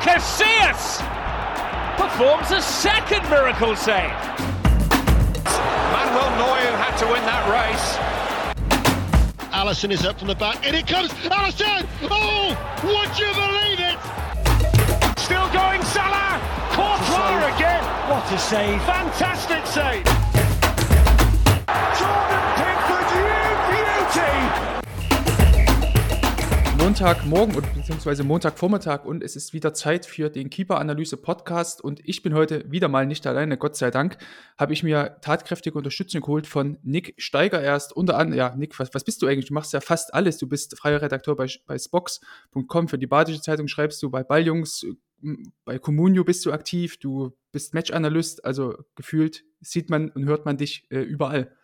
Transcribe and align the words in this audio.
Casillas 0.00 0.98
performs 1.96 2.50
a 2.52 2.62
second 2.62 3.28
miracle 3.28 3.74
save. 3.74 4.12
Manuel 5.92 6.30
Neuer 6.38 6.76
had 6.76 6.96
to 6.98 7.06
win 7.06 7.22
that 7.26 7.44
race. 7.50 8.18
Allison 9.52 9.90
is 9.90 10.04
up 10.04 10.18
from 10.18 10.28
the 10.28 10.34
back, 10.36 10.64
and 10.64 10.76
it 10.76 10.86
comes. 10.86 11.12
Allison! 11.24 11.86
Oh, 12.04 12.56
would 12.84 13.18
you 13.18 13.32
believe 13.34 13.80
it? 13.80 13.98
Still 15.18 15.48
going, 15.52 15.82
Salah. 15.82 16.40
Courtois 16.70 17.56
again. 17.56 17.82
What 18.08 18.32
a 18.32 18.38
save! 18.38 18.80
Fantastic 18.84 19.66
save. 19.66 20.17
Montagmorgen 26.88 27.54
oder 27.54 27.66
beziehungsweise 27.66 28.24
Montagvormittag 28.24 29.04
und 29.04 29.22
es 29.22 29.36
ist 29.36 29.52
wieder 29.52 29.74
Zeit 29.74 30.06
für 30.06 30.30
den 30.30 30.48
Keeper-Analyse-Podcast 30.48 31.84
und 31.84 32.00
ich 32.02 32.22
bin 32.22 32.32
heute 32.32 32.64
wieder 32.72 32.88
mal 32.88 33.04
nicht 33.04 33.26
alleine, 33.26 33.58
Gott 33.58 33.76
sei 33.76 33.90
Dank, 33.90 34.16
habe 34.56 34.72
ich 34.72 34.82
mir 34.82 35.18
tatkräftige 35.20 35.76
Unterstützung 35.76 36.22
geholt 36.22 36.46
von 36.46 36.78
Nick 36.82 37.12
Steiger 37.18 37.60
erst, 37.60 37.94
unter 37.94 38.16
anderem, 38.16 38.38
ja, 38.38 38.56
Nick, 38.56 38.78
was, 38.78 38.94
was 38.94 39.04
bist 39.04 39.20
du 39.20 39.26
eigentlich? 39.26 39.48
Du 39.48 39.52
machst 39.52 39.74
ja 39.74 39.82
fast 39.82 40.14
alles, 40.14 40.38
du 40.38 40.48
bist 40.48 40.78
freier 40.78 41.02
Redakteur 41.02 41.36
bei, 41.36 41.46
bei 41.66 41.78
Spox.com, 41.78 42.88
für 42.88 42.96
die 42.96 43.06
Badische 43.06 43.42
Zeitung 43.42 43.68
schreibst 43.68 44.02
du, 44.02 44.08
bei 44.08 44.24
Balljungs, 44.24 44.86
bei 45.66 45.78
Comunio 45.78 46.24
bist 46.24 46.46
du 46.46 46.52
aktiv, 46.52 46.98
du 46.98 47.36
bist 47.52 47.74
Match-Analyst, 47.74 48.46
also 48.46 48.74
gefühlt 48.94 49.44
sieht 49.60 49.90
man 49.90 50.08
und 50.08 50.24
hört 50.24 50.46
man 50.46 50.56
dich 50.56 50.86
äh, 50.88 51.00
überall. 51.00 51.54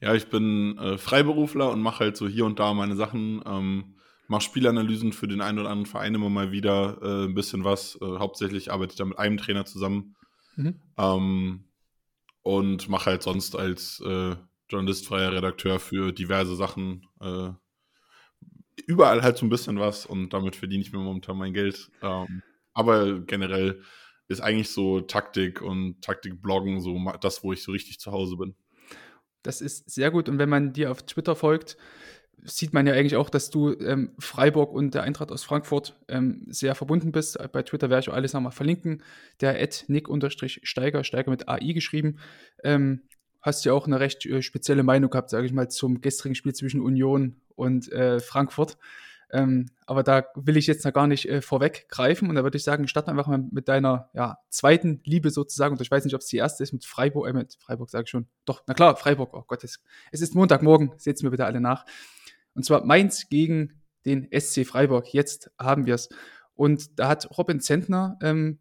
Ja, 0.00 0.14
ich 0.14 0.28
bin 0.28 0.78
äh, 0.78 0.96
Freiberufler 0.96 1.70
und 1.70 1.82
mache 1.82 2.04
halt 2.04 2.16
so 2.16 2.26
hier 2.26 2.46
und 2.46 2.58
da 2.58 2.72
meine 2.72 2.96
Sachen. 2.96 3.42
Ähm, 3.44 3.94
mache 4.28 4.42
Spielanalysen 4.42 5.12
für 5.12 5.28
den 5.28 5.40
einen 5.40 5.58
oder 5.58 5.70
anderen 5.70 5.90
Verein 5.90 6.14
immer 6.14 6.30
mal 6.30 6.52
wieder 6.52 6.98
äh, 7.02 7.24
ein 7.26 7.34
bisschen 7.34 7.64
was. 7.64 7.98
Äh, 8.00 8.18
hauptsächlich 8.18 8.72
arbeite 8.72 8.92
ich 8.92 8.98
da 8.98 9.04
mit 9.04 9.18
einem 9.18 9.36
Trainer 9.36 9.64
zusammen. 9.64 10.16
Mhm. 10.56 10.80
Ähm, 10.96 11.64
und 12.42 12.88
mache 12.88 13.06
halt 13.06 13.22
sonst 13.22 13.56
als 13.56 14.00
äh, 14.00 14.36
Journalist, 14.68 15.06
freier 15.06 15.32
Redakteur 15.32 15.80
für 15.80 16.12
diverse 16.12 16.56
Sachen 16.56 17.06
äh, 17.20 17.50
überall 18.86 19.22
halt 19.22 19.38
so 19.38 19.46
ein 19.46 19.50
bisschen 19.50 19.78
was 19.78 20.06
und 20.06 20.32
damit 20.32 20.56
verdiene 20.56 20.82
ich 20.82 20.92
mir 20.92 20.98
momentan 20.98 21.36
mein 21.36 21.54
Geld. 21.54 21.90
Ähm, 22.02 22.42
aber 22.72 23.20
generell 23.20 23.82
ist 24.28 24.40
eigentlich 24.40 24.70
so 24.70 25.00
Taktik 25.00 25.62
und 25.62 26.02
Taktikbloggen 26.02 26.80
so 26.80 26.98
das, 27.20 27.42
wo 27.44 27.52
ich 27.52 27.62
so 27.62 27.72
richtig 27.72 28.00
zu 28.00 28.12
Hause 28.12 28.36
bin. 28.36 28.54
Das 29.42 29.60
ist 29.60 29.90
sehr 29.90 30.10
gut 30.10 30.28
und 30.28 30.38
wenn 30.38 30.48
man 30.48 30.72
dir 30.72 30.90
auf 30.90 31.04
Twitter 31.04 31.36
folgt, 31.36 31.76
sieht 32.44 32.72
man 32.72 32.86
ja 32.86 32.92
eigentlich 32.92 33.16
auch, 33.16 33.30
dass 33.30 33.50
du 33.50 33.72
ähm, 33.80 34.12
Freiburg 34.18 34.72
und 34.72 34.94
der 34.94 35.02
Eintracht 35.02 35.32
aus 35.32 35.44
Frankfurt 35.44 35.98
ähm, 36.08 36.46
sehr 36.48 36.74
verbunden 36.74 37.10
bist. 37.10 37.38
Bei 37.52 37.62
Twitter 37.62 37.90
werde 37.90 38.02
ich 38.02 38.10
auch 38.10 38.14
alles 38.14 38.34
nochmal 38.34 38.52
verlinken. 38.52 39.02
Der 39.40 39.60
Ed 39.60 39.84
Nick-Steiger, 39.88 41.04
Steiger 41.04 41.30
mit 41.30 41.48
AI 41.48 41.72
geschrieben. 41.72 42.18
Ähm, 42.62 43.02
hast 43.40 43.64
ja 43.64 43.72
auch 43.72 43.86
eine 43.86 44.00
recht 44.00 44.24
äh, 44.26 44.42
spezielle 44.42 44.82
Meinung 44.82 45.10
gehabt, 45.10 45.30
sage 45.30 45.46
ich 45.46 45.52
mal, 45.52 45.68
zum 45.68 46.00
gestrigen 46.00 46.34
Spiel 46.34 46.54
zwischen 46.54 46.80
Union 46.80 47.40
und 47.54 47.90
äh, 47.92 48.20
Frankfurt. 48.20 48.78
Ähm, 49.30 49.70
aber 49.86 50.02
da 50.02 50.24
will 50.36 50.56
ich 50.56 50.66
jetzt 50.66 50.84
noch 50.84 50.92
gar 50.92 51.06
nicht 51.06 51.28
äh, 51.28 51.42
vorweggreifen 51.42 52.28
und 52.28 52.36
da 52.36 52.44
würde 52.44 52.56
ich 52.56 52.62
sagen, 52.62 52.86
starten 52.88 53.10
einfach 53.10 53.26
mal 53.26 53.42
mit 53.50 53.68
deiner 53.68 54.08
ja, 54.14 54.38
zweiten 54.48 55.00
Liebe 55.04 55.30
sozusagen. 55.30 55.74
Und 55.74 55.80
ich 55.80 55.90
weiß 55.90 56.04
nicht, 56.04 56.14
ob 56.14 56.20
es 56.20 56.28
die 56.28 56.36
erste 56.36 56.62
ist 56.62 56.72
mit 56.72 56.84
Freiburg, 56.84 57.28
äh, 57.28 57.32
mit 57.32 57.56
Freiburg 57.58 57.90
sage 57.90 58.04
ich 58.04 58.10
schon. 58.10 58.26
Doch, 58.44 58.62
na 58.66 58.74
klar, 58.74 58.96
Freiburg, 58.96 59.34
oh 59.34 59.44
Gott, 59.46 59.64
es, 59.64 59.82
es 60.12 60.20
ist 60.20 60.34
Montagmorgen, 60.34 60.92
seht 60.98 61.22
mir 61.22 61.30
bitte 61.30 61.46
alle 61.46 61.60
nach. 61.60 61.84
Und 62.54 62.64
zwar 62.64 62.84
Mainz 62.84 63.28
gegen 63.28 63.82
den 64.04 64.28
SC 64.32 64.66
Freiburg. 64.66 65.12
Jetzt 65.12 65.50
haben 65.58 65.86
wir 65.86 65.94
es. 65.94 66.08
Und 66.54 66.98
da 66.98 67.08
hat 67.08 67.36
Robin 67.36 67.60
Zentner, 67.60 68.18
ähm, 68.22 68.58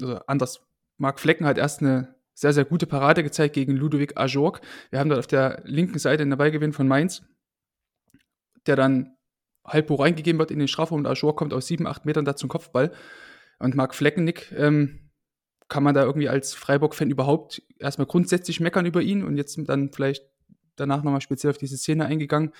also 0.00 0.16
anders, 0.26 0.66
Marc 0.96 1.20
Flecken 1.20 1.46
hat 1.46 1.58
erst 1.58 1.80
eine 1.80 2.14
sehr, 2.32 2.52
sehr 2.52 2.64
gute 2.64 2.86
Parade 2.86 3.22
gezeigt 3.22 3.54
gegen 3.54 3.76
Ludovic 3.76 4.16
Ajorg. 4.16 4.60
Wir 4.90 4.98
haben 4.98 5.08
dort 5.08 5.20
auf 5.20 5.26
der 5.26 5.62
linken 5.64 5.98
Seite 5.98 6.22
einen 6.22 6.38
Beigewinn 6.38 6.72
von 6.72 6.88
Mainz, 6.88 7.22
der 8.66 8.76
dann 8.76 9.16
halb 9.64 9.88
hoch 9.90 10.00
reingegeben 10.00 10.38
wird 10.38 10.50
in 10.50 10.58
den 10.58 10.68
Strafraum 10.68 11.00
und 11.00 11.06
Ajorg 11.06 11.36
kommt 11.36 11.52
aus 11.52 11.66
sieben, 11.66 11.86
acht 11.86 12.04
Metern 12.04 12.24
da 12.24 12.36
zum 12.36 12.48
Kopfball. 12.48 12.92
Und 13.58 13.76
Marc 13.76 13.94
Fleckennick, 13.94 14.52
ähm, 14.56 15.04
kann 15.68 15.82
man 15.82 15.94
da 15.94 16.04
irgendwie 16.04 16.28
als 16.28 16.54
Freiburg-Fan 16.54 17.10
überhaupt 17.10 17.62
erstmal 17.78 18.06
grundsätzlich 18.06 18.60
meckern 18.60 18.86
über 18.86 19.02
ihn 19.02 19.24
und 19.24 19.36
jetzt 19.36 19.58
dann 19.66 19.90
vielleicht 19.92 20.24
danach 20.76 21.02
nochmal 21.02 21.20
speziell 21.20 21.50
auf 21.50 21.58
diese 21.58 21.76
Szene 21.76 22.06
eingegangen. 22.06 22.52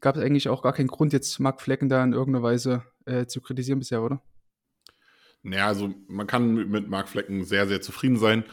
Gab 0.00 0.16
es 0.16 0.22
eigentlich 0.22 0.48
auch 0.48 0.62
gar 0.62 0.72
keinen 0.72 0.88
Grund, 0.88 1.12
jetzt 1.12 1.38
Marc 1.40 1.60
Flecken 1.60 1.88
da 1.88 2.02
in 2.04 2.12
irgendeiner 2.12 2.44
Weise 2.44 2.84
äh, 3.04 3.26
zu 3.26 3.40
kritisieren 3.40 3.80
bisher, 3.80 4.02
oder? 4.02 4.22
Naja, 5.42 5.66
also 5.66 5.94
man 6.08 6.26
kann 6.26 6.54
mit 6.54 6.88
Marc 6.88 7.08
Flecken 7.08 7.44
sehr, 7.44 7.66
sehr 7.66 7.80
zufrieden 7.80 8.16
sein. 8.16 8.44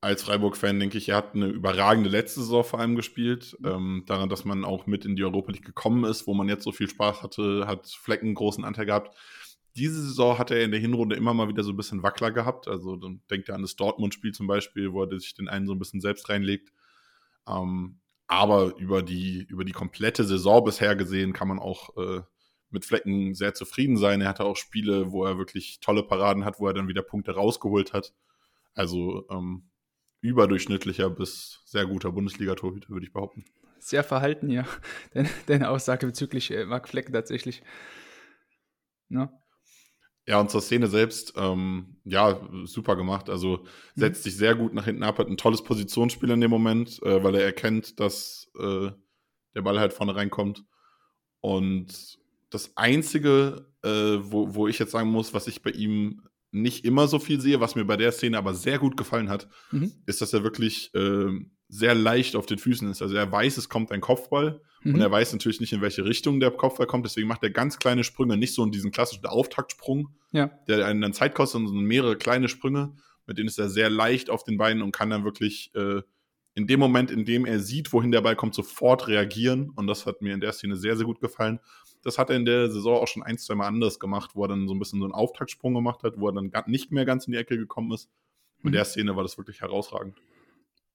Als 0.00 0.22
Freiburg-Fan 0.22 0.78
denke 0.78 0.98
ich, 0.98 1.08
er 1.08 1.16
hat 1.16 1.34
eine 1.34 1.46
überragende 1.46 2.10
letzte 2.10 2.40
Saison 2.40 2.64
vor 2.64 2.80
allem 2.80 2.94
gespielt. 2.96 3.56
Ähm, 3.64 4.04
daran, 4.06 4.28
dass 4.28 4.44
man 4.44 4.64
auch 4.64 4.86
mit 4.86 5.06
in 5.06 5.16
die 5.16 5.24
Europa 5.24 5.52
League 5.52 5.64
gekommen 5.64 6.04
ist, 6.04 6.26
wo 6.26 6.34
man 6.34 6.48
jetzt 6.48 6.64
so 6.64 6.72
viel 6.72 6.88
Spaß 6.90 7.22
hatte, 7.22 7.66
hat 7.66 7.86
Flecken 7.88 8.26
einen 8.26 8.34
großen 8.34 8.64
Anteil 8.64 8.86
gehabt. 8.86 9.16
Diese 9.76 10.02
Saison 10.02 10.38
hat 10.38 10.50
er 10.50 10.62
in 10.62 10.70
der 10.70 10.80
Hinrunde 10.80 11.16
immer 11.16 11.32
mal 11.34 11.48
wieder 11.48 11.64
so 11.64 11.72
ein 11.72 11.76
bisschen 11.76 12.02
Wackler 12.02 12.30
gehabt. 12.32 12.68
Also 12.68 12.96
dann 12.96 13.22
denkt 13.30 13.48
er 13.48 13.54
an 13.54 13.62
das 13.62 13.76
Dortmund-Spiel 13.76 14.32
zum 14.32 14.46
Beispiel, 14.46 14.92
wo 14.92 15.02
er 15.02 15.18
sich 15.18 15.34
den 15.34 15.48
einen 15.48 15.66
so 15.66 15.72
ein 15.72 15.78
bisschen 15.78 16.00
selbst 16.00 16.28
reinlegt. 16.28 16.70
Ähm, 17.48 17.98
aber 18.26 18.76
über 18.78 19.02
die, 19.02 19.44
über 19.48 19.64
die 19.64 19.72
komplette 19.72 20.24
Saison 20.24 20.64
bisher 20.64 20.96
gesehen 20.96 21.32
kann 21.32 21.48
man 21.48 21.58
auch 21.58 21.96
äh, 21.96 22.22
mit 22.70 22.84
Flecken 22.84 23.34
sehr 23.34 23.54
zufrieden 23.54 23.96
sein. 23.96 24.20
Er 24.20 24.28
hatte 24.28 24.44
auch 24.44 24.56
Spiele, 24.56 25.12
wo 25.12 25.24
er 25.24 25.38
wirklich 25.38 25.80
tolle 25.80 26.02
Paraden 26.02 26.44
hat, 26.44 26.58
wo 26.58 26.66
er 26.66 26.74
dann 26.74 26.88
wieder 26.88 27.02
Punkte 27.02 27.32
rausgeholt 27.32 27.92
hat. 27.92 28.12
Also 28.74 29.26
ähm, 29.30 29.70
überdurchschnittlicher 30.20 31.10
bis 31.10 31.62
sehr 31.66 31.86
guter 31.86 32.12
Bundesliga-Torhüter, 32.12 32.88
würde 32.88 33.06
ich 33.06 33.12
behaupten. 33.12 33.44
Sehr 33.78 34.02
verhalten, 34.02 34.50
ja. 34.50 34.66
Deine 35.46 35.68
Aussage 35.70 36.06
bezüglich 36.06 36.50
äh, 36.50 36.64
Marc 36.64 36.88
Flecken 36.88 37.12
tatsächlich. 37.12 37.62
Ja. 39.10 39.30
Ja, 40.26 40.40
und 40.40 40.50
zur 40.50 40.62
Szene 40.62 40.86
selbst, 40.86 41.34
ähm, 41.36 41.96
ja, 42.04 42.40
super 42.64 42.96
gemacht. 42.96 43.28
Also 43.28 43.58
mhm. 43.58 44.00
setzt 44.00 44.22
sich 44.22 44.36
sehr 44.36 44.54
gut 44.54 44.72
nach 44.72 44.86
hinten 44.86 45.02
ab, 45.02 45.18
hat 45.18 45.28
ein 45.28 45.36
tolles 45.36 45.62
Positionsspiel 45.62 46.30
in 46.30 46.40
dem 46.40 46.50
Moment, 46.50 47.02
äh, 47.02 47.22
weil 47.22 47.34
er 47.34 47.44
erkennt, 47.44 48.00
dass 48.00 48.50
äh, 48.58 48.90
der 49.54 49.62
Ball 49.62 49.78
halt 49.78 49.92
vorne 49.92 50.16
reinkommt. 50.16 50.64
Und 51.40 52.18
das 52.48 52.76
Einzige, 52.76 53.66
äh, 53.82 53.88
wo, 53.88 54.54
wo 54.54 54.66
ich 54.66 54.78
jetzt 54.78 54.92
sagen 54.92 55.10
muss, 55.10 55.34
was 55.34 55.46
ich 55.46 55.62
bei 55.62 55.70
ihm 55.70 56.22
nicht 56.52 56.84
immer 56.84 57.08
so 57.08 57.18
viel 57.18 57.40
sehe, 57.40 57.60
was 57.60 57.74
mir 57.74 57.84
bei 57.84 57.96
der 57.96 58.12
Szene 58.12 58.38
aber 58.38 58.54
sehr 58.54 58.78
gut 58.78 58.96
gefallen 58.96 59.28
hat, 59.28 59.48
mhm. 59.72 59.92
ist, 60.06 60.20
dass 60.22 60.32
er 60.32 60.44
wirklich 60.44 60.94
äh, 60.94 61.28
sehr 61.74 61.94
leicht 61.94 62.36
auf 62.36 62.46
den 62.46 62.58
Füßen 62.58 62.88
ist. 62.88 63.02
Also 63.02 63.16
er 63.16 63.30
weiß, 63.30 63.56
es 63.56 63.68
kommt 63.68 63.90
ein 63.90 64.00
Kopfball 64.00 64.60
mhm. 64.84 64.94
und 64.94 65.00
er 65.00 65.10
weiß 65.10 65.32
natürlich 65.32 65.60
nicht, 65.60 65.72
in 65.72 65.80
welche 65.80 66.04
Richtung 66.04 66.38
der 66.38 66.52
Kopfball 66.52 66.86
kommt. 66.86 67.04
Deswegen 67.04 67.26
macht 67.26 67.42
er 67.42 67.50
ganz 67.50 67.78
kleine 67.78 68.04
Sprünge, 68.04 68.36
nicht 68.36 68.54
so 68.54 68.62
in 68.62 68.70
diesen 68.70 68.92
klassischen 68.92 69.26
Auftaktsprung, 69.26 70.10
ja. 70.30 70.46
der 70.68 70.86
einen 70.86 71.00
dann 71.00 71.12
Zeit 71.12 71.34
kostet, 71.34 71.66
sondern 71.66 71.84
mehrere 71.84 72.16
kleine 72.16 72.48
Sprünge. 72.48 72.94
Mit 73.26 73.38
denen 73.38 73.48
ist 73.48 73.58
er 73.58 73.68
sehr 73.68 73.90
leicht 73.90 74.30
auf 74.30 74.44
den 74.44 74.56
Beinen 74.56 74.82
und 74.82 74.92
kann 74.92 75.10
dann 75.10 75.24
wirklich 75.24 75.74
äh, 75.74 76.02
in 76.54 76.68
dem 76.68 76.78
Moment, 76.78 77.10
in 77.10 77.24
dem 77.24 77.44
er 77.44 77.58
sieht, 77.58 77.92
wohin 77.92 78.12
der 78.12 78.20
Ball 78.20 78.36
kommt, 78.36 78.54
sofort 78.54 79.08
reagieren. 79.08 79.70
Und 79.70 79.88
das 79.88 80.06
hat 80.06 80.22
mir 80.22 80.32
in 80.32 80.40
der 80.40 80.52
Szene 80.52 80.76
sehr, 80.76 80.96
sehr 80.96 81.06
gut 81.06 81.20
gefallen. 81.20 81.58
Das 82.02 82.18
hat 82.18 82.30
er 82.30 82.36
in 82.36 82.44
der 82.44 82.70
Saison 82.70 83.02
auch 83.02 83.08
schon 83.08 83.24
ein, 83.24 83.36
zwei 83.36 83.56
Mal 83.56 83.66
anders 83.66 83.98
gemacht, 83.98 84.32
wo 84.34 84.44
er 84.44 84.48
dann 84.48 84.68
so 84.68 84.74
ein 84.74 84.78
bisschen 84.78 85.00
so 85.00 85.06
einen 85.06 85.14
Auftaktsprung 85.14 85.74
gemacht 85.74 86.04
hat, 86.04 86.20
wo 86.20 86.28
er 86.28 86.34
dann 86.34 86.52
nicht 86.66 86.92
mehr 86.92 87.04
ganz 87.04 87.26
in 87.26 87.32
die 87.32 87.38
Ecke 87.38 87.56
gekommen 87.56 87.90
ist. 87.90 88.08
In 88.62 88.68
mhm. 88.68 88.74
der 88.74 88.84
Szene 88.84 89.16
war 89.16 89.24
das 89.24 89.38
wirklich 89.38 89.60
herausragend 89.60 90.14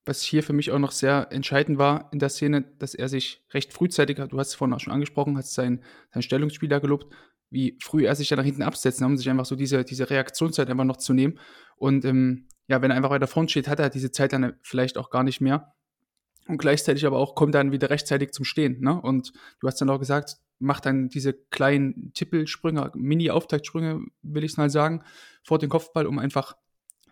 was 0.05 0.21
hier 0.21 0.43
für 0.43 0.53
mich 0.53 0.71
auch 0.71 0.79
noch 0.79 0.91
sehr 0.91 1.27
entscheidend 1.31 1.77
war 1.77 2.09
in 2.11 2.19
der 2.19 2.29
Szene, 2.29 2.63
dass 2.79 2.95
er 2.95 3.09
sich 3.09 3.43
recht 3.51 3.73
frühzeitig, 3.73 4.17
du 4.17 4.39
hast 4.39 4.49
es 4.49 4.55
vorhin 4.55 4.73
auch 4.73 4.79
schon 4.79 4.93
angesprochen, 4.93 5.37
hast 5.37 5.53
sein, 5.53 5.84
sein 6.13 6.23
Stellungsspiel 6.23 6.69
gelobt, 6.69 7.13
wie 7.49 7.78
früh 7.81 8.05
er 8.05 8.16
sich 8.16 8.28
da 8.28 8.35
nach 8.35 8.43
hinten 8.43 8.61
absetzt, 8.61 9.01
um 9.01 9.17
sich 9.17 9.29
einfach 9.29 9.46
so 9.46 9.55
diese, 9.55 9.84
diese 9.84 10.09
Reaktionszeit 10.09 10.69
einfach 10.69 10.85
noch 10.85 10.97
zu 10.97 11.13
nehmen. 11.13 11.40
Und 11.78 12.05
ähm, 12.05 12.47
ja, 12.67 12.81
wenn 12.81 12.91
er 12.91 12.97
einfach 12.97 13.09
weiter 13.09 13.28
vorn 13.28 13.49
steht, 13.49 13.67
hat 13.67 13.79
er 13.79 13.90
diese 13.90 14.11
Zeit 14.11 14.34
dann 14.34 14.53
vielleicht 14.61 14.97
auch 14.97 15.09
gar 15.09 15.23
nicht 15.23 15.41
mehr. 15.41 15.73
Und 16.47 16.57
gleichzeitig 16.57 17.05
aber 17.05 17.17
auch 17.17 17.35
kommt 17.35 17.55
dann 17.55 17.72
wieder 17.72 17.90
rechtzeitig 17.90 18.31
zum 18.31 18.45
Stehen. 18.45 18.79
Ne? 18.81 18.99
Und 18.99 19.34
du 19.59 19.67
hast 19.67 19.79
dann 19.81 19.90
auch 19.90 19.99
gesagt, 19.99 20.37
macht 20.59 20.85
dann 20.85 21.09
diese 21.09 21.34
kleinen 21.34 22.11
Tippelsprünge, 22.13 22.91
Mini-Auftaktsprünge, 22.95 24.05
will 24.22 24.43
ich 24.43 24.52
es 24.52 24.57
mal 24.57 24.69
sagen, 24.69 25.03
vor 25.43 25.59
den 25.59 25.69
Kopfball, 25.69 26.05
um 26.05 26.19
einfach 26.19 26.55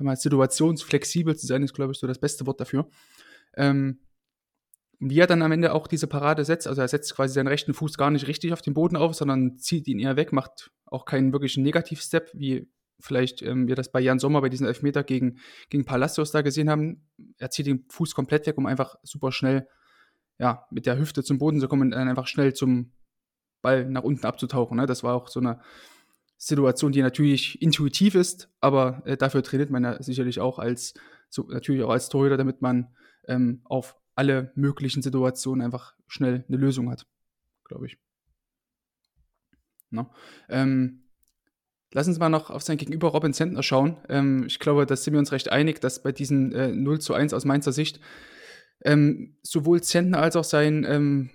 mal, 0.05 0.15
situationsflexibel 0.15 1.35
zu 1.35 1.47
sein, 1.47 1.63
ist, 1.63 1.73
glaube 1.73 1.91
ich, 1.91 1.99
so 1.99 2.07
das 2.07 2.19
beste 2.19 2.45
Wort 2.45 2.59
dafür. 2.59 2.89
Ähm, 3.55 3.99
wie 4.99 5.19
er 5.19 5.27
dann 5.27 5.43
am 5.43 5.51
Ende 5.51 5.73
auch 5.73 5.87
diese 5.87 6.07
Parade 6.07 6.43
setzt, 6.43 6.67
also 6.67 6.81
er 6.81 6.87
setzt 6.87 7.15
quasi 7.15 7.33
seinen 7.33 7.47
rechten 7.47 7.73
Fuß 7.73 7.97
gar 7.97 8.09
nicht 8.09 8.27
richtig 8.27 8.53
auf 8.53 8.61
den 8.61 8.73
Boden 8.73 8.95
auf, 8.95 9.13
sondern 9.13 9.57
zieht 9.57 9.87
ihn 9.87 9.99
eher 9.99 10.15
weg, 10.15 10.33
macht 10.33 10.71
auch 10.85 11.05
keinen 11.05 11.33
wirklichen 11.33 11.63
Negativstep, 11.63 12.31
wie 12.33 12.67
vielleicht 12.99 13.43
ähm, 13.43 13.67
wir 13.67 13.75
das 13.75 13.91
bei 13.91 13.99
Jan 13.99 14.17
Sommer 14.17 14.41
bei 14.41 14.49
diesem 14.49 14.65
Elfmeter 14.65 15.03
gegen, 15.03 15.37
gegen 15.69 15.85
Palacios 15.85 16.31
da 16.31 16.41
gesehen 16.41 16.69
haben. 16.69 17.07
Er 17.37 17.51
zieht 17.51 17.67
den 17.67 17.85
Fuß 17.89 18.15
komplett 18.15 18.47
weg, 18.47 18.57
um 18.57 18.65
einfach 18.65 18.95
super 19.03 19.31
schnell 19.31 19.67
ja, 20.39 20.65
mit 20.71 20.85
der 20.85 20.97
Hüfte 20.97 21.23
zum 21.23 21.37
Boden 21.37 21.59
zu 21.59 21.67
kommen 21.67 21.83
und 21.83 21.91
dann 21.91 22.07
einfach 22.07 22.27
schnell 22.27 22.53
zum 22.53 22.91
Ball 23.61 23.89
nach 23.89 24.03
unten 24.03 24.25
abzutauchen. 24.25 24.77
Ne? 24.77 24.85
Das 24.85 25.03
war 25.03 25.15
auch 25.15 25.27
so 25.27 25.39
eine 25.39 25.59
Situation, 26.37 26.91
die 26.91 27.01
natürlich 27.01 27.61
intuitiv 27.61 28.15
ist, 28.15 28.49
aber 28.59 29.01
äh, 29.05 29.17
dafür 29.17 29.43
trainiert 29.43 29.69
man 29.69 29.83
ja 29.83 30.01
sicherlich 30.01 30.39
auch 30.39 30.59
als, 30.59 30.93
so, 31.29 31.43
natürlich 31.49 31.83
auch 31.83 31.89
als 31.89 32.09
Torhüter, 32.09 32.37
damit 32.37 32.61
man 32.61 32.95
ähm, 33.27 33.61
auf 33.65 33.97
alle 34.15 34.51
möglichen 34.55 35.01
Situationen 35.01 35.63
einfach 35.63 35.93
schnell 36.07 36.45
eine 36.47 36.57
Lösung 36.57 36.89
hat, 36.89 37.05
glaube 37.65 37.87
ich. 37.87 37.97
No? 39.89 40.11
Ähm, 40.49 41.03
lass 41.91 42.07
uns 42.07 42.19
mal 42.19 42.29
noch 42.29 42.49
auf 42.49 42.61
sein 42.61 42.77
Gegenüber 42.77 43.09
Robin 43.09 43.33
Zentner 43.33 43.63
schauen. 43.63 43.97
Ähm, 44.09 44.45
ich 44.47 44.59
glaube, 44.59 44.85
da 44.85 44.95
sind 44.95 45.13
wir 45.13 45.19
uns 45.19 45.31
recht 45.31 45.51
einig, 45.51 45.81
dass 45.81 46.03
bei 46.03 46.11
diesen 46.11 46.51
äh, 46.51 46.71
0 46.71 46.99
zu 46.99 47.13
1 47.13 47.33
aus 47.33 47.45
Mainzer 47.45 47.71
Sicht 47.71 47.99
ähm, 48.83 49.37
sowohl 49.41 49.81
Zentner 49.81 50.19
als 50.19 50.35
auch 50.35 50.43
sein 50.43 50.85
ähm, 50.87 51.29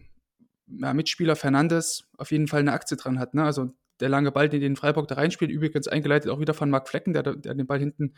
ja, 0.67 0.95
Mitspieler 0.95 1.37
Fernandes 1.37 2.09
auf 2.19 2.31
jeden 2.31 2.49
Fall 2.49 2.61
eine 2.61 2.73
Aktie 2.73 2.97
dran 2.97 3.19
hat. 3.19 3.35
Ne? 3.35 3.45
Also 3.45 3.73
der 4.03 4.09
lange 4.09 4.33
Ball, 4.33 4.49
den 4.49 4.61
den 4.61 4.77
Freiburg 4.77 5.09
da 5.09 5.15
reinspielt, 5.15 5.51
übrigens 5.51 5.89
eingeleitet 5.89 6.31
auch 6.31 6.41
wieder 6.41 6.55
von 6.55 6.69
Marc 6.69 6.89
Flecken, 6.89 7.13
der, 7.13 7.23
der 7.23 7.55
den 7.55 7.67
Ball 7.67 7.79
hinten 7.79 8.15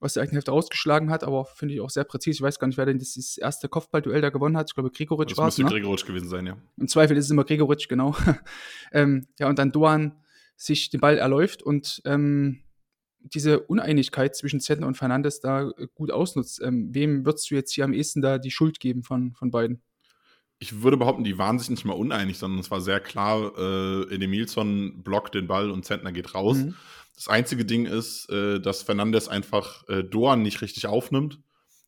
aus 0.00 0.14
der 0.14 0.22
eigenen 0.22 0.36
Hälfte 0.36 0.50
rausgeschlagen 0.50 1.10
hat, 1.10 1.24
aber 1.24 1.44
finde 1.44 1.74
ich 1.74 1.80
auch 1.80 1.90
sehr 1.90 2.04
präzise. 2.04 2.36
Ich 2.36 2.42
weiß 2.42 2.58
gar 2.58 2.66
nicht, 2.66 2.78
wer 2.78 2.86
denn 2.86 2.98
das 2.98 3.36
erste 3.38 3.68
Kopfballduell 3.68 4.20
da 4.20 4.30
gewonnen 4.30 4.56
hat. 4.56 4.70
Ich 4.70 4.74
glaube, 4.74 4.90
Gregoritsch 4.90 5.36
war 5.36 5.48
es. 5.48 5.56
Das 5.56 5.58
müsste 5.58 5.74
ne? 5.74 5.80
Gregoritsch 5.80 6.06
gewesen 6.06 6.28
sein, 6.28 6.46
ja. 6.46 6.56
Im 6.78 6.88
Zweifel 6.88 7.16
ist 7.16 7.26
es 7.26 7.30
immer 7.30 7.44
Gregoritsch, 7.44 7.88
genau. 7.88 8.16
ähm, 8.92 9.26
ja, 9.38 9.48
und 9.48 9.58
dann 9.58 9.72
Doan 9.72 10.12
sich 10.56 10.90
den 10.90 11.00
Ball 11.00 11.18
erläuft 11.18 11.62
und 11.62 12.00
ähm, 12.06 12.62
diese 13.20 13.60
Uneinigkeit 13.60 14.34
zwischen 14.36 14.60
Zentner 14.60 14.86
und 14.86 14.96
Fernandes 14.96 15.40
da 15.40 15.70
gut 15.94 16.10
ausnutzt. 16.10 16.62
Ähm, 16.62 16.94
wem 16.94 17.26
würdest 17.26 17.50
du 17.50 17.54
jetzt 17.54 17.72
hier 17.72 17.84
am 17.84 17.92
ehesten 17.92 18.22
da 18.22 18.38
die 18.38 18.50
Schuld 18.50 18.80
geben 18.80 19.02
von, 19.02 19.34
von 19.34 19.50
beiden? 19.50 19.82
Ich 20.58 20.82
würde 20.82 20.96
behaupten, 20.96 21.24
die 21.24 21.38
waren 21.38 21.58
sich 21.58 21.70
nicht 21.70 21.84
mal 21.84 21.94
uneinig, 21.94 22.38
sondern 22.38 22.60
es 22.60 22.70
war 22.70 22.80
sehr 22.80 23.00
klar, 23.00 23.52
äh, 23.58 24.14
Edemilson 24.14 25.02
blockt 25.02 25.34
den 25.34 25.46
Ball 25.46 25.70
und 25.70 25.84
Zentner 25.84 26.12
geht 26.12 26.34
raus. 26.34 26.58
Mhm. 26.58 26.74
Das 27.14 27.28
einzige 27.28 27.64
Ding 27.64 27.86
ist, 27.86 28.30
äh, 28.30 28.60
dass 28.60 28.82
Fernandes 28.82 29.28
einfach 29.28 29.86
äh, 29.88 30.02
Doan 30.02 30.42
nicht 30.42 30.62
richtig 30.62 30.86
aufnimmt. 30.86 31.40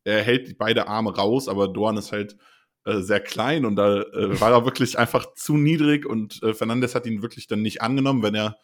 Er 0.04 0.22
hält 0.22 0.58
beide 0.58 0.86
Arme 0.86 1.14
raus, 1.14 1.48
aber 1.48 1.68
Doan 1.68 1.96
ist 1.96 2.12
halt 2.12 2.36
äh, 2.84 3.00
sehr 3.00 3.20
klein 3.20 3.64
und 3.64 3.76
da 3.76 4.02
äh, 4.02 4.40
war 4.40 4.52
er 4.52 4.64
wirklich 4.64 4.98
einfach 4.98 5.34
zu 5.34 5.56
niedrig 5.56 6.06
und 6.06 6.42
äh, 6.42 6.54
Fernandes 6.54 6.94
hat 6.94 7.06
ihn 7.06 7.22
wirklich 7.22 7.46
dann 7.46 7.62
nicht 7.62 7.82
angenommen. 7.82 8.22
Wenn 8.22 8.34
er 8.34 8.58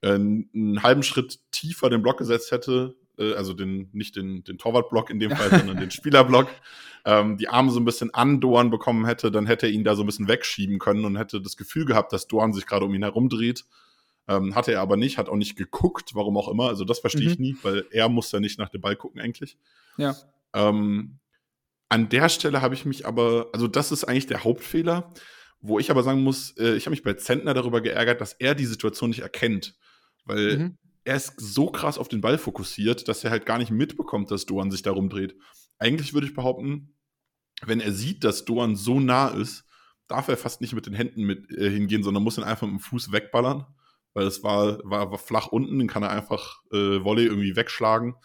äh, 0.00 0.14
einen 0.14 0.82
halben 0.82 1.02
Schritt 1.02 1.40
tiefer 1.50 1.90
den 1.90 2.02
Block 2.02 2.18
gesetzt 2.18 2.52
hätte, 2.52 2.94
äh, 3.18 3.34
also 3.34 3.54
den, 3.54 3.88
nicht 3.92 4.16
den, 4.16 4.44
den 4.44 4.58
Torwartblock 4.58 5.10
in 5.10 5.18
dem 5.18 5.30
Fall, 5.30 5.50
sondern 5.50 5.78
den 5.78 5.90
Spielerblock, 5.92 6.48
ähm, 7.04 7.36
die 7.36 7.48
Arme 7.48 7.70
so 7.70 7.80
ein 7.80 7.84
bisschen 7.84 8.12
an 8.14 8.40
Doan 8.40 8.70
bekommen 8.70 9.06
hätte, 9.06 9.30
dann 9.30 9.46
hätte 9.46 9.66
er 9.66 9.72
ihn 9.72 9.84
da 9.84 9.94
so 9.94 10.02
ein 10.02 10.06
bisschen 10.06 10.28
wegschieben 10.28 10.78
können 10.78 11.04
und 11.04 11.16
hätte 11.16 11.40
das 11.40 11.56
Gefühl 11.56 11.84
gehabt, 11.84 12.12
dass 12.12 12.26
Doan 12.26 12.52
sich 12.52 12.66
gerade 12.66 12.84
um 12.84 12.94
ihn 12.94 13.02
herumdreht. 13.02 13.64
Ähm, 14.28 14.56
hatte 14.56 14.72
er 14.72 14.80
aber 14.80 14.96
nicht, 14.96 15.18
hat 15.18 15.28
auch 15.28 15.36
nicht 15.36 15.56
geguckt, 15.56 16.14
warum 16.14 16.36
auch 16.36 16.48
immer. 16.48 16.68
Also 16.68 16.84
das 16.84 16.98
verstehe 16.98 17.26
mhm. 17.26 17.32
ich 17.32 17.38
nie, 17.38 17.56
weil 17.62 17.84
er 17.90 18.08
muss 18.08 18.32
ja 18.32 18.40
nicht 18.40 18.58
nach 18.58 18.70
dem 18.70 18.80
Ball 18.80 18.96
gucken 18.96 19.20
eigentlich. 19.20 19.56
Ja. 19.98 20.16
Ähm, 20.52 21.18
an 21.88 22.08
der 22.08 22.28
Stelle 22.28 22.60
habe 22.60 22.74
ich 22.74 22.84
mich 22.84 23.06
aber, 23.06 23.50
also 23.52 23.68
das 23.68 23.92
ist 23.92 24.02
eigentlich 24.02 24.26
der 24.26 24.42
Hauptfehler, 24.42 25.12
wo 25.60 25.78
ich 25.78 25.92
aber 25.92 26.02
sagen 26.02 26.22
muss, 26.22 26.56
äh, 26.58 26.74
ich 26.74 26.86
habe 26.86 26.90
mich 26.90 27.04
bei 27.04 27.14
Zentner 27.14 27.54
darüber 27.54 27.80
geärgert, 27.80 28.20
dass 28.20 28.32
er 28.32 28.56
die 28.56 28.66
Situation 28.66 29.10
nicht 29.10 29.20
erkennt. 29.20 29.76
Weil 30.24 30.58
mhm 30.58 30.78
er 31.06 31.16
ist 31.16 31.34
so 31.38 31.70
krass 31.70 31.98
auf 31.98 32.08
den 32.08 32.20
Ball 32.20 32.36
fokussiert, 32.36 33.06
dass 33.06 33.22
er 33.22 33.30
halt 33.30 33.46
gar 33.46 33.58
nicht 33.58 33.70
mitbekommt, 33.70 34.30
dass 34.30 34.44
Doan 34.44 34.72
sich 34.72 34.82
darum 34.82 35.08
dreht. 35.08 35.36
Eigentlich 35.78 36.14
würde 36.14 36.26
ich 36.26 36.34
behaupten, 36.34 36.94
wenn 37.62 37.80
er 37.80 37.92
sieht, 37.92 38.24
dass 38.24 38.44
Doan 38.44 38.74
so 38.74 38.98
nah 38.98 39.28
ist, 39.28 39.64
darf 40.08 40.26
er 40.26 40.36
fast 40.36 40.60
nicht 40.60 40.74
mit 40.74 40.86
den 40.86 40.94
Händen 40.94 41.22
mit 41.22 41.48
äh, 41.52 41.70
hingehen, 41.70 42.02
sondern 42.02 42.24
muss 42.24 42.38
ihn 42.38 42.44
einfach 42.44 42.66
mit 42.66 42.80
dem 42.80 42.80
Fuß 42.80 43.12
wegballern, 43.12 43.66
weil 44.14 44.26
es 44.26 44.42
war, 44.42 44.80
war, 44.82 45.12
war 45.12 45.18
flach 45.18 45.46
unten, 45.46 45.78
den 45.78 45.88
kann 45.88 46.02
er 46.02 46.10
einfach 46.10 46.60
äh, 46.72 47.04
Volley 47.04 47.26
irgendwie 47.26 47.54
wegschlagen. 47.54 48.16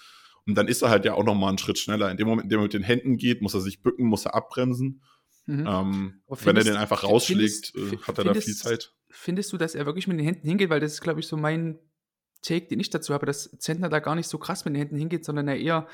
Und 0.48 0.56
dann 0.56 0.68
ist 0.68 0.81
er 0.81 0.89
halt 0.89 1.06
ja 1.06 1.13
auch 1.13 1.24
noch 1.24 1.36
mal 1.36 1.50
einen 1.50 1.60
Schritt 1.60 1.78
schneller. 1.78 2.10
In 2.10 2.18
dem 2.18 2.28
Moment, 2.28 2.45
in 2.45 2.50
dem 2.50 2.60
er 2.62 2.63
mit 2.63 2.74
den 2.74 2.83
Händen 2.83 3.18
geht, 3.18 3.44
muss 3.44 3.54
er 3.54 3.62
sich 3.62 3.83
bücken, 3.83 4.07
muss 4.07 4.25
er 4.25 4.33
abbremsen. 4.33 5.04
Mhm. 5.45 5.68
Ähm, 5.68 6.22
wenn 6.28 6.57
er 6.57 6.63
den 6.63 6.78
einfach 6.78 7.04
rausschlägt, 7.04 7.74
findest, 7.75 7.94
äh, 7.94 7.98
hat 8.07 8.18
er 8.18 8.24
findest, 8.25 8.28
da 8.28 8.42
viel 8.42 8.56
Zeit. 8.56 8.94
Findest 9.10 9.54
du, 9.54 9.57
dass 9.57 9.75
er 9.75 9.86
wirklich 9.86 10.07
mit 10.07 10.18
den 10.18 10.25
Händen 10.25 10.48
hingeht? 10.48 10.72
Weil 10.72 10.80
das 10.80 10.94
ist, 10.94 11.01
glaube 11.01 11.19
ich, 11.19 11.28
so 11.28 11.38
mein 11.38 11.78
Take, 12.41 12.67
den 12.67 12.79
ich 12.79 12.89
dazu 12.89 13.13
habe, 13.13 13.25
dass 13.25 13.51
Zentner 13.59 13.89
da 13.89 13.99
gar 13.99 14.15
nicht 14.15 14.27
so 14.27 14.38
krass 14.38 14.65
mit 14.65 14.73
den 14.73 14.79
Händen 14.79 14.97
hingeht, 14.97 15.25
sondern 15.25 15.47
er 15.47 15.57
eher, 15.57 15.88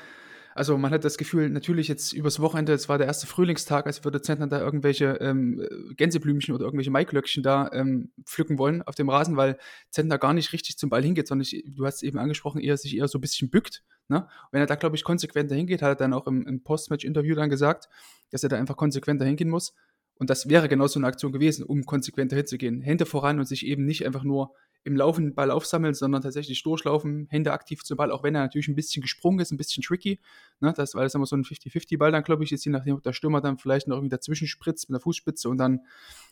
also 0.54 0.76
man 0.76 0.90
hat 0.90 1.04
das 1.04 1.18
Gefühl, 1.18 1.50
natürlich 1.50 1.88
jetzt 1.88 2.12
übers 2.12 2.40
Wochenende, 2.40 2.72
es 2.72 2.88
war 2.88 2.98
der 2.98 3.06
erste 3.06 3.26
Frühlingstag, 3.26 3.86
als 3.86 4.04
würde 4.04 4.22
Zentner 4.22 4.46
da 4.48 4.60
irgendwelche 4.60 5.18
ähm, 5.20 5.66
Gänseblümchen 5.96 6.54
oder 6.54 6.64
irgendwelche 6.64 6.90
Maiglöckchen 6.90 7.42
da 7.42 7.70
ähm, 7.72 8.10
pflücken 8.24 8.58
wollen 8.58 8.82
auf 8.82 8.94
dem 8.94 9.08
Rasen, 9.08 9.36
weil 9.36 9.58
Zentner 9.90 10.18
gar 10.18 10.32
nicht 10.32 10.52
richtig 10.52 10.78
zum 10.78 10.90
Ball 10.90 11.02
hingeht, 11.02 11.28
sondern 11.28 11.42
ich, 11.42 11.64
du 11.68 11.86
hast 11.86 11.96
es 11.96 12.02
eben 12.02 12.18
angesprochen, 12.18 12.60
eher 12.60 12.76
sich 12.76 12.96
eher 12.96 13.08
so 13.08 13.18
ein 13.18 13.22
bisschen 13.22 13.50
bückt. 13.50 13.84
Ne? 14.10 14.26
wenn 14.52 14.62
er 14.62 14.66
da, 14.66 14.74
glaube 14.74 14.96
ich, 14.96 15.04
konsequenter 15.04 15.54
hingeht, 15.54 15.82
hat 15.82 15.90
er 15.90 15.94
dann 15.96 16.14
auch 16.14 16.26
im, 16.26 16.46
im 16.46 16.62
Postmatch-Interview 16.62 17.34
dann 17.34 17.50
gesagt, 17.50 17.90
dass 18.30 18.42
er 18.42 18.48
da 18.48 18.56
einfach 18.56 18.76
konsequenter 18.76 19.26
hingehen 19.26 19.50
muss. 19.50 19.74
Und 20.14 20.30
das 20.30 20.48
wäre 20.48 20.68
genau 20.68 20.86
so 20.86 20.98
eine 20.98 21.06
Aktion 21.06 21.30
gewesen, 21.30 21.62
um 21.62 21.84
konsequenter 21.84 22.34
hinzugehen. 22.34 22.80
Hände 22.80 23.06
voran 23.06 23.38
und 23.38 23.46
sich 23.46 23.66
eben 23.66 23.84
nicht 23.84 24.06
einfach 24.06 24.24
nur 24.24 24.54
im 24.88 24.96
Laufen 24.96 25.34
Ball 25.34 25.50
aufsammeln, 25.50 25.94
sondern 25.94 26.22
tatsächlich 26.22 26.62
durchlaufen, 26.62 27.28
Hände 27.30 27.52
aktiv 27.52 27.84
zum 27.84 27.96
Ball, 27.96 28.10
auch 28.10 28.22
wenn 28.22 28.34
er 28.34 28.42
natürlich 28.42 28.68
ein 28.68 28.74
bisschen 28.74 29.02
gesprungen 29.02 29.38
ist, 29.38 29.52
ein 29.52 29.56
bisschen 29.56 29.82
tricky. 29.82 30.18
Ne, 30.60 30.72
das, 30.74 30.94
weil 30.94 31.04
das 31.04 31.14
immer 31.14 31.26
so 31.26 31.36
ein 31.36 31.44
50-50-Ball 31.44 32.10
dann, 32.10 32.24
glaube 32.24 32.42
ich, 32.42 32.52
ist, 32.52 32.64
je 32.64 32.72
nachdem, 32.72 32.96
ob 32.96 33.02
der 33.02 33.12
Stürmer 33.12 33.40
dann 33.40 33.58
vielleicht 33.58 33.86
noch 33.86 33.96
irgendwie 33.96 34.08
dazwischen 34.08 34.48
spritzt 34.48 34.88
mit 34.88 34.94
der 34.94 35.02
Fußspitze 35.02 35.48
und 35.48 35.58
dann 35.58 35.80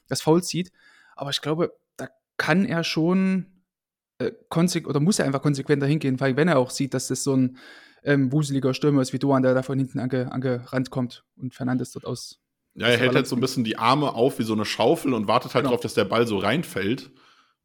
das 0.09 0.23
Foul 0.23 0.43
zieht. 0.43 0.73
Aber 1.15 1.31
ich 1.31 1.41
glaube, 1.41 1.77
da 1.97 2.09
kann 2.39 2.65
er 2.65 2.83
schon 2.83 3.63
äh, 4.19 4.33
oder 4.85 5.01
muss 5.01 5.19
er 5.19 5.27
einfach 5.27 5.43
konsequenter 5.43 5.87
hingehen, 5.87 6.19
weil 6.19 6.37
wenn 6.37 6.49
er 6.49 6.59
auch 6.59 6.71
sieht, 6.71 6.95
dass 6.95 7.09
das 7.09 7.23
so 7.23 7.37
ein 7.37 7.59
ähm, 8.03 8.33
wuseliger 8.33 8.73
Stürmer 8.73 9.03
ist 9.03 9.13
wie 9.13 9.19
Doan, 9.19 9.43
der 9.43 9.55
da 9.55 9.63
von 9.63 9.79
hinten 9.79 9.99
ange, 9.99 10.33
angerannt 10.33 10.91
kommt 10.91 11.25
und 11.37 11.55
Fernandes 11.55 11.93
dort 11.93 12.07
aus. 12.07 12.41
Ja, 12.75 12.89
er 12.89 12.99
hält 12.99 13.15
halt 13.15 13.27
so 13.27 13.37
ein 13.37 13.41
bisschen 13.41 13.65
die 13.65 13.79
Arme 13.79 14.15
auf 14.15 14.39
wie 14.39 14.43
so 14.43 14.53
eine 14.53 14.65
Schaufel 14.65 15.15
und 15.15 15.29
wartet 15.29 15.55
halt 15.55 15.65
genau. 15.65 15.71
darauf, 15.71 15.83
dass 15.83 15.95
der 15.95 16.05
Ball 16.05 16.27
so 16.27 16.39
reinfällt 16.39 17.11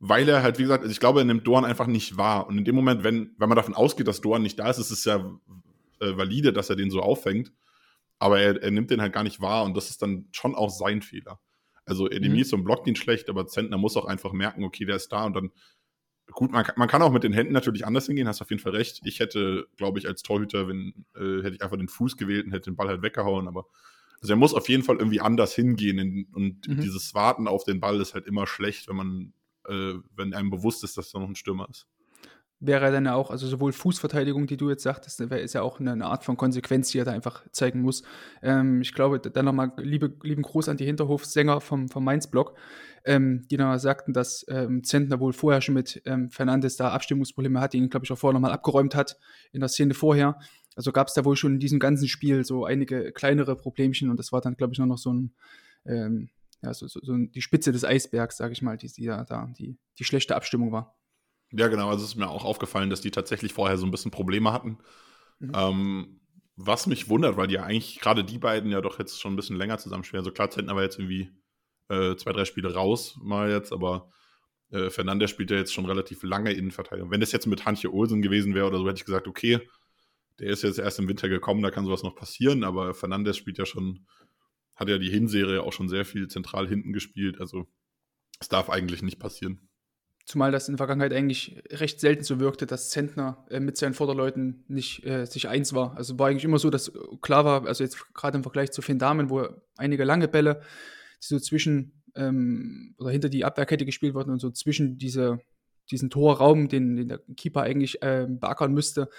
weil 0.04 0.28
er 0.28 0.42
halt, 0.42 0.58
wie 0.58 0.64
gesagt, 0.64 0.82
also 0.82 0.92
ich 0.92 1.00
glaube, 1.00 1.20
er 1.22 1.26
nimmt 1.26 1.46
Dorn 1.46 1.64
einfach 1.64 1.86
nicht 1.86 2.18
wahr. 2.18 2.48
Und 2.48 2.58
in 2.58 2.66
dem 2.66 2.74
Moment, 2.74 3.04
wenn, 3.04 3.36
wenn 3.38 3.48
man 3.48 3.56
davon 3.56 3.76
ausgeht, 3.76 4.08
dass 4.08 4.20
Dorn 4.20 4.42
nicht 4.42 4.58
da 4.58 4.68
ist, 4.68 4.80
ist 4.80 4.90
es 4.90 5.06
ja 5.06 5.18
äh, 6.00 6.18
valide, 6.18 6.52
dass 6.52 6.72
er 6.72 6.76
den 6.76 6.90
so 6.90 7.02
auffängt. 7.02 7.54
Aber 8.18 8.40
er, 8.40 8.62
er 8.64 8.72
nimmt 8.72 8.90
den 8.90 9.00
halt 9.00 9.14
gar 9.14 9.24
nicht 9.24 9.42
wahr 9.42 9.64
und 9.64 9.78
das 9.78 9.92
ist 9.92 10.02
dann 10.02 10.28
schon 10.32 10.56
auch 10.56 10.72
sein 10.72 11.04
Fehler. 11.04 11.40
Also 11.86 12.10
Edemies 12.10 12.52
mhm. 12.52 12.64
blockt 12.64 12.88
ihn 12.88 12.96
schlecht, 12.96 13.30
aber 13.30 13.46
Zentner 13.46 13.78
muss 13.78 13.96
auch 13.96 14.06
einfach 14.06 14.32
merken, 14.34 14.64
okay, 14.64 14.86
der 14.86 14.96
ist 14.96 15.10
da 15.12 15.26
und 15.26 15.36
dann 15.36 15.52
gut, 16.32 16.52
man, 16.52 16.66
man, 16.78 16.88
kann 16.88 17.04
auch 17.04 17.12
mit 17.12 17.24
den 17.24 17.34
Händen 17.34 17.54
natürlich 17.54 17.86
anders 17.86 18.08
hingehen, 18.08 18.28
hast 18.28 18.42
auf 18.42 18.50
jeden 18.50 18.62
Fall 18.62 18.76
recht. 18.76 19.02
Ich 19.06 19.20
hätte, 19.20 19.68
glaube 19.78 20.00
ich, 20.00 20.08
als 20.08 20.24
Torhüter, 20.24 20.68
wenn, 20.68 21.06
äh, 21.16 21.44
hätte 21.44 21.56
ich 21.56 21.62
einfach 21.62 21.78
den 21.78 21.90
Fuß 21.90 22.18
gewählt 22.18 22.46
und 22.46 22.54
hätte 22.54 22.72
den 22.72 22.76
Ball 22.76 22.88
halt 22.88 23.04
weggehauen, 23.04 23.48
aber 23.48 23.68
also 24.20 24.34
er 24.34 24.38
muss 24.38 24.54
auf 24.54 24.70
jeden 24.70 24.84
Fall 24.84 24.98
irgendwie 24.98 25.22
anders 25.22 25.54
hingehen 25.54 25.98
in, 26.00 26.28
und 26.34 26.68
mhm. 26.68 26.82
dieses 26.82 27.14
Warten 27.14 27.48
auf 27.48 27.66
den 27.66 27.80
Ball 27.80 28.00
ist 28.02 28.16
halt 28.16 28.26
immer 28.26 28.48
schlecht, 28.48 28.88
wenn 28.88 28.96
man 28.96 29.34
äh, 29.68 29.94
wenn 30.16 30.34
einem 30.34 30.50
bewusst 30.50 30.84
ist, 30.84 30.98
dass 30.98 31.12
da 31.12 31.20
noch 31.20 31.30
ein 31.30 31.36
Stürmer 31.36 31.68
ist. 31.70 31.88
Wäre 32.64 32.92
dann 32.92 33.06
ja 33.06 33.16
auch, 33.16 33.32
also 33.32 33.48
sowohl 33.48 33.74
Fußverteidigung, 33.74 34.46
die 34.46 34.56
du 34.56 34.70
jetzt 34.70 34.84
sagtest, 34.84 35.20
ist 35.20 35.54
ja 35.54 35.64
auch 35.64 35.80
eine, 35.80 36.06
Art 36.06 36.24
von 36.24 36.38
Konsequenz, 36.38 36.92
die 36.92 37.00
er 37.00 37.06
da 37.06 37.12
einfach 37.12 37.44
zeigen 37.52 37.82
muss. 37.82 38.04
Ähm, 38.44 38.82
ich 38.82 38.94
glaube, 38.94 39.20
dann 39.20 39.46
nochmal 39.46 39.74
liebe, 39.78 40.14
lieben 40.22 40.44
Gruß 40.44 40.70
an 40.70 40.78
die 40.78 40.86
Hinterhofsänger 40.86 41.60
vom, 41.60 41.90
vom 41.90 42.04
Mainz-Blog, 42.04 42.56
ähm, 43.04 43.48
die 43.50 43.58
dann 43.58 43.80
sagten, 43.80 44.14
dass 44.14 44.46
ähm, 44.48 44.84
Zentner 44.84 45.20
wohl 45.20 45.34
vorher 45.34 45.62
schon 45.62 45.74
mit 45.74 46.04
ähm, 46.06 46.30
Fernandes 46.30 46.76
da 46.76 46.92
Abstimmungsprobleme 46.92 47.60
hatte, 47.60 47.78
ihn, 47.78 47.90
glaube 47.90 48.06
ich, 48.06 48.12
auch 48.12 48.18
vorher 48.20 48.36
nochmal 48.36 48.52
abgeräumt 48.52 48.94
hat 48.94 49.18
in 49.52 49.62
der 49.62 49.70
Szene 49.70 49.96
vorher. 49.96 50.38
Also 50.76 50.92
gab 50.92 51.08
es 51.08 51.16
da 51.16 51.26
wohl 51.26 51.36
schon 51.36 51.54
in 51.54 51.60
diesem 51.60 51.80
ganzen 51.80 52.08
Spiel 52.08 52.46
so 52.46 52.66
einige 52.66 53.12
kleinere 53.12 53.56
Problemchen 53.56 54.12
und 54.12 54.18
das 54.18 54.32
war 54.32 54.42
dann, 54.42 54.56
glaube 54.56 54.74
ich, 54.74 54.78
nur 54.78 54.88
noch 54.88 55.00
so 55.00 55.12
ein, 55.12 55.34
ähm, 55.86 56.30
ja, 56.62 56.74
so, 56.74 56.88
so, 56.88 57.00
so 57.02 57.16
die 57.18 57.42
Spitze 57.42 57.72
des 57.72 57.84
Eisbergs, 57.84 58.38
sage 58.38 58.54
ich 58.54 58.62
mal, 58.62 58.78
die, 58.78 58.88
die 58.88 59.06
da 59.06 59.52
die, 59.58 59.78
die 59.98 60.04
schlechte 60.04 60.36
Abstimmung 60.36 60.72
war. 60.72 60.98
Ja, 61.52 61.68
genau. 61.68 61.90
Also 61.90 62.04
es 62.04 62.12
ist 62.12 62.16
mir 62.16 62.30
auch 62.30 62.46
aufgefallen, 62.46 62.90
dass 62.90 63.02
die 63.02 63.12
tatsächlich 63.12 63.54
vorher 63.54 63.78
so 63.78 63.86
ein 63.86 63.92
bisschen 63.92 64.12
Probleme 64.12 64.54
hatten. 64.54 64.78
Mhm. 65.40 65.52
Ähm, 65.54 66.22
was 66.56 66.88
mich 66.88 67.10
wundert, 67.10 67.38
weil 67.38 67.48
die 67.48 67.56
ja 67.56 67.64
eigentlich 67.64 68.00
gerade 68.00 68.24
die 68.24 68.38
beiden 68.38 68.72
ja 68.72 68.82
doch 68.82 69.00
jetzt 69.00 69.20
schon 69.20 69.34
ein 69.34 69.36
bisschen 69.36 69.56
länger 69.56 69.78
zusammenspielen. 69.78 70.22
Also 70.22 70.32
klar, 70.32 70.50
Zentner 70.50 70.76
war 70.76 70.84
jetzt 70.84 71.00
irgendwie 71.00 71.32
äh, 71.90 72.16
zwei, 72.16 72.32
drei 72.32 72.46
Spiele 72.46 72.74
raus 72.74 73.18
mal 73.22 73.50
jetzt, 73.50 73.74
aber 73.74 74.12
äh, 74.72 74.90
Fernandes 74.90 75.32
spielt 75.32 75.52
ja 75.52 75.58
jetzt 75.58 75.74
schon 75.74 75.86
relativ 75.86 76.24
lange 76.24 76.54
Innenverteidigung. 76.54 77.12
Wenn 77.12 77.20
das 77.20 77.32
jetzt 77.32 77.48
mit 77.48 77.66
Hantje 77.66 77.92
Olsen 77.92 78.22
gewesen 78.22 78.54
wäre 78.54 78.68
oder 78.68 78.78
so, 78.78 78.88
hätte 78.88 79.00
ich 79.00 79.06
gesagt, 79.06 79.28
okay, 79.28 79.68
der 80.40 80.50
ist 80.50 80.64
jetzt 80.64 80.80
erst 80.80 81.00
im 81.00 81.08
Winter 81.08 81.28
gekommen, 81.28 81.62
da 81.62 81.72
kann 81.72 81.86
sowas 81.86 82.04
noch 82.04 82.16
passieren, 82.16 82.64
aber 82.64 82.94
Fernandes 82.94 83.38
spielt 83.38 83.58
ja 83.58 83.66
schon 83.66 84.06
hat 84.82 84.90
ja 84.90 84.98
die 84.98 85.10
Hinserie 85.10 85.62
auch 85.62 85.74
schon 85.74 85.88
sehr 85.88 86.06
viel 86.06 86.28
zentral 86.28 86.68
hinten 86.68 86.92
gespielt. 86.92 87.40
Also 87.40 87.68
es 88.40 88.50
darf 88.50 88.70
eigentlich 88.70 89.04
nicht 89.04 89.20
passieren. 89.20 89.70
Zumal 90.26 90.52
das 90.52 90.68
in 90.68 90.74
der 90.74 90.78
Vergangenheit 90.78 91.14
eigentlich 91.14 91.62
recht 91.70 92.00
selten 92.00 92.24
so 92.24 92.40
wirkte, 92.40 92.66
dass 92.66 92.90
Zentner 92.90 93.46
äh, 93.50 93.60
mit 93.60 93.78
seinen 93.78 93.94
Vorderleuten 93.94 94.64
nicht 94.68 95.06
äh, 95.06 95.26
sich 95.26 95.48
eins 95.48 95.74
war. 95.74 95.96
Also 95.98 96.18
war 96.18 96.30
eigentlich 96.30 96.44
immer 96.44 96.60
so, 96.60 96.70
dass 96.70 96.92
klar 97.22 97.46
war, 97.46 97.66
also 97.68 97.84
jetzt 97.84 98.14
gerade 98.14 98.38
im 98.38 98.44
Vergleich 98.44 98.72
zu 98.72 98.82
Damen, 99.00 99.30
wo 99.30 99.48
einige 99.78 100.04
lange 100.04 100.28
Bälle, 100.28 100.62
die 101.22 101.26
so 101.28 101.40
zwischen 101.40 102.04
ähm, 102.16 102.96
oder 102.98 103.12
hinter 103.12 103.30
die 103.30 103.46
Abwehrkette 103.46 103.86
gespielt 103.86 104.14
wurden 104.14 104.32
und 104.32 104.40
so 104.40 104.50
zwischen 104.50 104.98
diese, 104.98 105.40
diesen 105.92 106.10
Torraum, 106.10 106.68
den, 106.70 106.96
den 106.96 107.08
der 107.08 107.20
Keeper 107.38 107.62
eigentlich 107.62 108.02
äh, 108.02 108.28
beackern 108.28 108.74
müsste, 108.74 109.10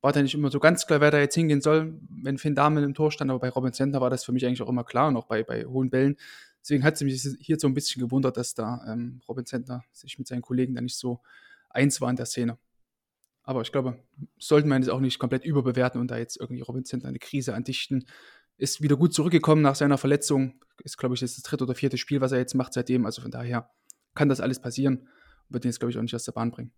war 0.00 0.12
da 0.12 0.22
nicht 0.22 0.34
immer 0.34 0.50
so 0.50 0.60
ganz 0.60 0.86
klar, 0.86 1.00
wer 1.00 1.10
da 1.10 1.18
jetzt 1.18 1.34
hingehen 1.34 1.60
soll, 1.60 1.98
wenn 2.22 2.38
Finn 2.38 2.54
Damen 2.54 2.82
im 2.82 2.94
Tor 2.94 3.12
stand, 3.12 3.30
aber 3.30 3.40
bei 3.40 3.50
Robin 3.50 3.72
Center 3.72 4.00
war 4.00 4.10
das 4.10 4.24
für 4.24 4.32
mich 4.32 4.46
eigentlich 4.46 4.62
auch 4.62 4.68
immer 4.68 4.84
klar, 4.84 5.10
noch 5.10 5.26
bei, 5.26 5.42
bei 5.42 5.64
hohen 5.64 5.90
Bällen. 5.90 6.16
Deswegen 6.62 6.84
hat 6.84 6.94
es 6.94 7.00
mich 7.02 7.36
hier 7.40 7.58
so 7.58 7.66
ein 7.66 7.74
bisschen 7.74 8.02
gewundert, 8.02 8.36
dass 8.36 8.54
da 8.54 8.84
ähm, 8.86 9.20
Robin 9.28 9.46
Center 9.46 9.82
sich 9.92 10.18
mit 10.18 10.28
seinen 10.28 10.42
Kollegen 10.42 10.74
da 10.74 10.80
nicht 10.80 10.96
so 10.96 11.20
eins 11.70 12.00
war 12.00 12.10
in 12.10 12.16
der 12.16 12.26
Szene. 12.26 12.58
Aber 13.42 13.62
ich 13.62 13.72
glaube, 13.72 13.98
sollten 14.38 14.68
wir 14.68 14.78
das 14.78 14.90
auch 14.90 15.00
nicht 15.00 15.18
komplett 15.18 15.44
überbewerten 15.44 16.00
und 16.00 16.10
da 16.10 16.18
jetzt 16.18 16.38
irgendwie 16.38 16.60
Robin 16.60 16.84
Center 16.84 17.08
eine 17.08 17.18
Krise 17.18 17.54
andichten. 17.54 18.04
Ist 18.58 18.82
wieder 18.82 18.96
gut 18.96 19.14
zurückgekommen 19.14 19.62
nach 19.62 19.74
seiner 19.74 19.96
Verletzung. 19.96 20.60
Ist, 20.84 20.98
glaube 20.98 21.14
ich, 21.14 21.20
das, 21.20 21.34
das 21.34 21.42
dritte 21.42 21.64
oder 21.64 21.74
vierte 21.74 21.96
Spiel, 21.96 22.20
was 22.20 22.32
er 22.32 22.38
jetzt 22.38 22.54
macht 22.54 22.74
seitdem. 22.74 23.06
Also 23.06 23.22
von 23.22 23.30
daher 23.30 23.70
kann 24.14 24.28
das 24.28 24.40
alles 24.40 24.60
passieren. 24.60 25.08
Wird 25.48 25.64
ihn 25.64 25.68
jetzt, 25.68 25.80
glaube 25.80 25.90
ich, 25.90 25.98
auch 25.98 26.02
nicht 26.02 26.14
aus 26.14 26.24
der 26.24 26.32
Bahn 26.32 26.50
bringen. 26.50 26.72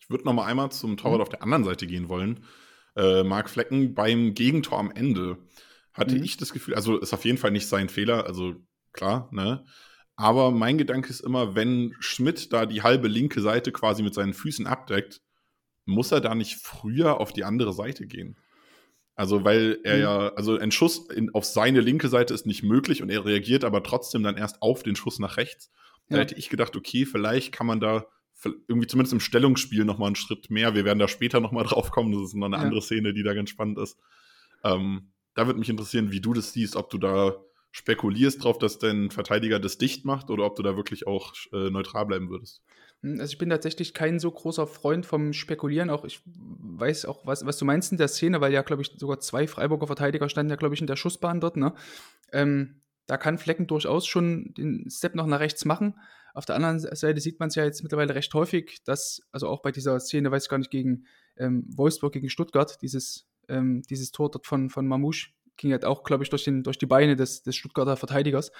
Ich 0.00 0.10
würde 0.10 0.24
noch 0.24 0.32
mal 0.32 0.46
einmal 0.46 0.72
zum 0.72 0.96
Torwart 0.96 1.18
mhm. 1.18 1.22
auf 1.22 1.28
der 1.28 1.42
anderen 1.42 1.64
Seite 1.64 1.86
gehen 1.86 2.08
wollen. 2.08 2.44
Äh, 2.96 3.22
Marc 3.22 3.48
Flecken 3.48 3.94
beim 3.94 4.34
Gegentor 4.34 4.78
am 4.78 4.90
Ende 4.90 5.38
hatte 5.92 6.16
mhm. 6.16 6.24
ich 6.24 6.36
das 6.36 6.52
Gefühl, 6.52 6.74
also 6.74 6.98
ist 6.98 7.14
auf 7.14 7.24
jeden 7.24 7.38
Fall 7.38 7.50
nicht 7.50 7.68
sein 7.68 7.88
Fehler, 7.88 8.26
also 8.26 8.54
klar, 8.92 9.28
ne? 9.32 9.64
Aber 10.16 10.50
mein 10.50 10.76
Gedanke 10.76 11.08
ist 11.08 11.20
immer, 11.20 11.54
wenn 11.54 11.94
Schmidt 11.98 12.52
da 12.52 12.66
die 12.66 12.82
halbe 12.82 13.08
linke 13.08 13.40
Seite 13.40 13.72
quasi 13.72 14.02
mit 14.02 14.12
seinen 14.12 14.34
Füßen 14.34 14.66
abdeckt, 14.66 15.22
muss 15.86 16.12
er 16.12 16.20
da 16.20 16.34
nicht 16.34 16.56
früher 16.56 17.20
auf 17.20 17.32
die 17.32 17.44
andere 17.44 17.72
Seite 17.72 18.06
gehen? 18.06 18.36
Also, 19.14 19.44
weil 19.44 19.78
er 19.82 19.96
mhm. 19.96 20.02
ja, 20.02 20.28
also 20.34 20.58
ein 20.58 20.72
Schuss 20.72 21.08
in, 21.10 21.34
auf 21.34 21.44
seine 21.44 21.80
linke 21.80 22.08
Seite 22.08 22.34
ist 22.34 22.46
nicht 22.46 22.62
möglich 22.62 23.02
und 23.02 23.10
er 23.10 23.24
reagiert 23.24 23.64
aber 23.64 23.82
trotzdem 23.82 24.22
dann 24.22 24.36
erst 24.36 24.62
auf 24.62 24.82
den 24.82 24.96
Schuss 24.96 25.18
nach 25.18 25.36
rechts. 25.36 25.70
Da 26.08 26.16
ja. 26.16 26.22
hätte 26.22 26.36
ich 26.36 26.48
gedacht, 26.48 26.76
okay, 26.76 27.06
vielleicht 27.06 27.52
kann 27.52 27.66
man 27.66 27.80
da 27.80 28.06
irgendwie 28.44 28.86
zumindest 28.86 29.12
im 29.12 29.20
Stellungsspiel 29.20 29.84
noch 29.84 29.98
mal 29.98 30.06
einen 30.06 30.16
Schritt 30.16 30.50
mehr. 30.50 30.74
Wir 30.74 30.84
werden 30.84 30.98
da 30.98 31.08
später 31.08 31.40
noch 31.40 31.52
mal 31.52 31.64
drauf 31.64 31.90
kommen. 31.90 32.12
Das 32.12 32.22
ist 32.22 32.34
noch 32.34 32.46
eine 32.46 32.56
ja. 32.56 32.62
andere 32.62 32.82
Szene, 32.82 33.12
die 33.12 33.22
da 33.22 33.34
ganz 33.34 33.50
spannend 33.50 33.78
ist. 33.78 33.98
Ähm, 34.64 35.12
da 35.34 35.46
würde 35.46 35.58
mich 35.58 35.68
interessieren, 35.68 36.12
wie 36.12 36.20
du 36.20 36.32
das 36.32 36.52
siehst, 36.52 36.76
ob 36.76 36.90
du 36.90 36.98
da 36.98 37.34
spekulierst 37.72 38.42
drauf, 38.42 38.58
dass 38.58 38.78
dein 38.78 39.10
Verteidiger 39.10 39.60
das 39.60 39.78
dicht 39.78 40.04
macht 40.04 40.30
oder 40.30 40.44
ob 40.44 40.56
du 40.56 40.62
da 40.62 40.76
wirklich 40.76 41.06
auch 41.06 41.34
äh, 41.52 41.70
neutral 41.70 42.06
bleiben 42.06 42.28
würdest. 42.28 42.62
Hm, 43.02 43.20
also 43.20 43.32
ich 43.32 43.38
bin 43.38 43.50
tatsächlich 43.50 43.94
kein 43.94 44.18
so 44.18 44.30
großer 44.30 44.66
Freund 44.66 45.06
vom 45.06 45.32
Spekulieren. 45.32 45.90
Auch 45.90 46.04
ich 46.04 46.20
weiß 46.26 47.04
auch, 47.04 47.26
was, 47.26 47.46
was 47.46 47.58
du 47.58 47.64
meinst 47.64 47.92
in 47.92 47.98
der 47.98 48.08
Szene, 48.08 48.40
weil 48.40 48.52
ja, 48.52 48.62
glaube 48.62 48.82
ich, 48.82 48.92
sogar 48.96 49.20
zwei 49.20 49.46
Freiburger 49.46 49.86
Verteidiger 49.86 50.28
standen 50.28 50.50
ja, 50.50 50.56
glaube 50.56 50.74
ich, 50.74 50.80
in 50.80 50.86
der 50.86 50.96
Schussbahn 50.96 51.40
dort. 51.40 51.56
Ne? 51.56 51.74
Ähm, 52.32 52.80
da 53.06 53.16
kann 53.16 53.38
Flecken 53.38 53.66
durchaus 53.66 54.06
schon 54.06 54.54
den 54.54 54.88
Step 54.90 55.14
noch 55.14 55.26
nach 55.26 55.40
rechts 55.40 55.64
machen. 55.64 55.94
Auf 56.34 56.44
der 56.44 56.56
anderen 56.56 56.78
Seite 56.78 57.20
sieht 57.20 57.40
man 57.40 57.48
es 57.48 57.54
ja 57.54 57.64
jetzt 57.64 57.82
mittlerweile 57.82 58.14
recht 58.14 58.32
häufig, 58.34 58.82
dass, 58.84 59.20
also 59.32 59.48
auch 59.48 59.62
bei 59.62 59.72
dieser 59.72 59.98
Szene, 60.00 60.30
weiß 60.30 60.44
ich 60.44 60.48
gar 60.48 60.58
nicht, 60.58 60.70
gegen 60.70 61.06
ähm, 61.36 61.64
Wolfsburg, 61.74 62.12
gegen 62.12 62.30
Stuttgart, 62.30 62.80
dieses, 62.82 63.28
ähm, 63.48 63.82
dieses 63.88 64.12
Tor 64.12 64.30
dort 64.30 64.46
von, 64.46 64.70
von 64.70 64.86
Mamouche 64.86 65.30
ging 65.56 65.72
halt 65.72 65.84
auch, 65.84 66.04
glaube 66.04 66.24
ich, 66.24 66.30
durch, 66.30 66.44
den, 66.44 66.62
durch 66.62 66.78
die 66.78 66.86
Beine 66.86 67.16
des, 67.16 67.42
des 67.42 67.54
Stuttgarter 67.54 67.96
Verteidigers. 67.96 68.50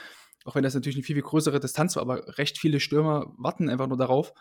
Auch 0.44 0.54
wenn 0.54 0.62
das 0.62 0.74
natürlich 0.74 0.96
eine 0.96 1.04
viel, 1.04 1.16
viel 1.16 1.22
größere 1.22 1.60
Distanz 1.60 1.96
war, 1.96 2.02
aber 2.02 2.38
recht 2.38 2.58
viele 2.58 2.80
Stürmer 2.80 3.32
warten 3.38 3.68
einfach 3.68 3.86
nur 3.86 3.96
darauf, 3.96 4.32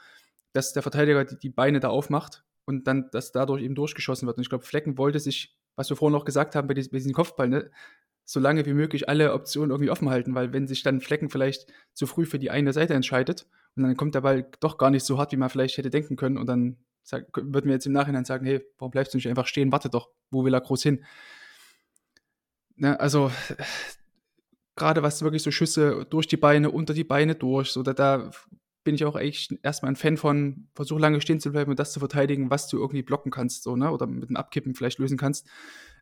dass 0.53 0.74
der 0.74 0.81
Verteidiger 0.81 1.25
die, 1.25 1.38
die 1.38 1.50
Beine 1.50 1.79
da 1.79 1.89
aufmacht 1.89 2.43
und 2.65 2.86
dann, 2.88 3.09
dass 3.12 3.31
dadurch 3.31 3.63
eben 3.63 3.75
durchgeschossen 3.75 4.27
wird. 4.27 4.38
Und 4.38 4.43
ich 4.43 4.50
glaube, 4.50 4.65
Flecken 4.65 4.98
wollte 4.98 5.19
sich, 5.19 5.57
was 5.75 5.89
wir 5.89 5.97
vorhin 5.97 6.17
noch 6.17 6.25
gesagt 6.25 6.55
haben 6.55 6.67
bei, 6.67 6.73
diesem, 6.73 7.13
Kopfball, 7.13 7.49
ne, 7.49 7.71
so 8.25 8.39
lange 8.39 8.65
wie 8.65 8.73
möglich 8.73 9.09
alle 9.09 9.33
Optionen 9.33 9.71
irgendwie 9.71 9.89
offen 9.89 10.09
halten, 10.09 10.35
weil 10.35 10.53
wenn 10.53 10.67
sich 10.67 10.83
dann 10.83 11.01
Flecken 11.01 11.29
vielleicht 11.29 11.65
zu 11.93 12.05
früh 12.05 12.25
für 12.25 12.38
die 12.38 12.51
eine 12.51 12.73
Seite 12.73 12.93
entscheidet 12.93 13.47
und 13.75 13.83
dann 13.83 13.97
kommt 13.97 14.13
der 14.13 14.21
Ball 14.21 14.49
doch 14.59 14.77
gar 14.77 14.91
nicht 14.91 15.03
so 15.03 15.17
hart, 15.17 15.31
wie 15.31 15.38
man 15.38 15.49
vielleicht 15.49 15.77
hätte 15.77 15.89
denken 15.89 16.15
können 16.15 16.38
und 16.38 16.47
dann 16.47 16.77
würden 17.35 17.65
wir 17.65 17.73
jetzt 17.73 17.88
im 17.88 17.93
Nachhinein 17.93 18.25
sagen, 18.25 18.45
hey, 18.45 18.63
warum 18.77 18.91
bleibst 18.91 19.13
du 19.13 19.17
nicht 19.17 19.27
einfach 19.27 19.47
stehen, 19.47 19.71
warte 19.71 19.89
doch, 19.89 20.09
wo 20.29 20.45
will 20.45 20.53
er 20.53 20.61
groß 20.61 20.83
hin? 20.83 21.03
Ne, 22.75 22.99
also 22.99 23.31
gerade 24.75 25.03
was 25.03 25.21
wirklich 25.21 25.43
so 25.43 25.51
Schüsse 25.51 26.05
durch 26.09 26.27
die 26.27 26.38
Beine, 26.38 26.71
unter 26.71 26.93
die 26.93 27.03
Beine 27.03 27.35
durch, 27.35 27.71
so 27.71 27.83
da, 27.83 27.93
da 27.93 28.31
bin 28.83 28.95
ich 28.95 29.05
auch 29.05 29.17
echt 29.17 29.53
erstmal 29.62 29.91
ein 29.91 29.95
Fan 29.95 30.17
von, 30.17 30.67
versuch 30.74 31.00
lange 31.00 31.21
stehen 31.21 31.39
zu 31.39 31.51
bleiben 31.51 31.71
und 31.71 31.79
das 31.79 31.91
zu 31.91 32.00
verteidigen, 32.00 32.50
was 32.50 32.67
du 32.67 32.77
irgendwie 32.77 33.03
blocken 33.03 33.31
kannst, 33.31 33.63
so, 33.63 33.75
ne? 33.75 33.91
Oder 33.91 34.07
mit 34.07 34.29
dem 34.29 34.38
Abkippen 34.38 34.75
vielleicht 34.75 35.00
lösen 35.00 35.17
kannst. 35.17 35.48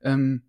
Ähm, 0.01 0.43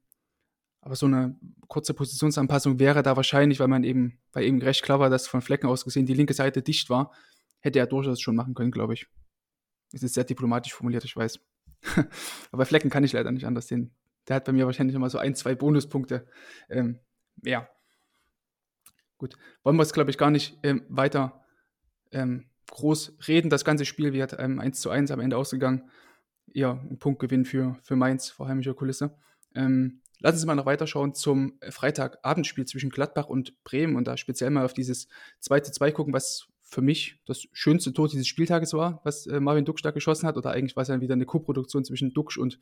aber 0.81 0.95
so 0.95 1.07
eine 1.07 1.37
kurze 1.67 1.95
Positionsanpassung 1.95 2.79
wäre 2.79 3.03
da 3.03 3.17
wahrscheinlich, 3.17 3.61
weil 3.61 3.69
man 3.69 3.85
eben, 3.85 4.19
weil 4.33 4.45
eben 4.45 4.63
recht 4.63 4.83
klar 4.83 5.01
war, 5.01 5.11
dass 5.11 5.27
von 5.27 5.43
Flecken 5.43 5.67
aus 5.67 5.85
gesehen 5.85 6.07
die 6.07 6.15
linke 6.15 6.35
Seite 6.35 6.63
dicht 6.63 6.89
war, 6.91 7.13
hätte 7.61 7.79
er 7.79 7.87
durchaus 7.87 8.21
schon 8.21 8.37
machen 8.37 8.55
können, 8.55 8.71
glaube 8.71 8.95
ich. 8.95 9.07
Das 9.93 10.03
ist 10.03 10.15
sehr 10.15 10.25
diplomatisch 10.25 10.73
formuliert, 10.73 11.05
ich 11.05 11.17
weiß. 11.17 11.41
aber 12.53 12.67
Flecken 12.67 12.91
kann 12.91 13.05
ich 13.05 13.13
leider 13.13 13.31
nicht 13.31 13.47
anders 13.47 13.69
sehen. 13.69 13.95
Der 14.29 14.37
hat 14.37 14.45
bei 14.45 14.53
mir 14.53 14.67
wahrscheinlich 14.67 14.95
immer 14.95 15.11
so 15.11 15.19
ein, 15.19 15.35
zwei 15.35 15.55
Bonuspunkte 15.55 16.27
ähm, 16.69 17.01
mehr. 17.37 17.69
Gut, 19.17 19.37
wollen 19.65 19.77
wir 19.77 19.83
es, 19.83 19.93
glaube 19.93 20.11
ich, 20.11 20.19
gar 20.19 20.31
nicht 20.31 20.59
ähm, 20.63 20.85
weiter 20.89 21.45
ähm, 22.13 22.47
groß 22.71 23.17
reden. 23.27 23.51
Das 23.51 23.65
ganze 23.65 23.85
Spiel 23.85 24.13
wird 24.13 24.37
ähm, 24.39 24.61
1 24.61 24.81
zu 24.81 24.91
1 24.91 25.11
am 25.11 25.21
Ende 25.21 25.37
ausgegangen. 25.37 25.91
Ja, 26.53 26.73
ein 26.73 26.99
Punktgewinn 26.99 27.45
für, 27.45 27.77
für 27.83 27.97
Mainz 27.97 28.31
vor 28.31 28.49
heimischer 28.49 28.75
Kulisse. 28.75 29.15
Ähm, 29.55 30.01
Lassen 30.21 30.39
Sie 30.39 30.47
mal 30.47 30.57
noch 30.57 30.67
weiterschauen 30.67 31.15
zum 31.15 31.59
Freitagabendspiel 31.69 32.67
zwischen 32.67 32.91
Gladbach 32.91 33.29
und 33.29 33.63
Bremen 33.63 33.95
und 33.95 34.09
da 34.09 34.17
speziell 34.17 34.51
mal 34.51 34.65
auf 34.65 34.73
dieses 34.73 35.09
2 35.41 35.61
zu 35.61 35.73
2 35.73 35.93
gucken, 35.93 36.13
was 36.13 36.49
für 36.63 36.83
mich 36.83 37.21
das 37.25 37.47
schönste 37.53 37.93
Tor 37.93 38.09
dieses 38.09 38.27
Spieltages 38.27 38.75
war, 38.75 39.01
was 39.05 39.27
äh, 39.27 39.41
Marvin 39.41 39.65
Duksch 39.65 39.83
da 39.83 39.91
geschossen 39.91 40.27
hat. 40.27 40.37
Oder 40.37 40.51
eigentlich 40.51 40.77
war 40.77 40.83
es 40.83 40.89
dann 40.89 41.01
wieder 41.01 41.15
eine 41.15 41.25
Co-Produktion 41.25 41.85
zwischen 41.85 42.13
Duksch 42.13 42.37
und 42.37 42.59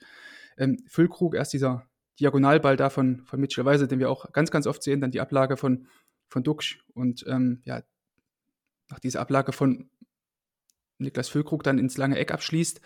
ähm, 0.59 0.79
Füllkrug. 0.87 1.35
Erst 1.35 1.55
dieser 1.55 1.87
Diagonalball 2.21 2.77
da 2.77 2.91
von, 2.91 3.25
von 3.25 3.41
Mitchell 3.41 3.65
Weise, 3.65 3.89
den 3.89 3.99
wir 3.99 4.11
auch 4.11 4.33
ganz, 4.33 4.51
ganz 4.51 4.67
oft 4.67 4.83
sehen, 4.83 5.01
dann 5.01 5.11
die 5.11 5.21
Ablage 5.21 5.57
von, 5.57 5.89
von 6.29 6.45
Duksch 6.45 6.85
und 6.93 7.25
ähm, 7.27 7.63
ja, 7.65 7.83
nach 8.89 8.99
dieser 8.99 9.21
Ablage 9.21 9.53
von 9.53 9.91
Niklas 10.99 11.29
Füllkrug 11.29 11.63
dann 11.63 11.79
ins 11.79 11.97
lange 11.97 12.19
Eck 12.19 12.33
abschließt. 12.33 12.81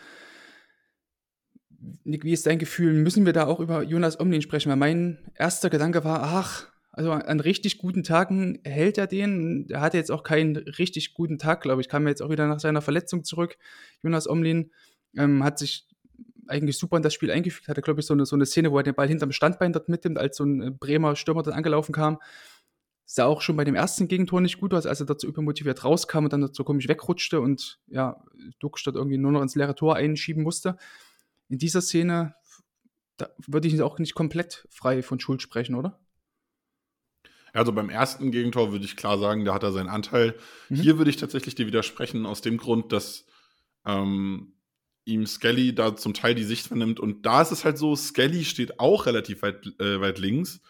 Nick, 2.04 2.24
wie 2.24 2.32
ist 2.32 2.46
dein 2.46 2.58
Gefühl? 2.58 2.92
Müssen 2.92 3.24
wir 3.24 3.32
da 3.32 3.46
auch 3.46 3.60
über 3.60 3.82
Jonas 3.82 4.20
Omlin 4.20 4.42
sprechen? 4.42 4.70
Weil 4.70 4.76
mein 4.76 5.18
erster 5.34 5.70
Gedanke 5.70 6.04
war, 6.04 6.22
ach, 6.22 6.70
also 6.92 7.12
an 7.12 7.40
richtig 7.40 7.78
guten 7.78 8.02
Tagen 8.02 8.60
hält 8.64 8.98
er 8.98 9.06
den. 9.06 9.66
Er 9.70 9.80
hatte 9.80 9.96
jetzt 9.96 10.10
auch 10.10 10.22
keinen 10.22 10.56
richtig 10.56 11.14
guten 11.14 11.38
Tag, 11.38 11.62
glaube 11.62 11.80
ich. 11.80 11.88
Kam 11.88 12.06
jetzt 12.06 12.20
auch 12.20 12.30
wieder 12.30 12.46
nach 12.46 12.60
seiner 12.60 12.82
Verletzung 12.82 13.24
zurück. 13.24 13.56
Jonas 14.02 14.28
Omlin 14.28 14.72
ähm, 15.16 15.44
hat 15.44 15.58
sich 15.58 15.86
eigentlich 16.48 16.78
super 16.78 16.96
in 16.96 17.02
das 17.02 17.14
Spiel 17.14 17.30
eingefügt. 17.30 17.68
Hatte, 17.68 17.80
glaube 17.80 18.00
ich, 18.00 18.06
so 18.06 18.14
eine, 18.14 18.26
so 18.26 18.34
eine 18.34 18.44
Szene, 18.44 18.72
wo 18.72 18.78
er 18.78 18.82
den 18.82 18.94
Ball 18.94 19.08
hinterm 19.08 19.32
Standbein 19.32 19.72
dort 19.72 19.88
mitnimmt, 19.88 20.18
als 20.18 20.36
so 20.36 20.44
ein 20.44 20.76
Bremer 20.78 21.14
Stürmer 21.14 21.42
dann 21.44 21.54
angelaufen 21.54 21.92
kam. 21.92 22.18
Sah 23.12 23.24
auch 23.24 23.40
schon 23.40 23.56
bei 23.56 23.64
dem 23.64 23.74
ersten 23.74 24.06
Gegentor 24.06 24.40
nicht 24.40 24.58
gut 24.60 24.72
aus, 24.72 24.86
als 24.86 25.00
er 25.00 25.06
dazu 25.06 25.26
übermotiviert 25.26 25.84
rauskam 25.84 26.24
und 26.24 26.32
dann 26.32 26.52
so 26.52 26.62
komisch 26.62 26.86
wegrutschte 26.86 27.40
und 27.40 27.80
ja, 27.88 28.22
Duck 28.60 28.78
statt 28.78 28.94
irgendwie 28.94 29.18
nur 29.18 29.32
noch 29.32 29.42
ins 29.42 29.56
leere 29.56 29.74
Tor 29.74 29.96
einschieben 29.96 30.42
musste 30.42 30.76
in 31.50 31.58
dieser 31.58 31.82
Szene 31.82 32.34
würde 33.46 33.68
ich 33.68 33.82
auch 33.82 33.98
nicht 33.98 34.14
komplett 34.14 34.66
frei 34.70 35.02
von 35.02 35.20
Schuld 35.20 35.42
sprechen, 35.42 35.74
oder? 35.74 36.00
Also 37.52 37.72
beim 37.72 37.90
ersten 37.90 38.30
Gegentor 38.30 38.72
würde 38.72 38.84
ich 38.84 38.96
klar 38.96 39.18
sagen, 39.18 39.44
da 39.44 39.52
hat 39.52 39.64
er 39.64 39.72
seinen 39.72 39.88
Anteil. 39.88 40.36
Mhm. 40.68 40.76
Hier 40.76 40.98
würde 40.98 41.10
ich 41.10 41.16
tatsächlich 41.16 41.56
dir 41.56 41.66
widersprechen, 41.66 42.24
aus 42.24 42.40
dem 42.40 42.56
Grund, 42.56 42.92
dass 42.92 43.26
ähm, 43.84 44.54
ihm 45.04 45.26
Skelly 45.26 45.74
da 45.74 45.96
zum 45.96 46.14
Teil 46.14 46.34
die 46.34 46.44
Sicht 46.44 46.68
vernimmt. 46.68 47.00
Und 47.00 47.26
da 47.26 47.42
ist 47.42 47.50
es 47.50 47.64
halt 47.64 47.76
so, 47.76 47.94
Skelly 47.96 48.44
steht 48.44 48.78
auch 48.78 49.04
relativ 49.06 49.42
weit, 49.42 49.66
äh, 49.80 50.00
weit 50.00 50.18
links 50.18 50.60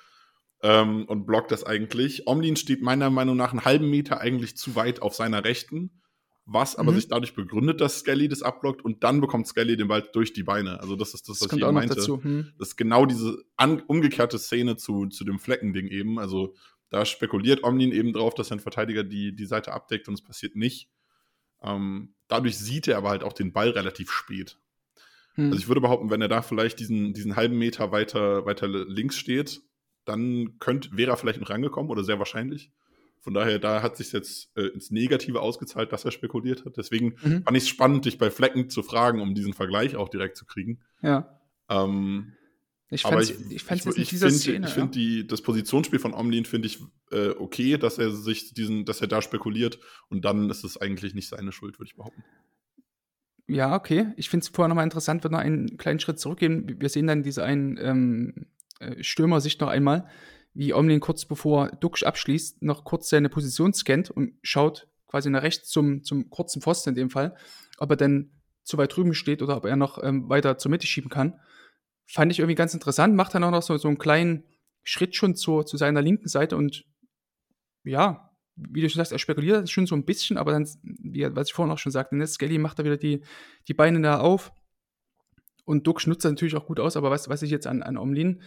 ähm, 0.62 1.04
und 1.06 1.26
blockt 1.26 1.50
das 1.50 1.64
eigentlich. 1.64 2.26
Omlin 2.26 2.56
steht 2.56 2.82
meiner 2.82 3.10
Meinung 3.10 3.36
nach 3.36 3.52
einen 3.52 3.64
halben 3.64 3.88
Meter 3.90 4.20
eigentlich 4.20 4.56
zu 4.56 4.74
weit 4.74 5.02
auf 5.02 5.14
seiner 5.14 5.44
Rechten 5.44 6.00
was 6.52 6.74
aber 6.74 6.90
mhm. 6.90 6.96
sich 6.96 7.08
dadurch 7.08 7.34
begründet, 7.34 7.80
dass 7.80 8.00
Skelly 8.00 8.28
das 8.28 8.42
abblockt 8.42 8.84
und 8.84 9.04
dann 9.04 9.20
bekommt 9.20 9.46
Skelly 9.46 9.76
den 9.76 9.86
Ball 9.86 10.02
durch 10.12 10.32
die 10.32 10.42
Beine. 10.42 10.80
Also 10.80 10.96
das 10.96 11.14
ist 11.14 11.28
das, 11.28 11.40
was 11.40 11.48
das 11.48 11.56
ich 11.56 11.62
eben 11.62 11.74
meinte. 11.74 11.94
Hm. 11.94 12.52
Das 12.58 12.68
ist 12.68 12.76
genau 12.76 13.06
diese 13.06 13.38
umgekehrte 13.86 14.36
Szene 14.36 14.76
zu, 14.76 15.06
zu 15.06 15.24
dem 15.24 15.38
Fleckending 15.38 15.86
eben. 15.86 16.18
Also 16.18 16.54
da 16.88 17.04
spekuliert 17.04 17.62
Omlin 17.62 17.92
eben 17.92 18.12
drauf, 18.12 18.34
dass 18.34 18.48
sein 18.48 18.58
Verteidiger 18.58 19.04
die, 19.04 19.34
die 19.34 19.46
Seite 19.46 19.72
abdeckt 19.72 20.08
und 20.08 20.14
es 20.14 20.22
passiert 20.22 20.56
nicht. 20.56 20.90
Ähm, 21.62 22.14
dadurch 22.26 22.58
sieht 22.58 22.88
er 22.88 22.96
aber 22.96 23.10
halt 23.10 23.22
auch 23.22 23.32
den 23.32 23.52
Ball 23.52 23.70
relativ 23.70 24.10
spät. 24.10 24.58
Hm. 25.34 25.50
Also 25.50 25.58
ich 25.58 25.68
würde 25.68 25.80
behaupten, 25.80 26.10
wenn 26.10 26.22
er 26.22 26.28
da 26.28 26.42
vielleicht 26.42 26.80
diesen, 26.80 27.14
diesen 27.14 27.36
halben 27.36 27.58
Meter 27.58 27.92
weiter, 27.92 28.44
weiter 28.44 28.66
links 28.66 29.16
steht, 29.16 29.62
dann 30.10 30.58
könnt, 30.58 30.96
wäre 30.96 31.12
er 31.12 31.16
vielleicht 31.16 31.40
noch 31.40 31.50
rangekommen 31.50 31.90
oder 31.90 32.04
sehr 32.04 32.18
wahrscheinlich. 32.18 32.70
Von 33.20 33.34
daher, 33.34 33.58
da 33.58 33.82
hat 33.82 33.96
sich 33.96 34.12
jetzt 34.12 34.50
äh, 34.56 34.68
ins 34.68 34.90
Negative 34.90 35.40
ausgezahlt, 35.40 35.92
dass 35.92 36.04
er 36.06 36.10
spekuliert 36.10 36.64
hat. 36.64 36.76
Deswegen 36.78 37.16
mhm. 37.22 37.42
fand 37.42 37.56
ich 37.56 37.64
es 37.64 37.68
spannend, 37.68 38.06
dich 38.06 38.16
bei 38.16 38.30
Flecken 38.30 38.70
zu 38.70 38.82
fragen, 38.82 39.20
um 39.20 39.34
diesen 39.34 39.52
Vergleich 39.52 39.96
auch 39.96 40.08
direkt 40.08 40.36
zu 40.38 40.46
kriegen. 40.46 40.80
Ja. 41.02 41.38
Ähm, 41.68 42.32
ich 42.88 43.02
fand 43.02 43.22
ich, 43.22 43.30
ich, 43.50 43.70
ich, 43.70 43.96
ich, 43.96 44.22
ich 44.22 44.70
finde 44.70 44.98
ja. 44.98 45.22
das 45.22 45.42
Positionsspiel 45.42 46.00
von 46.00 46.12
Omlin 46.12 46.44
finde 46.44 46.66
ich 46.66 46.80
äh, 47.12 47.28
okay, 47.38 47.76
dass 47.76 47.98
er 47.98 48.10
sich 48.10 48.52
diesen, 48.52 48.84
dass 48.84 49.00
er 49.00 49.06
da 49.06 49.22
spekuliert 49.22 49.78
und 50.08 50.24
dann 50.24 50.50
ist 50.50 50.64
es 50.64 50.76
eigentlich 50.76 51.14
nicht 51.14 51.28
seine 51.28 51.52
Schuld, 51.52 51.78
würde 51.78 51.88
ich 51.88 51.96
behaupten. 51.96 52.24
Ja, 53.46 53.74
okay. 53.76 54.12
Ich 54.16 54.30
finde 54.30 54.44
es 54.44 54.48
vorher 54.48 54.68
nochmal 54.68 54.84
interessant, 54.84 55.24
wenn 55.24 55.32
wir 55.32 55.40
einen 55.40 55.76
kleinen 55.76 56.00
Schritt 56.00 56.20
zurückgehen. 56.20 56.80
Wir 56.80 56.88
sehen 56.88 57.06
dann 57.06 57.22
diese 57.22 57.44
einen 57.44 57.78
ähm, 57.80 58.34
äh, 58.36 58.44
Stürmer-Sicht 59.00 59.60
noch 59.60 59.68
einmal, 59.68 60.08
wie 60.54 60.74
Omlin 60.74 61.00
kurz 61.00 61.24
bevor 61.24 61.68
Duxch 61.68 62.02
abschließt, 62.02 62.62
noch 62.62 62.84
kurz 62.84 63.08
seine 63.08 63.28
Position 63.28 63.72
scannt 63.72 64.10
und 64.10 64.34
schaut 64.42 64.88
quasi 65.06 65.30
nach 65.30 65.42
rechts 65.42 65.68
zum, 65.68 66.02
zum 66.04 66.30
kurzen 66.30 66.62
Pfosten 66.62 66.90
in 66.90 66.94
dem 66.94 67.10
Fall, 67.10 67.36
ob 67.78 67.90
er 67.90 67.96
denn 67.96 68.32
zu 68.62 68.78
weit 68.78 68.94
drüben 68.94 69.14
steht 69.14 69.42
oder 69.42 69.56
ob 69.56 69.64
er 69.64 69.76
noch 69.76 70.02
ähm, 70.02 70.28
weiter 70.28 70.58
zur 70.58 70.70
Mitte 70.70 70.86
schieben 70.86 71.10
kann. 71.10 71.40
Fand 72.06 72.32
ich 72.32 72.38
irgendwie 72.38 72.54
ganz 72.54 72.74
interessant, 72.74 73.14
macht 73.14 73.34
dann 73.34 73.44
auch 73.44 73.50
noch 73.50 73.62
so, 73.62 73.76
so 73.76 73.88
einen 73.88 73.98
kleinen 73.98 74.44
Schritt 74.82 75.14
schon 75.14 75.34
zu, 75.34 75.62
zu 75.62 75.76
seiner 75.76 76.02
linken 76.02 76.28
Seite 76.28 76.56
und 76.56 76.84
ja, 77.84 78.30
wie 78.56 78.82
du 78.82 78.88
schon 78.88 78.98
sagst, 78.98 79.12
er 79.12 79.18
spekuliert 79.18 79.70
schon 79.70 79.86
so 79.86 79.94
ein 79.94 80.04
bisschen, 80.04 80.36
aber 80.36 80.52
dann, 80.52 80.68
wie, 80.82 81.26
was 81.34 81.48
ich 81.48 81.54
vorhin 81.54 81.72
auch 81.72 81.78
schon 81.78 81.92
sagte, 81.92 82.16
ne, 82.16 82.26
Skelly 82.26 82.58
macht 82.58 82.78
da 82.78 82.84
wieder 82.84 82.96
die, 82.96 83.22
die 83.68 83.74
Beine 83.74 84.00
da 84.02 84.20
auf 84.20 84.52
und 85.64 85.86
Duck 85.86 86.00
schnutzt 86.00 86.24
natürlich 86.24 86.56
auch 86.56 86.66
gut 86.66 86.80
aus, 86.80 86.96
aber 86.96 87.10
was, 87.10 87.28
was 87.28 87.42
ich 87.42 87.50
jetzt 87.50 87.66
an, 87.66 87.82
an 87.82 87.96
Omlin 87.96 88.42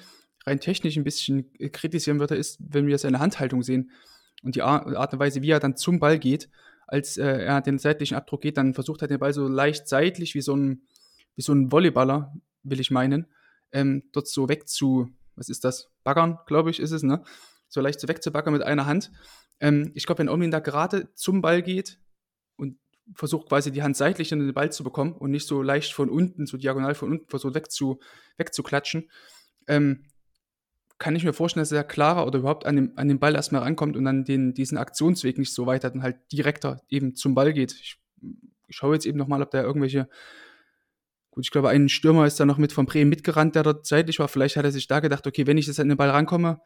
rein 0.45 0.59
technisch 0.59 0.97
ein 0.97 1.03
bisschen 1.03 1.51
kritisieren 1.71 2.19
würde, 2.19 2.35
ist, 2.35 2.57
wenn 2.59 2.87
wir 2.87 2.97
seine 2.97 3.19
Handhaltung 3.19 3.63
sehen 3.63 3.91
und 4.43 4.55
die 4.55 4.61
Art 4.61 5.13
und 5.13 5.19
Weise, 5.19 5.41
wie 5.41 5.51
er 5.51 5.59
dann 5.59 5.77
zum 5.77 5.99
Ball 5.99 6.19
geht, 6.19 6.49
als 6.87 7.17
äh, 7.17 7.25
er 7.25 7.61
den 7.61 7.79
seitlichen 7.79 8.15
Abdruck 8.15 8.41
geht, 8.41 8.57
dann 8.57 8.73
versucht 8.73 9.01
er 9.01 9.07
den 9.07 9.19
Ball 9.19 9.33
so 9.33 9.47
leicht 9.47 9.87
seitlich 9.87 10.35
wie 10.35 10.41
so 10.41 10.55
ein, 10.55 10.83
wie 11.35 11.41
so 11.41 11.53
ein 11.53 11.71
Volleyballer, 11.71 12.33
will 12.63 12.79
ich 12.79 12.91
meinen, 12.91 13.27
ähm, 13.71 14.03
dort 14.11 14.27
so 14.27 14.49
weg 14.49 14.67
zu, 14.67 15.09
was 15.35 15.49
ist 15.49 15.63
das? 15.63 15.89
Baggern, 16.03 16.39
glaube 16.45 16.69
ich, 16.69 16.79
ist 16.79 16.91
es, 16.91 17.03
ne? 17.03 17.23
So 17.67 17.81
leicht 17.81 17.99
so 17.99 18.07
wegzubaggern 18.07 18.53
mit 18.53 18.61
einer 18.61 18.85
Hand. 18.85 19.11
Ähm, 19.59 19.91
ich 19.95 20.05
glaube, 20.05 20.19
wenn 20.19 20.29
Omlin 20.29 20.51
da 20.51 20.59
gerade 20.59 21.11
zum 21.15 21.41
Ball 21.41 21.63
geht 21.63 21.99
und 22.57 22.77
versucht 23.15 23.47
quasi 23.47 23.71
die 23.71 23.81
Hand 23.81 23.97
seitlich 23.97 24.31
in 24.31 24.39
den 24.39 24.53
Ball 24.53 24.71
zu 24.71 24.83
bekommen 24.83 25.13
und 25.13 25.31
nicht 25.31 25.47
so 25.47 25.61
leicht 25.61 25.93
von 25.93 26.09
unten, 26.09 26.45
so 26.45 26.57
diagonal 26.57 26.93
von 26.93 27.11
unten 27.11 27.27
versucht 27.27 27.55
wegzu, 27.55 27.99
wegzuklatschen, 28.37 29.09
ähm, 29.67 30.05
kann 31.03 31.17
ich 31.17 31.25
mir 31.25 31.33
vorstellen, 31.33 31.63
dass 31.63 31.71
er 31.73 31.83
klarer 31.83 32.25
oder 32.25 32.39
überhaupt 32.39 32.65
an, 32.65 32.77
dem, 32.77 32.93
an 32.95 33.09
den 33.09 33.19
Ball 33.19 33.35
erstmal 33.35 33.61
rankommt 33.61 33.97
und 33.97 34.05
dann 34.05 34.23
den, 34.23 34.53
diesen 34.53 34.77
Aktionsweg 34.77 35.37
nicht 35.37 35.53
so 35.53 35.65
weit 35.65 35.83
hat 35.83 35.95
und 35.95 36.01
halt 36.01 36.15
direkter 36.31 36.81
eben 36.87 37.13
zum 37.13 37.35
Ball 37.35 37.51
geht. 37.51 37.73
Ich, 37.73 37.97
ich 38.69 38.75
schaue 38.77 38.93
jetzt 38.93 39.05
eben 39.05 39.17
nochmal, 39.17 39.41
ob 39.41 39.51
da 39.51 39.61
irgendwelche 39.61 40.07
Gut, 41.31 41.45
ich 41.45 41.51
glaube, 41.51 41.69
ein 41.69 41.89
Stürmer 41.89 42.25
ist 42.25 42.39
da 42.39 42.45
noch 42.45 42.59
mit 42.59 42.71
von 42.71 42.85
Bremen 42.85 43.09
mitgerannt, 43.09 43.55
der 43.55 43.63
dort 43.63 43.87
seitlich 43.87 44.19
war. 44.19 44.27
Vielleicht 44.27 44.55
hat 44.55 44.65
er 44.65 44.71
sich 44.71 44.87
da 44.87 44.99
gedacht, 44.99 45.25
okay, 45.25 45.47
wenn 45.47 45.57
ich 45.57 45.65
jetzt 45.65 45.79
an 45.79 45.89
den 45.89 45.97
Ball 45.97 46.11
rankomme, 46.11 46.61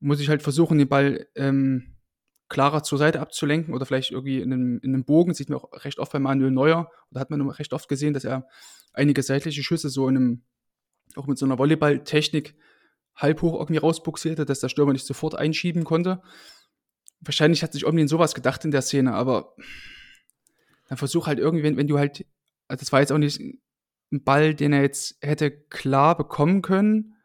muss 0.00 0.18
ich 0.18 0.30
halt 0.30 0.42
versuchen, 0.42 0.78
den 0.78 0.88
Ball 0.88 1.28
ähm, 1.36 1.94
klarer 2.48 2.82
zur 2.82 2.96
Seite 2.96 3.20
abzulenken 3.20 3.74
oder 3.74 3.84
vielleicht 3.84 4.12
irgendwie 4.12 4.40
in 4.40 4.50
einem, 4.50 4.80
in 4.82 4.94
einem 4.94 5.04
Bogen. 5.04 5.34
Sieht 5.34 5.50
man 5.50 5.58
auch 5.58 5.84
recht 5.84 5.98
oft 5.98 6.10
bei 6.10 6.18
Manuel 6.18 6.50
Neuer 6.52 6.90
oder 7.10 7.20
hat 7.20 7.30
man 7.30 7.48
recht 7.50 7.74
oft 7.74 7.86
gesehen, 7.86 8.14
dass 8.14 8.24
er 8.24 8.48
einige 8.94 9.22
seitliche 9.22 9.62
Schüsse 9.62 9.90
so 9.90 10.08
in 10.08 10.16
einem, 10.16 10.42
auch 11.14 11.26
mit 11.26 11.36
so 11.36 11.44
einer 11.44 11.58
Volleyballtechnik 11.58 12.56
halb 13.16 13.42
hoch 13.42 13.58
irgendwie 13.58 13.78
rausbuxierte, 13.78 14.44
dass 14.44 14.60
der 14.60 14.68
Stürmer 14.68 14.92
nicht 14.92 15.06
sofort 15.06 15.34
einschieben 15.34 15.84
konnte. 15.84 16.22
Wahrscheinlich 17.20 17.62
hat 17.62 17.72
sich 17.72 17.86
Omlin 17.86 18.08
sowas 18.08 18.34
gedacht 18.34 18.64
in 18.64 18.70
der 18.70 18.82
Szene, 18.82 19.14
aber 19.14 19.54
dann 20.88 20.98
versuch 20.98 21.26
halt 21.26 21.38
irgendwie, 21.38 21.64
wenn, 21.64 21.76
wenn 21.76 21.88
du 21.88 21.98
halt, 21.98 22.26
also 22.68 22.80
das 22.80 22.92
war 22.92 23.00
jetzt 23.00 23.12
auch 23.12 23.18
nicht 23.18 23.40
ein 23.40 24.22
Ball, 24.22 24.54
den 24.54 24.72
er 24.72 24.82
jetzt 24.82 25.16
hätte 25.20 25.50
klar 25.50 26.16
bekommen 26.16 26.62
können, 26.62 27.16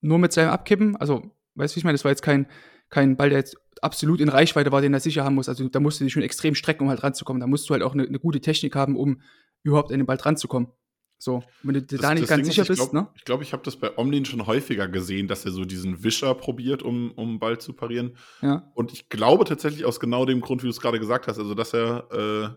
nur 0.00 0.18
mit 0.18 0.32
seinem 0.32 0.50
Abkippen, 0.50 0.96
also, 0.96 1.30
weißt 1.56 1.74
du, 1.74 1.76
wie 1.76 1.80
ich 1.80 1.84
meine, 1.84 1.94
das 1.94 2.04
war 2.04 2.12
jetzt 2.12 2.22
kein, 2.22 2.46
kein 2.88 3.16
Ball, 3.16 3.30
der 3.30 3.38
jetzt 3.38 3.56
absolut 3.82 4.20
in 4.20 4.28
Reichweite 4.28 4.72
war, 4.72 4.80
den 4.80 4.94
er 4.94 5.00
sicher 5.00 5.24
haben 5.24 5.34
muss. 5.34 5.48
Also 5.48 5.68
da 5.68 5.80
musst 5.80 6.00
du 6.00 6.04
dich 6.04 6.12
schon 6.12 6.22
extrem 6.22 6.54
strecken, 6.54 6.84
um 6.84 6.88
halt 6.88 7.02
ranzukommen. 7.02 7.40
Da 7.40 7.46
musst 7.46 7.68
du 7.68 7.74
halt 7.74 7.82
auch 7.82 7.92
eine, 7.92 8.04
eine 8.04 8.18
gute 8.18 8.40
Technik 8.40 8.74
haben, 8.74 8.96
um 8.96 9.20
überhaupt 9.62 9.92
an 9.92 9.98
den 9.98 10.06
Ball 10.06 10.16
dran 10.16 10.36
zu 10.36 10.48
kommen. 10.48 10.72
So, 11.18 11.42
wenn 11.64 11.74
du 11.74 11.82
das, 11.82 12.00
da 12.00 12.14
nicht 12.14 12.28
ganz 12.28 12.42
Ding 12.42 12.50
sicher 12.52 12.62
ist, 12.62 12.68
bist, 12.68 12.78
glaub, 12.78 12.92
ne? 12.92 13.08
Ich 13.16 13.24
glaube, 13.24 13.42
ich 13.42 13.52
habe 13.52 13.62
das 13.64 13.76
bei 13.76 13.98
Omlin 13.98 14.24
schon 14.24 14.46
häufiger 14.46 14.86
gesehen, 14.86 15.26
dass 15.26 15.44
er 15.44 15.50
so 15.50 15.64
diesen 15.64 16.04
Wischer 16.04 16.32
probiert, 16.34 16.82
um, 16.82 17.10
um 17.12 17.40
Ball 17.40 17.58
zu 17.58 17.72
parieren. 17.72 18.16
Ja. 18.40 18.70
Und 18.74 18.92
ich 18.92 19.08
glaube 19.08 19.44
tatsächlich 19.44 19.84
aus 19.84 19.98
genau 19.98 20.26
dem 20.26 20.40
Grund, 20.40 20.62
wie 20.62 20.66
du 20.66 20.70
es 20.70 20.80
gerade 20.80 21.00
gesagt 21.00 21.26
hast, 21.26 21.38
also 21.38 21.54
dass 21.54 21.74
er, 21.74 22.08
äh, 22.12 22.48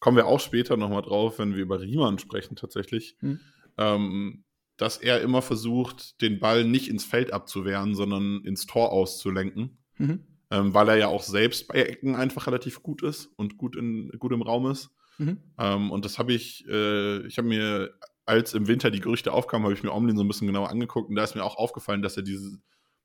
kommen 0.00 0.18
wir 0.18 0.26
auch 0.26 0.40
später 0.40 0.76
nochmal 0.76 1.02
drauf, 1.02 1.38
wenn 1.38 1.54
wir 1.54 1.62
über 1.62 1.80
Riemann 1.80 2.18
sprechen 2.18 2.56
tatsächlich, 2.56 3.16
hm. 3.20 3.40
ähm, 3.78 4.44
dass 4.76 4.98
er 4.98 5.22
immer 5.22 5.40
versucht, 5.40 6.20
den 6.20 6.40
Ball 6.40 6.64
nicht 6.64 6.88
ins 6.88 7.04
Feld 7.04 7.32
abzuwehren, 7.32 7.94
sondern 7.94 8.42
ins 8.44 8.66
Tor 8.66 8.92
auszulenken. 8.92 9.78
Mhm 9.96 10.24
ähm, 10.50 10.72
weil 10.74 10.88
er 10.88 10.96
ja 10.96 11.08
auch 11.08 11.22
selbst 11.22 11.68
bei 11.68 11.82
Ecken 11.82 12.14
einfach 12.14 12.46
relativ 12.46 12.82
gut 12.82 13.02
ist 13.02 13.30
und 13.36 13.58
gut, 13.58 13.76
in, 13.76 14.10
gut 14.18 14.32
im 14.32 14.42
Raum 14.42 14.70
ist. 14.70 14.90
Mhm. 15.18 15.38
Ähm, 15.58 15.90
und 15.90 16.04
das 16.04 16.18
habe 16.18 16.32
ich, 16.32 16.66
äh, 16.68 17.26
ich 17.26 17.38
habe 17.38 17.48
mir, 17.48 17.94
als 18.24 18.54
im 18.54 18.66
Winter 18.68 18.90
die 18.90 19.00
Gerüchte 19.00 19.32
aufkamen, 19.32 19.64
habe 19.64 19.74
ich 19.74 19.82
mir 19.82 19.92
Omlin 19.92 20.16
so 20.16 20.24
ein 20.24 20.28
bisschen 20.28 20.46
genauer 20.46 20.70
angeguckt 20.70 21.08
und 21.08 21.16
da 21.16 21.24
ist 21.24 21.34
mir 21.34 21.44
auch 21.44 21.56
aufgefallen, 21.56 22.02
dass 22.02 22.16
er 22.16 22.22
diese, 22.22 22.58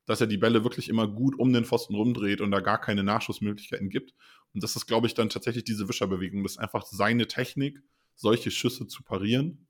dass 0.06 0.20
er 0.20 0.26
die 0.26 0.36
Bälle 0.36 0.64
wirklich 0.64 0.88
immer 0.88 1.08
gut 1.08 1.38
um 1.38 1.52
den 1.52 1.64
Pfosten 1.64 1.94
rumdreht 1.94 2.40
und 2.40 2.50
da 2.50 2.60
gar 2.60 2.80
keine 2.80 3.02
Nachschussmöglichkeiten 3.02 3.88
gibt. 3.88 4.14
Und 4.52 4.62
das 4.62 4.76
ist, 4.76 4.86
glaube 4.86 5.06
ich, 5.06 5.14
dann 5.14 5.30
tatsächlich 5.30 5.64
diese 5.64 5.88
Wischerbewegung. 5.88 6.42
Das 6.42 6.52
ist 6.52 6.58
einfach 6.58 6.84
seine 6.84 7.26
Technik, 7.26 7.82
solche 8.14 8.50
Schüsse 8.50 8.86
zu 8.86 9.02
parieren. 9.02 9.66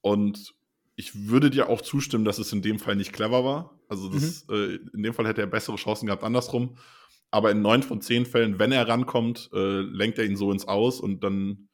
Und 0.00 0.54
ich 0.96 1.28
würde 1.28 1.50
dir 1.50 1.68
auch 1.68 1.80
zustimmen, 1.80 2.24
dass 2.24 2.38
es 2.38 2.52
in 2.52 2.62
dem 2.62 2.78
Fall 2.78 2.96
nicht 2.96 3.12
clever 3.12 3.44
war. 3.44 3.78
Also 3.88 4.08
das, 4.08 4.46
mhm. 4.48 4.54
äh, 4.54 4.74
in 4.94 5.02
dem 5.02 5.14
Fall 5.14 5.26
hätte 5.26 5.42
er 5.42 5.46
bessere 5.46 5.76
Chancen 5.76 6.06
gehabt, 6.06 6.24
andersrum. 6.24 6.76
Aber 7.32 7.50
in 7.50 7.62
neun 7.62 7.82
von 7.82 8.00
zehn 8.00 8.26
Fällen, 8.26 8.58
wenn 8.58 8.72
er 8.72 8.86
rankommt, 8.86 9.50
äh, 9.54 9.80
lenkt 9.80 10.18
er 10.18 10.26
ihn 10.26 10.36
so 10.36 10.52
ins 10.52 10.68
Aus 10.68 11.00
und 11.00 11.24
dann, 11.24 11.70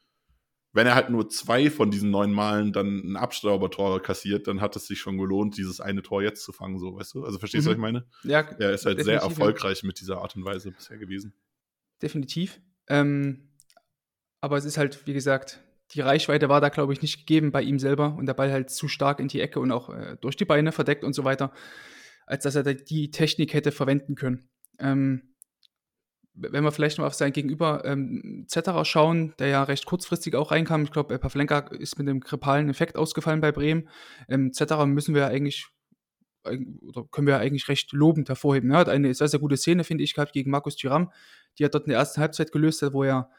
wenn 0.73 0.87
er 0.87 0.95
halt 0.95 1.11
nur 1.11 1.29
zwei 1.29 1.69
von 1.69 1.91
diesen 1.91 2.13
neun 2.13 2.33
Malen 2.33 2.73
dann 2.73 3.01
ein 3.01 3.17
Abstaubertor 3.17 4.01
kassiert, 4.01 4.47
dann 4.47 4.61
hat 4.61 4.77
es 4.77 4.87
sich 4.87 5.01
schon 5.01 5.19
gelohnt, 5.19 5.57
dieses 5.57 5.81
eine 5.81 6.03
Tor 6.03 6.23
jetzt 6.23 6.45
zu 6.45 6.53
fangen, 6.53 6.79
so, 6.79 6.97
weißt 6.97 7.15
du? 7.15 7.25
Also 7.25 7.41
verstehst 7.41 7.67
du, 7.67 7.71
mhm. 7.71 7.73
was 7.73 7.77
ich 7.77 7.93
meine? 7.93 8.07
Ja. 8.23 8.41
Er 8.59 8.73
ist 8.73 8.87
halt 8.87 9.03
sehr 9.03 9.21
erfolgreich 9.21 9.83
mit 9.83 10.01
dieser 10.01 10.19
Art 10.19 10.37
und 10.37 10.45
Weise 10.45 10.71
bisher 10.71 10.97
gewesen. 10.97 11.35
Definitiv. 12.01 12.61
Ähm, 12.87 13.51
aber 14.41 14.57
es 14.57 14.65
ist 14.65 14.79
halt, 14.79 15.07
wie 15.09 15.13
gesagt, 15.13 15.61
die 15.91 16.01
Reichweite 16.03 16.49
war 16.49 16.61
da, 16.61 16.69
glaube 16.69 16.93
ich, 16.93 17.03
nicht 17.03 17.19
gegeben 17.19 17.51
bei 17.51 17.63
ihm 17.63 17.81
selber 17.81 18.15
und 18.17 18.27
der 18.27 18.35
Ball 18.35 18.53
halt 18.53 18.71
zu 18.71 18.87
stark 18.87 19.19
in 19.19 19.27
die 19.27 19.41
Ecke 19.41 19.59
und 19.59 19.73
auch 19.73 19.91
äh, 19.91 20.17
durch 20.21 20.37
die 20.37 20.45
Beine 20.45 20.71
verdeckt 20.71 21.03
und 21.03 21.15
so 21.15 21.25
weiter, 21.25 21.53
als 22.27 22.45
dass 22.45 22.55
er 22.55 22.63
die 22.63 23.11
Technik 23.11 23.55
hätte 23.55 23.73
verwenden 23.73 24.15
können. 24.15 24.49
Ähm, 24.79 25.35
wenn 26.41 26.65
wir 26.65 26.73
vielleicht 26.73 26.99
noch 26.99 27.07
auf 27.07 27.15
sein 27.15 27.33
Gegenüber 27.33 27.85
ähm, 27.85 28.45
Zetterer 28.49 28.85
schauen, 28.85 29.35
der 29.39 29.49
ja 29.49 29.63
recht 29.63 29.87
kurzfristig 29.87 30.35
auch 30.35 30.51
reinkam, 30.51 30.85
ich 30.85 30.91
glaube, 30.91 31.19
Pavlenka 31.19 31.59
ist 31.59 31.99
mit 31.99 32.09
einem 32.09 32.21
grippalen 32.21 32.69
Effekt 32.69 32.97
ausgefallen 32.97 33.41
bei 33.41 33.53
Bremen. 33.53 33.89
Ähm, 34.29 34.53
Zetterer 34.53 34.87
müssen 34.87 35.15
wir 35.15 35.27
eigentlich 35.27 35.69
oder 36.83 37.05
können 37.11 37.27
wir 37.27 37.39
eigentlich 37.39 37.69
recht 37.69 37.93
lobend 37.93 38.29
hervorheben. 38.29 38.71
Er 38.71 38.79
hat 38.79 38.89
eine 38.89 39.13
sehr, 39.15 39.29
sehr 39.29 39.41
gute 39.41 39.57
Szene, 39.57 39.85
finde 39.85 40.05
ich, 40.05 40.15
gehabt 40.15 40.33
gegen 40.33 40.51
Markus 40.51 40.77
Thuram, 40.77 41.13
die 41.59 41.65
er 41.65 41.69
dort 41.69 41.85
in 41.85 41.91
der 41.91 41.99
ersten 41.99 42.21
Halbzeit 42.21 42.53
gelöst 42.53 42.83
hat, 42.83 42.93
wo 42.93 43.03
er 43.05 43.31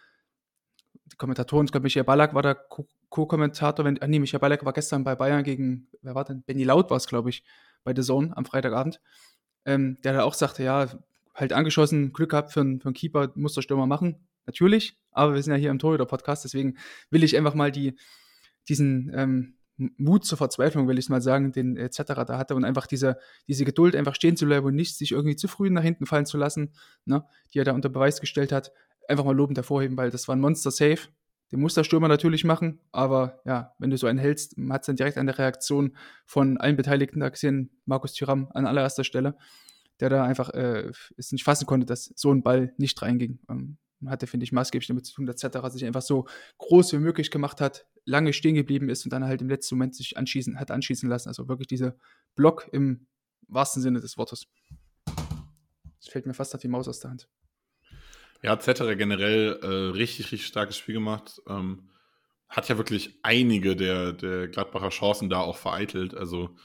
die 1.11 1.15
Kommentatoren, 1.15 1.65
ich 1.65 1.71
glaube, 1.71 1.85
Michael 1.85 2.03
Ballack 2.03 2.33
war 2.33 2.43
der 2.43 2.55
Co-Kommentator, 3.09 3.83
wenn, 3.83 3.99
ah, 4.01 4.07
nee, 4.07 4.19
Michael 4.19 4.39
Ballack 4.39 4.63
war 4.65 4.73
gestern 4.73 5.03
bei 5.03 5.15
Bayern 5.15 5.43
gegen, 5.43 5.87
wer 6.01 6.13
war 6.13 6.23
denn? 6.23 6.43
Benny 6.43 6.63
Laut 6.63 6.89
war 6.91 6.97
es, 6.97 7.07
glaube 7.07 7.29
ich, 7.29 7.43
bei 7.83 7.93
The 7.95 8.03
Zone 8.03 8.35
am 8.35 8.45
Freitagabend, 8.45 9.01
ähm, 9.65 9.97
der 10.03 10.13
da 10.13 10.23
auch 10.23 10.35
sagte, 10.35 10.63
ja, 10.63 10.87
halt 11.39 11.53
angeschossen, 11.53 12.13
Glück 12.13 12.31
gehabt 12.31 12.51
für, 12.51 12.61
einen, 12.61 12.79
für 12.79 12.87
einen 12.87 12.95
Keeper, 12.95 13.31
muss 13.35 13.53
der 13.53 13.61
Stürmer 13.61 13.87
machen, 13.87 14.27
natürlich, 14.45 14.97
aber 15.11 15.35
wir 15.35 15.43
sind 15.43 15.53
ja 15.53 15.59
hier 15.59 15.71
im 15.71 15.79
Torhüter-Podcast, 15.79 16.43
deswegen 16.43 16.77
will 17.09 17.23
ich 17.23 17.37
einfach 17.37 17.53
mal 17.53 17.71
die, 17.71 17.97
diesen 18.67 19.11
ähm, 19.13 19.55
Mut 19.97 20.25
zur 20.25 20.37
Verzweiflung, 20.37 20.87
will 20.87 20.99
ich 20.99 21.09
mal 21.09 21.21
sagen, 21.21 21.51
den 21.51 21.77
etc. 21.77 22.01
da 22.27 22.37
hatte 22.37 22.55
und 22.55 22.65
einfach 22.65 22.85
diese, 22.85 23.17
diese 23.47 23.63
Geduld 23.63 23.95
einfach 23.95 24.15
stehen 24.15 24.35
zu 24.35 24.45
bleiben 24.45 24.65
und 24.65 24.75
nicht 24.75 24.97
sich 24.97 25.11
irgendwie 25.11 25.37
zu 25.37 25.47
früh 25.47 25.69
nach 25.69 25.83
hinten 25.83 26.05
fallen 26.05 26.25
zu 26.25 26.37
lassen, 26.37 26.73
ne, 27.05 27.23
die 27.53 27.59
er 27.59 27.65
da 27.65 27.71
unter 27.71 27.89
Beweis 27.89 28.19
gestellt 28.19 28.51
hat, 28.51 28.71
einfach 29.07 29.23
mal 29.23 29.35
lobend 29.35 29.57
hervorheben, 29.57 29.97
weil 29.97 30.11
das 30.11 30.27
war 30.27 30.35
ein 30.35 30.41
Monster-Safe. 30.41 30.99
Den 31.51 31.61
muss 31.61 31.73
der 31.73 31.83
Stürmer 31.83 32.07
natürlich 32.07 32.43
machen, 32.43 32.79
aber 32.91 33.41
ja, 33.43 33.73
wenn 33.79 33.89
du 33.89 33.97
so 33.97 34.05
einen 34.05 34.19
hältst, 34.19 34.55
hat 34.69 34.81
es 34.81 34.85
dann 34.85 34.97
direkt 34.97 35.17
eine 35.17 35.35
Reaktion 35.35 35.95
von 36.25 36.57
allen 36.57 36.75
Beteiligten 36.75 37.21
da 37.21 37.29
gesehen, 37.29 37.71
Markus 37.85 38.13
Thüram 38.13 38.49
an 38.53 38.67
allererster 38.67 39.03
Stelle, 39.03 39.35
der 39.99 40.09
da 40.09 40.23
einfach 40.23 40.49
äh, 40.51 40.91
es 41.17 41.31
nicht 41.31 41.43
fassen 41.43 41.65
konnte, 41.65 41.85
dass 41.85 42.13
so 42.15 42.31
ein 42.31 42.43
Ball 42.43 42.73
nicht 42.77 43.01
reinging. 43.01 43.39
Ähm, 43.49 43.77
hatte, 44.07 44.27
finde 44.27 44.45
ich, 44.45 44.51
maßgeblich 44.51 44.87
damit 44.87 45.05
zu 45.05 45.13
tun, 45.13 45.25
dass 45.25 45.37
Zetterer 45.37 45.69
sich 45.69 45.85
einfach 45.85 46.01
so 46.01 46.25
groß 46.57 46.93
wie 46.93 46.99
möglich 46.99 47.31
gemacht 47.31 47.59
hat, 47.59 47.85
lange 48.05 48.31
stehen 48.31 48.55
geblieben 48.55 48.89
ist 48.89 49.03
und 49.05 49.11
dann 49.11 49.25
halt 49.25 49.41
im 49.41 49.49
letzten 49.49 49.75
Moment 49.75 49.95
sich 49.95 50.17
anschießen, 50.17 50.59
hat 50.59 50.71
anschießen 50.71 51.09
lassen. 51.09 51.27
Also 51.27 51.47
wirklich 51.49 51.67
dieser 51.67 51.95
Block 52.35 52.69
im 52.71 53.07
wahrsten 53.47 53.81
Sinne 53.81 53.99
des 53.99 54.17
Wortes. 54.17 54.47
Es 55.99 56.07
fällt 56.07 56.25
mir 56.25 56.33
fast 56.33 56.55
auf 56.55 56.61
die 56.61 56.69
Maus 56.69 56.87
aus 56.87 56.99
der 56.99 57.11
Hand. 57.11 57.27
Ja, 58.41 58.57
Zetterer 58.57 58.95
generell 58.95 59.59
äh, 59.61 59.67
richtig, 59.97 60.31
richtig 60.31 60.47
starkes 60.47 60.77
Spiel 60.77 60.95
gemacht. 60.95 61.41
Ähm, 61.47 61.89
hat 62.47 62.69
ja 62.69 62.77
wirklich 62.77 63.19
einige 63.21 63.75
der, 63.75 64.13
der 64.13 64.47
Gladbacher 64.47 64.89
Chancen 64.89 65.29
da 65.29 65.41
auch 65.41 65.57
vereitelt. 65.57 66.15
Also 66.15 66.55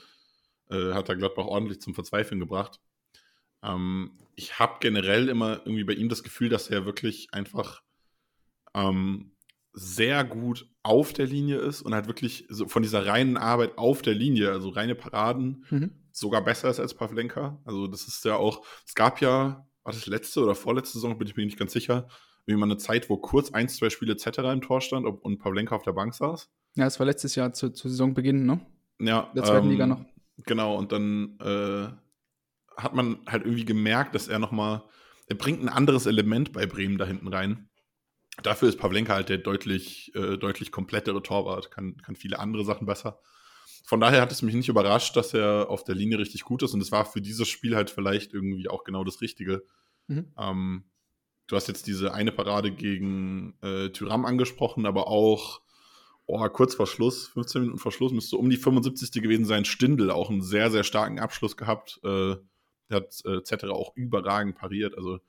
äh, 0.70 0.92
hat 0.92 1.08
er 1.08 1.16
Gladbach 1.16 1.46
ordentlich 1.46 1.80
zum 1.80 1.94
Verzweifeln 1.94 2.38
gebracht. 2.38 2.80
Ähm, 3.64 4.12
ich 4.36 4.58
habe 4.58 4.76
generell 4.80 5.28
immer 5.28 5.58
irgendwie 5.64 5.84
bei 5.84 5.94
ihm 5.94 6.08
das 6.08 6.22
Gefühl, 6.22 6.48
dass 6.48 6.68
er 6.68 6.86
wirklich 6.86 7.28
einfach 7.32 7.82
ähm, 8.74 9.32
sehr 9.72 10.24
gut 10.24 10.68
auf 10.82 11.12
der 11.12 11.26
Linie 11.26 11.58
ist 11.58 11.82
und 11.82 11.94
halt 11.94 12.06
wirklich 12.06 12.46
so 12.48 12.68
von 12.68 12.82
dieser 12.82 13.06
reinen 13.06 13.36
Arbeit 13.36 13.76
auf 13.78 14.02
der 14.02 14.14
Linie, 14.14 14.50
also 14.50 14.68
reine 14.68 14.94
Paraden, 14.94 15.64
mhm. 15.70 15.90
sogar 16.12 16.44
besser 16.44 16.70
ist 16.70 16.80
als 16.80 16.94
Pavlenka. 16.94 17.60
Also 17.64 17.86
das 17.86 18.06
ist 18.06 18.24
ja 18.24 18.36
auch, 18.36 18.64
es 18.86 18.94
gab 18.94 19.20
ja, 19.20 19.66
war 19.82 19.92
das 19.92 20.06
letzte 20.06 20.42
oder 20.42 20.54
vorletzte 20.54 20.98
Saison, 20.98 21.18
bin 21.18 21.26
ich 21.26 21.36
mir 21.36 21.44
nicht 21.44 21.58
ganz 21.58 21.72
sicher, 21.72 22.08
wie 22.46 22.54
man 22.54 22.70
eine 22.70 22.78
Zeit, 22.78 23.10
wo 23.10 23.16
kurz 23.16 23.52
ein, 23.52 23.68
zwei 23.68 23.90
Spiele 23.90 24.12
etc. 24.12 24.38
im 24.52 24.60
Tor 24.60 24.80
stand 24.80 25.06
und 25.06 25.38
Pavlenka 25.38 25.74
auf 25.74 25.82
der 25.82 25.92
Bank 25.92 26.14
saß. 26.14 26.50
Ja, 26.76 26.86
es 26.86 26.98
war 26.98 27.06
letztes 27.06 27.34
Jahr 27.34 27.52
zu, 27.52 27.70
zu 27.70 27.88
Saisonbeginn, 27.88 28.46
ne? 28.46 28.60
Ja. 29.00 29.30
Der 29.34 29.44
zweiten 29.44 29.66
ähm, 29.66 29.72
Liga 29.72 29.86
noch. 29.86 30.04
Genau, 30.38 30.76
und 30.76 30.92
dann 30.92 31.38
äh, 31.40 31.88
hat 32.76 32.94
man 32.94 33.18
halt 33.26 33.44
irgendwie 33.44 33.64
gemerkt, 33.64 34.14
dass 34.14 34.28
er 34.28 34.38
nochmal, 34.38 34.82
er 35.26 35.36
bringt 35.36 35.62
ein 35.62 35.68
anderes 35.68 36.06
Element 36.06 36.52
bei 36.52 36.66
Bremen 36.66 36.98
da 36.98 37.04
hinten 37.04 37.28
rein. 37.28 37.68
Dafür 38.42 38.68
ist 38.68 38.78
Pavlenka 38.78 39.14
halt 39.14 39.28
der 39.28 39.38
deutlich, 39.38 40.14
äh, 40.14 40.36
deutlich 40.36 40.72
komplettere 40.72 41.22
Torwart, 41.22 41.70
kann, 41.70 41.96
kann 41.98 42.16
viele 42.16 42.38
andere 42.38 42.64
Sachen 42.64 42.86
besser. 42.86 43.20
Von 43.84 44.00
daher 44.00 44.20
hat 44.20 44.32
es 44.32 44.42
mich 44.42 44.54
nicht 44.54 44.68
überrascht, 44.68 45.16
dass 45.16 45.34
er 45.34 45.68
auf 45.68 45.84
der 45.84 45.94
Linie 45.94 46.18
richtig 46.18 46.42
gut 46.42 46.62
ist 46.62 46.74
und 46.74 46.80
es 46.80 46.90
war 46.90 47.04
für 47.04 47.20
dieses 47.20 47.48
Spiel 47.48 47.76
halt 47.76 47.90
vielleicht 47.90 48.32
irgendwie 48.32 48.68
auch 48.68 48.82
genau 48.82 49.04
das 49.04 49.20
Richtige. 49.20 49.62
Mhm. 50.08 50.32
Ähm, 50.38 50.84
du 51.46 51.56
hast 51.56 51.68
jetzt 51.68 51.86
diese 51.86 52.14
eine 52.14 52.32
Parade 52.32 52.72
gegen 52.72 53.54
äh, 53.62 53.90
Tyram 53.90 54.24
angesprochen, 54.24 54.86
aber 54.86 55.06
auch 55.06 55.60
oh, 56.26 56.48
kurz 56.48 56.74
vor 56.74 56.86
Schluss, 56.86 57.28
15 57.28 57.62
Minuten 57.62 57.78
vor 57.78 57.92
Schluss, 57.92 58.12
müsste 58.12 58.36
um 58.36 58.48
die 58.50 58.56
75. 58.56 59.22
gewesen 59.22 59.44
sein. 59.44 59.64
Stindel 59.64 60.10
auch 60.10 60.30
einen 60.30 60.42
sehr, 60.42 60.70
sehr 60.70 60.84
starken 60.84 61.18
Abschluss 61.18 61.56
gehabt. 61.56 62.00
Äh, 62.02 62.36
der 62.90 62.98
hat 62.98 63.22
äh, 63.24 63.36
etc. 63.36 63.64
auch 63.64 63.96
überragend 63.96 64.56
pariert. 64.56 64.96
Also 64.96 65.20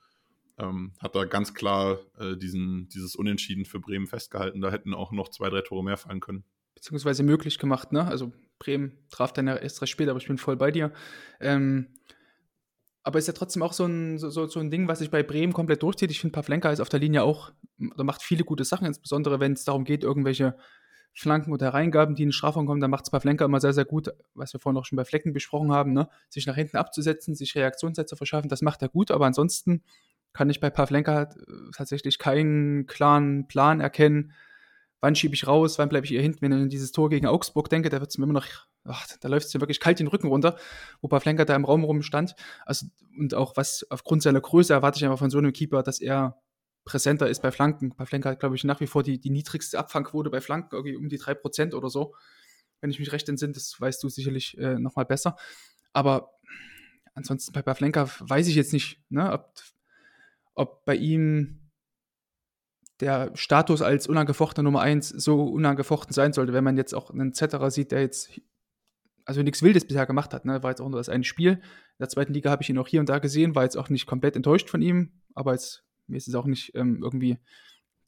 ähm, 0.58 0.94
hat 1.00 1.16
da 1.16 1.26
ganz 1.26 1.54
klar 1.54 2.00
äh, 2.18 2.38
diesen, 2.38 2.88
dieses 2.90 3.16
Unentschieden 3.16 3.66
für 3.66 3.80
Bremen 3.80 4.08
festgehalten. 4.08 4.62
Da 4.62 4.72
hätten 4.72 4.94
auch 4.94 5.12
noch 5.12 5.30
zwei, 5.30 5.50
drei 5.50 5.62
Tore 5.62 5.84
mehr 5.84 5.98
fallen 5.98 6.20
können. 6.20 6.44
Beziehungsweise 6.76 7.24
möglich 7.24 7.60
gemacht, 7.60 7.92
ne? 7.92 8.06
Also 8.06 8.32
Bremen 8.60 8.98
traf 9.10 9.34
dann 9.34 9.48
ja 9.48 9.56
erst 9.56 9.82
recht 9.82 9.92
spät, 9.92 10.10
aber 10.10 10.20
ich 10.20 10.28
bin 10.28 10.38
voll 10.38 10.56
bei 10.56 10.72
dir. 10.72 10.94
Ähm, 11.40 11.88
aber 13.04 13.20
ist 13.20 13.28
ja 13.28 13.34
trotzdem 13.34 13.62
auch 13.62 13.74
so 13.74 13.86
ein, 13.86 14.18
so, 14.18 14.30
so 14.48 14.60
ein 14.60 14.72
Ding, 14.72 14.88
was 14.88 15.00
sich 15.00 15.12
bei 15.12 15.24
Bremen 15.24 15.54
komplett 15.54 15.84
durchzieht. 15.84 16.10
Ich 16.10 16.20
finde, 16.20 16.34
Pavlenka 16.34 16.72
ist 16.72 16.80
auf 16.80 16.90
der 16.90 17.00
Linie 17.00 17.24
auch, 17.24 17.52
oder 17.94 18.04
macht 18.04 18.24
viele 18.24 18.44
gute 18.44 18.64
Sachen, 18.64 18.88
insbesondere 18.88 19.40
wenn 19.40 19.54
es 19.54 19.64
darum 19.64 19.84
geht, 19.84 20.04
irgendwelche 20.04 20.58
Flanken 21.18 21.54
oder 21.54 21.70
Reingaben, 21.70 22.14
die 22.14 22.24
in 22.24 22.30
den 22.30 22.34
Strafraum 22.34 22.66
kommen, 22.66 22.82
dann 22.82 22.92
macht 22.92 23.06
es 23.06 23.10
Pavlenka 23.10 23.46
immer 23.46 23.62
sehr, 23.62 23.74
sehr 23.74 23.86
gut, 23.86 24.14
was 24.34 24.54
wir 24.54 24.60
vorhin 24.60 24.78
auch 24.78 24.86
schon 24.86 24.98
bei 24.98 25.06
Flecken 25.06 25.32
besprochen 25.32 25.72
haben, 25.72 25.94
ne? 25.94 26.10
sich 26.30 26.46
nach 26.46 26.56
hinten 26.56 26.76
abzusetzen, 26.76 27.36
sich 27.36 27.56
Reaktionssätze 27.56 28.18
verschaffen, 28.18 28.50
das 28.50 28.62
macht 28.62 28.82
er 28.82 28.90
gut, 28.90 29.12
aber 29.12 29.26
ansonsten 29.26 29.82
kann 30.34 30.50
ich 30.50 30.60
bei 30.60 30.70
Pavlenka 30.70 31.24
äh, 31.24 31.28
tatsächlich 31.74 32.20
keinen 32.20 32.86
klaren 32.86 33.48
Plan 33.48 33.80
erkennen, 33.80 34.34
wann 35.00 35.16
schiebe 35.16 35.36
ich 35.36 35.48
raus, 35.48 35.80
wann 35.80 35.88
bleibe 35.88 36.06
ich 36.06 36.10
hier 36.10 36.22
hinten, 36.22 36.42
wenn 36.42 36.52
ich 36.52 36.62
an 36.64 36.70
dieses 36.70 36.92
Tor 36.92 37.10
gegen 37.10 37.28
Augsburg 37.28 37.70
denke, 37.70 37.88
da 37.90 38.02
wird 38.02 38.10
es 38.10 38.18
mir 38.18 38.26
immer 38.26 38.34
noch, 38.34 38.48
ach, 38.84 39.08
da 39.22 39.30
läuft 39.30 39.48
es 39.48 39.54
mir 39.54 39.62
wirklich 39.62 39.80
kalt 39.80 40.00
den 40.00 40.08
Rücken 40.08 40.28
runter, 40.28 40.58
wo 41.00 41.08
Pavlenka 41.08 41.46
da 41.46 41.56
im 41.56 41.64
Raum 41.64 41.86
rumstand. 41.86 42.36
Also, 42.66 42.88
und 43.18 43.34
auch 43.34 43.56
was 43.56 43.86
aufgrund 43.90 44.22
seiner 44.22 44.42
Größe 44.42 44.74
erwarte 44.74 44.98
ich 44.98 45.06
einfach 45.06 45.20
von 45.20 45.30
so 45.30 45.38
einem 45.38 45.54
Keeper, 45.54 45.82
dass 45.82 46.02
er 46.02 46.42
präsenter 46.86 47.28
ist 47.28 47.42
bei 47.42 47.52
Flanken. 47.52 47.96
Pavlenka 47.96 48.30
hat, 48.30 48.40
glaube 48.40 48.56
ich, 48.56 48.64
nach 48.64 48.80
wie 48.80 48.88
vor 48.88 49.04
die, 49.04 49.20
die 49.20 49.32
niedrigste 49.32 49.78
Abfangquote 49.78 50.30
bei 50.30 50.40
Flanken, 50.40 50.76
irgendwie 50.76 50.96
um 50.96 51.10
die 51.10 51.20
3% 51.20 51.74
oder 51.74 51.90
so. 51.90 52.16
Wenn 52.80 52.90
ich 52.90 53.00
mich 53.00 53.12
recht 53.12 53.28
entsinne, 53.28 53.54
das 53.54 53.80
weißt 53.80 54.02
du 54.04 54.10
sicherlich 54.10 54.58
äh, 54.58 54.80
nochmal 54.80 55.06
besser. 55.06 55.36
Aber 55.94 56.32
ansonsten 57.14 57.52
bei 57.52 57.62
Pavlenka 57.62 58.08
weiß 58.20 58.48
ich 58.48 58.56
jetzt 58.56 58.74
nicht, 58.74 59.02
ne, 59.10 59.32
ob 59.32 59.54
ob 60.56 60.86
bei 60.86 60.96
ihm 60.96 61.60
der 63.02 63.32
Status 63.36 63.82
als 63.82 64.08
unangefochtener 64.08 64.64
Nummer 64.64 64.82
1 64.82 65.10
so 65.10 65.44
unangefochten 65.44 66.14
sein 66.14 66.32
sollte, 66.32 66.54
wenn 66.54 66.64
man 66.64 66.78
jetzt 66.78 66.96
auch 66.96 67.12
einen 67.12 67.34
Zetterer 67.34 67.70
sieht, 67.70 67.92
der 67.92 68.02
jetzt 68.02 68.40
also 69.26 69.42
nichts 69.42 69.62
Wildes 69.62 69.86
bisher 69.86 70.06
gemacht 70.06 70.34
hat. 70.34 70.46
Ne? 70.46 70.64
War 70.64 70.72
jetzt 70.72 70.82
auch 70.82 70.90
nur 70.90 71.00
das 71.00 71.10
eine 71.10 71.24
Spiel. 71.24 71.54
In 71.54 72.00
der 72.00 72.10
zweiten 72.10 72.34
Liga 72.34 72.52
habe 72.52 72.64
ich 72.64 72.70
ihn 72.70 72.78
auch 72.78 72.88
hier 72.88 73.02
und 73.02 73.10
da 73.10 73.20
gesehen, 73.20 73.54
war 73.54 73.64
jetzt 73.64 73.76
auch 73.76 73.90
nicht 73.90 74.06
komplett 74.06 74.36
enttäuscht 74.36 74.70
von 74.70 74.82
ihm, 74.82 75.12
aber 75.34 75.52
jetzt, 75.52 75.84
mir 76.08 76.18
ist 76.18 76.28
es 76.28 76.36
auch 76.36 76.46
nicht 76.46 76.76
ähm, 76.76 77.02
irgendwie 77.02 77.38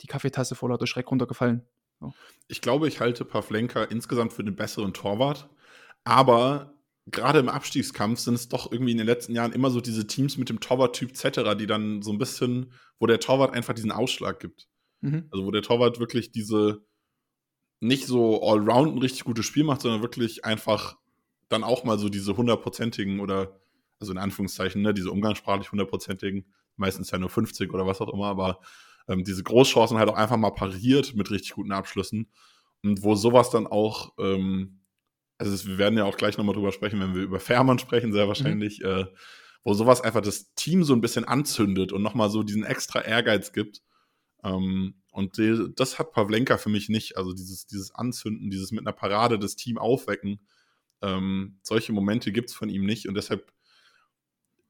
die 0.01 0.07
Kaffeetasse 0.07 0.55
vor 0.55 0.69
lauter 0.69 0.87
Schreck 0.87 1.09
runtergefallen. 1.09 1.63
So. 1.99 2.13
Ich 2.47 2.61
glaube, 2.61 2.87
ich 2.87 2.99
halte 2.99 3.25
Pavlenka 3.25 3.83
insgesamt 3.83 4.33
für 4.33 4.43
den 4.43 4.55
besseren 4.55 4.93
Torwart, 4.93 5.49
aber 6.03 6.73
gerade 7.07 7.39
im 7.39 7.49
Abstiegskampf 7.49 8.19
sind 8.19 8.35
es 8.35 8.49
doch 8.49 8.71
irgendwie 8.71 8.91
in 8.91 8.97
den 8.97 9.07
letzten 9.07 9.33
Jahren 9.33 9.53
immer 9.53 9.71
so 9.71 9.81
diese 9.81 10.07
Teams 10.07 10.37
mit 10.37 10.49
dem 10.49 10.59
Torwart-Typ 10.59 11.15
Zetterer, 11.15 11.55
die 11.55 11.67
dann 11.67 12.01
so 12.01 12.11
ein 12.11 12.17
bisschen, 12.17 12.71
wo 12.99 13.07
der 13.07 13.19
Torwart 13.19 13.53
einfach 13.53 13.73
diesen 13.73 13.91
Ausschlag 13.91 14.39
gibt. 14.39 14.67
Mhm. 15.01 15.27
Also 15.31 15.45
wo 15.45 15.51
der 15.51 15.61
Torwart 15.61 15.99
wirklich 15.99 16.31
diese 16.31 16.85
nicht 17.79 18.07
so 18.07 18.41
allround 18.41 18.95
ein 18.95 18.99
richtig 18.99 19.23
gutes 19.23 19.45
Spiel 19.45 19.63
macht, 19.63 19.81
sondern 19.81 20.01
wirklich 20.01 20.45
einfach 20.45 20.97
dann 21.49 21.63
auch 21.63 21.83
mal 21.83 21.99
so 21.99 22.09
diese 22.09 22.35
hundertprozentigen 22.35 23.19
oder, 23.19 23.59
also 23.99 24.11
in 24.11 24.17
Anführungszeichen, 24.17 24.81
ne, 24.81 24.93
diese 24.93 25.11
umgangssprachlich 25.11 25.71
hundertprozentigen, 25.71 26.45
meistens 26.77 27.11
ja 27.11 27.17
nur 27.17 27.29
50 27.29 27.73
oder 27.73 27.85
was 27.85 28.01
auch 28.01 28.13
immer, 28.13 28.27
aber 28.27 28.59
ähm, 29.07 29.23
diese 29.23 29.43
Großchancen 29.43 29.97
halt 29.97 30.09
auch 30.09 30.15
einfach 30.15 30.37
mal 30.37 30.51
pariert 30.51 31.15
mit 31.15 31.31
richtig 31.31 31.53
guten 31.53 31.71
Abschlüssen. 31.71 32.29
Und 32.83 33.03
wo 33.03 33.15
sowas 33.15 33.49
dann 33.49 33.65
auch 33.67 34.13
ähm, 34.19 34.79
also 35.37 35.53
es, 35.53 35.67
wir 35.67 35.77
werden 35.77 35.97
ja 35.97 36.05
auch 36.05 36.17
gleich 36.17 36.37
nochmal 36.37 36.55
drüber 36.55 36.71
sprechen, 36.71 36.99
wenn 36.99 37.15
wir 37.15 37.23
über 37.23 37.39
Fährmann 37.39 37.79
sprechen, 37.79 38.11
sehr 38.11 38.25
mhm. 38.25 38.29
wahrscheinlich, 38.29 38.79
mhm. 38.79 38.85
äh, 38.85 39.05
wo 39.63 39.73
sowas 39.73 40.01
einfach 40.01 40.21
das 40.21 40.53
Team 40.55 40.83
so 40.83 40.93
ein 40.93 41.01
bisschen 41.01 41.25
anzündet 41.25 41.91
und 41.91 42.01
nochmal 42.01 42.29
so 42.29 42.43
diesen 42.43 42.63
extra 42.63 43.01
Ehrgeiz 43.01 43.51
gibt. 43.51 43.81
Ähm, 44.43 44.95
und 45.11 45.37
die, 45.37 45.69
das 45.75 45.99
hat 45.99 46.11
Pavlenka 46.11 46.57
für 46.57 46.69
mich 46.69 46.89
nicht. 46.89 47.17
Also 47.17 47.33
dieses, 47.33 47.65
dieses 47.65 47.93
Anzünden, 47.93 48.49
dieses 48.49 48.71
mit 48.71 48.81
einer 48.81 48.93
Parade 48.93 49.39
das 49.39 49.55
Team 49.55 49.77
aufwecken. 49.77 50.39
Ähm, 51.01 51.59
solche 51.63 51.91
Momente 51.91 52.31
gibt 52.31 52.49
es 52.49 52.55
von 52.55 52.69
ihm 52.69 52.85
nicht. 52.85 53.07
Und 53.07 53.15
deshalb, 53.15 53.51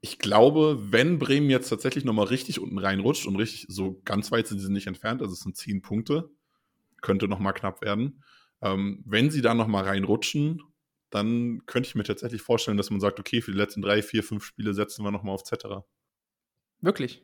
ich 0.01 0.19
glaube, 0.19 0.77
wenn 0.91 1.19
Bremen 1.19 1.49
jetzt 1.49 1.69
tatsächlich 1.69 2.05
nochmal 2.05 2.27
richtig 2.27 2.60
unten 2.60 2.77
reinrutscht 2.77 3.25
und 3.25 3.36
richtig, 3.36 3.65
so 3.69 4.01
ganz 4.05 4.31
weit 4.31 4.47
sind 4.47 4.60
sie 4.60 4.71
nicht 4.71 4.88
entfernt, 4.88 5.21
also 5.21 5.33
es 5.33 5.39
sind 5.39 5.57
zehn 5.57 5.81
Punkte, 5.81 6.29
könnte 7.01 7.27
nochmal 7.27 7.53
knapp 7.53 7.81
werden 7.81 8.23
ähm, 8.62 9.03
wenn 9.05 9.29
sie 9.29 9.41
da 9.41 9.53
nochmal 9.53 9.83
reinrutschen, 9.83 10.63
dann 11.10 11.65
könnte 11.65 11.88
ich 11.88 11.95
mir 11.95 12.03
tatsächlich 12.03 12.41
vorstellen, 12.41 12.77
dass 12.77 12.89
man 12.89 12.99
sagt, 12.99 13.19
okay, 13.19 13.41
für 13.41 13.51
die 13.51 13.57
letzten 13.57 13.81
drei, 13.81 14.01
vier, 14.01 14.23
fünf 14.23 14.43
Spiele 14.43 14.73
setzen 14.73 15.03
wir 15.03 15.12
nochmal 15.12 15.36
auf 15.36 15.43
Zetterer. 15.43 15.86
Wirklich? 16.81 17.23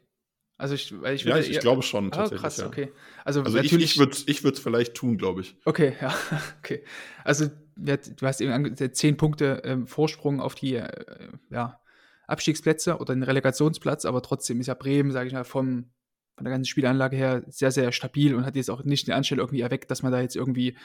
Also 0.57 0.75
ich, 0.75 1.01
weil 1.01 1.15
ich 1.15 1.23
ja, 1.23 1.37
ich, 1.37 1.49
ich 1.49 1.59
glaube 1.59 1.81
schon 1.81 2.07
ah, 2.07 2.15
tatsächlich. 2.15 2.41
Krass, 2.41 2.57
ja. 2.57 2.67
okay. 2.67 2.91
Also, 3.25 3.41
also 3.41 3.57
ich, 3.57 3.73
ich 3.73 3.97
würde 3.97 4.13
es 4.13 4.27
ich 4.27 4.41
vielleicht 4.41 4.93
tun, 4.93 5.17
glaube 5.17 5.41
ich. 5.41 5.57
Okay, 5.65 5.95
ja, 5.99 6.15
okay. 6.59 6.83
Also 7.23 7.47
du 7.75 8.27
hast 8.27 8.39
eben 8.39 8.75
zehn 8.93 9.17
Punkte 9.17 9.63
ähm, 9.65 9.87
Vorsprung 9.87 10.39
auf 10.39 10.53
die 10.53 10.75
äh, 10.75 11.29
ja, 11.49 11.81
Abstiegsplätze 12.27 12.97
oder 12.97 13.13
den 13.13 13.23
Relegationsplatz, 13.23 14.05
aber 14.05 14.21
trotzdem 14.21 14.59
ist 14.59 14.67
ja 14.67 14.73
Bremen, 14.73 15.11
sage 15.11 15.27
ich 15.27 15.33
mal, 15.33 15.43
vom 15.43 15.91
von 16.35 16.45
der 16.45 16.51
ganzen 16.51 16.65
Spielanlage 16.65 17.15
her 17.15 17.43
sehr, 17.47 17.71
sehr 17.71 17.91
stabil 17.91 18.33
und 18.33 18.45
hat 18.45 18.55
jetzt 18.55 18.71
auch 18.71 18.83
nicht 18.83 19.07
den 19.07 19.13
Anstelle 19.13 19.41
irgendwie 19.41 19.61
erweckt, 19.61 19.91
dass 19.91 20.01
man 20.01 20.11
da 20.11 20.19
jetzt 20.19 20.35
irgendwie 20.35 20.75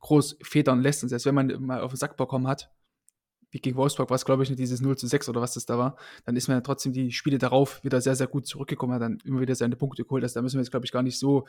groß 0.00 0.38
federn 0.42 0.82
lässt. 0.82 1.02
Und 1.02 1.08
selbst 1.08 1.24
wenn 1.24 1.34
man 1.34 1.48
mal 1.62 1.80
auf 1.80 1.92
den 1.92 1.96
Sack 1.96 2.16
bekommen 2.16 2.46
hat, 2.46 2.70
wie 3.50 3.60
gegen 3.60 3.76
Wolfsburg 3.76 4.10
war 4.10 4.16
es, 4.16 4.26
glaube 4.26 4.42
ich, 4.42 4.50
nicht 4.50 4.58
dieses 4.58 4.82
0 4.82 4.98
zu 4.98 5.06
6 5.06 5.30
oder 5.30 5.40
was 5.40 5.54
das 5.54 5.64
da 5.64 5.78
war, 5.78 5.96
dann 6.26 6.36
ist 6.36 6.48
man 6.48 6.58
ja 6.58 6.60
trotzdem 6.60 6.92
die 6.92 7.12
Spiele 7.12 7.38
darauf 7.38 7.82
wieder 7.82 8.02
sehr, 8.02 8.14
sehr 8.14 8.26
gut 8.26 8.46
zurückgekommen, 8.46 8.92
hat 8.92 9.00
dann 9.00 9.18
immer 9.24 9.40
wieder 9.40 9.54
seine 9.54 9.76
Punkte 9.76 10.04
geholt. 10.04 10.22
Also 10.22 10.34
da 10.34 10.42
müssen 10.42 10.56
wir 10.56 10.62
jetzt, 10.62 10.70
glaube 10.70 10.84
ich, 10.84 10.92
gar 10.92 11.02
nicht 11.02 11.18
so 11.18 11.46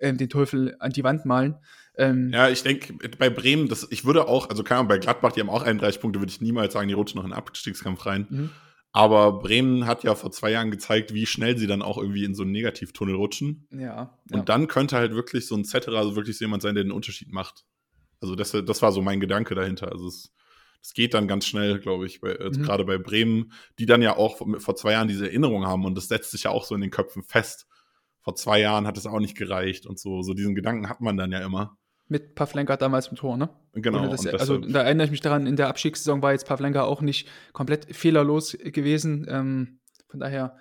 ähm, 0.00 0.18
den 0.18 0.28
Teufel 0.28 0.74
an 0.80 0.90
die 0.90 1.04
Wand 1.04 1.24
malen. 1.24 1.54
Ähm, 1.96 2.30
ja, 2.32 2.48
ich 2.48 2.64
denke, 2.64 2.94
bei 3.16 3.30
Bremen, 3.30 3.68
das, 3.68 3.86
ich 3.90 4.04
würde 4.04 4.26
auch, 4.26 4.50
also 4.50 4.64
man 4.68 4.88
bei 4.88 4.98
Gladbach, 4.98 5.32
die 5.32 5.40
haben 5.40 5.48
auch 5.48 5.62
31 5.62 6.00
Punkte, 6.00 6.18
würde 6.18 6.30
ich 6.30 6.40
niemals 6.40 6.72
sagen, 6.72 6.88
die 6.88 6.94
rutschen 6.94 7.18
noch 7.18 7.24
in 7.24 7.30
den 7.30 7.38
Abstiegskampf 7.38 8.04
rein. 8.04 8.26
Mhm. 8.28 8.50
Aber 8.96 9.40
Bremen 9.40 9.86
hat 9.86 10.04
ja 10.04 10.14
vor 10.14 10.32
zwei 10.32 10.52
Jahren 10.52 10.70
gezeigt, 10.70 11.12
wie 11.12 11.26
schnell 11.26 11.58
sie 11.58 11.66
dann 11.66 11.82
auch 11.82 11.98
irgendwie 11.98 12.24
in 12.24 12.34
so 12.34 12.44
einen 12.44 12.52
Negativtunnel 12.52 13.14
rutschen. 13.14 13.68
Ja. 13.70 14.18
Und 14.30 14.38
ja. 14.38 14.44
dann 14.44 14.68
könnte 14.68 14.96
halt 14.96 15.14
wirklich 15.14 15.46
so 15.46 15.54
ein 15.54 15.66
Zetterer 15.66 15.98
also 15.98 16.16
wirklich 16.16 16.38
so 16.38 16.46
jemand 16.46 16.62
sein, 16.62 16.74
der 16.74 16.82
den 16.82 16.92
Unterschied 16.92 17.30
macht. 17.30 17.66
Also 18.22 18.34
das, 18.34 18.52
das 18.52 18.80
war 18.80 18.92
so 18.92 19.02
mein 19.02 19.20
Gedanke 19.20 19.54
dahinter. 19.54 19.92
Also 19.92 20.08
es, 20.08 20.32
es 20.80 20.94
geht 20.94 21.12
dann 21.12 21.28
ganz 21.28 21.44
schnell, 21.44 21.78
glaube 21.78 22.06
ich, 22.06 22.22
bei, 22.22 22.30
äh, 22.30 22.48
mhm. 22.48 22.62
gerade 22.62 22.86
bei 22.86 22.96
Bremen, 22.96 23.52
die 23.78 23.84
dann 23.84 24.00
ja 24.00 24.16
auch 24.16 24.38
vor 24.38 24.76
zwei 24.76 24.92
Jahren 24.92 25.08
diese 25.08 25.26
Erinnerung 25.26 25.66
haben 25.66 25.84
und 25.84 25.94
das 25.94 26.08
setzt 26.08 26.30
sich 26.30 26.44
ja 26.44 26.50
auch 26.50 26.64
so 26.64 26.74
in 26.74 26.80
den 26.80 26.90
Köpfen 26.90 27.22
fest. 27.22 27.66
Vor 28.22 28.34
zwei 28.34 28.60
Jahren 28.60 28.86
hat 28.86 28.96
es 28.96 29.04
auch 29.04 29.20
nicht 29.20 29.36
gereicht 29.36 29.84
und 29.84 29.98
so. 29.98 30.22
So 30.22 30.32
diesen 30.32 30.54
Gedanken 30.54 30.88
hat 30.88 31.02
man 31.02 31.18
dann 31.18 31.32
ja 31.32 31.40
immer 31.40 31.76
mit 32.08 32.34
Pavlenka 32.34 32.76
damals 32.76 33.08
im 33.08 33.16
Tor, 33.16 33.36
ne? 33.36 33.48
Genau. 33.74 34.06
Das, 34.08 34.26
also 34.26 34.58
da 34.58 34.82
erinnere 34.82 35.06
ich 35.06 35.10
mich 35.10 35.20
daran, 35.20 35.46
in 35.46 35.56
der 35.56 35.68
Abstiegssaison 35.68 36.22
war 36.22 36.32
jetzt 36.32 36.46
Pavlenka 36.46 36.82
auch 36.82 37.00
nicht 37.00 37.28
komplett 37.52 37.94
fehlerlos 37.94 38.56
gewesen. 38.58 39.26
Ähm, 39.28 39.80
von 40.08 40.20
daher 40.20 40.56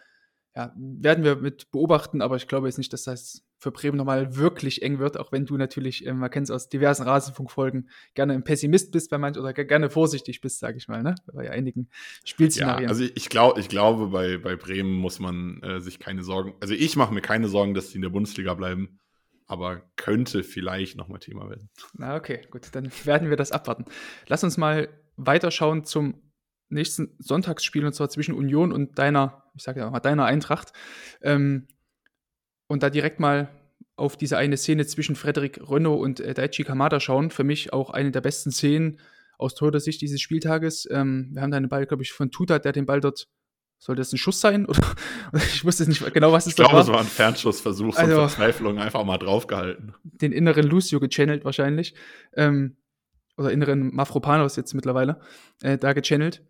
ja, 0.56 0.74
werden 0.76 1.24
wir 1.24 1.36
mit 1.36 1.72
beobachten, 1.72 2.22
aber 2.22 2.38
ich 2.38 2.48
glaube 2.48 2.68
jetzt 2.68 2.78
nicht, 2.78 2.94
dass 2.94 3.04
das 3.04 3.44
für 3.58 3.72
Bremen 3.72 3.98
nochmal 3.98 4.36
wirklich 4.36 4.82
eng 4.82 5.00
wird, 5.00 5.18
auch 5.18 5.32
wenn 5.32 5.46
du 5.46 5.58
natürlich, 5.58 6.06
ähm, 6.06 6.20
man 6.20 6.30
kennt 6.30 6.46
es 6.46 6.52
aus 6.52 6.70
diversen 6.70 7.04
Rasenfunkfolgen, 7.04 7.90
gerne 8.14 8.34
ein 8.34 8.44
Pessimist 8.44 8.92
bist 8.92 9.10
bei 9.10 9.18
manchen 9.18 9.42
oder 9.42 9.54
gerne 9.54 9.90
vorsichtig 9.90 10.42
bist, 10.42 10.60
sage 10.60 10.78
ich 10.78 10.88
mal, 10.88 11.04
ne? 11.04 11.16
Bei 11.34 11.50
einigen 11.52 11.90
Spielszenarien. 12.24 12.84
Ja, 12.84 12.90
also 12.90 13.04
ich, 13.04 13.30
glaub, 13.30 13.58
ich 13.58 13.70
glaube, 13.70 14.08
bei, 14.08 14.38
bei 14.38 14.56
Bremen 14.56 14.94
muss 14.94 15.20
man 15.20 15.62
äh, 15.64 15.82
sich 15.82 16.00
keine 16.00 16.24
Sorgen, 16.24 16.54
also 16.60 16.74
ich 16.74 16.96
mache 16.96 17.14
mir 17.14 17.22
keine 17.22 17.48
Sorgen, 17.48 17.74
dass 17.74 17.90
sie 17.90 17.96
in 17.96 18.02
der 18.02 18.10
Bundesliga 18.10 18.54
bleiben. 18.54 19.00
Aber 19.48 19.84
könnte 19.96 20.44
vielleicht 20.44 20.98
nochmal 20.98 21.20
Thema 21.20 21.50
werden. 21.50 21.70
Na, 21.94 22.16
okay, 22.16 22.42
gut, 22.50 22.70
dann 22.74 22.92
werden 23.04 23.30
wir 23.30 23.38
das 23.38 23.52
abwarten. 23.52 23.86
Lass 24.28 24.44
uns 24.44 24.58
mal 24.58 24.90
weiterschauen 25.18 25.84
zum 25.84 26.22
nächsten 26.70 27.16
Sonntagsspiel 27.20 27.86
und 27.86 27.94
zwar 27.94 28.10
zwischen 28.10 28.34
Union 28.34 28.72
und 28.72 28.98
deiner, 28.98 29.44
ich 29.56 29.64
sage 29.64 29.82
ja 29.82 29.90
mal, 29.90 30.00
deiner 30.00 30.26
Eintracht. 30.26 30.74
Ähm, 31.22 31.68
und 32.68 32.82
da 32.82 32.90
direkt 32.90 33.20
mal 33.20 33.50
auf 33.96 34.18
diese 34.18 34.38
eine 34.38 34.58
Szene 34.58 34.86
zwischen 34.86 35.16
Frederik 35.16 35.62
Renault 35.70 36.02
und 36.02 36.20
äh, 36.20 36.34
Daichi 36.34 36.64
Kamada 36.64 37.00
schauen. 37.00 37.30
Für 37.30 37.44
mich 37.44 37.72
auch 37.72 37.92
eine 37.92 38.12
der 38.12 38.22
besten 38.22 38.52
Szenen 38.52 39.00
aus 39.38 39.56
Tordersicht 39.56 40.02
dieses 40.02 40.22
Spieltages. 40.22 40.88
Ähm, 40.92 41.30
wir 41.32 41.42
haben 41.42 41.52
da 41.52 41.58
einen 41.58 41.70
Ball, 41.70 41.86
glaube 41.86 42.04
ich, 42.04 42.12
von 42.12 42.32
Tuta, 42.32 42.60
der 42.60 42.72
den 42.72 42.86
Ball 42.86 43.00
dort 43.00 43.28
sollte 43.86 44.02
das 44.02 44.12
ein 44.12 44.18
Schuss 44.18 44.42
sein? 44.42 44.66
Oder, 44.66 44.82
ich 45.34 45.64
wusste 45.64 45.88
nicht 45.88 46.04
genau, 46.12 46.32
was 46.32 46.48
es 46.48 46.54
ich 46.54 46.56
glaube, 46.56 46.74
war. 46.74 46.82
es 46.82 46.88
war 46.88 47.00
ein 47.00 47.06
Fernschussversuch, 47.06 47.96
also, 47.96 48.16
Verzweiflung 48.16 48.80
einfach 48.80 49.04
mal 49.04 49.20
draufgehalten. 49.20 49.94
Den 50.04 50.32
inneren 50.32 50.66
Lucio 50.66 51.00
gechannelt 51.00 51.46
wahrscheinlich. 51.46 51.94
Ähm, 52.36 52.78
oder 53.38 53.52
inneren 53.52 53.94
Mafropanos 53.94 54.56
jetzt 54.56 54.74
mittlerweile, 54.74 55.20
äh, 55.62 55.78
da 55.78 55.94
gechannelt. 55.94 56.42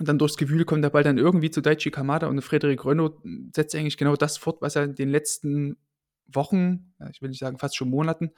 Und 0.00 0.08
dann 0.08 0.18
durchs 0.18 0.36
Gewühl 0.36 0.64
kommt 0.64 0.82
der 0.82 0.90
Ball 0.90 1.04
dann 1.04 1.16
irgendwie 1.16 1.50
zu 1.50 1.60
Daichi 1.60 1.90
Kamada 1.90 2.26
und 2.26 2.40
Frederik 2.42 2.84
Renault 2.84 3.18
setzt 3.54 3.74
eigentlich 3.74 3.96
genau 3.96 4.16
das 4.16 4.36
fort, 4.36 4.60
was 4.60 4.74
er 4.74 4.84
in 4.84 4.94
den 4.96 5.10
letzten 5.10 5.76
Wochen, 6.26 6.92
ich 7.12 7.22
will 7.22 7.28
nicht 7.28 7.38
sagen 7.38 7.58
fast 7.58 7.76
schon 7.76 7.88
Monaten, 7.88 8.32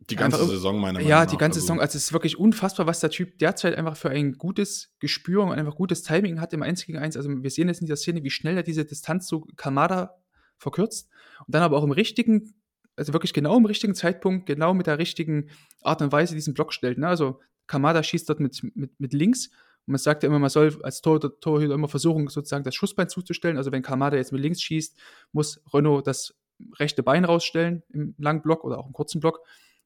die 0.00 0.16
ganze 0.16 0.38
einfach, 0.38 0.50
Saison, 0.50 0.78
meiner 0.78 0.94
Meinung 0.94 1.08
Ja, 1.08 1.26
die 1.26 1.36
ganze 1.36 1.58
also. 1.58 1.66
Saison. 1.66 1.80
Also 1.80 1.96
es 1.96 2.04
ist 2.04 2.12
wirklich 2.12 2.38
unfassbar, 2.38 2.86
was 2.86 3.00
der 3.00 3.10
Typ 3.10 3.38
derzeit 3.38 3.76
einfach 3.76 3.96
für 3.96 4.10
ein 4.10 4.34
gutes 4.38 4.94
Gespür 5.00 5.42
und 5.42 5.52
einfach 5.52 5.74
gutes 5.74 6.02
Timing 6.02 6.40
hat 6.40 6.52
im 6.52 6.62
1 6.62 6.86
gegen 6.86 6.98
1. 6.98 7.16
Also 7.16 7.28
wir 7.30 7.50
sehen 7.50 7.68
jetzt 7.68 7.80
in 7.80 7.86
dieser 7.86 7.96
Szene, 7.96 8.22
wie 8.22 8.30
schnell 8.30 8.56
er 8.56 8.62
diese 8.62 8.84
Distanz 8.84 9.26
zu 9.26 9.46
Kamada 9.56 10.16
verkürzt 10.56 11.10
und 11.46 11.54
dann 11.54 11.62
aber 11.62 11.76
auch 11.76 11.84
im 11.84 11.90
richtigen, 11.90 12.54
also 12.96 13.12
wirklich 13.12 13.32
genau 13.32 13.56
im 13.56 13.66
richtigen 13.66 13.94
Zeitpunkt, 13.94 14.46
genau 14.46 14.72
mit 14.72 14.86
der 14.86 14.98
richtigen 14.98 15.50
Art 15.82 16.00
und 16.00 16.12
Weise 16.12 16.34
diesen 16.34 16.54
Block 16.54 16.72
stellt. 16.72 16.98
Ne? 16.98 17.08
Also 17.08 17.40
Kamada 17.66 18.02
schießt 18.02 18.28
dort 18.28 18.40
mit, 18.40 18.60
mit, 18.74 18.98
mit 18.98 19.12
links 19.12 19.48
und 19.88 19.92
man 19.92 19.98
sagt 19.98 20.22
ja 20.22 20.28
immer, 20.28 20.38
man 20.38 20.50
soll 20.50 20.78
als 20.82 21.00
Tor, 21.00 21.20
Torhüter 21.40 21.74
immer 21.74 21.88
versuchen, 21.88 22.28
sozusagen 22.28 22.64
das 22.64 22.74
Schussbein 22.74 23.08
zuzustellen. 23.08 23.56
Also 23.56 23.72
wenn 23.72 23.82
Kamada 23.82 24.16
jetzt 24.16 24.32
mit 24.32 24.42
links 24.42 24.60
schießt, 24.60 24.98
muss 25.32 25.62
Renault 25.72 26.06
das 26.06 26.34
rechte 26.78 27.02
Bein 27.02 27.24
rausstellen 27.24 27.82
im 27.92 28.14
langen 28.18 28.42
Block 28.42 28.64
oder 28.64 28.78
auch 28.78 28.86
im 28.86 28.92
kurzen 28.92 29.20
Block. 29.20 29.40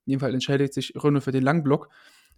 In 0.06 0.12
dem 0.12 0.20
Fall 0.20 0.34
entscheidet 0.34 0.74
sich 0.74 0.92
Renault 0.96 1.24
für 1.24 1.32
den 1.32 1.42
langen 1.42 1.62
Block. 1.62 1.88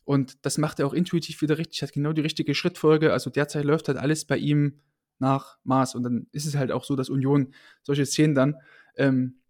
Und 0.05 0.45
das 0.45 0.59
macht 0.59 0.81
er 0.81 0.87
auch 0.87 0.93
intuitiv 0.93 1.41
wieder 1.41 1.57
richtig, 1.57 1.83
hat 1.83 1.93
genau 1.93 2.13
die 2.13 2.21
richtige 2.21 2.55
Schrittfolge. 2.55 3.13
Also 3.13 3.31
derzeit 3.31 3.65
läuft 3.65 3.89
halt 3.89 3.99
alles 3.99 4.27
bei 4.27 4.37
ihm 4.37 4.81
nach 5.19 5.59
Maß. 5.65 5.95
Und 5.95 6.03
dann 6.03 6.27
ist 6.33 6.47
es 6.47 6.57
halt 6.57 6.73
auch 6.73 6.85
so, 6.85 6.97
dass 6.97 7.09
Union 7.09 7.55
solche 7.83 8.05
Szenen 8.05 8.35
dann 8.35 8.57
ähm, 8.97 9.41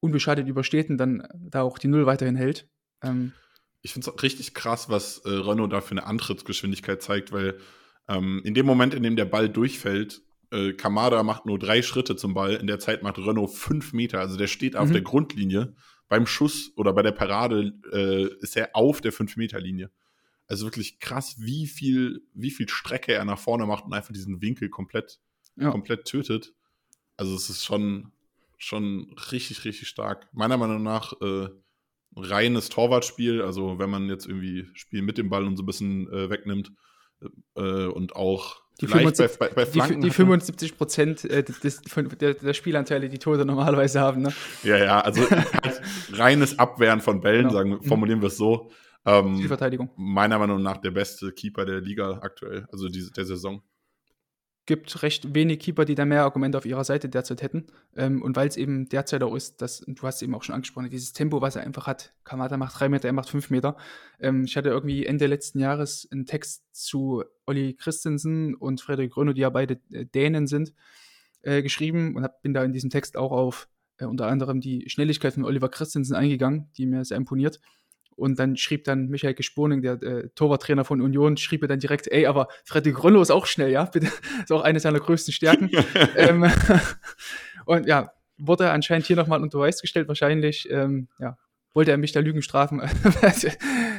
unbeschadet 0.00 0.48
übersteht 0.48 0.88
und 0.88 0.96
dann 0.96 1.26
da 1.34 1.62
auch 1.62 1.78
die 1.78 1.88
Null 1.88 2.06
weiterhin 2.06 2.36
hält. 2.36 2.68
Ähm, 3.02 3.32
ich 3.82 3.92
finde 3.92 4.08
es 4.08 4.14
auch 4.14 4.22
richtig 4.22 4.54
krass, 4.54 4.88
was 4.88 5.18
äh, 5.18 5.30
Renault 5.30 5.72
da 5.72 5.80
für 5.80 5.92
eine 5.92 6.06
Antrittsgeschwindigkeit 6.06 7.02
zeigt, 7.02 7.32
weil 7.32 7.58
ähm, 8.08 8.40
in 8.44 8.54
dem 8.54 8.66
Moment, 8.66 8.94
in 8.94 9.02
dem 9.02 9.16
der 9.16 9.24
Ball 9.24 9.48
durchfällt, 9.48 10.22
äh, 10.50 10.72
Kamada 10.72 11.22
macht 11.22 11.46
nur 11.46 11.58
drei 11.58 11.82
Schritte 11.82 12.16
zum 12.16 12.34
Ball, 12.34 12.54
in 12.54 12.66
der 12.66 12.78
Zeit 12.78 13.02
macht 13.02 13.18
Renault 13.18 13.50
fünf 13.50 13.92
Meter. 13.92 14.20
Also 14.20 14.36
der 14.36 14.48
steht 14.48 14.76
auf 14.76 14.88
mhm. 14.88 14.94
der 14.94 15.02
Grundlinie 15.02 15.74
beim 16.10 16.26
Schuss 16.26 16.72
oder 16.76 16.92
bei 16.92 17.02
der 17.02 17.12
Parade 17.12 17.72
äh, 17.92 18.34
ist 18.42 18.56
er 18.56 18.74
auf 18.74 19.00
der 19.00 19.12
5-Meter-Linie. 19.12 19.90
Also 20.48 20.66
wirklich 20.66 20.98
krass, 20.98 21.36
wie 21.38 21.68
viel, 21.68 22.26
wie 22.34 22.50
viel 22.50 22.68
Strecke 22.68 23.12
er 23.12 23.24
nach 23.24 23.38
vorne 23.38 23.64
macht 23.64 23.84
und 23.84 23.94
einfach 23.94 24.12
diesen 24.12 24.42
Winkel 24.42 24.68
komplett, 24.68 25.20
ja. 25.54 25.70
komplett 25.70 26.06
tötet. 26.06 26.52
Also 27.16 27.36
es 27.36 27.48
ist 27.48 27.64
schon, 27.64 28.10
schon 28.58 29.14
richtig, 29.30 29.64
richtig 29.64 29.86
stark. 29.86 30.26
Meiner 30.32 30.56
Meinung 30.56 30.82
nach 30.82 31.12
äh, 31.22 31.48
reines 32.16 32.70
Torwartspiel. 32.70 33.42
Also 33.42 33.78
wenn 33.78 33.90
man 33.90 34.08
jetzt 34.08 34.26
irgendwie 34.26 34.66
Spiel 34.74 35.02
mit 35.02 35.16
dem 35.16 35.30
Ball 35.30 35.46
und 35.46 35.56
so 35.56 35.62
ein 35.62 35.66
bisschen 35.66 36.12
äh, 36.12 36.28
wegnimmt 36.28 36.72
äh, 37.54 37.86
und 37.86 38.16
auch 38.16 38.62
die, 38.80 38.86
75, 38.86 39.38
bei, 39.38 39.48
bei 39.48 39.64
die, 39.64 40.00
die 40.00 40.10
75 40.10 40.76
Prozent 40.76 41.24
äh, 41.24 41.42
des, 41.42 41.82
der, 42.20 42.34
der, 42.34 42.54
Spielanteile, 42.54 43.08
die 43.08 43.18
Tore 43.18 43.44
normalerweise 43.44 44.00
haben. 44.00 44.22
Ne? 44.22 44.32
Ja, 44.62 44.76
ja, 44.78 45.00
also 45.00 45.28
halt 45.30 45.80
reines 46.12 46.58
Abwehren 46.58 47.00
von 47.00 47.20
Bällen, 47.20 47.48
genau. 47.48 47.52
sagen, 47.52 47.82
formulieren 47.82 48.20
wir 48.20 48.28
es 48.28 48.36
so. 48.36 48.70
Ähm, 49.06 49.46
Verteidigung. 49.46 49.90
Meiner 49.96 50.38
Meinung 50.38 50.62
nach 50.62 50.78
der 50.78 50.90
beste 50.90 51.32
Keeper 51.32 51.64
der 51.64 51.80
Liga 51.80 52.18
aktuell, 52.22 52.66
also 52.70 52.88
diese, 52.88 53.12
der 53.12 53.24
Saison 53.24 53.62
gibt 54.66 55.02
recht 55.02 55.34
wenig 55.34 55.58
Keeper, 55.58 55.84
die 55.84 55.94
da 55.94 56.04
mehr 56.04 56.22
Argumente 56.22 56.58
auf 56.58 56.66
ihrer 56.66 56.84
Seite 56.84 57.08
derzeit 57.08 57.42
hätten. 57.42 57.66
Ähm, 57.96 58.22
und 58.22 58.36
weil 58.36 58.48
es 58.48 58.56
eben 58.56 58.88
derzeit 58.88 59.22
auch 59.22 59.34
ist, 59.34 59.62
dass, 59.62 59.80
du 59.86 60.02
hast 60.02 60.16
es 60.16 60.22
eben 60.22 60.34
auch 60.34 60.42
schon 60.42 60.54
angesprochen, 60.54 60.90
dieses 60.90 61.12
Tempo, 61.12 61.40
was 61.40 61.56
er 61.56 61.62
einfach 61.62 61.86
hat. 61.86 62.12
Kamada 62.24 62.56
macht 62.56 62.78
drei 62.78 62.88
Meter, 62.88 63.08
er 63.08 63.12
macht 63.12 63.30
fünf 63.30 63.50
Meter. 63.50 63.76
Ähm, 64.20 64.44
ich 64.44 64.56
hatte 64.56 64.68
irgendwie 64.68 65.06
Ende 65.06 65.26
letzten 65.26 65.58
Jahres 65.58 66.08
einen 66.12 66.26
Text 66.26 66.64
zu 66.72 67.24
Olli 67.46 67.74
Christensen 67.74 68.54
und 68.54 68.80
Frederik 68.80 69.12
Grönow, 69.12 69.34
die 69.34 69.40
ja 69.40 69.50
beide 69.50 69.80
äh, 69.90 70.06
Dänen 70.06 70.46
sind, 70.46 70.72
äh, 71.42 71.62
geschrieben 71.62 72.14
und 72.16 72.22
hab, 72.22 72.42
bin 72.42 72.54
da 72.54 72.62
in 72.62 72.72
diesem 72.72 72.90
Text 72.90 73.16
auch 73.16 73.32
auf 73.32 73.68
äh, 73.98 74.04
unter 74.04 74.26
anderem 74.26 74.60
die 74.60 74.88
Schnelligkeit 74.88 75.34
von 75.34 75.44
Oliver 75.44 75.68
Christensen 75.68 76.14
eingegangen, 76.14 76.70
die 76.76 76.86
mir 76.86 77.04
sehr 77.04 77.16
imponiert. 77.16 77.60
Und 78.20 78.38
dann 78.38 78.58
schrieb 78.58 78.84
dann 78.84 79.08
Michael 79.08 79.32
Gesponing, 79.32 79.80
der 79.80 79.94
äh, 80.02 80.28
Torwarttrainer 80.34 80.84
von 80.84 81.00
Union, 81.00 81.38
schrieb 81.38 81.62
mir 81.62 81.68
dann 81.68 81.80
direkt, 81.80 82.06
ey, 82.06 82.26
aber 82.26 82.48
Freddy 82.66 82.92
Grönlo 82.92 83.22
ist 83.22 83.30
auch 83.30 83.46
schnell, 83.46 83.70
ja, 83.70 83.84
bitte. 83.84 84.08
ist 84.42 84.52
auch 84.52 84.60
eine 84.60 84.78
seiner 84.78 85.00
größten 85.00 85.32
Stärken. 85.32 85.70
ähm, 86.16 86.44
und 87.64 87.86
ja, 87.86 88.12
wurde 88.36 88.70
anscheinend 88.70 89.06
hier 89.06 89.16
nochmal 89.16 89.42
unter 89.42 89.56
Beweis 89.56 89.80
gestellt, 89.80 90.06
wahrscheinlich, 90.06 90.70
ähm, 90.70 91.08
ja, 91.18 91.38
wollte 91.72 91.92
er 91.92 91.96
mich 91.96 92.12
da 92.12 92.20
Lügen 92.20 92.42
strafen. 92.42 92.82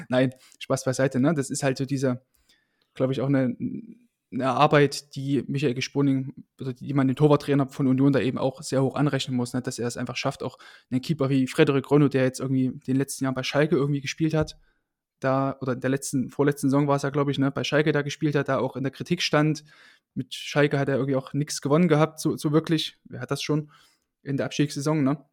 Nein, 0.07 0.36
Spaß 0.60 0.84
beiseite, 0.84 1.19
ne? 1.19 1.34
Das 1.34 1.49
ist 1.49 1.63
halt 1.63 1.79
so 1.79 1.86
dieser, 1.86 2.21
glaube 2.93 3.13
ich, 3.13 3.21
auch 3.21 3.27
eine, 3.27 3.55
eine 4.31 4.47
Arbeit, 4.47 5.15
die 5.15 5.43
Michael 5.47 5.73
Gesponing, 5.73 6.33
also 6.59 6.71
die 6.71 6.93
man 6.93 7.07
den 7.07 7.15
Torwarttrainer 7.15 7.67
von 7.67 7.87
Union 7.87 8.13
da 8.13 8.19
eben 8.19 8.37
auch 8.37 8.61
sehr 8.61 8.81
hoch 8.81 8.95
anrechnen 8.95 9.35
muss, 9.35 9.53
ne? 9.53 9.61
dass 9.61 9.77
er 9.77 9.87
es 9.87 9.97
einfach 9.97 10.15
schafft, 10.15 10.41
auch 10.41 10.57
einen 10.89 11.01
Keeper 11.01 11.29
wie 11.29 11.47
Frederik 11.47 11.89
Ronno, 11.91 12.07
der 12.07 12.23
jetzt 12.23 12.39
irgendwie 12.39 12.71
den 12.87 12.95
letzten 12.95 13.25
Jahren 13.25 13.35
bei 13.35 13.43
Schalke 13.43 13.75
irgendwie 13.75 14.01
gespielt 14.01 14.33
hat, 14.33 14.57
da, 15.19 15.57
oder 15.61 15.73
in 15.73 15.81
der 15.81 15.89
letzten, 15.89 16.29
vorletzten 16.29 16.69
Saison 16.69 16.87
war 16.87 16.95
es 16.95 17.03
ja, 17.03 17.09
glaube 17.09 17.31
ich, 17.31 17.39
ne, 17.39 17.51
bei 17.51 17.63
Schalke 17.63 17.91
da 17.91 18.01
gespielt 18.01 18.35
hat, 18.35 18.49
da 18.49 18.59
auch 18.59 18.75
in 18.75 18.83
der 18.83 18.91
Kritik 18.91 19.21
stand. 19.21 19.63
Mit 20.15 20.33
Schalke 20.33 20.79
hat 20.79 20.89
er 20.89 20.95
irgendwie 20.95 21.15
auch 21.15 21.33
nichts 21.33 21.61
gewonnen 21.61 21.87
gehabt, 21.87 22.19
so, 22.19 22.35
so 22.37 22.51
wirklich. 22.51 22.97
Wer 23.05 23.21
hat 23.21 23.31
das 23.31 23.41
schon 23.41 23.71
in 24.23 24.37
der 24.37 24.47
Abstiegssaison, 24.47 25.03
ne? 25.03 25.23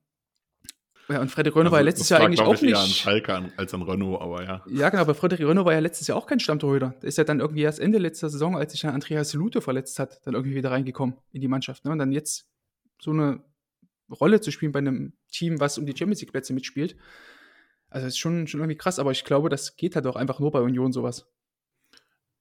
Ja, 1.08 1.22
und 1.22 1.30
Frederik 1.30 1.56
Renault 1.56 1.66
also, 1.66 1.72
war 1.72 1.80
ja 1.80 1.84
letztes 1.84 2.08
Jahr 2.10 2.20
eigentlich 2.20 2.40
auch 2.40 2.52
nicht. 2.52 2.64
Eher 2.64 2.78
an 2.78 2.86
Schalke 2.86 3.52
als 3.56 3.72
an 3.72 3.82
Renault, 3.82 4.20
aber 4.20 4.44
ja. 4.44 4.62
Ja, 4.68 4.90
genau, 4.90 5.02
aber 5.02 5.14
Frederik 5.14 5.46
Renault 5.46 5.64
war 5.64 5.72
ja 5.72 5.78
letztes 5.78 6.06
Jahr 6.06 6.18
auch 6.18 6.26
kein 6.26 6.38
Stammtorhüter. 6.38 6.94
Der 7.00 7.08
ist 7.08 7.16
ja 7.16 7.24
dann 7.24 7.40
irgendwie 7.40 7.62
erst 7.62 7.80
Ende 7.80 7.98
letzter 7.98 8.28
Saison, 8.28 8.56
als 8.56 8.72
sich 8.72 8.82
dann 8.82 8.92
Andreas 8.92 9.32
Lute 9.32 9.62
verletzt 9.62 9.98
hat, 9.98 10.20
dann 10.26 10.34
irgendwie 10.34 10.54
wieder 10.54 10.70
reingekommen 10.70 11.16
in 11.32 11.40
die 11.40 11.48
Mannschaft. 11.48 11.84
Ne? 11.86 11.92
Und 11.92 11.98
dann 11.98 12.12
jetzt 12.12 12.46
so 13.00 13.10
eine 13.10 13.42
Rolle 14.10 14.40
zu 14.40 14.50
spielen 14.50 14.72
bei 14.72 14.80
einem 14.80 15.14
Team, 15.30 15.60
was 15.60 15.78
um 15.78 15.86
die 15.86 15.96
Champions 15.96 16.20
League 16.20 16.32
Plätze 16.32 16.52
mitspielt. 16.52 16.96
Also 17.88 18.06
ist 18.06 18.18
schon, 18.18 18.46
schon 18.46 18.60
irgendwie 18.60 18.76
krass, 18.76 18.98
aber 18.98 19.12
ich 19.12 19.24
glaube, 19.24 19.48
das 19.48 19.76
geht 19.76 19.94
halt 19.94 20.06
auch 20.06 20.16
einfach 20.16 20.40
nur 20.40 20.50
bei 20.50 20.60
Union 20.60 20.92
sowas. 20.92 21.26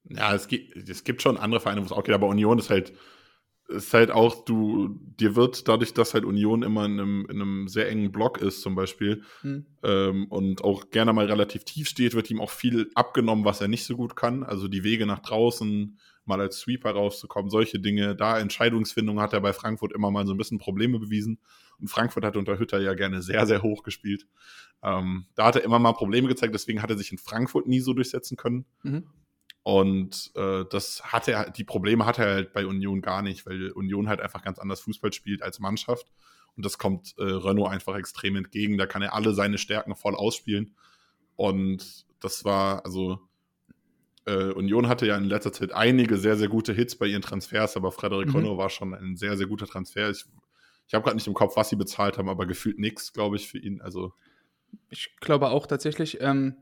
Ja, 0.04 0.34
es 0.34 0.48
gibt, 0.48 0.90
es 0.90 1.04
gibt 1.04 1.22
schon 1.22 1.38
andere 1.38 1.62
Vereine, 1.62 1.82
wo 1.82 1.86
es 1.86 1.92
auch 1.92 2.04
geht, 2.04 2.16
aber 2.16 2.28
Union 2.28 2.60
ist 2.60 2.70
halt 2.70 2.94
ist 3.68 3.94
halt 3.94 4.12
auch, 4.12 4.46
du, 4.46 4.98
dir 5.20 5.36
wird 5.36 5.68
dadurch, 5.68 5.94
dass 5.94 6.14
halt 6.14 6.26
Union 6.26 6.64
immer 6.64 6.86
in 6.86 7.00
einem, 7.00 7.26
in 7.30 7.42
einem 7.42 7.68
sehr 7.68 7.90
engen 7.90 8.12
Block 8.12 8.42
ist, 8.42 8.62
zum 8.62 8.76
Beispiel, 8.76 9.24
hm. 9.42 9.66
ähm, 9.84 10.28
und 10.28 10.64
auch 10.64 10.90
gerne 10.90 11.14
mal 11.14 11.26
relativ 11.26 11.66
tief 11.66 11.88
steht, 11.88 12.14
wird 12.14 12.32
ihm 12.32 12.40
auch 12.40 12.50
viel 12.50 12.90
abgenommen, 12.96 13.46
was 13.46 13.62
er 13.62 13.68
nicht 13.68 13.86
so 13.86 13.98
gut 13.98 14.16
kann. 14.16 14.44
Also 14.44 14.68
die 14.68 14.84
Wege 14.84 15.06
nach 15.06 15.20
draußen, 15.20 15.98
mal 16.28 16.42
als 16.42 16.60
Sweeper 16.60 16.92
rauszukommen, 16.92 17.50
solche 17.50 17.80
Dinge. 17.80 18.16
Da 18.16 18.40
Entscheidungsfindung 18.40 19.20
hat 19.20 19.34
er 19.34 19.42
bei 19.42 19.54
Frankfurt 19.54 19.94
immer 19.94 20.12
mal 20.12 20.26
so 20.26 20.34
ein 20.34 20.38
bisschen 20.38 20.60
Probleme 20.60 21.00
bewiesen. 21.00 21.40
Und 21.80 21.90
Frankfurt 21.90 22.26
hat 22.26 22.38
unter 22.38 22.60
Hütter 22.60 22.80
ja 22.80 22.94
gerne 22.94 23.22
sehr, 23.22 23.46
sehr 23.46 23.62
hoch 23.62 23.84
gespielt. 23.84 24.28
Ähm, 24.84 25.26
da 25.36 25.46
hat 25.46 25.56
er 25.56 25.64
immer 25.64 25.80
mal 25.80 25.94
Probleme 25.94 26.28
gezeigt, 26.28 26.54
deswegen 26.54 26.82
hat 26.82 26.90
er 26.90 26.98
sich 26.98 27.12
in 27.12 27.18
Frankfurt 27.18 27.68
nie 27.68 27.80
so 27.80 27.94
durchsetzen 27.94 28.38
können. 28.38 28.66
Mhm. 28.84 29.04
Und 29.68 30.32
äh, 30.36 30.64
das 30.70 31.04
hatte 31.04 31.34
er, 31.34 31.50
die 31.50 31.66
Probleme 31.66 32.06
hat 32.06 32.20
er 32.20 32.28
halt 32.28 32.54
bei 32.54 32.66
Union 32.66 33.02
gar 33.02 33.22
nicht, 33.22 33.46
weil 33.46 33.72
Union 33.72 34.08
halt 34.08 34.22
einfach 34.22 34.42
ganz 34.42 34.60
anders 34.60 34.80
Fußball 34.80 35.12
spielt 35.12 35.44
als 35.44 35.60
Mannschaft. 35.60 36.08
Und 36.56 36.66
das 36.66 36.78
kommt 36.78 37.16
äh, 37.18 37.24
Renault 37.24 37.70
einfach 37.70 37.98
extrem 37.98 38.38
entgegen. 38.38 38.78
Da 38.78 38.86
kann 38.86 39.02
er 39.02 39.14
alle 39.14 39.34
seine 39.34 39.58
Stärken 39.58 39.94
voll 39.94 40.16
ausspielen. 40.16 40.74
Und 41.36 42.06
das 42.22 42.46
war, 42.46 42.86
also 42.86 43.20
äh, 44.24 44.54
Union 44.54 44.88
hatte 44.88 45.06
ja 45.06 45.18
in 45.18 45.26
letzter 45.26 45.52
Zeit 45.52 45.74
einige 45.74 46.16
sehr, 46.16 46.38
sehr 46.38 46.48
gute 46.48 46.72
Hits 46.72 46.96
bei 46.96 47.08
ihren 47.08 47.22
Transfers, 47.22 47.76
aber 47.76 47.92
Frederik 47.92 48.30
mhm. 48.30 48.38
Renault 48.38 48.58
war 48.58 48.70
schon 48.70 48.94
ein 48.94 49.18
sehr, 49.18 49.36
sehr 49.36 49.48
guter 49.48 49.68
Transfer. 49.68 50.10
Ich, 50.10 50.24
ich 50.88 50.94
habe 50.94 51.04
gerade 51.04 51.18
nicht 51.18 51.28
im 51.28 51.34
Kopf, 51.34 51.58
was 51.58 51.68
sie 51.68 51.76
bezahlt 51.76 52.18
haben, 52.18 52.30
aber 52.30 52.46
gefühlt 52.46 52.80
nichts, 52.80 53.12
glaube 53.12 53.36
ich, 53.36 53.50
für 53.50 53.58
ihn. 53.58 53.82
Also 53.82 54.14
ich 54.90 55.14
glaube 55.20 55.50
auch 55.50 55.68
tatsächlich. 55.68 56.22
Ähm, 56.22 56.56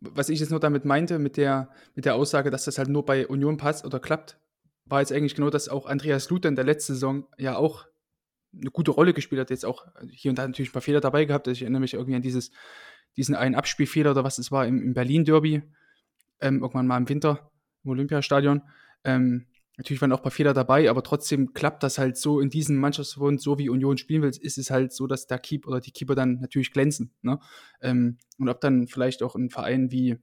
was 0.00 0.28
ich 0.28 0.40
jetzt 0.40 0.50
nur 0.50 0.60
damit 0.60 0.84
meinte, 0.84 1.18
mit 1.18 1.36
der, 1.36 1.70
mit 1.94 2.04
der 2.04 2.14
Aussage, 2.14 2.50
dass 2.50 2.64
das 2.64 2.78
halt 2.78 2.88
nur 2.88 3.04
bei 3.04 3.26
Union 3.26 3.56
passt 3.56 3.84
oder 3.84 3.98
klappt, 3.98 4.38
war 4.84 5.00
jetzt 5.00 5.12
eigentlich 5.12 5.34
genau, 5.34 5.50
dass 5.50 5.68
auch 5.68 5.86
Andreas 5.86 6.30
Luther 6.30 6.48
in 6.48 6.56
der 6.56 6.64
letzten 6.64 6.94
Saison 6.94 7.26
ja 7.38 7.56
auch 7.56 7.86
eine 8.54 8.70
gute 8.70 8.90
Rolle 8.90 9.12
gespielt 9.12 9.40
hat. 9.40 9.50
Jetzt 9.50 9.64
auch 9.66 9.86
hier 10.10 10.30
und 10.30 10.38
da 10.38 10.46
natürlich 10.46 10.70
ein 10.70 10.72
paar 10.72 10.82
Fehler 10.82 11.00
dabei 11.00 11.24
gehabt. 11.24 11.48
Ich 11.48 11.62
erinnere 11.62 11.80
mich 11.80 11.94
irgendwie 11.94 12.14
an 12.14 12.22
dieses, 12.22 12.50
diesen 13.16 13.34
einen 13.34 13.54
Abspielfehler 13.54 14.12
oder 14.12 14.24
was 14.24 14.38
es 14.38 14.52
war 14.52 14.66
im, 14.66 14.82
im 14.82 14.94
Berlin-Derby, 14.94 15.62
ähm, 16.40 16.60
irgendwann 16.62 16.86
mal 16.86 16.98
im 16.98 17.08
Winter 17.08 17.50
im 17.84 17.90
Olympiastadion. 17.90 18.62
Ähm, 19.04 19.46
natürlich 19.76 20.00
waren 20.00 20.12
auch 20.12 20.18
ein 20.18 20.22
paar 20.22 20.32
Fehler 20.32 20.54
dabei, 20.54 20.88
aber 20.88 21.02
trotzdem 21.02 21.52
klappt 21.52 21.82
das 21.82 21.98
halt 21.98 22.16
so 22.16 22.40
in 22.40 22.50
diesem 22.50 22.76
Mannschaftsverbund, 22.76 23.40
so 23.40 23.58
wie 23.58 23.68
Union 23.68 23.98
spielen 23.98 24.22
will, 24.22 24.30
ist 24.30 24.58
es 24.58 24.70
halt 24.70 24.92
so, 24.92 25.06
dass 25.06 25.26
der 25.26 25.38
Keeper 25.38 25.68
oder 25.68 25.80
die 25.80 25.92
Keeper 25.92 26.14
dann 26.14 26.40
natürlich 26.40 26.72
glänzen. 26.72 27.12
Ne? 27.22 27.38
Ähm, 27.80 28.18
und 28.38 28.48
ob 28.48 28.60
dann 28.60 28.86
vielleicht 28.86 29.22
auch 29.22 29.34
ein 29.34 29.50
Verein 29.50 29.90
wie 29.90 30.16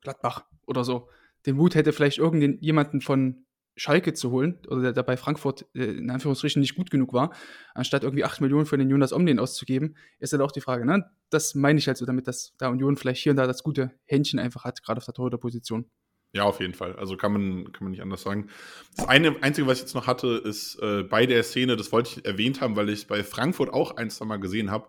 Gladbach 0.00 0.44
oder 0.66 0.84
so 0.84 1.08
den 1.46 1.56
Mut 1.56 1.74
hätte, 1.74 1.92
vielleicht 1.92 2.18
irgendjemanden 2.18 3.00
von 3.00 3.44
Schalke 3.74 4.12
zu 4.12 4.30
holen, 4.30 4.58
oder 4.68 4.92
der, 4.92 5.02
bei 5.02 5.16
Frankfurt 5.16 5.66
äh, 5.74 5.84
in 5.84 6.10
Anführungsstrichen 6.10 6.60
nicht 6.60 6.74
gut 6.74 6.90
genug 6.90 7.12
war, 7.12 7.32
anstatt 7.74 8.04
irgendwie 8.04 8.24
8 8.24 8.40
Millionen 8.40 8.66
für 8.66 8.76
den 8.76 8.90
Jonas 8.90 9.12
Omlin 9.12 9.38
auszugeben, 9.38 9.96
ist 10.18 10.32
halt 10.32 10.42
auch 10.42 10.52
die 10.52 10.60
Frage. 10.60 10.84
Ne? 10.84 11.04
Das 11.30 11.54
meine 11.54 11.78
ich 11.78 11.86
halt 11.86 11.96
so 11.96 12.04
damit, 12.04 12.28
dass 12.28 12.54
da 12.58 12.68
Union 12.68 12.96
vielleicht 12.96 13.22
hier 13.22 13.32
und 13.32 13.36
da 13.36 13.46
das 13.46 13.62
gute 13.62 13.92
Händchen 14.04 14.38
einfach 14.38 14.64
hat, 14.64 14.82
gerade 14.82 14.98
auf 14.98 15.04
der 15.04 15.14
Torhüterposition. 15.14 15.90
Ja, 16.34 16.44
auf 16.44 16.60
jeden 16.60 16.72
Fall. 16.72 16.96
Also 16.96 17.16
kann 17.16 17.32
man, 17.32 17.72
kann 17.72 17.84
man 17.84 17.90
nicht 17.90 18.02
anders 18.02 18.22
sagen. 18.22 18.48
Das 18.96 19.06
eine, 19.06 19.36
Einzige, 19.42 19.66
was 19.66 19.78
ich 19.78 19.82
jetzt 19.82 19.94
noch 19.94 20.06
hatte, 20.06 20.28
ist 20.44 20.78
äh, 20.80 21.02
bei 21.02 21.26
der 21.26 21.42
Szene, 21.42 21.76
das 21.76 21.92
wollte 21.92 22.10
ich 22.20 22.24
erwähnt 22.24 22.60
haben, 22.60 22.74
weil 22.74 22.88
ich 22.88 23.06
bei 23.06 23.22
Frankfurt 23.22 23.72
auch 23.72 23.96
eins 23.96 24.18
mal 24.20 24.38
gesehen 24.38 24.70
habe. 24.70 24.88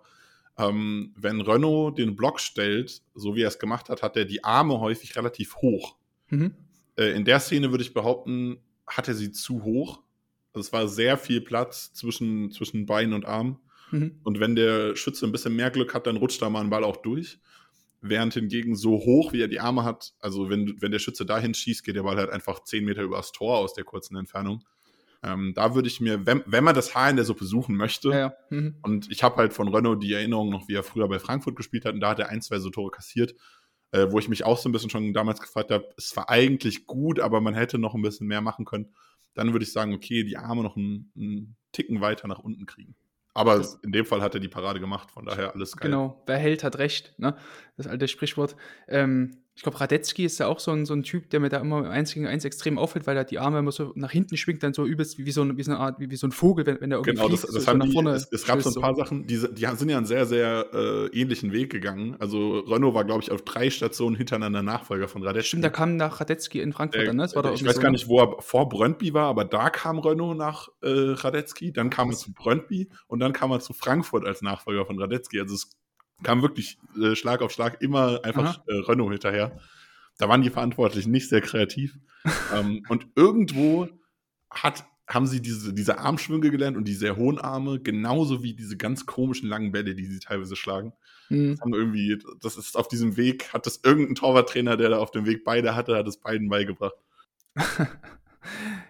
Ähm, 0.57 1.13
wenn 1.17 1.41
Renault 1.41 1.97
den 1.97 2.15
Block 2.15 2.39
stellt, 2.39 3.01
so 3.13 3.35
wie 3.35 3.41
er 3.41 3.49
es 3.49 3.59
gemacht 3.59 3.89
hat, 3.89 4.03
hat 4.03 4.15
er 4.15 4.25
die 4.25 4.43
Arme 4.43 4.79
häufig 4.79 5.15
relativ 5.17 5.55
hoch. 5.57 5.97
Mhm. 6.29 6.53
Äh, 6.95 7.11
in 7.15 7.25
der 7.25 7.39
Szene 7.39 7.71
würde 7.71 7.83
ich 7.83 7.93
behaupten, 7.93 8.59
hat 8.87 9.07
er 9.07 9.13
sie 9.15 9.31
zu 9.31 9.63
hoch. 9.63 10.01
Also 10.53 10.67
es 10.67 10.73
war 10.73 10.87
sehr 10.87 11.17
viel 11.17 11.41
Platz 11.41 11.91
zwischen, 11.93 12.51
zwischen 12.51 12.85
Bein 12.85 13.11
und 13.13 13.25
Arm. 13.25 13.59
Mhm. 13.91 14.19
Und 14.23 14.39
wenn 14.39 14.55
der 14.55 14.95
Schütze 14.95 15.25
ein 15.25 15.31
bisschen 15.31 15.55
mehr 15.55 15.71
Glück 15.71 15.93
hat, 15.93 16.07
dann 16.07 16.17
rutscht 16.17 16.41
da 16.41 16.49
mal 16.49 16.61
ein 16.61 16.69
Ball 16.69 16.83
auch 16.83 16.97
durch. 16.97 17.39
Während 18.05 18.33
hingegen 18.33 18.75
so 18.75 18.91
hoch, 18.91 19.31
wie 19.31 19.41
er 19.41 19.47
die 19.47 19.61
Arme 19.61 19.85
hat, 19.85 20.13
also 20.19 20.49
wenn, 20.49 20.75
wenn 20.81 20.91
der 20.91 20.99
Schütze 20.99 21.25
dahin 21.25 21.53
schießt, 21.53 21.85
geht 21.85 21.95
der 21.95 22.03
Ball 22.03 22.17
halt 22.17 22.29
einfach 22.29 22.63
10 22.63 22.83
Meter 22.83 23.01
übers 23.01 23.31
Tor 23.31 23.57
aus 23.57 23.73
der 23.73 23.85
kurzen 23.85 24.17
Entfernung. 24.17 24.63
Ähm, 25.23 25.53
da 25.55 25.73
würde 25.73 25.87
ich 25.87 26.01
mir, 26.01 26.25
wenn, 26.25 26.43
wenn 26.45 26.65
man 26.65 26.75
das 26.75 26.93
Haar 26.95 27.09
in 27.09 27.15
der 27.15 27.23
Suppe 27.23 27.45
suchen 27.45 27.77
möchte, 27.77 28.09
ja, 28.09 28.17
ja. 28.17 28.33
Mhm. 28.49 28.75
und 28.81 29.09
ich 29.09 29.23
habe 29.23 29.37
halt 29.37 29.53
von 29.53 29.73
Renault 29.73 30.03
die 30.03 30.11
Erinnerung 30.11 30.49
noch, 30.49 30.67
wie 30.67 30.73
er 30.73 30.83
früher 30.83 31.07
bei 31.07 31.17
Frankfurt 31.17 31.55
gespielt 31.55 31.85
hat, 31.85 31.93
und 31.93 32.01
da 32.01 32.09
hat 32.09 32.19
er 32.19 32.27
ein, 32.27 32.41
zwei 32.41 32.59
so 32.59 32.69
Tore 32.69 32.91
kassiert, 32.91 33.33
äh, 33.91 34.11
wo 34.11 34.19
ich 34.19 34.27
mich 34.27 34.43
auch 34.43 34.57
so 34.57 34.67
ein 34.67 34.73
bisschen 34.73 34.89
schon 34.89 35.13
damals 35.13 35.39
gefragt 35.39 35.71
habe, 35.71 35.87
es 35.97 36.13
war 36.17 36.29
eigentlich 36.29 36.87
gut, 36.87 37.21
aber 37.21 37.39
man 37.39 37.53
hätte 37.53 37.77
noch 37.77 37.95
ein 37.95 38.01
bisschen 38.01 38.27
mehr 38.27 38.41
machen 38.41 38.65
können. 38.65 38.93
Dann 39.33 39.53
würde 39.53 39.63
ich 39.63 39.71
sagen, 39.71 39.93
okay, 39.93 40.25
die 40.25 40.35
Arme 40.37 40.61
noch 40.61 40.75
einen, 40.75 41.11
einen 41.15 41.55
Ticken 41.71 42.01
weiter 42.01 42.27
nach 42.27 42.39
unten 42.39 42.65
kriegen. 42.65 42.95
Aber 43.33 43.57
das, 43.57 43.75
in 43.83 43.91
dem 43.91 44.05
Fall 44.05 44.21
hat 44.21 44.35
er 44.35 44.39
die 44.39 44.47
Parade 44.47 44.79
gemacht, 44.79 45.11
von 45.11 45.25
daher 45.25 45.53
alles 45.53 45.75
geil. 45.75 45.89
Genau, 45.89 46.21
wer 46.25 46.37
hält, 46.37 46.63
hat 46.63 46.77
recht, 46.77 47.13
ne? 47.17 47.35
Das 47.77 47.87
alte 47.87 48.07
Sprichwort. 48.07 48.55
Ähm, 48.87 49.42
ich 49.55 49.61
glaube, 49.61 49.79
Radetzky 49.79 50.25
ist 50.25 50.39
ja 50.39 50.47
auch 50.47 50.59
so 50.59 50.71
ein, 50.71 50.85
so 50.85 50.95
ein 50.95 51.03
Typ, 51.03 51.29
der 51.29 51.39
mir 51.39 51.49
da 51.49 51.59
immer 51.59 51.87
eins 51.87 52.11
gegen 52.13 52.25
eins 52.25 52.43
extrem 52.43 52.79
auffällt, 52.79 53.05
weil 53.05 53.15
er 53.15 53.23
die 53.23 53.37
Arme 53.37 53.59
immer 53.59 53.71
so 53.71 53.91
nach 53.95 54.09
hinten 54.09 54.35
schwingt, 54.35 54.63
dann 54.63 54.73
so 54.73 54.83
übelst 54.83 55.19
wie, 55.19 55.27
wie, 55.27 55.31
so, 55.31 55.43
eine, 55.43 55.55
wie 55.57 55.63
so 55.63 55.71
eine 55.71 55.79
Art, 55.79 55.99
wie, 55.99 56.09
wie 56.09 56.15
so 56.15 56.25
ein 56.25 56.31
Vogel, 56.31 56.65
wenn, 56.65 56.81
wenn 56.81 56.91
er 56.91 56.97
irgendwie 56.97 57.11
Genau, 57.11 57.27
fliegt, 57.27 57.43
das, 57.43 57.51
das 57.51 57.63
so, 57.65 57.69
haben 57.69 57.91
so 57.91 58.01
die, 58.01 58.07
es, 58.09 58.27
es, 58.31 58.45
gab 58.45 58.61
so 58.63 58.71
ein 58.71 58.81
paar 58.81 58.95
so. 58.95 59.03
Sachen, 59.03 59.27
die, 59.27 59.37
die 59.37 59.65
sind 59.75 59.89
ja 59.89 59.97
einen 59.97 60.07
sehr, 60.07 60.25
sehr 60.25 60.69
äh, 60.73 61.05
ähnlichen 61.19 61.51
Weg 61.51 61.71
gegangen. 61.71 62.15
Also 62.19 62.59
Renault 62.61 62.95
war, 62.95 63.05
glaube 63.05 63.21
ich, 63.21 63.31
auf 63.31 63.43
drei 63.43 63.69
Stationen 63.69 64.15
hintereinander 64.15 64.63
Nachfolger 64.63 65.07
von 65.07 65.21
Radetzky. 65.21 65.49
Stimmt, 65.49 65.65
da 65.65 65.69
kam 65.69 65.97
nach 65.97 66.19
Radetzky 66.19 66.59
in 66.59 66.73
Frankfurt 66.73 67.07
dann, 67.07 67.17
ne? 67.17 67.25
ich 67.53 67.65
weiß 67.65 67.79
gar 67.79 67.91
nicht, 67.91 68.07
wo 68.07 68.21
er 68.21 68.41
vor 68.41 68.69
Brøndby 68.69 69.13
war, 69.13 69.27
aber 69.27 69.45
da 69.45 69.69
kam 69.69 69.99
Renault 69.99 70.35
nach 70.35 70.69
äh, 70.81 70.89
Radetzky, 70.89 71.71
dann 71.71 71.91
kam 71.91 72.09
er 72.09 72.15
zu 72.15 72.33
Brøndby 72.33 72.89
und 73.05 73.19
dann 73.19 73.33
kam 73.33 73.51
er 73.51 73.59
zu 73.59 73.73
Frankfurt 73.73 74.25
als 74.25 74.41
Nachfolger 74.41 74.87
von 74.87 74.99
Radetzky. 74.99 75.39
Also 75.39 75.53
es 75.53 75.69
kam 76.21 76.41
wirklich 76.41 76.77
äh, 77.01 77.15
Schlag 77.15 77.41
auf 77.41 77.51
Schlag 77.51 77.81
immer 77.81 78.23
einfach 78.23 78.61
äh, 78.67 78.73
Renault 78.73 79.11
hinterher. 79.11 79.59
Da 80.17 80.29
waren 80.29 80.41
die 80.41 80.49
Verantwortlichen 80.49 81.11
nicht 81.11 81.29
sehr 81.29 81.41
kreativ. 81.41 81.97
ähm, 82.53 82.85
und 82.89 83.07
irgendwo 83.15 83.89
hat, 84.49 84.85
haben 85.07 85.27
sie 85.27 85.41
diese, 85.41 85.73
diese 85.73 85.97
Armschwünge 85.97 86.51
gelernt 86.51 86.77
und 86.77 86.87
die 86.87 86.93
sehr 86.93 87.17
hohen 87.17 87.39
Arme, 87.39 87.79
genauso 87.79 88.43
wie 88.43 88.53
diese 88.53 88.77
ganz 88.77 89.05
komischen 89.05 89.49
langen 89.49 89.71
Bälle, 89.71 89.95
die 89.95 90.05
sie 90.05 90.19
teilweise 90.19 90.55
schlagen. 90.55 90.93
Mhm. 91.29 91.51
Das 91.51 91.61
haben 91.61 91.73
irgendwie, 91.73 92.19
das 92.41 92.57
ist 92.57 92.77
auf 92.77 92.87
diesem 92.87 93.17
Weg, 93.17 93.53
hat 93.53 93.65
das 93.65 93.81
irgendein 93.83 94.15
Torwarttrainer, 94.15 94.77
der 94.77 94.89
da 94.89 94.99
auf 94.99 95.11
dem 95.11 95.25
Weg 95.25 95.43
beide 95.43 95.75
hatte, 95.75 95.95
hat 95.95 96.07
es 96.07 96.17
beiden 96.17 96.49
beigebracht. 96.49 96.95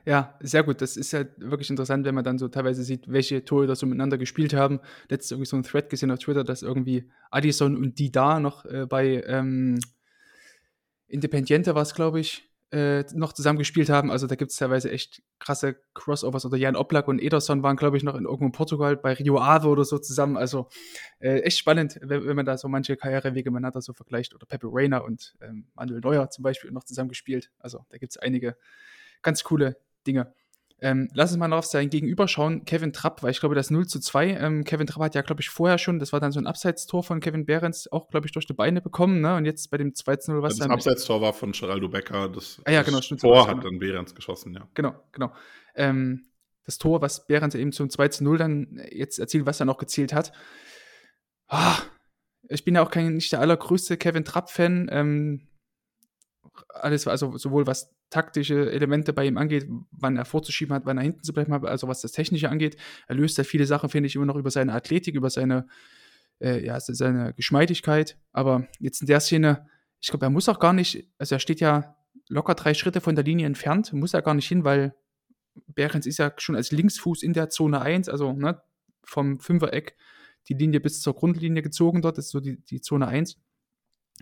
ja, 0.06 0.38
sehr 0.42 0.64
gut. 0.64 0.82
Das 0.82 0.98
ist 0.98 1.12
ja 1.12 1.26
wirklich 1.38 1.70
interessant, 1.70 2.06
wenn 2.06 2.16
man 2.16 2.24
dann 2.24 2.38
so 2.38 2.48
teilweise 2.48 2.84
sieht, 2.84 3.12
welche 3.12 3.46
Tore 3.46 3.68
da 3.68 3.76
so 3.76 3.86
miteinander 3.86 4.18
gespielt 4.18 4.54
haben. 4.54 4.80
Letztes 5.10 5.32
irgendwie 5.32 5.50
so 5.50 5.58
ein 5.58 5.64
Thread 5.64 5.90
gesehen 5.90 6.12
auf 6.12 6.20
Twitter, 6.20 6.44
dass 6.44 6.62
irgendwie 6.62 7.10
Addison 7.32 7.78
und 7.78 8.00
Dida 8.00 8.40
noch 8.40 8.66
äh, 8.66 8.86
bei 8.86 9.24
ähm, 9.26 9.80
Independiente 11.08 11.76
war 11.76 11.84
es, 11.84 11.94
glaube 11.94 12.20
ich, 12.20 12.50
äh, 12.74 13.06
noch 13.14 13.34
zusammen 13.34 13.60
gespielt 13.60 13.90
haben. 13.90 14.10
Also 14.10 14.26
da 14.26 14.34
gibt 14.34 14.50
es 14.50 14.58
teilweise 14.58 14.90
echt 14.90 15.22
krasse 15.38 15.76
Crossovers. 15.94 16.44
Oder 16.44 16.58
Jan 16.58 16.76
Oblak 16.76 17.08
und 17.08 17.22
Ederson 17.22 17.62
waren, 17.62 17.76
glaube 17.76 17.98
ich, 17.98 18.04
noch 18.04 18.16
in 18.16 18.26
irgendwo 18.26 18.46
in 18.46 18.52
Portugal 18.52 18.98
bei 18.98 19.14
Rio 19.14 19.40
Ave 19.40 19.68
oder 19.68 19.86
so 19.86 20.00
zusammen. 20.00 20.38
Also 20.38 20.70
äh, 21.20 21.42
echt 21.42 21.60
spannend, 21.60 22.00
wenn, 22.02 22.26
wenn, 22.26 22.36
man 22.36 22.48
da 22.48 22.58
so 22.58 22.68
manche 22.68 22.98
Karrierewege 22.98 23.52
miteinander 23.52 23.80
so 23.82 23.94
vergleicht. 23.94 24.34
Oder 24.34 24.48
Pepe 24.48 24.68
Reina 24.72 24.98
und 24.98 25.36
ähm, 25.42 25.68
Manuel 25.76 26.00
Neuer 26.02 26.32
zum 26.32 26.42
Beispiel 26.42 26.72
noch 26.72 26.84
zusammen 26.84 27.10
gespielt. 27.10 27.52
Also 27.60 27.86
da 27.90 28.00
gibt 28.00 28.14
es 28.14 28.18
einige 28.18 28.58
ganz 29.24 29.44
coole 29.44 29.78
Dinge. 30.06 30.34
Ähm, 30.84 31.08
lass 31.14 31.32
uns 31.32 31.40
mal 31.40 31.48
noch 31.48 31.60
auf 31.60 31.66
sein 31.66 31.90
Gegenüber 31.90 32.28
schauen. 32.28 32.66
Kevin 32.66 32.92
Trapp, 32.92 33.24
weil 33.24 33.32
ich 33.32 33.40
glaube, 33.40 33.56
das 33.56 33.72
0 33.72 33.88
zu 33.88 34.02
2. 34.02 34.32
Ähm, 34.32 34.64
Kevin 34.66 34.86
Trapp 34.86 35.02
hat 35.02 35.16
ja, 35.16 35.22
glaube 35.22 35.40
ich, 35.40 35.50
vorher 35.50 35.78
schon, 35.78 35.98
das 35.98 36.12
war 36.12 36.20
dann 36.20 36.34
so 36.34 36.42
ein 36.42 36.46
Abseitstor 36.46 37.04
von 37.04 37.22
Kevin 37.22 37.46
Behrens, 37.46 37.90
auch, 37.90 38.10
glaube 38.10 38.28
ich, 38.28 38.34
durch 38.34 38.48
die 38.48 38.54
Beine 38.54 38.82
bekommen. 38.82 39.22
Ne? 39.22 39.38
Und 39.38 39.46
jetzt 39.46 39.72
bei 39.72 39.78
dem 39.78 39.96
2 39.96 40.18
zu 40.18 40.32
0, 40.34 40.42
was 40.42 40.58
ja, 40.58 40.66
Das 40.66 40.74
Abseitstor 40.74 41.22
war 41.22 41.32
von 41.32 41.54
Geraldo 41.54 41.88
Becker. 41.88 42.28
Das, 42.28 42.62
ah, 42.66 42.72
ja, 42.72 42.82
genau, 42.84 42.98
das 42.98 43.08
Tor 43.08 43.48
hat 43.48 43.64
dann 43.64 43.80
Behrens 43.80 44.14
geschossen, 44.14 44.54
ja. 44.54 44.68
Genau, 44.74 44.94
genau. 45.14 45.32
Ähm, 45.74 46.26
das 46.66 46.80
Tor, 46.80 47.02
was 47.02 47.28
Behrens 47.28 47.56
eben 47.56 47.72
zum 47.72 47.90
2 47.90 48.10
zu 48.10 48.26
0 48.26 48.38
dann 48.38 48.82
jetzt 48.92 49.20
erzielt, 49.20 49.46
was 49.46 49.62
er 49.62 49.66
noch 49.66 49.78
gezählt 49.78 50.12
hat. 50.14 50.34
Ah, 51.48 51.78
ich 52.50 52.66
bin 52.66 52.76
ja 52.76 52.84
auch 52.84 52.92
kein, 52.92 53.14
nicht 53.14 53.32
der 53.32 53.40
allergrößte 53.40 53.96
Kevin 53.96 54.26
Trapp-Fan. 54.26 54.90
Ähm, 54.92 55.48
alles, 56.70 57.08
also 57.08 57.38
sowohl 57.38 57.68
was 57.68 57.94
taktische 58.10 58.72
Elemente 58.72 59.14
bei 59.14 59.26
ihm 59.26 59.38
angeht, 59.38 59.68
wann 59.92 60.18
er 60.18 60.26
vorzuschieben 60.26 60.76
hat, 60.76 60.86
wann 60.86 60.98
er 60.98 61.04
hinten 61.04 61.24
zu 61.24 61.34
bleiben 61.34 61.54
hat, 61.54 61.66
also 61.66 61.88
was 61.88 62.02
das 62.02 62.12
Technische 62.12 62.50
angeht. 62.50 62.78
Er 63.08 63.16
löst 63.16 63.38
ja 63.38 63.44
viele 63.44 63.66
Sachen, 63.66 63.90
finde 63.90 64.08
ich, 64.08 64.16
immer 64.16 64.26
noch 64.26 64.36
über 64.36 64.52
seine 64.52 64.74
Athletik, 64.74 65.16
über 65.16 65.30
seine, 65.30 65.68
äh, 66.40 66.64
ja, 66.64 66.80
seine 66.80 67.34
Geschmeidigkeit. 67.34 68.18
Aber 68.32 68.68
jetzt 68.80 69.02
in 69.02 69.08
der 69.08 69.20
Szene, 69.20 69.68
ich 70.00 70.10
glaube, 70.10 70.26
er 70.26 70.30
muss 70.30 70.50
auch 70.50 70.60
gar 70.60 70.74
nicht, 70.74 71.10
also 71.18 71.36
er 71.36 71.40
steht 71.40 71.60
ja 71.60 71.96
locker 72.30 72.56
drei 72.56 72.74
Schritte 72.74 73.02
von 73.02 73.16
der 73.16 73.24
Linie 73.24 73.48
entfernt, 73.48 73.94
muss 73.94 74.14
er 74.14 74.22
gar 74.22 74.34
nicht 74.34 74.48
hin, 74.48 74.64
weil 74.64 74.96
Behrens 75.68 76.06
ist 76.06 76.18
ja 76.18 76.34
schon 76.38 76.56
als 76.56 76.72
Linksfuß 76.72 77.24
in 77.24 77.34
der 77.34 77.50
Zone 77.50 77.82
1, 77.82 78.10
also 78.10 78.34
ne, 78.34 78.62
vom 79.04 79.40
Fünfereck 79.40 79.96
die 80.50 80.54
Linie 80.54 80.80
bis 80.80 81.02
zur 81.02 81.14
Grundlinie 81.14 81.62
gezogen 81.62 82.02
dort, 82.02 82.18
das 82.18 82.26
ist 82.26 82.32
so 82.32 82.40
die, 82.40 82.58
die 82.66 82.82
Zone 82.82 83.08
1. 83.08 83.40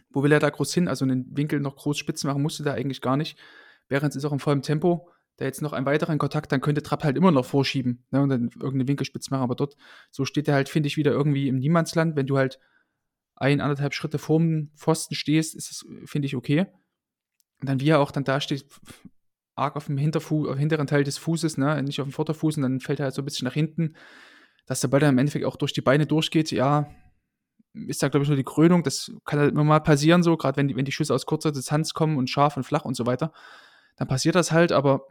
Wo 0.10 0.24
will 0.24 0.32
er 0.32 0.40
da 0.40 0.50
groß 0.50 0.74
hin? 0.74 0.88
Also 0.88 1.06
einen 1.06 1.26
Winkel 1.36 1.60
noch 1.60 1.76
groß 1.76 1.98
spitz 1.98 2.24
machen 2.24 2.42
musste 2.42 2.66
er 2.66 2.74
eigentlich 2.74 3.02
gar 3.02 3.18
nicht. 3.18 3.38
Behrens 3.88 4.16
ist 4.16 4.26
auch 4.26 4.32
im 4.32 4.40
vollen 4.40 4.62
Tempo. 4.62 5.10
Da 5.38 5.46
jetzt 5.46 5.62
noch 5.62 5.74
einen 5.74 5.86
weiteren 5.86 6.18
Kontakt, 6.18 6.52
dann 6.52 6.62
könnte 6.62 6.84
Trapp 6.84 7.04
halt 7.04 7.18
immer 7.18 7.32
noch 7.32 7.46
vorschieben 7.46 8.06
ne, 8.12 8.22
und 8.22 8.30
dann 8.30 8.50
irgendeine 8.56 8.88
Winkelspitz 8.88 9.30
machen. 9.30 9.44
Aber 9.44 9.56
dort, 9.56 9.76
so 10.12 10.26
steht 10.26 10.48
er 10.48 10.54
halt, 10.54 10.70
finde 10.70 10.88
ich, 10.88 10.98
wieder 10.98 11.12
irgendwie 11.12 11.48
im 11.48 11.58
Niemandsland. 11.58 12.16
Wenn 12.16 12.28
du 12.28 12.38
halt 12.38 12.60
ein, 13.36 13.60
anderthalb 13.60 13.94
Schritte 13.94 14.20
vorm 14.20 14.70
Pfosten 14.76 15.16
stehst, 15.16 15.56
ist 15.56 15.72
das, 15.72 15.86
finde 16.06 16.28
ich, 16.28 16.36
okay. 16.36 16.68
Und 17.60 17.70
dann, 17.70 17.80
wie 17.80 17.90
er 17.90 18.00
auch 18.00 18.12
dann 18.12 18.24
da 18.24 18.40
steht, 18.40 18.66
arg 19.56 19.76
auf 19.76 19.88
dem 19.88 19.98
Hinterfu 19.98 20.48
auf 20.48 20.58
hinteren 20.58 20.88
Teil 20.88 21.04
des 21.04 21.18
Fußes, 21.18 21.58
ne, 21.58 21.82
nicht 21.82 22.00
auf 22.02 22.08
dem 22.08 22.14
Vorderfuß, 22.14 22.58
und 22.58 22.64
dann 22.64 22.80
fällt 22.80 23.00
er 23.00 23.06
halt 23.06 23.16
so 23.16 23.22
ein 23.22 23.26
bisschen 23.26 23.46
nach 23.46 23.54
hinten, 23.54 23.96
dass 24.66 24.82
der 24.82 24.90
Ball 24.90 25.00
dann 25.00 25.16
im 25.16 25.18
Endeffekt 25.18 25.46
auch 25.46 25.56
durch 25.56 25.74
die 25.74 25.82
Beine 25.82 26.06
durchgeht. 26.06 26.52
Ja, 26.52 26.90
ist 27.74 28.04
da, 28.04 28.10
glaube 28.10 28.24
ich, 28.24 28.30
nur 28.30 28.38
die 28.38 28.44
Krönung. 28.44 28.84
Das 28.84 29.12
kann 29.26 29.40
halt 29.40 29.52
immer 29.52 29.64
mal 29.64 29.80
passieren, 29.80 30.24
so, 30.24 30.38
gerade 30.38 30.58
wenn 30.58 30.68
die, 30.68 30.76
wenn 30.76 30.86
die 30.86 30.92
Schüsse 30.92 31.14
aus 31.14 31.26
kurzer 31.26 31.52
Distanz 31.52 31.94
kommen 31.94 32.18
und 32.18 32.30
scharf 32.30 32.58
und 32.58 32.64
flach 32.64 32.86
und 32.86 32.96
so 32.96 33.06
weiter. 33.06 33.32
Dann 33.96 34.08
passiert 34.08 34.36
das 34.36 34.52
halt, 34.52 34.72
aber 34.72 35.08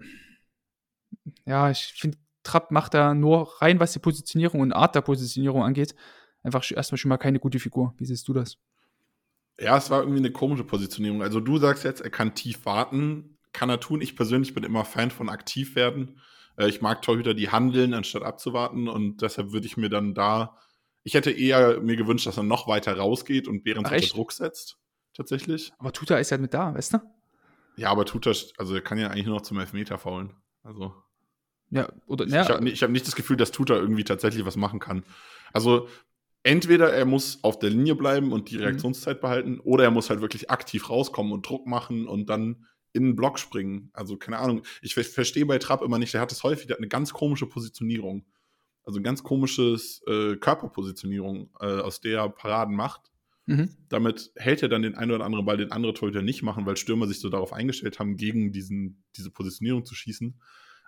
ja, 1.46 1.70
ich 1.70 1.94
finde, 1.96 2.18
Trapp 2.42 2.70
macht 2.70 2.94
da 2.94 3.14
nur 3.14 3.60
rein, 3.60 3.80
was 3.80 3.92
die 3.92 3.98
Positionierung 3.98 4.60
und 4.60 4.72
Art 4.72 4.94
der 4.94 5.02
Positionierung 5.02 5.62
angeht, 5.62 5.94
einfach 6.42 6.68
erstmal 6.70 6.98
schon 6.98 7.10
mal 7.10 7.18
keine 7.18 7.38
gute 7.38 7.58
Figur. 7.58 7.94
Wie 7.98 8.06
siehst 8.06 8.26
du 8.28 8.32
das? 8.32 8.56
Ja, 9.58 9.76
es 9.76 9.90
war 9.90 10.00
irgendwie 10.00 10.20
eine 10.20 10.32
komische 10.32 10.64
Positionierung. 10.64 11.22
Also 11.22 11.40
du 11.40 11.58
sagst 11.58 11.84
jetzt, 11.84 12.00
er 12.00 12.10
kann 12.10 12.34
tief 12.34 12.64
warten, 12.64 13.38
kann 13.52 13.68
er 13.68 13.78
tun. 13.78 14.00
Ich 14.00 14.16
persönlich 14.16 14.54
bin 14.54 14.64
immer 14.64 14.84
Fan 14.86 15.10
von 15.10 15.28
aktiv 15.28 15.76
werden. 15.76 16.20
Äh, 16.56 16.68
ich 16.68 16.80
mag 16.80 17.02
Torhüter, 17.02 17.34
die 17.34 17.50
handeln, 17.50 17.92
anstatt 17.92 18.22
abzuwarten. 18.22 18.88
Und 18.88 19.20
deshalb 19.20 19.52
würde 19.52 19.66
ich 19.66 19.76
mir 19.76 19.90
dann 19.90 20.14
da 20.14 20.56
ich 21.02 21.14
hätte 21.14 21.30
eher 21.30 21.80
mir 21.80 21.96
gewünscht, 21.96 22.26
dass 22.26 22.36
er 22.36 22.42
noch 22.42 22.68
weiter 22.68 22.96
rausgeht 22.96 23.48
und 23.48 23.64
Behrens 23.64 23.90
unter 23.90 24.06
Druck 24.06 24.32
setzt. 24.32 24.76
Tatsächlich. 25.14 25.72
Aber 25.78 25.92
Tuta 25.92 26.18
ist 26.18 26.30
ja 26.30 26.38
mit 26.38 26.54
da, 26.54 26.74
weißt 26.74 26.94
du? 26.94 26.98
Ja, 27.76 27.90
aber 27.90 28.04
Tuta, 28.04 28.32
also 28.58 28.74
er 28.74 28.80
kann 28.80 28.98
ja 28.98 29.08
eigentlich 29.08 29.26
nur 29.26 29.36
noch 29.36 29.42
zum 29.42 29.58
Elfmeter 29.58 29.98
faulen. 29.98 30.34
Also. 30.62 30.94
Ja, 31.70 31.88
oder 32.06 32.26
Ich, 32.26 32.32
ja, 32.32 32.42
ich 32.42 32.48
habe 32.50 32.70
hab 32.70 32.90
nicht 32.90 33.06
das 33.06 33.16
Gefühl, 33.16 33.36
dass 33.36 33.52
Tuta 33.52 33.74
irgendwie 33.74 34.04
tatsächlich 34.04 34.44
was 34.44 34.56
machen 34.56 34.80
kann. 34.80 35.04
Also 35.52 35.88
entweder 36.42 36.92
er 36.92 37.04
muss 37.04 37.42
auf 37.42 37.58
der 37.58 37.70
Linie 37.70 37.94
bleiben 37.94 38.32
und 38.32 38.50
die 38.50 38.56
Mhm. 38.56 38.62
Reaktionszeit 38.64 39.20
behalten, 39.20 39.60
oder 39.60 39.84
er 39.84 39.90
muss 39.90 40.10
halt 40.10 40.20
wirklich 40.20 40.50
aktiv 40.50 40.90
rauskommen 40.90 41.32
und 41.32 41.48
Druck 41.48 41.66
machen 41.66 42.06
und 42.06 42.26
dann 42.28 42.66
in 42.92 43.04
den 43.04 43.16
Block 43.16 43.38
springen. 43.38 43.90
Also 43.92 44.16
keine 44.16 44.38
Ahnung. 44.38 44.62
Ich 44.82 44.94
ver 44.94 45.04
verstehe 45.04 45.46
bei 45.46 45.58
Trapp 45.58 45.82
immer 45.82 45.98
nicht, 45.98 46.12
der 46.12 46.20
hat 46.20 46.32
es 46.32 46.42
häufig, 46.42 46.66
der 46.66 46.74
hat 46.74 46.80
eine 46.80 46.88
ganz 46.88 47.12
komische 47.12 47.46
Positionierung. 47.46 48.24
Also 48.90 49.00
ganz 49.02 49.22
komisches 49.22 50.02
äh, 50.06 50.36
Körperpositionierung, 50.36 51.50
äh, 51.60 51.66
aus 51.80 52.00
der 52.00 52.18
er 52.20 52.28
Paraden 52.28 52.74
macht. 52.76 53.02
mhm. 53.46 53.68
Damit 53.88 54.32
hält 54.36 54.62
er 54.62 54.68
dann 54.68 54.82
den 54.82 54.94
einen 54.96 55.12
oder 55.12 55.24
anderen 55.24 55.44
Ball, 55.46 55.56
den 55.56 55.72
andere 55.72 55.94
Torhüter 55.94 56.22
nicht 56.22 56.42
machen, 56.42 56.66
weil 56.66 56.76
Stürmer 56.76 57.06
sich 57.06 57.20
so 57.20 57.28
darauf 57.28 57.52
eingestellt 57.52 57.98
haben, 57.98 58.16
gegen 58.16 58.52
diesen, 58.52 59.02
diese 59.16 59.30
Positionierung 59.30 59.84
zu 59.84 59.94
schießen. 59.94 60.40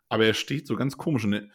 Aber 0.09 0.27
er 0.27 0.35
steht 0.35 0.67
so 0.67 0.77
ganz 0.77 0.97
komisch. 0.97 1.25
Und 1.25 1.33
er- 1.33 1.49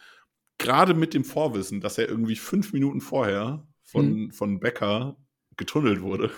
gerade 0.58 0.92
mit 0.94 1.14
dem 1.14 1.24
Vorwissen, 1.24 1.80
dass 1.80 1.98
er 1.98 2.08
irgendwie 2.08 2.34
fünf 2.36 2.72
Minuten 2.72 3.00
vorher 3.00 3.66
von, 3.84 4.32
von 4.32 4.58
Becker 4.60 5.16
getunnelt 5.56 6.00
wurde, 6.00 6.30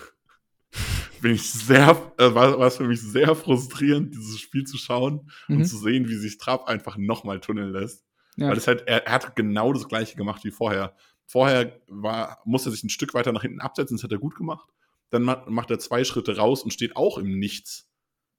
bin 1.21 1.33
ich 1.33 1.49
sehr, 1.51 1.89
äh, 2.17 2.33
war, 2.33 2.57
war 2.59 2.67
es 2.67 2.77
für 2.77 2.87
mich 2.87 3.01
sehr 3.01 3.35
frustrierend, 3.35 4.13
dieses 4.13 4.39
Spiel 4.39 4.63
zu 4.65 4.77
schauen 4.77 5.29
Mhm. 5.47 5.57
und 5.57 5.65
zu 5.65 5.77
sehen, 5.77 6.07
wie 6.07 6.15
sich 6.15 6.37
Trapp 6.37 6.65
einfach 6.67 6.97
nochmal 6.97 7.39
tunneln 7.39 7.71
lässt. 7.71 8.05
Ja. 8.37 8.49
Weil 8.49 8.57
es 8.57 8.67
halt, 8.67 8.87
er, 8.87 9.05
er 9.05 9.13
hat 9.13 9.35
genau 9.35 9.73
das 9.73 9.87
gleiche 9.87 10.15
gemacht 10.15 10.43
wie 10.43 10.51
vorher. 10.51 10.95
Vorher 11.25 11.79
war, 11.87 12.41
musste 12.45 12.69
er 12.69 12.73
sich 12.73 12.83
ein 12.83 12.89
Stück 12.89 13.13
weiter 13.13 13.31
nach 13.31 13.41
hinten 13.41 13.61
absetzen, 13.61 13.97
das 13.97 14.03
hat 14.03 14.11
er 14.11 14.17
gut 14.19 14.35
gemacht. 14.35 14.69
Dann 15.09 15.23
ma- 15.23 15.45
macht 15.47 15.71
er 15.71 15.79
zwei 15.79 16.03
Schritte 16.03 16.37
raus 16.37 16.63
und 16.63 16.71
steht 16.71 16.95
auch 16.95 17.17
im 17.17 17.39
Nichts. 17.39 17.89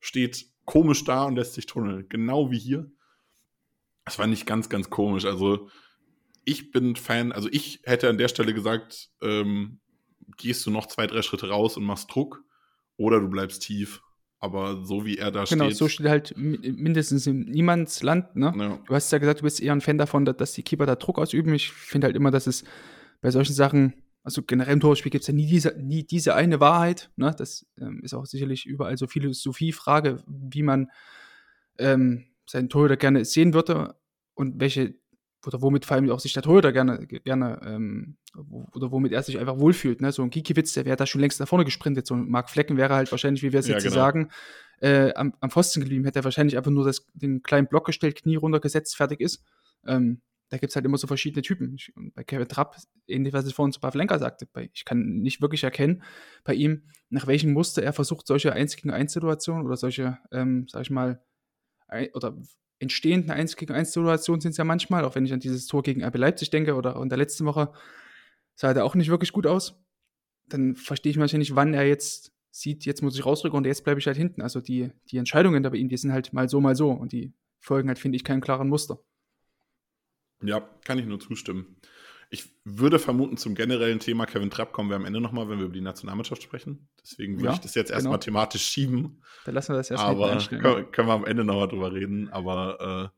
Steht 0.00 0.46
komisch 0.64 1.04
da 1.04 1.24
und 1.24 1.36
lässt 1.36 1.54
sich 1.54 1.66
tunneln. 1.66 2.08
Genau 2.08 2.50
wie 2.50 2.58
hier. 2.58 2.90
Das 4.04 4.18
war 4.18 4.26
nicht 4.26 4.46
ganz, 4.46 4.68
ganz 4.68 4.90
komisch. 4.90 5.24
Also, 5.24 5.68
ich 6.44 6.70
bin 6.72 6.96
Fan, 6.96 7.30
also 7.30 7.48
ich 7.52 7.80
hätte 7.84 8.08
an 8.08 8.18
der 8.18 8.28
Stelle 8.28 8.52
gesagt, 8.52 9.10
ähm, 9.20 9.80
gehst 10.36 10.66
du 10.66 10.70
noch 10.70 10.86
zwei, 10.86 11.06
drei 11.06 11.22
Schritte 11.22 11.48
raus 11.48 11.76
und 11.76 11.84
machst 11.84 12.12
Druck 12.12 12.42
oder 12.96 13.20
du 13.20 13.28
bleibst 13.28 13.62
tief. 13.62 14.02
Aber 14.42 14.84
so 14.84 15.04
wie 15.06 15.18
er 15.18 15.30
da 15.30 15.44
Genau, 15.44 15.66
steht. 15.66 15.76
so 15.76 15.86
steht 15.88 16.08
halt 16.08 16.34
mi- 16.36 16.58
mindestens 16.72 17.28
in 17.28 17.42
niemands 17.42 18.02
Land, 18.02 18.34
ne? 18.34 18.52
ja. 18.58 18.78
Du 18.84 18.92
hast 18.94 19.12
ja 19.12 19.18
gesagt, 19.18 19.38
du 19.38 19.44
bist 19.44 19.62
eher 19.62 19.72
ein 19.72 19.80
Fan 19.80 19.98
davon, 19.98 20.24
dass, 20.24 20.36
dass 20.36 20.52
die 20.52 20.64
Keeper 20.64 20.84
da 20.84 20.96
Druck 20.96 21.20
ausüben. 21.20 21.54
Ich 21.54 21.70
finde 21.70 22.06
halt 22.06 22.16
immer, 22.16 22.32
dass 22.32 22.48
es 22.48 22.64
bei 23.20 23.30
solchen 23.30 23.52
Sachen, 23.54 23.94
also 24.24 24.42
generell 24.42 24.72
im 24.74 24.80
Torspiel 24.80 25.10
gibt 25.10 25.22
es 25.22 25.28
ja 25.28 25.34
nie 25.34 25.46
diese, 25.46 25.76
nie 25.80 26.02
diese 26.04 26.34
eine 26.34 26.58
Wahrheit. 26.58 27.10
Ne? 27.14 27.32
Das 27.38 27.66
ähm, 27.80 28.00
ist 28.02 28.14
auch 28.14 28.26
sicherlich 28.26 28.66
überall 28.66 28.96
so 28.98 29.06
Philosophie-Frage, 29.06 30.24
wie 30.26 30.62
man 30.64 30.90
ähm, 31.78 32.24
seinen 32.46 32.68
Torhüter 32.68 32.96
gerne 32.96 33.24
sehen 33.24 33.54
würde 33.54 33.94
und 34.34 34.60
welche, 34.60 34.96
oder 35.46 35.60
womit 35.60 35.84
vor 35.84 35.96
allem 35.96 36.10
auch 36.10 36.20
sich 36.20 36.32
der 36.32 36.42
Torhüter 36.42 36.72
gerne, 36.72 37.06
gerne 37.06 37.60
ähm, 37.64 38.16
oder 38.72 38.90
womit 38.92 39.12
er 39.12 39.22
sich 39.22 39.38
einfach 39.38 39.58
wohlfühlt. 39.58 40.00
Ne? 40.00 40.12
So 40.12 40.22
ein 40.22 40.30
Gikiewicz, 40.30 40.72
der 40.74 40.84
wäre 40.84 40.96
da 40.96 41.06
schon 41.06 41.20
längst 41.20 41.40
nach 41.40 41.48
vorne 41.48 41.64
gesprintet. 41.64 42.06
So 42.06 42.14
ein 42.14 42.28
Marc 42.28 42.50
Flecken 42.50 42.76
wäre 42.76 42.94
halt 42.94 43.10
wahrscheinlich, 43.10 43.42
wie 43.42 43.52
wir 43.52 43.60
es 43.60 43.66
Ja, 43.66 43.74
jetzt 43.74 43.84
genau. 43.84 43.94
sagen, 43.94 44.30
äh, 44.80 45.12
am, 45.14 45.34
am 45.40 45.50
Pfosten 45.50 45.80
geblieben, 45.80 46.04
hätte 46.04 46.20
er 46.20 46.24
wahrscheinlich 46.24 46.56
einfach 46.56 46.70
nur 46.70 46.84
das, 46.84 47.06
den 47.14 47.42
kleinen 47.42 47.68
Block 47.68 47.86
gestellt, 47.86 48.16
Knie 48.16 48.36
runtergesetzt, 48.36 48.96
fertig 48.96 49.20
ist. 49.20 49.44
Ähm, 49.86 50.22
da 50.48 50.58
gibt 50.58 50.70
es 50.70 50.76
halt 50.76 50.84
immer 50.84 50.98
so 50.98 51.06
verschiedene 51.06 51.42
Typen. 51.42 51.74
Ich, 51.76 51.92
bei 52.14 52.24
Kevin 52.24 52.46
Trapp, 52.46 52.76
ähnlich 53.08 53.32
was 53.32 53.46
ich 53.46 53.54
vorhin 53.54 53.72
zu 53.72 53.80
Pavlenka 53.80 54.18
sagte, 54.18 54.46
bei, 54.52 54.70
ich 54.74 54.84
kann 54.84 55.20
nicht 55.20 55.40
wirklich 55.40 55.64
erkennen 55.64 56.02
bei 56.44 56.54
ihm, 56.54 56.90
nach 57.08 57.26
welchem 57.26 57.52
Muster 57.52 57.82
er 57.82 57.92
versucht, 57.92 58.26
solche 58.26 58.52
1 58.52 58.76
gegen 58.76 58.90
1 58.90 59.12
Situationen 59.12 59.64
oder 59.64 59.76
solche, 59.76 60.18
ähm, 60.30 60.66
sag 60.68 60.82
ich 60.82 60.90
mal, 60.90 61.22
oder 62.14 62.36
entstehenden 62.82 63.30
1 63.30 63.56
gegen 63.56 63.72
1 63.72 63.92
Situationen 63.92 64.40
sind 64.40 64.50
es 64.50 64.56
ja 64.56 64.64
manchmal, 64.64 65.04
auch 65.04 65.14
wenn 65.14 65.24
ich 65.24 65.32
an 65.32 65.40
dieses 65.40 65.66
Tor 65.66 65.82
gegen 65.82 66.04
RB 66.04 66.16
Leipzig 66.16 66.50
denke 66.50 66.74
oder 66.74 66.96
in 66.96 67.08
der 67.08 67.18
letzten 67.18 67.46
Woche 67.46 67.72
sah 68.54 68.72
er 68.72 68.84
auch 68.84 68.94
nicht 68.94 69.08
wirklich 69.08 69.32
gut 69.32 69.46
aus. 69.46 69.82
Dann 70.48 70.76
verstehe 70.76 71.10
ich 71.10 71.16
manchmal 71.16 71.38
nicht, 71.38 71.54
wann 71.54 71.72
er 71.72 71.86
jetzt 71.86 72.32
sieht, 72.50 72.84
jetzt 72.84 73.02
muss 73.02 73.16
ich 73.16 73.24
rausrücken 73.24 73.56
und 73.56 73.66
jetzt 73.66 73.84
bleibe 73.84 74.00
ich 74.00 74.06
halt 74.06 74.16
hinten. 74.16 74.42
Also 74.42 74.60
die, 74.60 74.90
die 75.10 75.16
Entscheidungen 75.16 75.62
da 75.62 75.70
bei 75.70 75.76
ihm, 75.76 75.88
die 75.88 75.96
sind 75.96 76.12
halt 76.12 76.32
mal 76.32 76.48
so, 76.48 76.60
mal 76.60 76.76
so 76.76 76.90
und 76.90 77.12
die 77.12 77.32
folgen 77.58 77.88
halt, 77.88 77.98
finde 77.98 78.16
ich, 78.16 78.24
keinen 78.24 78.40
klaren 78.40 78.68
Muster. 78.68 78.98
Ja, 80.42 80.60
kann 80.84 80.98
ich 80.98 81.06
nur 81.06 81.20
zustimmen. 81.20 81.76
Ich 82.32 82.50
würde 82.64 82.98
vermuten, 82.98 83.36
zum 83.36 83.54
generellen 83.54 84.00
Thema 84.00 84.24
Kevin 84.24 84.48
Trapp 84.48 84.72
kommen 84.72 84.88
wir 84.88 84.96
am 84.96 85.04
Ende 85.04 85.20
nochmal, 85.20 85.50
wenn 85.50 85.58
wir 85.58 85.66
über 85.66 85.74
die 85.74 85.82
Nationalmannschaft 85.82 86.42
sprechen. 86.42 86.88
Deswegen 87.02 87.34
würde 87.36 87.48
Ja, 87.48 87.52
ich 87.52 87.60
das 87.60 87.74
jetzt 87.74 87.88
genau. 87.88 87.98
erstmal 87.98 88.20
thematisch 88.20 88.66
schieben. 88.66 89.22
Da 89.44 89.52
lassen 89.52 89.74
wir 89.74 89.76
das 89.76 89.90
erst 89.90 90.02
hinten 90.02 90.22
aber 90.22 90.38
können, 90.38 90.90
können 90.90 91.08
wir 91.08 91.12
am 91.12 91.26
Ende 91.26 91.44
nochmal 91.44 91.68
drüber 91.68 91.92
reden. 91.92 92.30
Aber 92.30 93.12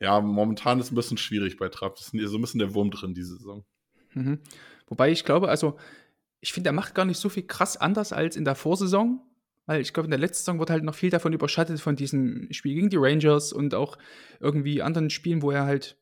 äh, 0.00 0.04
ja, 0.04 0.20
momentan 0.20 0.80
ist 0.80 0.86
es 0.86 0.92
ein 0.92 0.96
bisschen 0.96 1.16
schwierig 1.16 1.58
bei 1.58 1.68
Trapp. 1.68 1.94
Das 1.94 2.12
ist 2.12 2.30
so 2.30 2.36
ein 2.36 2.40
bisschen 2.40 2.58
der 2.58 2.74
Wurm 2.74 2.90
drin, 2.90 3.14
diese 3.14 3.36
Saison. 3.36 3.64
Mhm. 4.14 4.40
Wobei 4.88 5.12
ich 5.12 5.24
glaube, 5.24 5.48
also 5.48 5.78
ich 6.40 6.52
finde, 6.52 6.70
er 6.70 6.74
macht 6.74 6.96
gar 6.96 7.04
nicht 7.04 7.20
so 7.20 7.28
viel 7.28 7.46
krass 7.46 7.76
anders 7.76 8.12
als 8.12 8.34
in 8.34 8.44
der 8.44 8.56
Vorsaison, 8.56 9.22
weil 9.66 9.80
ich 9.80 9.92
glaube, 9.92 10.08
in 10.08 10.10
der 10.10 10.18
letzten 10.18 10.40
Saison 10.44 10.58
wird 10.58 10.70
halt 10.70 10.82
noch 10.82 10.96
viel 10.96 11.10
davon 11.10 11.32
überschattet 11.32 11.80
von 11.80 11.94
diesem 11.94 12.48
Spiel 12.50 12.74
gegen 12.74 12.90
die 12.90 12.98
Rangers 12.98 13.52
und 13.52 13.76
auch 13.76 13.96
irgendwie 14.40 14.82
anderen 14.82 15.08
Spielen, 15.08 15.40
wo 15.40 15.52
er 15.52 15.66
halt 15.66 15.98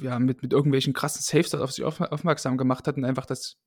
ja, 0.00 0.18
mit, 0.18 0.42
mit 0.42 0.52
irgendwelchen 0.52 0.92
krassen 0.92 1.22
Saves 1.22 1.54
auf 1.54 1.72
sich 1.72 1.84
auf, 1.84 2.00
aufmerksam 2.00 2.56
gemacht 2.56 2.86
hat 2.86 2.96
und 2.96 3.04
einfach 3.04 3.26
das, 3.26 3.58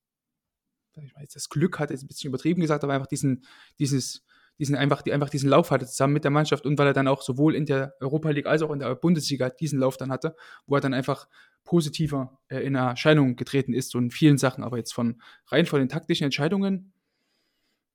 ich 0.96 1.16
weiß, 1.16 1.30
das 1.34 1.50
Glück 1.50 1.80
hatte, 1.80 1.94
ist 1.94 2.04
ein 2.04 2.08
bisschen 2.08 2.30
übertrieben 2.30 2.62
gesagt, 2.62 2.84
aber 2.84 2.94
einfach 2.94 3.08
diesen, 3.08 3.46
dieses, 3.80 4.26
diesen 4.60 4.76
einfach, 4.76 5.02
die 5.02 5.14
einfach 5.14 5.30
diesen 5.30 5.50
Lauf 5.50 5.72
hatte 5.72 5.86
zusammen 5.86 6.14
mit 6.14 6.24
der 6.24 6.32
Mannschaft 6.32 6.66
und 6.66 6.78
weil 6.78 6.88
er 6.88 6.94
dann 6.94 7.08
auch 7.08 7.22
sowohl 7.22 7.56
in 7.56 7.66
der 7.66 7.96
Europa 8.00 8.30
League 8.30 8.46
als 8.46 8.62
auch 8.62 8.72
in 8.72 8.80
der 8.80 8.96
Bundesliga 8.96 9.50
diesen 9.50 9.80
Lauf 9.80 9.98
dann 9.98 10.12
hatte, 10.12 10.36
wo 10.66 10.76
er 10.76 10.82
dann 10.82 10.94
einfach 10.94 11.28
positiver 11.64 12.40
äh, 12.48 12.60
in 12.60 12.76
Erscheinung 12.76 13.36
getreten 13.36 13.74
ist, 13.74 13.94
in 13.96 14.12
vielen 14.12 14.38
Sachen, 14.38 14.64
aber 14.64 14.78
jetzt 14.78 14.94
von 14.94 15.22
rein 15.48 15.66
von 15.66 15.80
den 15.80 15.90
taktischen 15.90 16.26
Entscheidungen 16.26 16.94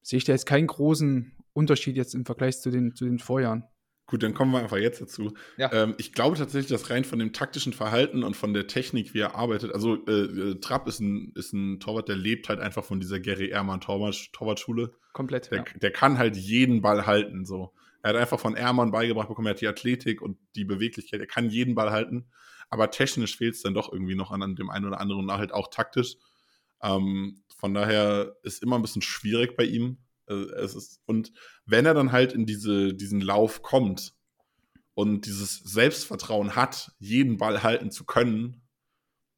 sehe 0.03 0.19
ich 0.19 0.25
da 0.25 0.33
jetzt 0.33 0.47
keinen 0.47 0.67
großen 0.67 1.33
Unterschied 1.53 1.97
jetzt 1.97 2.15
im 2.15 2.25
Vergleich 2.25 2.61
zu 2.61 2.71
den, 2.71 2.95
zu 2.95 3.05
den 3.05 3.19
Vorjahren. 3.19 3.65
Gut, 4.11 4.25
dann 4.25 4.35
kommen 4.35 4.51
wir 4.51 4.59
einfach 4.59 4.77
jetzt 4.77 5.01
dazu. 5.01 5.35
Ja. 5.57 5.73
Ähm, 5.73 5.95
ich 5.97 6.13
glaube 6.13 6.37
tatsächlich, 6.37 6.69
dass 6.69 6.91
rein 6.91 7.05
von 7.05 7.21
dem 7.21 7.33
taktischen 7.33 7.73
Verhalten 7.73 8.25
und 8.25 8.37
von 8.37 8.53
der 8.53 8.67
Technik, 8.67 9.15
wie 9.15 9.21
er 9.21 9.37
arbeitet, 9.37 9.73
also 9.73 10.05
äh, 10.09 10.11
äh, 10.11 10.55
Trapp 10.57 10.89
ist 10.89 10.99
ein, 10.99 11.31
ist 11.37 11.53
ein 11.53 11.79
Torwart, 11.79 12.09
der 12.09 12.17
lebt 12.17 12.49
halt 12.49 12.59
einfach 12.59 12.83
von 12.85 12.99
dieser 12.99 13.21
Gary 13.21 13.51
Ehrmann 13.51 13.81
Torwart, 13.81 14.33
Torwartschule. 14.33 14.91
Komplett. 15.13 15.53
Der, 15.53 15.59
Ja. 15.59 15.65
der 15.81 15.93
kann 15.93 16.19
halt 16.19 16.37
jeden 16.37 16.83
Ball 16.83 17.07
halten. 17.07 17.47
So. 17.47 17.73
Er 18.03 18.11
hat 18.11 18.17
einfach 18.17 18.41
von 18.41 18.57
Ehrmann 18.57 18.91
beigebracht 18.91 19.29
bekommen, 19.29 19.47
er 19.47 19.51
hat 19.55 19.61
die 19.61 19.69
Athletik 19.69 20.21
und 20.23 20.39
die 20.57 20.65
Beweglichkeit, 20.65 21.21
er 21.21 21.29
kann 21.29 21.49
jeden 21.49 21.77
Ball 21.77 21.93
halten. 21.93 22.27
Aber 22.69 22.91
technisch 22.91 23.37
fehlt 23.37 23.55
es 23.55 23.63
dann 23.63 23.75
doch 23.75 23.93
irgendwie 23.93 24.17
noch 24.17 24.33
an, 24.33 24.43
an 24.43 24.57
dem 24.57 24.71
einen 24.71 24.87
oder 24.87 25.01
anderen 25.01 25.23
und 25.23 25.33
halt 25.33 25.53
auch 25.53 25.71
taktisch. 25.71 26.17
Ähm, 26.83 27.45
von 27.57 27.75
daher 27.75 28.35
ist 28.43 28.61
immer 28.61 28.75
ein 28.77 28.83
bisschen 28.83 29.03
schwierig 29.03 29.57
bei 29.57 29.65
ihm. 29.65 29.99
Äh, 30.31 30.63
es 30.63 30.75
ist, 30.75 31.01
und 31.07 31.33
wenn 31.67 31.87
er 31.87 31.95
dann 31.95 32.13
halt 32.13 32.33
in 32.33 32.47
diese, 32.47 32.95
diesen 32.95 33.21
Lauf 33.21 33.63
kommt 33.63 34.15
und 34.95 35.27
dieses 35.27 35.59
Selbstvertrauen 35.59 36.57
hat, 36.57 36.93
jeden 36.99 37.37
Ball 37.37 37.63
halten 37.63 37.91
zu 37.91 38.05
können, 38.05 38.63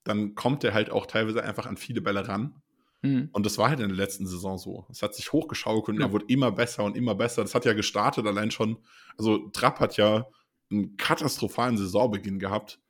dann 0.05 0.35
kommt 0.35 0.65
er 0.65 0.75
halt 0.75 0.91
auch 0.91 1.07
teilweise 1.07 1.43
einfach 1.43 1.67
an 1.67 1.77
viele 1.77 2.01
Bälle 2.01 2.27
ran. 2.29 2.61
Mhm. 3.03 3.29
Und 3.33 3.47
das 3.47 3.59
war 3.59 3.69
halt 3.69 3.81
in 3.81 3.89
der 3.89 3.97
letzten 3.97 4.27
Saison 4.27 4.59
so. 4.59 4.87
Es 4.91 5.03
hat 5.03 5.15
sich 5.15 5.33
hochgeschaukelt 5.33 5.97
und 5.97 6.01
Ja. 6.03 6.09
er 6.09 6.13
wurde 6.13 6.27
immer 6.29 6.53
besser 6.53 6.85
und 6.85 6.97
immer 6.97 7.15
besser. 7.15 7.43
Das 7.43 7.55
hat 7.55 7.65
ja 7.65 7.73
gestartet 7.73 8.27
allein 8.27 8.51
schon. 8.51 8.79
Also 9.17 9.49
Trapp 9.51 9.81
hat 9.81 9.97
ja 9.97 10.27
einen 10.71 10.97
katastrophalen 10.97 11.77
Saisonbeginn 11.77 12.39
gehabt. 12.39 12.81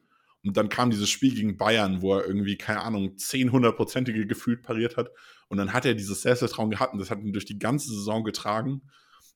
Und 0.44 0.56
dann 0.56 0.68
kam 0.68 0.90
dieses 0.90 1.08
Spiel 1.08 1.34
gegen 1.34 1.56
Bayern, 1.56 2.02
wo 2.02 2.14
er 2.16 2.26
irgendwie, 2.26 2.56
keine 2.56 2.80
Ahnung, 2.82 3.16
10 3.16 3.52
hundertprozentige 3.52 4.26
gefühlt 4.26 4.62
pariert 4.62 4.96
hat. 4.96 5.10
Und 5.52 5.58
dann 5.58 5.74
hat 5.74 5.84
er 5.84 5.92
dieses 5.92 6.22
Selbstvertrauen 6.22 6.70
gehabt 6.70 6.94
und 6.94 6.98
das 6.98 7.10
hat 7.10 7.20
ihn 7.20 7.34
durch 7.34 7.44
die 7.44 7.58
ganze 7.58 7.92
Saison 7.92 8.24
getragen. 8.24 8.80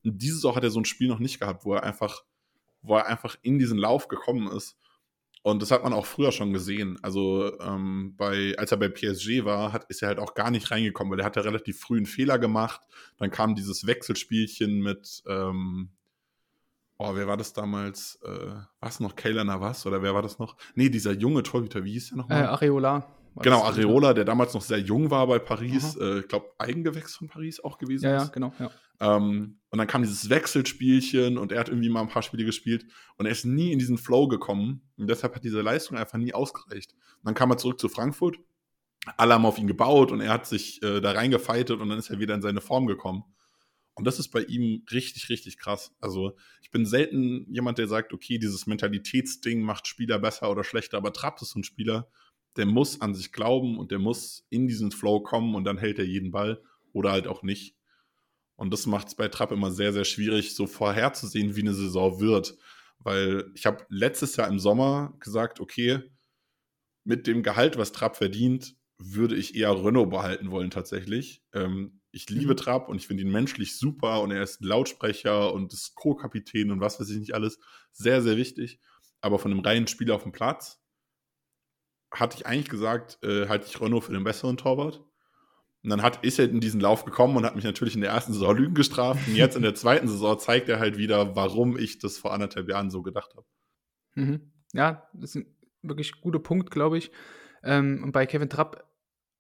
Und 0.03 0.23
diese 0.23 0.37
Saison 0.37 0.57
hat 0.57 0.65
er 0.65 0.71
so 0.71 0.81
ein 0.81 0.87
Spiel 0.87 1.09
noch 1.09 1.19
nicht 1.19 1.41
gehabt, 1.41 1.67
wo 1.67 1.75
er 1.75 1.83
einfach, 1.83 2.25
wo 2.81 2.97
er 2.97 3.07
einfach 3.07 3.37
in 3.43 3.59
diesen 3.59 3.77
Lauf 3.77 4.09
gekommen 4.09 4.51
ist. 4.51 4.79
Und 5.43 5.61
das 5.61 5.71
hat 5.71 5.85
man 5.85 5.93
auch 5.93 6.07
früher 6.07 6.33
schon 6.33 6.55
gesehen. 6.55 6.99
Also 7.03 7.61
ähm, 7.61 8.15
bei, 8.17 8.55
als 8.57 8.73
er 8.73 8.79
bei 8.79 8.89
PSG 8.89 9.45
war, 9.45 9.75
hat, 9.75 9.85
ist 9.91 10.01
er 10.01 10.09
halt 10.09 10.19
auch 10.19 10.33
gar 10.33 10.51
nicht 10.51 10.71
reingekommen, 10.71 11.13
weil 11.13 11.21
er 11.21 11.27
hat 11.27 11.37
ja 11.37 11.43
relativ 11.43 11.81
früh 11.81 11.99
einen 11.99 12.07
Fehler 12.07 12.39
gemacht. 12.39 12.81
Dann 13.19 13.31
kam 13.31 13.55
dieses 13.55 13.87
Wechselspielchen 13.87 14.81
mit, 14.81 15.23
ähm, 15.29 15.91
oh, 16.97 17.15
wer 17.15 17.27
war 17.27 17.37
das 17.37 17.53
damals? 17.53 18.19
Äh, 18.25 18.55
was 18.81 19.01
noch? 19.01 19.17
Kayla 19.17 19.45
Navas 19.45 19.85
oder 19.85 20.01
wer 20.01 20.15
war 20.15 20.23
das 20.23 20.39
noch? 20.39 20.57
Nee, 20.77 20.89
dieser 20.89 21.13
junge 21.13 21.43
Torhüter, 21.43 21.85
wie 21.85 21.93
hieß 21.93 22.09
der 22.09 22.15
Äh, 22.15 22.19
nochmal? 22.23 22.47
Areola. 22.47 23.16
Genau, 23.43 23.61
das, 23.61 23.77
Areola, 23.77 24.15
der 24.15 24.25
damals 24.25 24.55
noch 24.55 24.63
sehr 24.63 24.79
jung 24.79 25.11
war 25.11 25.27
bei 25.27 25.39
Paris. 25.39 25.97
Äh, 25.97 26.21
ich 26.21 26.29
glaube, 26.29 26.51
Eigengewächs 26.59 27.17
von 27.17 27.29
Paris 27.29 27.61
auch 27.61 27.79
gewesen 27.79 28.05
Ja, 28.05 28.11
ja, 28.13 28.23
ist. 28.23 28.33
genau. 28.33 28.53
Ja. 28.59 28.71
Ähm, 29.01 29.59
und 29.71 29.79
dann 29.79 29.87
kam 29.87 30.03
dieses 30.03 30.31
Wechselspielchen 30.31 31.37
und 31.39 31.53
er 31.53 31.61
hat 31.61 31.69
irgendwie 31.69 31.89
mal 31.89 32.01
ein 32.01 32.09
paar 32.09 32.23
Spiele 32.23 32.45
gespielt 32.45 32.87
und 33.17 33.27
er 33.27 33.33
ist 33.33 33.45
nie 33.45 33.73
in 33.73 33.79
diesen 33.79 33.99
Flow 33.99 34.27
gekommen. 34.29 34.83
Und 34.97 35.09
deshalb 35.09 35.35
hat 35.35 35.45
diese 35.45 35.61
Leistung 35.61 35.97
einfach 35.99 36.19
nie 36.19 36.33
ausgereicht. 36.33 36.93
Und 36.93 37.25
dann 37.27 37.35
kam 37.35 37.51
er 37.51 37.59
zurück 37.59 37.79
zu 37.79 37.89
Frankfurt. 37.89 38.39
Alle 39.19 39.35
haben 39.35 39.47
auf 39.47 39.59
ihn 39.59 39.67
gebaut 39.67 40.11
und 40.11 40.21
er 40.21 40.31
hat 40.31 40.47
sich 40.47 40.83
äh, 40.83 41.01
da 41.01 41.13
reingefeitet 41.13 41.79
und 41.81 41.89
dann 41.89 41.99
ist 41.99 42.11
er 42.11 42.19
wieder 42.19 42.35
in 42.35 42.43
seine 42.43 42.61
Form 42.61 42.87
gekommen. 42.87 43.25
Und 43.95 44.05
das 44.05 44.19
ist 44.19 44.29
bei 44.29 44.43
ihm 44.43 44.85
richtig, 44.91 45.29
richtig 45.31 45.59
krass. 45.59 45.93
Also 46.01 46.37
ich 46.61 46.71
bin 46.71 46.85
selten 46.85 47.47
jemand, 47.51 47.79
der 47.79 47.89
sagt, 47.89 48.13
okay, 48.13 48.39
dieses 48.39 48.67
Mentalitätsding 48.67 49.63
macht 49.63 49.87
Spieler 49.87 50.19
besser 50.19 50.51
oder 50.51 50.65
schlechter, 50.65 50.99
aber 50.99 51.13
Trapp 51.13 51.41
ist 51.41 51.55
ein 51.57 51.65
Spieler, 51.65 52.09
der 52.57 52.67
muss 52.67 53.01
an 53.01 53.15
sich 53.15 53.33
glauben 53.33 53.79
und 53.79 53.91
der 53.91 53.99
muss 53.99 54.47
in 54.51 54.67
diesen 54.67 54.91
Flow 54.91 55.21
kommen 55.21 55.55
und 55.55 55.65
dann 55.65 55.79
hält 55.79 55.99
er 55.99 56.05
jeden 56.05 56.31
Ball 56.31 56.63
oder 56.93 57.13
halt 57.13 57.27
auch 57.27 57.43
nicht. 57.43 57.77
Und 58.57 58.73
das 58.73 58.87
macht 58.87 59.09
es 59.09 59.15
bei 59.15 59.29
Trapp 59.29 59.53
immer 59.53 59.71
sehr, 59.71 59.93
sehr 59.93 60.05
schwierig, 60.05 60.55
so 60.55 60.67
vorherzusehen, 60.67 61.57
wie 61.57 61.61
eine 61.61 61.75
Saison 61.75 62.21
wird. 62.21 62.57
Weil 62.99 63.51
ich 63.55 63.67
habe 63.67 63.85
letztes 63.91 64.37
Jahr 64.37 64.49
im 64.49 64.59
Sommer 64.59 65.15
gesagt, 65.21 65.61
okay, 65.61 66.01
mit 67.05 67.27
dem 67.27 67.43
Gehalt, 67.43 67.77
was 67.77 67.93
Trapp 67.93 68.17
verdient, 68.17 68.75
würde 68.99 69.37
ich 69.37 69.55
eher 69.55 69.73
Renault 69.85 70.11
behalten 70.11 70.51
wollen 70.51 70.71
tatsächlich. 70.71 71.43
Ähm, 71.53 72.01
ich 72.11 72.31
liebe 72.31 72.53
mhm. 72.53 72.57
Trapp 72.57 72.89
und 72.89 72.97
ich 72.97 73.07
finde 73.07 73.25
ihn 73.25 73.31
menschlich 73.31 73.77
super 73.77 74.23
und 74.23 74.31
er 74.31 74.43
ist 74.43 74.65
Lautsprecher 74.65 75.53
und 75.53 75.73
ist 75.75 75.95
Co-Kapitän 75.95 76.71
und 76.71 76.81
was 76.81 76.99
weiß 76.99 77.11
ich 77.11 77.19
nicht 77.19 77.35
alles. 77.35 77.59
Sehr, 77.93 78.23
sehr 78.23 78.39
wichtig. 78.39 78.81
Aber 79.21 79.39
von 79.39 79.53
einem 79.53 79.61
reinen 79.61 79.87
Spieler 79.87 80.15
auf 80.15 80.23
dem 80.23 80.33
Platz 80.33 80.81
hatte 82.11 82.37
ich 82.37 82.47
eigentlich 82.47 82.69
gesagt, 82.69 83.19
äh, 83.23 83.49
halte 83.49 83.67
ich 83.67 83.81
Renault 83.81 84.05
für 84.05 84.13
den 84.13 84.25
besseren 84.25 84.57
Torwart. 84.57 85.05
Und 85.83 85.91
dann 85.91 86.03
hat, 86.03 86.25
ist 86.25 86.39
er 86.39 86.49
in 86.49 86.61
diesen 86.61 86.81
Lauf 86.81 87.05
gekommen 87.05 87.37
und 87.37 87.45
hat 87.45 87.55
mich 87.55 87.65
natürlich 87.65 87.95
in 87.95 88.01
der 88.01 88.11
ersten 88.11 88.33
Saison 88.33 88.57
Lügen 88.57 88.75
gestraft. 88.75 89.29
Und 89.29 89.37
jetzt 89.37 89.57
in 89.57 89.63
der 89.63 89.75
zweiten 89.75 90.09
Saison 90.09 90.39
zeigt 90.39 90.69
er 90.69 90.81
halt 90.81 90.97
wieder, 90.99 91.37
warum 91.37 91.79
ich 91.79 91.99
das 91.99 92.19
vor 92.19 92.33
anderthalb 92.33 92.69
Jahren 92.69 92.91
so 92.91 93.03
gedacht 93.03 93.33
habe. 93.37 93.47
Mhm. 94.15 94.53
Ja, 94.73 95.09
das 95.15 95.31
ist 95.31 95.37
ein 95.37 95.57
wirklich 95.83 96.21
guter 96.21 96.41
Punkt, 96.41 96.71
glaube 96.71 96.99
ich. 96.99 97.13
Ähm, 97.63 98.03
und 98.03 98.13
bei 98.13 98.27
Kevin 98.27 98.51
Trapp 98.51 98.85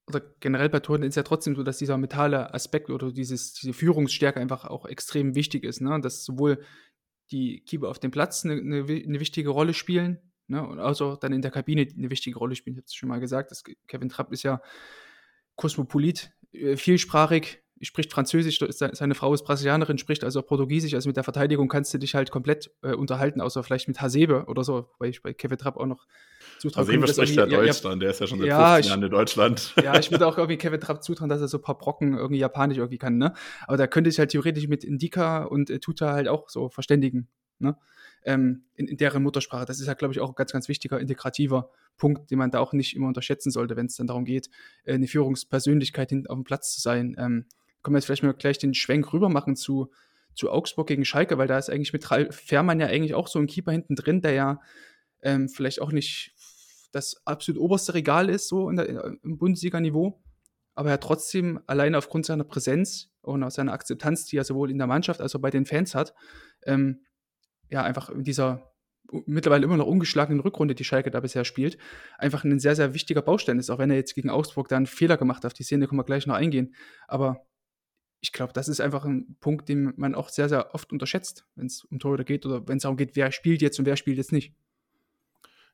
oder 0.06 0.20
generell 0.38 0.68
bei 0.68 0.78
Toren 0.78 1.02
ist 1.02 1.16
ja 1.16 1.24
trotzdem 1.24 1.56
so, 1.56 1.64
dass 1.64 1.78
dieser 1.78 1.98
mentale 1.98 2.54
Aspekt 2.54 2.90
oder 2.90 3.10
dieses, 3.10 3.54
diese 3.54 3.72
Führungsstärke 3.72 4.38
einfach 4.38 4.64
auch 4.66 4.86
extrem 4.86 5.34
wichtig 5.34 5.64
ist. 5.64 5.80
Ne? 5.80 6.00
Dass 6.00 6.24
sowohl 6.24 6.62
die 7.32 7.64
Keeper 7.64 7.88
auf 7.88 7.98
dem 7.98 8.12
Platz 8.12 8.44
eine, 8.44 8.54
eine, 8.54 8.84
eine 8.84 9.20
wichtige 9.20 9.48
Rolle 9.48 9.74
spielen 9.74 10.20
ne? 10.48 10.66
und 10.66 10.78
also 10.78 11.16
dann 11.16 11.32
in 11.32 11.42
der 11.42 11.50
Kabine 11.50 11.86
eine 11.96 12.10
wichtige 12.10 12.38
Rolle 12.38 12.54
spielen. 12.54 12.74
Ich 12.74 12.78
habe 12.78 12.86
es 12.86 12.94
schon 12.94 13.08
mal 13.08 13.20
gesagt, 13.20 13.50
dass 13.50 13.64
Kevin 13.86 14.08
Trapp 14.08 14.32
ist 14.32 14.42
ja 14.42 14.60
Kosmopolit, 15.56 16.30
äh, 16.52 16.76
vielsprachig, 16.76 17.62
spricht 17.82 18.10
Französisch, 18.10 18.58
seine 18.70 19.14
Frau 19.14 19.34
ist 19.34 19.44
Brasilianerin, 19.44 19.98
spricht 19.98 20.24
also 20.24 20.40
Portugiesisch, 20.40 20.94
also 20.94 21.08
mit 21.08 21.16
der 21.16 21.24
Verteidigung 21.24 21.68
kannst 21.68 21.92
du 21.92 21.98
dich 21.98 22.14
halt 22.14 22.30
komplett 22.30 22.70
äh, 22.82 22.94
unterhalten, 22.94 23.40
außer 23.40 23.62
vielleicht 23.62 23.86
mit 23.86 24.00
Hasebe 24.00 24.46
oder 24.46 24.64
so, 24.64 24.88
weil 24.98 25.10
ich 25.10 25.22
bei 25.22 25.34
Kevin 25.34 25.58
Trapp 25.58 25.76
auch 25.76 25.84
noch 25.84 26.06
zutrauen 26.58 26.86
Hasebe 26.86 27.06
spricht 27.08 27.36
ja 27.36 27.44
Deutsch 27.44 27.82
dann, 27.82 28.00
der 28.00 28.10
ist 28.10 28.20
ja 28.20 28.26
schon 28.26 28.38
seit 28.38 28.48
ja, 28.48 28.74
15 28.74 28.90
Jahren 28.90 29.02
in 29.02 29.10
Deutschland. 29.10 29.74
Ja, 29.82 29.98
ich 29.98 30.10
würde 30.10 30.26
auch 30.26 30.38
irgendwie 30.38 30.56
Kevin 30.56 30.80
Trapp 30.80 31.02
zutrauen, 31.02 31.28
dass 31.28 31.40
er 31.40 31.48
so 31.48 31.58
ein 31.58 31.62
paar 31.62 31.76
Brocken 31.76 32.16
irgendwie 32.16 32.40
Japanisch 32.40 32.78
irgendwie 32.78 32.98
kann, 32.98 33.18
ne? 33.18 33.34
Aber 33.66 33.76
da 33.76 33.86
könnte 33.86 34.08
ich 34.08 34.18
halt 34.18 34.30
theoretisch 34.30 34.68
mit 34.68 34.82
Indika 34.82 35.44
und 35.44 35.68
äh, 35.68 35.78
Tuta 35.78 36.12
halt 36.12 36.28
auch 36.28 36.48
so 36.48 36.70
verständigen, 36.70 37.28
ne? 37.58 37.76
Ähm, 38.26 38.64
in, 38.74 38.88
in, 38.88 38.96
deren 38.96 39.22
Muttersprache. 39.22 39.66
Das 39.66 39.78
ist 39.80 39.86
ja, 39.86 39.94
glaube 39.94 40.12
ich, 40.12 40.20
auch 40.20 40.30
ein 40.30 40.34
ganz, 40.34 40.50
ganz 40.52 40.68
wichtiger 40.68 40.98
integrativer 40.98 41.70
Punkt, 41.96 42.28
den 42.30 42.38
man 42.38 42.50
da 42.50 42.58
auch 42.58 42.72
nicht 42.72 42.96
immer 42.96 43.06
unterschätzen 43.06 43.52
sollte, 43.52 43.76
wenn 43.76 43.86
es 43.86 43.94
dann 43.94 44.08
darum 44.08 44.24
geht, 44.24 44.50
äh, 44.84 44.94
eine 44.94 45.06
Führungspersönlichkeit 45.06 46.10
hinten 46.10 46.26
auf 46.26 46.36
dem 46.36 46.42
Platz 46.42 46.74
zu 46.74 46.80
sein. 46.80 47.14
Ähm, 47.18 47.46
können 47.82 47.94
wir 47.94 47.98
jetzt 47.98 48.06
vielleicht 48.06 48.24
mal 48.24 48.34
gleich 48.34 48.58
den 48.58 48.74
Schwenk 48.74 49.12
rüber 49.12 49.28
machen 49.28 49.54
zu, 49.54 49.92
zu 50.34 50.50
Augsburg 50.50 50.88
gegen 50.88 51.04
Schalke, 51.04 51.38
weil 51.38 51.46
da 51.46 51.56
ist 51.56 51.70
eigentlich 51.70 51.92
mit 51.92 52.10
Ralf 52.10 52.34
Fährmann 52.34 52.80
ja 52.80 52.88
eigentlich 52.88 53.14
auch 53.14 53.28
so 53.28 53.38
ein 53.38 53.46
Keeper 53.46 53.70
hinten 53.70 53.94
drin, 53.94 54.20
der 54.20 54.32
ja 54.32 54.60
ähm, 55.22 55.48
vielleicht 55.48 55.80
auch 55.80 55.92
nicht 55.92 56.34
das 56.92 57.24
absolut 57.26 57.60
oberste 57.60 57.94
Regal 57.94 58.28
ist, 58.28 58.48
so 58.48 58.68
in 58.70 58.76
der, 58.76 59.16
im 59.22 59.38
Bundesliga-Niveau, 59.38 60.20
aber 60.74 60.90
er 60.90 61.00
trotzdem 61.00 61.60
alleine 61.66 61.98
aufgrund 61.98 62.26
seiner 62.26 62.44
Präsenz 62.44 63.12
und 63.22 63.48
seiner 63.50 63.72
Akzeptanz, 63.72 64.26
die 64.26 64.36
er 64.36 64.44
sowohl 64.44 64.70
in 64.70 64.78
der 64.78 64.86
Mannschaft 64.86 65.20
als 65.20 65.34
auch 65.34 65.40
bei 65.40 65.50
den 65.50 65.66
Fans 65.66 65.94
hat, 65.94 66.14
ähm, 66.64 67.00
ja, 67.70 67.82
einfach 67.82 68.08
in 68.10 68.24
dieser 68.24 68.72
mittlerweile 69.26 69.64
immer 69.64 69.76
noch 69.76 69.86
ungeschlagenen 69.86 70.40
Rückrunde, 70.40 70.74
die 70.74 70.84
Schalke 70.84 71.10
da 71.10 71.20
bisher 71.20 71.44
spielt, 71.44 71.78
einfach 72.18 72.44
ein 72.44 72.58
sehr, 72.58 72.76
sehr 72.76 72.94
wichtiger 72.94 73.22
Baustein 73.22 73.58
ist, 73.58 73.70
auch 73.70 73.78
wenn 73.78 73.90
er 73.90 73.96
jetzt 73.96 74.14
gegen 74.14 74.30
Augsburg 74.30 74.68
da 74.68 74.76
einen 74.76 74.86
Fehler 74.86 75.16
gemacht 75.16 75.38
hat. 75.38 75.52
Auf 75.52 75.52
die 75.52 75.62
Szene 75.62 75.86
können 75.86 76.00
wir 76.00 76.04
gleich 76.04 76.26
noch 76.26 76.34
eingehen. 76.34 76.74
Aber 77.06 77.46
ich 78.20 78.32
glaube, 78.32 78.52
das 78.52 78.68
ist 78.68 78.80
einfach 78.80 79.04
ein 79.04 79.36
Punkt, 79.40 79.68
den 79.68 79.92
man 79.96 80.14
auch 80.14 80.28
sehr, 80.28 80.48
sehr 80.48 80.74
oft 80.74 80.92
unterschätzt, 80.92 81.46
wenn 81.54 81.66
es 81.66 81.84
um 81.84 81.98
Torhüter 81.98 82.24
geht 82.24 82.46
oder 82.46 82.66
wenn 82.66 82.78
es 82.78 82.82
darum 82.82 82.96
geht, 82.96 83.14
wer 83.14 83.30
spielt 83.30 83.62
jetzt 83.62 83.78
und 83.78 83.86
wer 83.86 83.96
spielt 83.96 84.16
jetzt 84.16 84.32
nicht. 84.32 84.54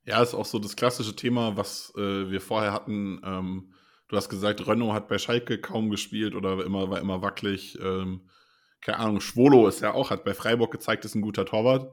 Ja, 0.04 0.20
ist 0.20 0.34
auch 0.34 0.44
so 0.44 0.58
das 0.58 0.76
klassische 0.76 1.14
Thema, 1.14 1.56
was 1.56 1.92
äh, 1.96 2.30
wir 2.30 2.40
vorher 2.40 2.72
hatten. 2.72 3.20
Ähm, 3.24 3.72
du 4.08 4.16
hast 4.16 4.28
gesagt, 4.28 4.66
Renault 4.66 4.94
hat 4.94 5.08
bei 5.08 5.18
Schalke 5.18 5.60
kaum 5.60 5.90
gespielt 5.90 6.34
oder 6.34 6.64
immer, 6.64 6.90
war 6.90 7.00
immer 7.00 7.22
wackelig. 7.22 7.78
Ähm, 7.80 8.28
keine 8.82 8.98
Ahnung, 8.98 9.20
Schwolo 9.20 9.68
ist 9.68 9.80
ja 9.80 9.94
auch, 9.94 10.10
hat 10.10 10.24
bei 10.24 10.34
Freiburg 10.34 10.72
gezeigt, 10.72 11.04
ist 11.04 11.14
ein 11.14 11.22
guter 11.22 11.46
Torwart. 11.46 11.90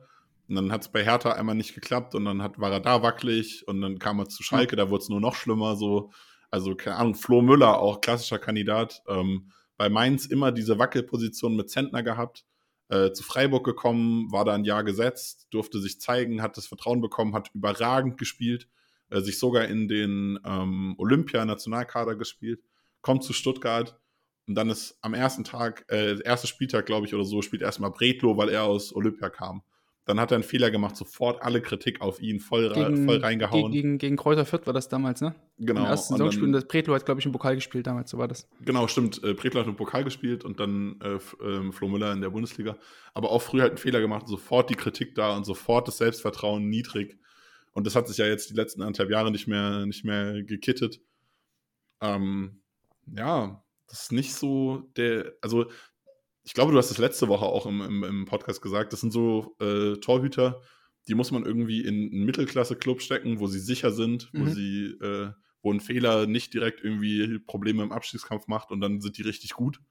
Und 0.50 0.56
dann 0.56 0.72
hat 0.72 0.82
es 0.82 0.88
bei 0.90 1.04
Hertha 1.04 1.34
einmal 1.34 1.54
nicht 1.54 1.76
geklappt 1.76 2.16
und 2.16 2.26
dann 2.26 2.42
hat, 2.42 2.58
war 2.60 2.72
er 2.72 2.80
da 2.80 3.04
wackelig 3.04 3.68
und 3.68 3.82
dann 3.82 4.00
kam 4.00 4.20
er 4.20 4.28
zu 4.28 4.42
Schalke, 4.42 4.76
da 4.76 4.90
wurde 4.90 5.04
es 5.04 5.10
nur 5.10 5.22
noch 5.22 5.36
schlimmer. 5.36 5.76
So. 5.76 6.12
Also, 6.50 6.76
keine 6.76 6.96
Ahnung, 6.96 7.14
Flo 7.14 7.42
Müller, 7.44 7.80
auch 7.80 8.02
klassischer 8.02 8.40
Kandidat. 8.40 9.04
Ähm, 9.08 9.52
bei 9.78 9.90
Mainz 9.90 10.26
immer 10.26 10.52
diese 10.52 10.80
Wackelposition 10.80 11.56
mit 11.56 11.70
Zentner 11.70 12.02
gehabt. 12.02 12.46
Äh, 12.90 13.12
zu 13.12 13.24
Freiburg 13.24 13.64
gekommen, 13.64 14.32
war 14.32 14.44
da 14.44 14.56
ein 14.56 14.64
Jahr 14.64 14.84
gesetzt, 14.84 15.48
durfte 15.52 15.80
sich 15.80 16.02
zeigen, 16.02 16.42
hat 16.42 16.58
das 16.58 16.66
Vertrauen 16.66 17.02
bekommen, 17.02 17.36
hat 17.36 17.52
überragend 17.54 18.18
gespielt, 18.18 18.68
äh, 19.12 19.22
sich 19.22 19.38
sogar 19.38 19.66
in 19.66 19.88
den 19.88 20.40
ähm, 20.44 20.96
Olympia-Nationalkader 20.98 22.16
gespielt, 22.16 22.64
kommt 23.02 23.24
zu 23.24 23.34
Stuttgart 23.34 24.00
und 24.50 24.56
dann 24.56 24.72
ist 24.72 24.98
am 25.02 25.14
ersten 25.14 25.44
Tag, 25.44 25.86
äh, 25.92 26.20
erster 26.24 26.48
Spieltag, 26.48 26.88
glaube 26.88 27.06
ich, 27.06 27.14
oder 27.14 27.24
so, 27.24 27.44
spielt 27.44 27.62
erstmal 27.62 27.92
Bretlo, 27.92 28.36
weil 28.36 28.50
er 28.50 28.64
aus 28.64 28.96
Olympia 28.96 29.30
kam. 29.30 29.62
Dann 30.06 30.20
hat 30.20 30.32
er 30.32 30.38
einen 30.38 30.44
Fehler 30.44 30.72
gemacht, 30.72 30.96
sofort 30.96 31.44
alle 31.44 31.62
Kritik 31.62 32.02
auf 32.02 32.20
ihn 32.20 32.40
voll, 32.40 32.74
gegen, 32.74 33.06
voll 33.06 33.18
reingehauen. 33.18 33.72
Gegen, 33.72 34.00
gegen 34.00 34.18
Kräuter 34.18 34.46
Fürth 34.46 34.66
war 34.66 34.74
das 34.74 34.90
damals, 34.90 35.22
ne? 35.22 35.36
Genau. 35.60 35.82
Im 35.82 35.86
ersten 35.86 36.16
Saisonspiel. 36.16 36.52
Das 36.52 36.66
Pretlo 36.66 36.96
hat, 36.96 37.06
glaube 37.06 37.20
ich, 37.20 37.28
im 37.28 37.32
Pokal 37.32 37.54
gespielt 37.54 37.86
damals, 37.86 38.10
so 38.10 38.18
war 38.18 38.28
das. 38.28 38.50
Genau, 38.66 38.88
stimmt. 38.88 39.24
Äh, 39.24 39.36
Pretlo 39.36 39.60
hat 39.60 39.68
im 39.68 39.76
Pokal 39.76 40.04
gespielt 40.04 40.44
und 40.44 40.60
dann 40.60 41.00
äh, 41.04 41.18
äh, 41.46 41.72
Flo 41.72 41.88
Müller 41.88 42.12
in 42.12 42.22
der 42.22 42.32
Bundesliga. 42.32 42.76
Aber 43.14 43.30
auch 43.30 43.44
früh 43.44 43.62
halt 43.62 43.74
einen 43.74 43.78
Fehler 43.78 44.00
gemacht, 44.00 44.28
sofort 44.28 44.72
die 44.72 44.76
Kritik 44.76 45.14
da 45.14 45.38
und 45.38 45.46
sofort 45.46 45.88
das 45.88 46.00
Selbstvertrauen 46.00 46.68
niedrig. 46.68 47.20
Und 47.74 47.86
das 47.86 47.96
hat 47.96 48.08
sich 48.08 48.18
ja 48.18 48.26
jetzt 48.26 48.50
die 48.50 48.56
letzten 48.56 48.82
anderthalb 48.82 49.12
Jahre 49.12 49.30
nicht 49.30 49.46
mehr, 49.46 49.86
nicht 49.86 50.06
mehr 50.06 50.42
gekittet. 50.42 51.02
Ähm, 52.02 52.62
ja, 53.16 53.64
das 53.90 54.04
ist 54.04 54.12
nicht 54.12 54.34
so 54.34 54.90
der, 54.96 55.34
also 55.42 55.70
ich 56.44 56.54
glaube, 56.54 56.72
du 56.72 56.78
hast 56.78 56.92
es 56.92 56.98
letzte 56.98 57.28
Woche 57.28 57.46
auch 57.46 57.66
im, 57.66 57.82
im, 57.82 58.04
im 58.04 58.26
Podcast 58.26 58.62
gesagt, 58.62 58.94
das 58.94 59.02
sind 59.02 59.12
so 59.12 59.56
äh, 59.60 59.96
Torhüter, 59.98 60.62
die 61.08 61.16
muss 61.16 61.32
man 61.32 61.46
irgendwie 61.46 61.82
in 61.82 62.12
einen 62.12 62.26
Mittelklasse-Club 62.26 63.02
stecken, 63.02 63.40
wo 63.40 63.48
sie 63.48 63.60
sicher 63.60 63.92
sind, 63.92 64.30
wo 64.34 64.44
mhm. 64.44 64.54
sie, 64.54 64.86
äh, 65.02 65.32
wo 65.62 65.74
ein 65.74 65.80
Fehler 65.80 66.28
nicht 66.28 66.54
direkt 66.54 66.84
irgendwie 66.84 67.40
Probleme 67.40 67.84
im 67.84 67.92
Abstiegskampf 67.92 68.48
macht 68.48 68.72
und 68.72 68.80
dann 68.80 69.02
sind 69.02 69.18
die 69.18 69.24
richtig 69.24 69.52
gut. 69.52 69.82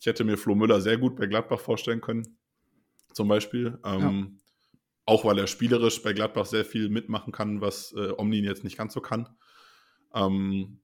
Ich 0.00 0.06
hätte 0.06 0.24
mir 0.24 0.36
Flo 0.36 0.54
Müller 0.54 0.80
sehr 0.80 0.98
gut 0.98 1.16
bei 1.16 1.26
Gladbach 1.26 1.60
vorstellen 1.60 2.00
können, 2.00 2.38
zum 3.12 3.28
Beispiel. 3.28 3.78
Ähm, 3.84 4.00
ja. 4.00 4.26
Auch 5.06 5.24
weil 5.24 5.38
er 5.38 5.46
spielerisch 5.46 6.02
bei 6.02 6.12
Gladbach 6.12 6.46
sehr 6.46 6.64
viel 6.64 6.88
mitmachen 6.88 7.32
kann, 7.32 7.60
was 7.60 7.92
äh, 7.92 8.12
Omnin 8.16 8.44
jetzt 8.44 8.64
nicht 8.64 8.76
ganz 8.76 8.92
so 8.92 9.00
kann. 9.00 9.28
Ähm, 10.14 10.80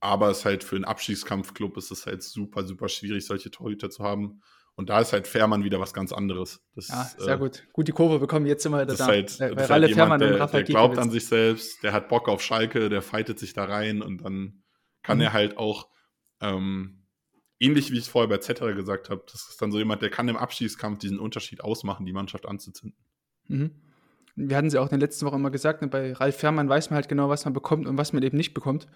aber 0.00 0.30
es 0.30 0.38
ist 0.38 0.44
halt 0.44 0.64
für 0.64 0.76
einen 0.76 0.84
Abstiegskampfclub 0.84 1.76
ist 1.76 1.90
es 1.90 2.06
halt 2.06 2.22
super, 2.22 2.64
super 2.64 2.88
schwierig, 2.88 3.26
solche 3.26 3.50
Torhüter 3.50 3.90
zu 3.90 4.04
haben. 4.04 4.40
Und 4.74 4.90
da 4.90 5.00
ist 5.00 5.14
halt 5.14 5.26
Fährmann 5.26 5.64
wieder 5.64 5.80
was 5.80 5.94
ganz 5.94 6.12
anderes. 6.12 6.62
Das, 6.74 6.88
ja, 6.88 7.10
sehr 7.16 7.34
äh, 7.34 7.38
gut. 7.38 7.66
Gut, 7.72 7.88
die 7.88 7.92
Kurve 7.92 8.18
bekommen 8.18 8.44
jetzt 8.44 8.66
immer 8.66 8.84
das 8.84 8.98
da. 8.98 9.04
Ist 9.04 9.40
halt, 9.40 9.56
das 9.56 9.64
ist 9.64 9.70
halt 9.70 9.88
jemand, 9.88 10.22
der, 10.22 10.46
der 10.46 10.62
glaubt 10.64 10.98
an 10.98 11.10
sich 11.10 11.26
selbst, 11.26 11.82
der 11.82 11.94
hat 11.94 12.10
Bock 12.10 12.28
auf 12.28 12.42
Schalke, 12.42 12.90
der 12.90 13.00
fightet 13.00 13.38
sich 13.38 13.54
da 13.54 13.64
rein 13.64 14.02
und 14.02 14.18
dann 14.22 14.62
kann 15.02 15.16
mhm. 15.16 15.24
er 15.24 15.32
halt 15.32 15.56
auch, 15.56 15.88
ähm, 16.42 17.06
ähnlich 17.58 17.90
wie 17.90 17.94
ich 17.94 18.02
es 18.02 18.08
vorher 18.08 18.28
bei 18.28 18.36
Zetterer 18.36 18.74
gesagt 18.74 19.08
habe, 19.08 19.24
das 19.24 19.48
ist 19.48 19.62
dann 19.62 19.72
so 19.72 19.78
jemand, 19.78 20.02
der 20.02 20.10
kann 20.10 20.28
im 20.28 20.36
Abstiegskampf 20.36 20.98
diesen 20.98 21.18
Unterschied 21.18 21.62
ausmachen, 21.62 22.04
die 22.04 22.12
Mannschaft 22.12 22.44
anzuzünden. 22.44 22.98
Mhm. 23.48 23.70
Wir 24.34 24.58
hatten 24.58 24.68
sie 24.68 24.78
auch 24.78 24.84
in 24.84 24.90
der 24.90 24.98
letzten 24.98 25.24
Woche 25.24 25.36
immer 25.36 25.50
gesagt, 25.50 25.80
ne, 25.80 25.88
bei 25.88 26.12
Ralf 26.12 26.36
Fährmann 26.36 26.68
weiß 26.68 26.90
man 26.90 26.96
halt 26.96 27.08
genau, 27.08 27.30
was 27.30 27.46
man 27.46 27.54
bekommt 27.54 27.86
und 27.86 27.96
was 27.96 28.12
man 28.12 28.22
eben 28.22 28.36
nicht 28.36 28.52
bekommt. 28.52 28.86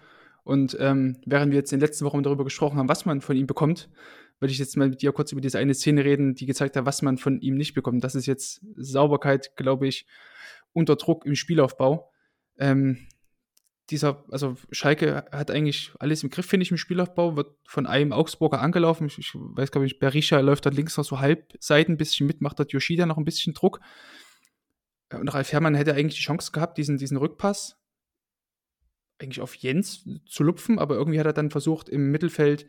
Und 0.45 0.77
ähm, 0.81 1.19
während 1.27 1.53
wir 1.53 1.59
jetzt 1.59 1.73
in 1.73 1.79
den 1.79 1.87
letzten 1.87 2.05
Wochen 2.05 2.23
darüber 2.23 2.45
gesprochen 2.45 2.79
haben, 2.79 2.89
was 2.89 3.05
man 3.05 3.21
von 3.21 3.37
ihm 3.37 3.47
bekommt, 3.47 3.89
würde 4.41 4.53
ich 4.53 4.59
jetzt 4.59 4.77
mal 4.77 4.89
mit 4.89 5.03
dir 5.03 5.13
kurz 5.13 5.33
über 5.33 5.41
diese 5.41 5.59
eine 5.59 5.75
Szene 5.75 6.05
reden, 6.05 6.35
die 6.35 6.47
gezeigt 6.47 6.77
hat, 6.77 6.87
was 6.87 7.03
man 7.03 7.19
von 7.19 7.41
ihm 7.41 7.57
nicht 7.57 7.75
bekommt. 7.75 8.03
Das 8.03 8.15
ist 8.15 8.27
jetzt 8.27 8.63
Sauberkeit, 8.77 9.55
glaube 9.57 9.87
ich, 9.87 10.07
unter 10.73 10.97
Druck 10.97 11.27
im 11.27 11.35
Spielaufbau. 11.35 12.11
Ähm, 12.59 13.07
dieser, 13.91 14.25
also 14.31 14.57
Schalke 14.71 15.25
hat 15.33 15.51
eigentlich 15.51 15.93
alles 15.99 16.23
im 16.23 16.31
Griff, 16.31 16.47
finde 16.47 16.63
ich, 16.63 16.71
im 16.71 16.77
Spielaufbau, 16.77 17.37
wird 17.37 17.49
von 17.67 17.87
einem 17.87 18.13
Augsburger 18.13 18.61
angelaufen. 18.61 19.09
Ich, 19.09 19.19
ich 19.19 19.33
weiß, 19.35 19.73
glaube 19.73 19.87
ich, 19.87 19.99
Berisha 19.99 20.41
läuft 20.41 20.65
da 20.65 20.71
links 20.71 20.97
noch 20.97 21.05
so 21.05 21.21
Halbseiten 21.21 21.95
ein 21.95 21.99
bisschen 21.99 22.27
mit, 22.27 22.41
macht 22.41 22.59
dort 22.59 22.73
Yoshida 22.73 23.07
noch 23.07 23.19
ein 23.19 23.25
bisschen 23.25 23.53
Druck. 23.53 23.81
Und 25.13 25.29
Ralf 25.29 25.53
Herrmann 25.53 25.75
hätte 25.75 25.95
eigentlich 25.95 26.15
die 26.15 26.23
Chance 26.23 26.53
gehabt, 26.53 26.79
diesen, 26.79 26.99
diesen 26.99 27.17
Rückpass 27.17 27.80
eigentlich 29.21 29.41
auf 29.41 29.55
Jens 29.55 30.05
zu 30.27 30.43
lupfen, 30.43 30.79
aber 30.79 30.97
irgendwie 30.97 31.19
hat 31.21 31.27
er 31.27 31.33
dann 31.33 31.51
versucht, 31.51 31.89
im 31.89 32.11
Mittelfeld 32.11 32.67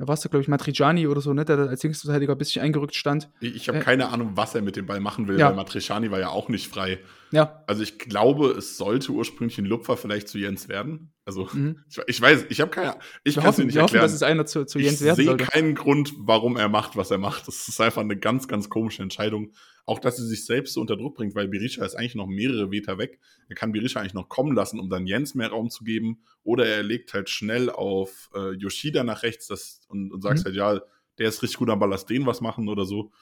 da 0.00 0.06
war 0.06 0.14
es 0.14 0.22
glaube 0.22 0.40
ich, 0.40 0.46
Matriciani 0.46 1.08
oder 1.08 1.20
so, 1.20 1.32
ne, 1.32 1.44
der 1.44 1.58
als 1.58 1.82
Linksverteidiger 1.82 2.30
ein 2.32 2.38
bisschen 2.38 2.62
eingerückt 2.62 2.94
stand. 2.94 3.30
Ich, 3.40 3.56
ich 3.56 3.68
habe 3.68 3.78
Äh, 3.78 3.82
keine 3.82 4.10
Ahnung, 4.10 4.36
was 4.36 4.54
er 4.54 4.62
mit 4.62 4.76
dem 4.76 4.86
Ball 4.86 5.00
machen 5.00 5.26
will, 5.26 5.36
Ja. 5.40 5.48
weil 5.48 5.56
Matriciani 5.56 6.12
war 6.12 6.20
ja 6.20 6.28
auch 6.28 6.48
nicht 6.48 6.68
frei. 6.68 7.00
Ja, 7.32 7.64
Also 7.66 7.82
ich 7.82 7.98
glaube, 7.98 8.50
es 8.50 8.76
sollte 8.76 9.10
ursprünglich 9.10 9.58
ein 9.58 9.64
Lupfer 9.64 9.96
vielleicht 9.96 10.28
zu 10.28 10.38
Jens 10.38 10.68
werden. 10.68 11.10
Also 11.28 11.46
mhm. 11.52 11.84
ich, 11.90 11.98
ich 12.06 12.20
weiß, 12.22 12.46
ich 12.48 12.62
habe 12.62 12.70
keine 12.70 12.96
Ich 13.22 13.34
kann 13.34 13.42
es 13.44 13.48
hoffen, 13.48 13.66
nicht 13.66 13.74
wir 13.74 13.82
hoffen, 13.82 13.96
erklären. 13.96 14.04
dass 14.06 14.14
es 14.14 14.22
einer 14.22 14.46
zu, 14.46 14.64
zu 14.64 14.78
Jens 14.78 15.02
ich 15.02 15.12
sehe 15.12 15.36
keinen 15.36 15.74
Grund, 15.74 16.14
warum 16.16 16.56
er 16.56 16.70
macht, 16.70 16.96
was 16.96 17.10
er 17.10 17.18
macht. 17.18 17.46
Das 17.46 17.68
ist 17.68 17.78
einfach 17.82 18.00
eine 18.00 18.16
ganz, 18.16 18.48
ganz 18.48 18.70
komische 18.70 19.02
Entscheidung. 19.02 19.52
Auch, 19.84 19.98
dass 19.98 20.18
er 20.18 20.24
sich 20.24 20.46
selbst 20.46 20.72
so 20.72 20.80
unter 20.80 20.96
Druck 20.96 21.16
bringt, 21.16 21.34
weil 21.34 21.46
Berisha 21.46 21.84
ist 21.84 21.96
eigentlich 21.96 22.14
noch 22.14 22.26
mehrere 22.26 22.66
Meter 22.66 22.96
weg. 22.96 23.20
Er 23.50 23.56
kann 23.56 23.72
Berisha 23.72 24.00
eigentlich 24.00 24.14
noch 24.14 24.30
kommen 24.30 24.54
lassen, 24.56 24.80
um 24.80 24.88
dann 24.88 25.06
Jens 25.06 25.34
mehr 25.34 25.48
Raum 25.50 25.68
zu 25.68 25.84
geben. 25.84 26.22
Oder 26.44 26.64
er 26.64 26.82
legt 26.82 27.12
halt 27.12 27.28
schnell 27.28 27.68
auf 27.68 28.30
äh, 28.34 28.52
Yoshida 28.54 29.04
nach 29.04 29.22
rechts 29.22 29.48
das, 29.48 29.82
und, 29.88 30.10
und 30.10 30.22
sagt 30.22 30.38
Mhm. 30.38 30.44
halt, 30.44 30.54
ja, 30.54 30.80
der 31.18 31.28
ist 31.28 31.42
richtig 31.42 31.58
gut 31.58 31.68
am 31.68 31.78
Ball, 31.78 31.90
lass 31.90 32.06
den 32.06 32.24
was 32.24 32.40
machen 32.40 32.70
oder 32.70 32.86
so. 32.86 33.12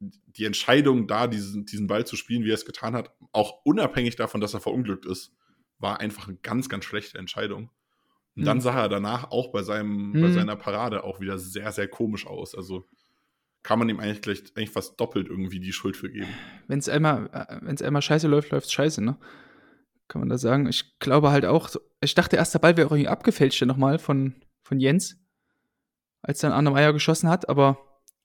Die 0.00 0.46
Entscheidung, 0.46 1.06
da 1.06 1.26
diesen, 1.26 1.66
diesen 1.66 1.86
Ball 1.86 2.06
zu 2.06 2.16
spielen, 2.16 2.44
wie 2.44 2.50
er 2.50 2.54
es 2.54 2.64
getan 2.64 2.94
hat, 2.94 3.10
auch 3.32 3.60
unabhängig 3.64 4.16
davon, 4.16 4.40
dass 4.40 4.54
er 4.54 4.60
verunglückt 4.60 5.04
ist, 5.04 5.34
war 5.82 6.00
einfach 6.00 6.28
eine 6.28 6.38
ganz, 6.38 6.68
ganz 6.70 6.84
schlechte 6.84 7.18
Entscheidung. 7.18 7.70
Und 8.34 8.46
dann 8.46 8.58
Mhm. 8.58 8.60
sah 8.62 8.80
er 8.84 8.88
danach 8.88 9.30
auch 9.30 9.52
bei, 9.52 9.62
seinem, 9.62 10.12
bei 10.12 10.28
Mhm. 10.28 10.32
seiner 10.32 10.56
Parade 10.56 11.04
auch 11.04 11.20
wieder 11.20 11.38
sehr, 11.38 11.70
sehr 11.72 11.88
komisch 11.88 12.26
aus. 12.26 12.54
Also 12.54 12.86
kann 13.62 13.78
man 13.78 13.88
ihm 13.90 14.00
eigentlich, 14.00 14.22
gleich, 14.22 14.42
eigentlich 14.56 14.70
fast 14.70 14.98
doppelt 14.98 15.28
irgendwie 15.28 15.60
die 15.60 15.72
Schuld 15.72 15.96
für 15.96 16.10
geben. 16.10 16.32
wenn 16.68 16.78
es 16.78 16.88
einmal, 16.88 17.28
äh, 17.32 17.58
wenn's 17.60 17.82
einmal 17.82 18.00
scheiße 18.02 18.26
läuft, 18.28 18.50
läuft 18.50 18.66
es 18.66 18.72
scheiße, 18.72 19.02
ne? 19.04 19.18
Kann 20.08 20.20
man 20.20 20.28
da 20.30 20.38
sagen. 20.38 20.66
Ich 20.68 20.98
glaube 20.98 21.30
halt 21.30 21.44
auch, 21.44 21.68
ich 22.00 22.14
dachte 22.14 22.36
erst, 22.36 22.54
der 22.54 22.58
Ball 22.60 22.76
wäre 22.76 22.88
irgendwie 22.88 23.08
abgefälscht 23.08 23.60
dann 23.60 23.68
nochmal 23.68 23.98
von, 23.98 24.34
von 24.62 24.80
Jens, 24.80 25.18
als 26.22 26.38
dann 26.40 26.52
Arne 26.52 26.70
Meyer 26.70 26.92
geschossen 26.92 27.28
hat, 27.28 27.48
aber 27.48 27.78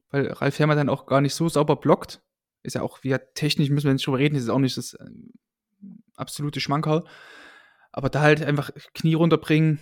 weil 0.09 0.27
Ralf 0.31 0.57
Herrmann 0.59 0.77
dann 0.77 0.89
auch 0.89 1.05
gar 1.05 1.19
nicht 1.21 1.33
so 1.35 1.49
sauber 1.49 1.75
blockt, 1.75 2.21
ist 2.63 2.75
ja 2.75 2.81
auch, 2.81 3.03
wie 3.03 3.15
technisch 3.35 3.69
müssen 3.69 3.87
wir 3.87 3.93
nicht 3.93 4.05
drüber 4.07 4.17
reden, 4.19 4.35
ist 4.35 4.47
auch 4.49 4.59
nicht 4.59 4.77
das 4.77 4.93
äh, 4.93 5.05
absolute 6.15 6.59
Schmankerl. 6.59 7.03
Aber 7.97 8.09
da 8.09 8.21
halt 8.21 8.43
einfach 8.43 8.69
Knie 8.93 9.15
runterbringen, 9.15 9.79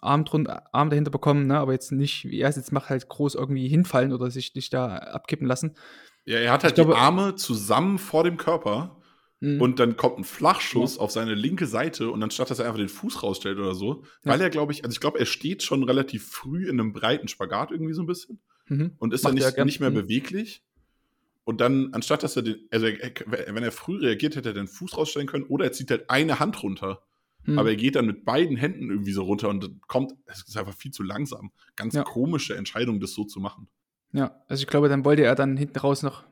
Arm, 0.00 0.24
drunter, 0.24 0.64
Arm 0.74 0.90
dahinter 0.90 1.12
bekommen, 1.12 1.46
ne? 1.46 1.56
aber 1.58 1.72
jetzt 1.72 1.92
nicht, 1.92 2.24
wie 2.24 2.40
er 2.40 2.48
es 2.48 2.56
jetzt 2.56 2.72
macht, 2.72 2.90
halt 2.90 3.08
groß 3.08 3.36
irgendwie 3.36 3.68
hinfallen 3.68 4.12
oder 4.12 4.28
sich 4.28 4.56
nicht 4.56 4.72
da 4.72 4.96
abkippen 4.96 5.46
lassen. 5.46 5.76
Ja, 6.24 6.38
er 6.38 6.50
hat 6.50 6.60
Ich 6.60 6.64
halt 6.64 6.74
glaube- 6.74 6.94
die 6.94 6.98
Arme 6.98 7.36
zusammen 7.36 7.98
vor 7.98 8.24
dem 8.24 8.36
Körper 8.36 9.00
Mhm. 9.38 9.60
und 9.60 9.78
dann 9.78 9.96
kommt 9.96 10.18
ein 10.18 10.24
Flachschuss 10.24 10.98
auf 10.98 11.12
seine 11.12 11.34
linke 11.34 11.66
Seite 11.66 12.10
und 12.10 12.20
anstatt 12.24 12.50
dass 12.50 12.58
er 12.58 12.64
einfach 12.66 12.78
den 12.78 12.88
Fuß 12.88 13.22
rausstellt 13.22 13.58
oder 13.58 13.76
so, 13.76 14.02
Ja. 14.24 14.32
weil 14.32 14.40
er, 14.40 14.50
glaube 14.50 14.72
ich, 14.72 14.82
also 14.84 14.92
ich 14.92 15.00
glaube, 15.00 15.20
er 15.20 15.26
steht 15.26 15.62
schon 15.62 15.84
relativ 15.84 16.26
früh 16.28 16.68
in 16.68 16.80
einem 16.80 16.92
breiten 16.92 17.28
Spagat 17.28 17.70
irgendwie 17.70 17.94
so 17.94 18.02
ein 18.02 18.06
bisschen 18.06 18.40
Mhm. 18.66 18.96
und 18.98 19.14
ist 19.14 19.22
Macht 19.22 19.32
dann 19.34 19.38
er 19.38 19.46
nicht, 19.46 19.54
gern. 19.54 19.66
nicht 19.66 19.78
mehr 19.80 19.90
Mhm. 19.90 19.94
beweglich. 19.94 20.64
Und 21.50 21.60
dann, 21.60 21.92
anstatt 21.94 22.22
dass 22.22 22.36
er 22.36 22.42
den, 22.42 22.68
also 22.70 22.86
er, 22.86 23.10
wenn 23.54 23.64
er 23.64 23.72
früh 23.72 23.96
reagiert, 23.98 24.36
hätte 24.36 24.50
er 24.50 24.54
den 24.54 24.68
Fuß 24.68 24.96
rausstellen 24.96 25.26
können 25.26 25.42
oder 25.44 25.64
er 25.64 25.72
zieht 25.72 25.90
halt 25.90 26.08
eine 26.08 26.38
Hand 26.38 26.62
runter. 26.62 27.02
Mhm. 27.44 27.58
Aber 27.58 27.70
er 27.70 27.76
geht 27.76 27.96
dann 27.96 28.06
mit 28.06 28.24
beiden 28.24 28.56
Händen 28.56 28.88
irgendwie 28.88 29.10
so 29.10 29.24
runter 29.24 29.48
und 29.48 29.64
dann 29.64 29.80
kommt, 29.88 30.12
es 30.26 30.44
ist 30.46 30.56
einfach 30.56 30.74
viel 30.76 30.92
zu 30.92 31.02
langsam. 31.02 31.50
Ganz 31.74 31.94
Ja. 31.94 32.04
komische 32.04 32.54
Entscheidung, 32.56 33.00
das 33.00 33.14
so 33.14 33.24
zu 33.24 33.40
machen. 33.40 33.66
Ja, 34.12 34.40
also 34.46 34.60
ich 34.62 34.68
glaube, 34.68 34.88
dann 34.88 35.04
wollte 35.04 35.24
er 35.24 35.34
dann 35.34 35.56
hinten 35.56 35.78
raus 35.80 36.04
noch 36.04 36.22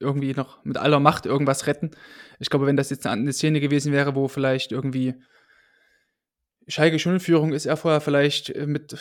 irgendwie 0.00 0.34
noch 0.34 0.64
mit 0.64 0.76
aller 0.76 0.98
Macht 0.98 1.24
irgendwas 1.24 1.68
retten. 1.68 1.92
Ich 2.40 2.50
glaube, 2.50 2.66
wenn 2.66 2.76
das 2.76 2.90
jetzt 2.90 3.06
eine 3.06 3.32
Szene 3.32 3.60
gewesen 3.60 3.92
wäre, 3.92 4.16
wo 4.16 4.26
vielleicht 4.26 4.72
irgendwie 4.72 5.14
Schalke 6.66 6.98
schon 6.98 7.14
in 7.14 7.20
Führung 7.20 7.52
ist, 7.52 7.66
er 7.66 7.76
vorher 7.76 8.00
vielleicht 8.00 8.50
äh, 8.50 8.66
mit 8.66 8.98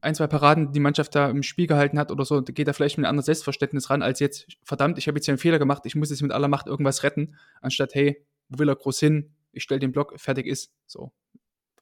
ein, 0.00 0.14
zwei 0.14 0.26
Paraden 0.26 0.72
die 0.72 0.80
Mannschaft 0.80 1.14
da 1.14 1.28
im 1.28 1.42
Spiel 1.42 1.66
gehalten 1.66 1.98
hat 1.98 2.10
oder 2.10 2.24
so, 2.24 2.42
geht 2.42 2.66
er 2.66 2.74
vielleicht 2.74 2.96
mit 2.96 3.04
einem 3.04 3.10
anderen 3.10 3.26
Selbstverständnis 3.26 3.90
ran, 3.90 4.02
als 4.02 4.20
jetzt, 4.20 4.46
verdammt, 4.62 4.98
ich 4.98 5.08
habe 5.08 5.18
jetzt 5.18 5.24
hier 5.26 5.32
einen 5.32 5.38
Fehler 5.38 5.58
gemacht, 5.58 5.82
ich 5.86 5.94
muss 5.94 6.10
jetzt 6.10 6.22
mit 6.22 6.32
aller 6.32 6.48
Macht 6.48 6.66
irgendwas 6.66 7.02
retten, 7.02 7.36
anstatt, 7.60 7.94
hey, 7.94 8.24
wo 8.48 8.58
will 8.58 8.68
er 8.68 8.76
groß 8.76 9.00
hin? 9.00 9.34
Ich 9.52 9.62
stelle 9.62 9.80
den 9.80 9.92
Block, 9.92 10.18
fertig 10.18 10.46
ist. 10.46 10.72
So. 10.86 11.12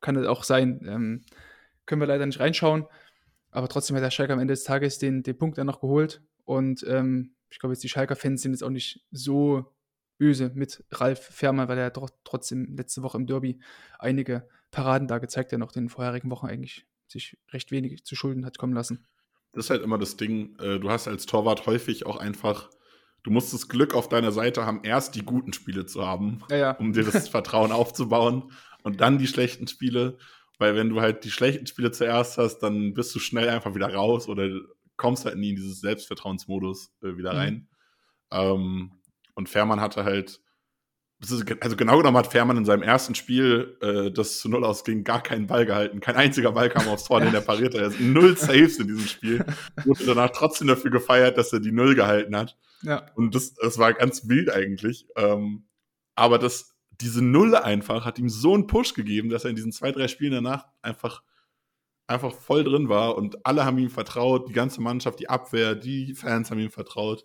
Kann 0.01 0.15
das 0.15 0.27
auch 0.27 0.45
sein. 0.45 0.81
Ähm, 0.87 1.25
können 1.87 2.01
wir 2.01 2.07
leider 2.07 2.27
nicht 2.27 2.41
reinschauen. 2.41 2.87
Aber 3.51 3.69
trotzdem 3.69 3.97
hat 3.97 4.03
der 4.03 4.11
Schalke 4.11 4.33
am 4.33 4.39
Ende 4.39 4.53
des 4.53 4.65
Tages 4.65 4.99
den, 4.99 5.23
den 5.23 5.37
Punkt 5.37 5.59
dann 5.59 5.67
noch 5.67 5.81
geholt. 5.81 6.23
Und 6.45 6.85
ähm, 6.89 7.35
ich 7.51 7.59
glaube, 7.59 7.75
jetzt 7.75 7.83
die 7.83 7.89
Schalker-Fans 7.89 8.43
sind 8.43 8.53
jetzt 8.53 8.63
auch 8.63 8.71
nicht 8.71 9.05
so 9.11 9.73
böse 10.19 10.51
mit 10.55 10.85
Ralf 10.91 11.21
Fährmann, 11.21 11.69
weil 11.69 11.79
er 11.79 11.91
doch 11.91 12.11
trotzdem 12.25 12.77
letzte 12.77 13.03
Woche 13.03 13.19
im 13.19 13.27
Derby 13.27 13.61
einige 13.99 14.49
Paraden 14.71 15.09
da 15.09 15.19
gezeigt 15.19 15.53
hat, 15.53 15.59
noch 15.59 15.73
den 15.73 15.89
vorherigen 15.89 16.31
Wochen 16.31 16.47
eigentlich 16.47 16.87
sich 17.13 17.37
recht 17.53 17.71
wenig 17.71 18.05
zu 18.05 18.17
Schulden 18.17 18.45
hat 18.45 18.59
kommen 18.59 18.73
lassen. 18.75 19.07
Das 19.53 19.67
ist 19.67 19.71
halt 19.71 19.83
immer 19.83 19.99
das 19.99 20.17
Ding. 20.17 20.57
äh, 20.59 20.79
Du 20.81 20.91
hast 20.91 21.07
als 21.09 21.27
Torwart 21.27 21.67
häufig 21.67 22.07
auch 22.07 22.17
einfach, 22.17 22.71
du 23.23 23.31
musst 23.31 23.53
das 23.53 23.69
Glück 23.69 23.95
auf 23.95 24.09
deiner 24.09 24.33
Seite 24.33 24.65
haben, 24.67 24.81
erst 24.83 25.15
die 25.15 25.25
guten 25.25 25.53
Spiele 25.53 25.87
zu 25.87 26.07
haben, 26.07 26.43
Ja, 26.51 26.57
ja. 26.57 26.71
um 26.73 26.93
dir 26.93 27.05
das 27.05 27.29
Vertrauen 27.29 27.71
aufzubauen 27.73 28.51
und 28.83 29.01
dann 29.01 29.19
die 29.19 29.27
schlechten 29.29 29.69
Spiele. 29.69 30.19
Weil 30.59 30.75
wenn 30.77 30.91
du 30.91 31.01
halt 31.01 31.25
die 31.25 31.31
schlechten 31.31 31.67
Spiele 31.67 31.91
zuerst 31.91 32.39
hast, 32.39 32.59
dann 32.61 32.95
bist 32.95 33.15
du 33.15 33.19
schnell 33.19 33.49
einfach 33.49 33.75
wieder 33.75 33.93
raus 33.93 34.29
oder 34.29 34.49
kommst 34.97 35.25
halt 35.25 35.37
nie 35.37 35.51
in 35.51 35.57
dieses 35.57 35.81
Selbstvertrauensmodus 35.81 36.93
äh, 37.03 37.17
wieder 37.17 37.33
Mhm. 37.33 37.39
rein. 37.39 37.69
Ähm, 38.31 38.93
und 39.35 39.49
Fährmann 39.49 39.81
hatte 39.81 40.05
halt, 40.05 40.41
also 41.61 41.77
genau 41.77 41.99
genommen 41.99 42.17
hat 42.17 42.27
Fährmann 42.27 42.57
in 42.57 42.65
seinem 42.65 42.83
ersten 42.83 43.15
Spiel, 43.15 43.77
äh, 43.81 44.11
das 44.11 44.39
zu 44.41 44.49
Null 44.49 44.65
ausging, 44.65 45.05
gar 45.05 45.23
keinen 45.23 45.47
Ball 45.47 45.65
gehalten. 45.65 46.01
Kein 46.01 46.17
einziger 46.17 46.53
Ball 46.53 46.69
kam 46.69 46.89
aufs 46.89 47.05
Tor, 47.05 47.21
den 47.23 47.33
er 47.33 47.41
pariert 47.41 47.75
hat. 47.75 47.81
Er 47.81 47.91
hat 47.91 48.01
null 48.01 48.37
Saves 48.37 48.79
in 48.79 48.89
diesem 48.89 49.07
Spiel. 49.07 49.45
Wurde 49.85 50.05
danach 50.05 50.31
trotzdem 50.31 50.69
dafür 50.69 50.91
gefeiert, 50.91 51.39
dass 51.39 51.53
er 51.53 51.61
die 51.61 51.71
Null 51.71 51.95
gehalten 51.95 52.37
hat. 52.37 52.59
Ja, 52.83 53.07
Und 53.15 53.35
das, 53.35 53.55
das 53.55 53.79
war 53.79 53.93
ganz 53.95 54.29
wild 54.29 54.51
eigentlich. 54.51 55.07
Ähm, 55.17 55.67
aber 56.17 56.39
das, 56.39 56.75
diese 57.01 57.25
Null 57.25 57.55
einfach 57.55 58.05
hat 58.05 58.19
ihm 58.19 58.29
so 58.29 58.55
einen 58.55 58.67
Push 58.67 58.95
gegeben, 58.95 59.29
dass 59.29 59.45
er 59.45 59.51
in 59.51 59.57
diesen 59.57 59.73
zwei, 59.73 59.93
drei 59.93 60.09
Spielen 60.09 60.33
danach 60.33 60.67
einfach, 60.83 61.23
einfach 62.09 62.35
voll 62.35 62.65
drin 62.65 62.89
war 62.89 63.17
und 63.17 63.47
alle 63.47 63.65
haben 63.65 63.79
ihm 63.79 63.91
vertraut, 63.91 64.49
die 64.49 64.53
ganze 64.53 64.81
Mannschaft, 64.81 65.21
die 65.21 65.29
Abwehr, 65.29 65.77
die 65.77 66.15
Fans 66.15 66.51
haben 66.51 66.59
ihm 66.59 66.71
vertraut. 66.71 67.25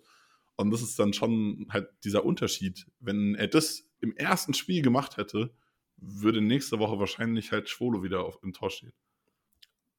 Und 0.56 0.70
das 0.70 0.82
ist 0.82 0.98
dann 0.98 1.12
schon 1.12 1.66
halt 1.70 1.88
dieser 2.04 2.24
Unterschied. 2.24 2.86
Wenn 3.00 3.34
er 3.34 3.48
das 3.48 3.87
im 4.00 4.16
ersten 4.16 4.54
Spiel 4.54 4.82
gemacht 4.82 5.16
hätte, 5.16 5.54
würde 5.96 6.40
nächste 6.40 6.78
Woche 6.78 6.98
wahrscheinlich 6.98 7.52
halt 7.52 7.68
Schwolo 7.68 8.02
wieder 8.02 8.24
auf, 8.24 8.38
im 8.42 8.52
Tor 8.52 8.70
stehen. 8.70 8.92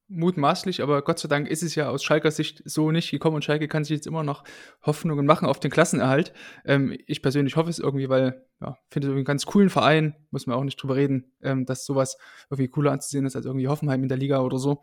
mutmaßlich, 0.10 0.82
aber 0.82 1.04
Gott 1.04 1.20
sei 1.20 1.28
Dank 1.28 1.47
ist 1.47 1.62
es 1.62 1.76
ja 1.76 1.89
aus 1.89 2.04
Schalker 2.04 2.32
Sicht 2.32 2.64
so 2.66 2.91
nicht 2.91 3.12
gekommen 3.12 3.36
und 3.36 3.45
Schalke 3.45 3.68
kann 3.68 3.84
sich 3.84 3.95
jetzt 3.95 4.08
immer 4.08 4.24
noch 4.24 4.43
Hoffnungen 4.82 5.26
machen 5.26 5.47
auf 5.47 5.60
den 5.60 5.70
Klassenerhalt. 5.72 6.34
Ähm, 6.66 6.97
ich 7.06 7.22
persönlich 7.22 7.56
hoffe 7.56 7.70
es 7.70 7.80
irgendwie, 7.80 8.10
weil, 8.10 8.43
ja, 8.60 8.78
finde 8.89 9.06
es 9.06 9.10
irgendwie 9.10 9.20
einen 9.20 9.26
ganz 9.26 9.45
coolen 9.45 9.70
Verein, 9.70 10.16
muss 10.32 10.47
man 10.47 10.58
auch 10.58 10.64
nicht 10.64 10.82
drüber 10.82 10.95
reden, 10.95 11.32
ähm, 11.41 11.66
dass 11.66 11.86
sowas 11.86 12.18
irgendwie 12.50 12.70
cooler 12.70 12.91
anzusehen 12.91 13.26
ist 13.26 13.36
als 13.36 13.45
irgendwie 13.45 13.68
Hoffenheim 13.68 14.02
in 14.02 14.10
der 14.10 14.18
Liga 14.18 14.41
oder 14.41 14.58
so. 14.58 14.82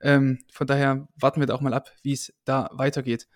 Ähm, 0.00 0.38
von 0.52 0.66
daher 0.66 1.08
warten 1.16 1.40
wir 1.40 1.46
da 1.46 1.54
auch 1.54 1.60
mal 1.60 1.74
ab, 1.74 1.90
wie 2.02 2.12
es 2.12 2.32
da 2.44 2.70
weitergeht. 2.72 3.26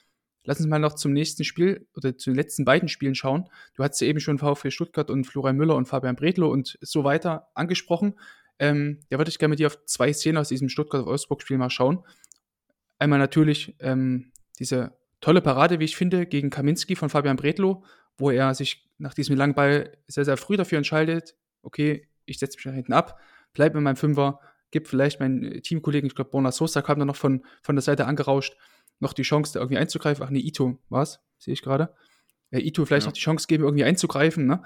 Lass 0.46 0.60
uns 0.60 0.68
mal 0.68 0.78
noch 0.78 0.94
zum 0.94 1.12
nächsten 1.12 1.44
Spiel 1.44 1.86
oder 1.96 2.16
zu 2.16 2.30
den 2.30 2.36
letzten 2.36 2.64
beiden 2.64 2.88
Spielen 2.88 3.16
schauen. 3.16 3.48
Du 3.74 3.82
hattest 3.82 4.00
ja 4.00 4.06
eben 4.06 4.20
schon 4.20 4.38
VfB 4.38 4.70
Stuttgart 4.70 5.10
und 5.10 5.24
Florian 5.24 5.56
Müller 5.56 5.74
und 5.74 5.86
Fabian 5.86 6.16
Bredlow 6.16 6.50
und 6.50 6.78
so 6.80 7.04
weiter 7.04 7.48
angesprochen. 7.54 8.14
Ähm, 8.58 9.00
da 9.10 9.18
würde 9.18 9.28
ich 9.28 9.38
gerne 9.38 9.50
mit 9.50 9.58
dir 9.58 9.66
auf 9.66 9.84
zwei 9.84 10.12
Szenen 10.12 10.38
aus 10.38 10.48
diesem 10.48 10.68
Stuttgart-Wolfsburg-Spiel 10.68 11.58
mal 11.58 11.68
schauen. 11.68 12.04
Einmal 12.98 13.18
natürlich 13.18 13.74
ähm, 13.80 14.32
diese 14.58 14.92
tolle 15.20 15.42
Parade, 15.42 15.80
wie 15.80 15.84
ich 15.84 15.96
finde, 15.96 16.26
gegen 16.26 16.50
Kaminski 16.50 16.94
von 16.94 17.10
Fabian 17.10 17.36
Bredlow, 17.36 17.84
wo 18.16 18.30
er 18.30 18.54
sich 18.54 18.88
nach 18.98 19.14
diesem 19.14 19.36
langen 19.36 19.54
Ball 19.54 19.98
sehr, 20.06 20.24
sehr 20.24 20.36
früh 20.36 20.56
dafür 20.56 20.78
entscheidet, 20.78 21.34
okay, 21.62 22.08
ich 22.24 22.38
setze 22.38 22.56
mich 22.56 22.64
da 22.64 22.70
hinten 22.70 22.92
ab, 22.92 23.20
bleib 23.52 23.74
mit 23.74 23.82
meinem 23.82 23.96
Fünfer, 23.96 24.40
gib 24.70 24.88
vielleicht 24.88 25.20
meinen 25.20 25.62
Teamkollegen, 25.62 26.06
ich 26.06 26.14
glaube, 26.14 26.30
Borna 26.30 26.52
Sosa 26.52 26.80
kam 26.82 26.98
dann 26.98 27.08
noch 27.08 27.16
von, 27.16 27.44
von 27.62 27.76
der 27.76 27.82
Seite 27.82 28.06
angerauscht, 28.06 28.56
noch 28.98 29.12
die 29.12 29.22
Chance, 29.22 29.52
da 29.54 29.60
irgendwie 29.60 29.78
einzugreifen. 29.78 30.24
Ach 30.24 30.30
nee, 30.30 30.40
Ito 30.40 30.78
war 30.88 31.02
es, 31.02 31.20
sehe 31.38 31.54
ich 31.54 31.62
gerade. 31.62 31.94
Äh, 32.50 32.60
Ito 32.60 32.84
vielleicht 32.84 33.04
Ja. 33.04 33.08
noch 33.10 33.14
die 33.14 33.20
Chance 33.20 33.46
geben, 33.46 33.64
irgendwie 33.64 33.84
einzugreifen, 33.84 34.46
ne? 34.46 34.62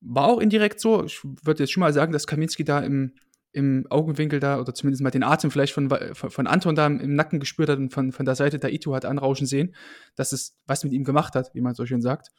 War 0.00 0.26
auch 0.26 0.40
indirekt 0.40 0.80
so. 0.80 1.04
Ich 1.04 1.20
würde 1.22 1.62
jetzt 1.62 1.72
schon 1.72 1.80
mal 1.80 1.92
sagen, 1.92 2.12
dass 2.12 2.26
Kaminski 2.26 2.64
da 2.64 2.80
im, 2.80 3.14
im 3.52 3.86
Augenwinkel 3.90 4.40
da 4.40 4.58
oder 4.58 4.74
zumindest 4.74 5.02
mal 5.02 5.10
den 5.10 5.22
Atem 5.22 5.50
vielleicht 5.50 5.74
von, 5.74 5.88
von, 5.90 6.30
von 6.30 6.46
Anton 6.46 6.74
da 6.74 6.86
im 6.86 7.14
Nacken 7.14 7.38
gespürt 7.38 7.68
hat 7.68 7.78
und 7.78 7.92
von, 7.92 8.10
von 8.10 8.24
der 8.24 8.34
Seite 8.34 8.58
da 8.58 8.68
Ito 8.68 8.94
hat 8.94 9.04
anrauschen 9.04 9.46
sehen, 9.46 9.74
dass 10.16 10.32
es 10.32 10.58
was 10.66 10.82
mit 10.82 10.92
ihm 10.92 11.04
gemacht 11.04 11.34
hat, 11.34 11.54
wie 11.54 11.60
man 11.60 11.74
so 11.74 11.86
schön 11.86 12.02
sagt. 12.02 12.30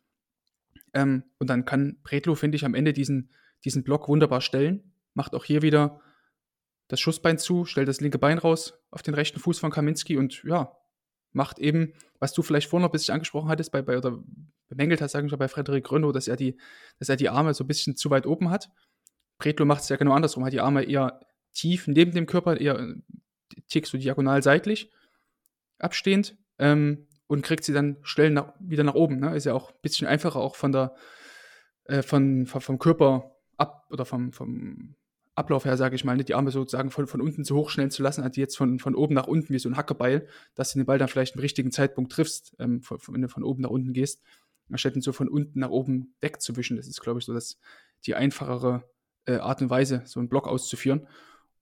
Ähm, 0.93 1.23
und 1.39 1.49
dann 1.49 1.63
kann 1.65 1.99
Bredlo, 2.03 2.35
finde 2.35 2.57
ich, 2.57 2.65
am 2.65 2.73
Ende 2.73 2.91
diesen, 2.91 3.29
diesen 3.63 3.83
Block 3.83 4.09
wunderbar 4.09 4.41
stellen. 4.41 4.93
Macht 5.13 5.33
auch 5.33 5.45
hier 5.45 5.61
wieder 5.61 6.01
das 6.89 6.99
Schussbein 6.99 7.37
zu, 7.37 7.63
stellt 7.65 7.87
das 7.87 8.01
linke 8.01 8.19
Bein 8.19 8.37
raus 8.37 8.73
auf 8.91 9.01
den 9.01 9.13
rechten 9.13 9.39
Fuß 9.39 9.59
von 9.59 9.71
Kaminski 9.71 10.17
und 10.17 10.43
ja, 10.43 10.75
macht 11.33 11.59
eben, 11.59 11.93
was 12.19 12.33
du 12.33 12.41
vielleicht 12.41 12.69
vorhin 12.69 12.83
noch 12.83 12.89
ein 12.89 12.93
bisschen 12.93 13.13
angesprochen 13.13 13.49
hattest, 13.49 13.71
bei, 13.71 13.81
bei 13.81 13.97
oder 13.97 14.23
bemängelt 14.69 15.01
hast, 15.01 15.11
sagen 15.11 15.29
wir 15.29 15.37
bei 15.37 15.47
Frederik 15.47 15.83
Grönow, 15.83 16.11
dass 16.11 16.27
er 16.27 16.35
die, 16.35 16.57
dass 16.99 17.09
er 17.09 17.15
die 17.15 17.29
Arme 17.29 17.53
so 17.53 17.63
ein 17.63 17.67
bisschen 17.67 17.95
zu 17.95 18.09
weit 18.09 18.25
oben 18.25 18.49
hat. 18.49 18.69
Bredlo 19.37 19.65
macht 19.65 19.81
es 19.81 19.89
ja 19.89 19.97
genau 19.97 20.13
andersrum, 20.13 20.45
hat 20.45 20.53
die 20.53 20.61
Arme 20.61 20.83
eher 20.83 21.19
tief 21.53 21.87
neben 21.87 22.11
dem 22.11 22.25
Körper, 22.25 22.59
eher 22.59 22.79
äh, 22.79 22.95
Tick 23.67 23.85
so 23.87 23.97
diagonal 23.97 24.41
seitlich 24.41 24.91
abstehend 25.79 26.37
ähm, 26.59 27.07
und 27.27 27.43
kriegt 27.43 27.63
sie 27.63 27.73
dann 27.73 27.97
schnell 28.03 28.29
nach, 28.29 28.53
wieder 28.59 28.83
nach 28.83 28.95
oben. 28.95 29.19
Ne? 29.19 29.35
Ist 29.35 29.45
ja 29.45 29.53
auch 29.53 29.71
ein 29.71 29.81
bisschen 29.81 30.07
einfacher 30.07 30.39
auch 30.39 30.55
von 30.55 30.71
der, 30.71 30.95
äh, 31.85 32.01
von, 32.01 32.45
von, 32.45 32.61
vom 32.61 32.79
Körper 32.79 33.35
ab 33.57 33.85
oder 33.91 34.05
vom, 34.05 34.31
vom 34.31 34.95
Ablauf 35.35 35.65
her, 35.65 35.77
sage 35.77 35.95
ich 35.95 36.03
mal, 36.03 36.15
nicht 36.15 36.29
die 36.29 36.35
Arme 36.35 36.51
sozusagen 36.51 36.91
von, 36.91 37.07
von 37.07 37.21
unten 37.21 37.43
zu 37.43 37.55
hoch 37.55 37.69
schnellen 37.69 37.89
zu 37.89 38.03
lassen, 38.03 38.21
als 38.21 38.37
jetzt 38.37 38.55
von, 38.55 38.79
von 38.79 38.93
oben 38.93 39.15
nach 39.15 39.27
unten 39.27 39.53
wie 39.53 39.59
so 39.59 39.69
ein 39.69 39.77
Hackebeil, 39.77 40.27
dass 40.53 40.73
du 40.73 40.79
den 40.79 40.85
Ball 40.85 40.99
dann 40.99 41.07
vielleicht 41.07 41.35
im 41.35 41.41
richtigen 41.41 41.71
Zeitpunkt 41.71 42.11
triffst, 42.11 42.55
ähm, 42.59 42.81
von, 42.81 42.99
wenn 43.09 43.21
du 43.21 43.29
von 43.29 43.43
oben 43.43 43.63
nach 43.63 43.69
unten 43.69 43.93
gehst, 43.93 44.21
anstatt 44.69 44.95
ihn 44.95 45.01
so 45.01 45.11
von 45.11 45.27
unten 45.27 45.59
nach 45.59 45.69
oben 45.69 46.15
wegzuwischen. 46.21 46.77
Das 46.77 46.87
ist, 46.87 47.01
glaube 47.01 47.19
ich, 47.19 47.25
so 47.25 47.33
das, 47.33 47.59
die 48.05 48.15
einfachere 48.15 48.83
äh, 49.25 49.37
Art 49.37 49.61
und 49.61 49.69
Weise, 49.69 50.03
so 50.05 50.19
einen 50.19 50.29
Block 50.29 50.47
auszuführen 50.47 51.07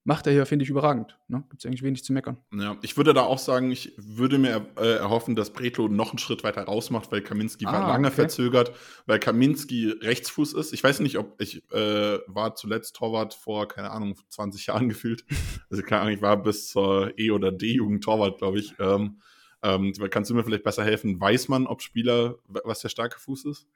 macht 0.03 0.25
er 0.25 0.33
hier, 0.33 0.45
finde 0.45 0.63
ich, 0.63 0.69
überragend. 0.69 1.17
Ne? 1.27 1.43
Gibt 1.49 1.61
es 1.61 1.65
eigentlich 1.65 1.83
wenig 1.83 2.03
zu 2.03 2.13
meckern. 2.13 2.37
Ja, 2.53 2.77
ich 2.81 2.97
würde 2.97 3.13
da 3.13 3.21
auch 3.21 3.37
sagen, 3.37 3.71
ich 3.71 3.93
würde 3.97 4.37
mir 4.39 4.67
äh, 4.77 4.95
erhoffen, 4.97 5.35
dass 5.35 5.53
Bretlo 5.53 5.87
noch 5.87 6.09
einen 6.09 6.17
Schritt 6.17 6.43
weiter 6.43 6.63
rausmacht, 6.63 7.11
weil 7.11 7.21
Kaminski 7.21 7.65
ah, 7.65 7.73
war 7.73 7.87
lange 7.87 8.07
okay. 8.07 8.15
verzögert, 8.15 8.71
weil 9.05 9.19
Kaminski 9.19 9.89
Rechtsfuß 9.89 10.53
ist. 10.53 10.73
Ich 10.73 10.83
weiß 10.83 11.01
nicht, 11.01 11.17
ob 11.17 11.39
ich 11.39 11.63
äh, 11.71 12.19
war 12.27 12.55
zuletzt 12.55 12.95
Torwart 12.95 13.33
vor, 13.33 13.67
keine 13.67 13.91
Ahnung, 13.91 14.15
20 14.29 14.67
Jahren 14.67 14.89
gefühlt. 14.89 15.23
Also 15.69 15.83
keine 15.83 16.01
Ahnung, 16.01 16.13
ich 16.15 16.21
war 16.21 16.41
bis 16.41 16.69
zur 16.69 17.17
E- 17.17 17.31
oder 17.31 17.51
D-Jugend 17.51 18.03
Torwart, 18.03 18.39
glaube 18.39 18.59
ich. 18.59 18.73
Ähm, 18.79 19.21
ähm, 19.63 19.93
kannst 20.09 20.31
du 20.31 20.35
mir 20.35 20.43
vielleicht 20.43 20.63
besser 20.63 20.83
helfen? 20.83 21.21
Weiß 21.21 21.47
man, 21.47 21.67
ob 21.67 21.83
Spieler, 21.83 22.39
was 22.47 22.79
der 22.79 22.89
starke 22.89 23.19
Fuß 23.19 23.45
ist? 23.45 23.67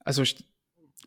Also 0.00 0.24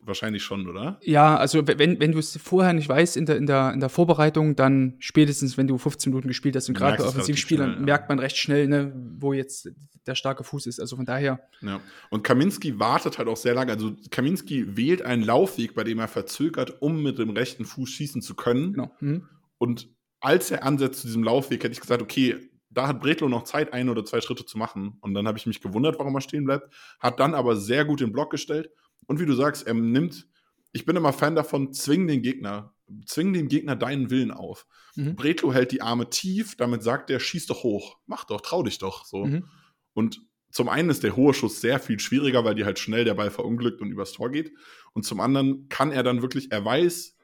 Wahrscheinlich 0.02 0.42
schon, 0.42 0.66
oder? 0.66 0.98
Ja, 1.02 1.36
also 1.36 1.66
wenn, 1.66 2.00
wenn 2.00 2.12
du 2.12 2.18
es 2.18 2.38
vorher 2.42 2.72
nicht 2.72 2.88
weißt 2.88 3.18
in 3.18 3.26
der, 3.26 3.36
in, 3.36 3.46
der, 3.46 3.72
in 3.72 3.80
der 3.80 3.90
Vorbereitung, 3.90 4.56
dann 4.56 4.94
spätestens, 4.98 5.58
wenn 5.58 5.66
du 5.66 5.76
15 5.76 6.10
Minuten 6.10 6.28
gespielt 6.28 6.56
hast 6.56 6.68
und 6.68 6.74
gerade 6.74 6.96
bei 6.96 7.04
Offensivspielern 7.04 7.74
ja. 7.74 7.80
merkt 7.80 8.08
man 8.08 8.18
recht 8.18 8.38
schnell, 8.38 8.66
ne, 8.66 8.92
wo 9.18 9.34
jetzt 9.34 9.68
der 10.06 10.14
starke 10.14 10.42
Fuß 10.42 10.66
ist. 10.66 10.80
Also 10.80 10.96
von 10.96 11.04
daher. 11.04 11.40
Ja. 11.60 11.80
Und 12.08 12.24
Kaminski 12.24 12.78
wartet 12.78 13.18
halt 13.18 13.28
auch 13.28 13.36
sehr 13.36 13.54
lange. 13.54 13.72
Also 13.72 13.92
Kaminski 14.10 14.76
wählt 14.76 15.02
einen 15.02 15.22
Laufweg, 15.22 15.74
bei 15.74 15.84
dem 15.84 15.98
er 15.98 16.08
verzögert, 16.08 16.80
um 16.80 17.02
mit 17.02 17.18
dem 17.18 17.30
rechten 17.30 17.66
Fuß 17.66 17.90
schießen 17.90 18.22
zu 18.22 18.34
können. 18.34 18.72
Genau. 18.72 18.90
Mhm. 19.00 19.28
Und 19.58 19.88
als 20.20 20.50
er 20.50 20.64
ansetzt 20.64 21.00
zu 21.00 21.08
diesem 21.08 21.24
Laufweg, 21.24 21.62
hätte 21.62 21.72
ich 21.72 21.80
gesagt, 21.80 22.00
okay, 22.00 22.36
da 22.70 22.86
hat 22.86 23.00
Bretlo 23.00 23.28
noch 23.28 23.44
Zeit, 23.44 23.72
ein 23.74 23.88
oder 23.88 24.04
zwei 24.04 24.20
Schritte 24.22 24.46
zu 24.46 24.56
machen. 24.56 24.96
Und 25.00 25.12
dann 25.12 25.26
habe 25.26 25.36
ich 25.36 25.46
mich 25.46 25.60
gewundert, 25.60 25.98
warum 25.98 26.14
er 26.14 26.20
stehen 26.22 26.44
bleibt. 26.44 26.72
Hat 27.00 27.20
dann 27.20 27.34
aber 27.34 27.56
sehr 27.56 27.84
gut 27.84 28.00
den 28.00 28.12
Block 28.12 28.30
gestellt 28.30 28.70
und 29.10 29.18
wie 29.18 29.26
du 29.26 29.34
sagst, 29.34 29.66
er 29.66 29.74
nimmt, 29.74 30.28
ich 30.70 30.86
bin 30.86 30.94
immer 30.94 31.12
Fan 31.12 31.34
davon, 31.34 31.72
zwing 31.72 32.06
den 32.06 32.22
Gegner, 32.22 32.76
zwing 33.06 33.32
dem 33.32 33.48
Gegner 33.48 33.74
deinen 33.74 34.08
Willen 34.08 34.30
auf. 34.30 34.68
Mhm. 34.94 35.16
Bretlo 35.16 35.52
hält 35.52 35.72
die 35.72 35.82
Arme 35.82 36.10
tief, 36.10 36.54
damit 36.54 36.84
sagt 36.84 37.10
er, 37.10 37.18
schieß 37.18 37.46
doch 37.46 37.64
hoch, 37.64 37.98
mach 38.06 38.22
doch, 38.22 38.40
trau 38.40 38.62
dich 38.62 38.78
doch. 38.78 39.04
So. 39.04 39.24
Mhm. 39.24 39.48
Und 39.94 40.22
zum 40.52 40.68
einen 40.68 40.90
ist 40.90 41.02
der 41.02 41.16
hohe 41.16 41.34
Schuss 41.34 41.60
sehr 41.60 41.80
viel 41.80 41.98
schwieriger, 41.98 42.44
weil 42.44 42.54
dir 42.54 42.66
halt 42.66 42.78
schnell 42.78 43.04
der 43.04 43.14
Ball 43.14 43.32
verunglückt 43.32 43.80
und 43.80 43.90
übers 43.90 44.12
Tor 44.12 44.30
geht. 44.30 44.52
Und 44.92 45.04
zum 45.04 45.18
anderen 45.18 45.68
kann 45.68 45.90
er 45.90 46.04
dann 46.04 46.22
wirklich, 46.22 46.52
er 46.52 46.64
weiß, 46.64 47.16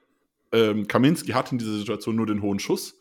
ähm, 0.51 0.89
Kaminski 0.89 1.31
hat 1.31 1.53
in 1.53 1.59
dieser 1.59 1.79
Situation 1.79 2.17
nur 2.17 2.27
den 2.27 2.43
hohen 2.43 2.59
Schuss. 2.59 2.99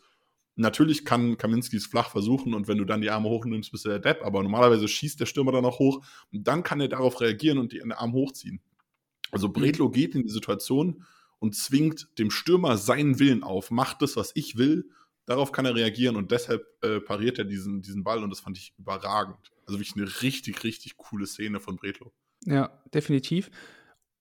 Natürlich 0.54 1.04
kann 1.04 1.36
Kaminski 1.36 1.76
es 1.76 1.86
flach 1.86 2.10
versuchen 2.10 2.54
und 2.54 2.66
wenn 2.66 2.78
du 2.78 2.84
dann 2.84 3.02
die 3.02 3.10
Arme 3.10 3.28
hochnimmst, 3.28 3.72
bist 3.72 3.84
du 3.84 3.88
der 3.88 3.98
Depp, 3.98 4.24
aber 4.24 4.44
normalerweise 4.44 4.86
schießt 4.88 5.18
der 5.18 5.26
Stürmer 5.26 5.50
dann 5.50 5.66
auch 5.66 5.80
hoch 5.80 6.02
und 6.32 6.48
dann 6.48 6.62
kann 6.62 6.80
er 6.80 6.88
darauf 6.88 7.20
reagieren 7.20 7.58
und 7.58 7.72
die 7.72 7.82
Arme 7.82 8.12
hochziehen. 8.12 8.62
Also 9.36 9.50
Bredlo 9.50 9.90
geht 9.90 10.14
in 10.14 10.22
die 10.22 10.30
Situation 10.30 11.04
und 11.38 11.54
zwingt 11.54 12.08
dem 12.18 12.30
Stürmer 12.30 12.78
seinen 12.78 13.18
Willen 13.18 13.42
auf, 13.42 13.70
macht 13.70 14.00
das, 14.00 14.16
was 14.16 14.32
ich 14.34 14.56
will. 14.56 14.88
Darauf 15.26 15.52
kann 15.52 15.66
er 15.66 15.74
reagieren 15.74 16.16
und 16.16 16.30
deshalb 16.30 16.64
äh, 16.82 17.00
pariert 17.00 17.38
er 17.38 17.44
diesen, 17.44 17.82
diesen 17.82 18.02
Ball 18.02 18.24
und 18.24 18.30
das 18.30 18.40
fand 18.40 18.56
ich 18.56 18.72
überragend. 18.78 19.52
Also 19.66 19.78
wirklich 19.78 19.94
eine 19.94 20.22
richtig, 20.22 20.64
richtig 20.64 20.96
coole 20.96 21.26
Szene 21.26 21.60
von 21.60 21.76
Bredlo. 21.76 22.14
Ja, 22.46 22.82
definitiv. 22.94 23.50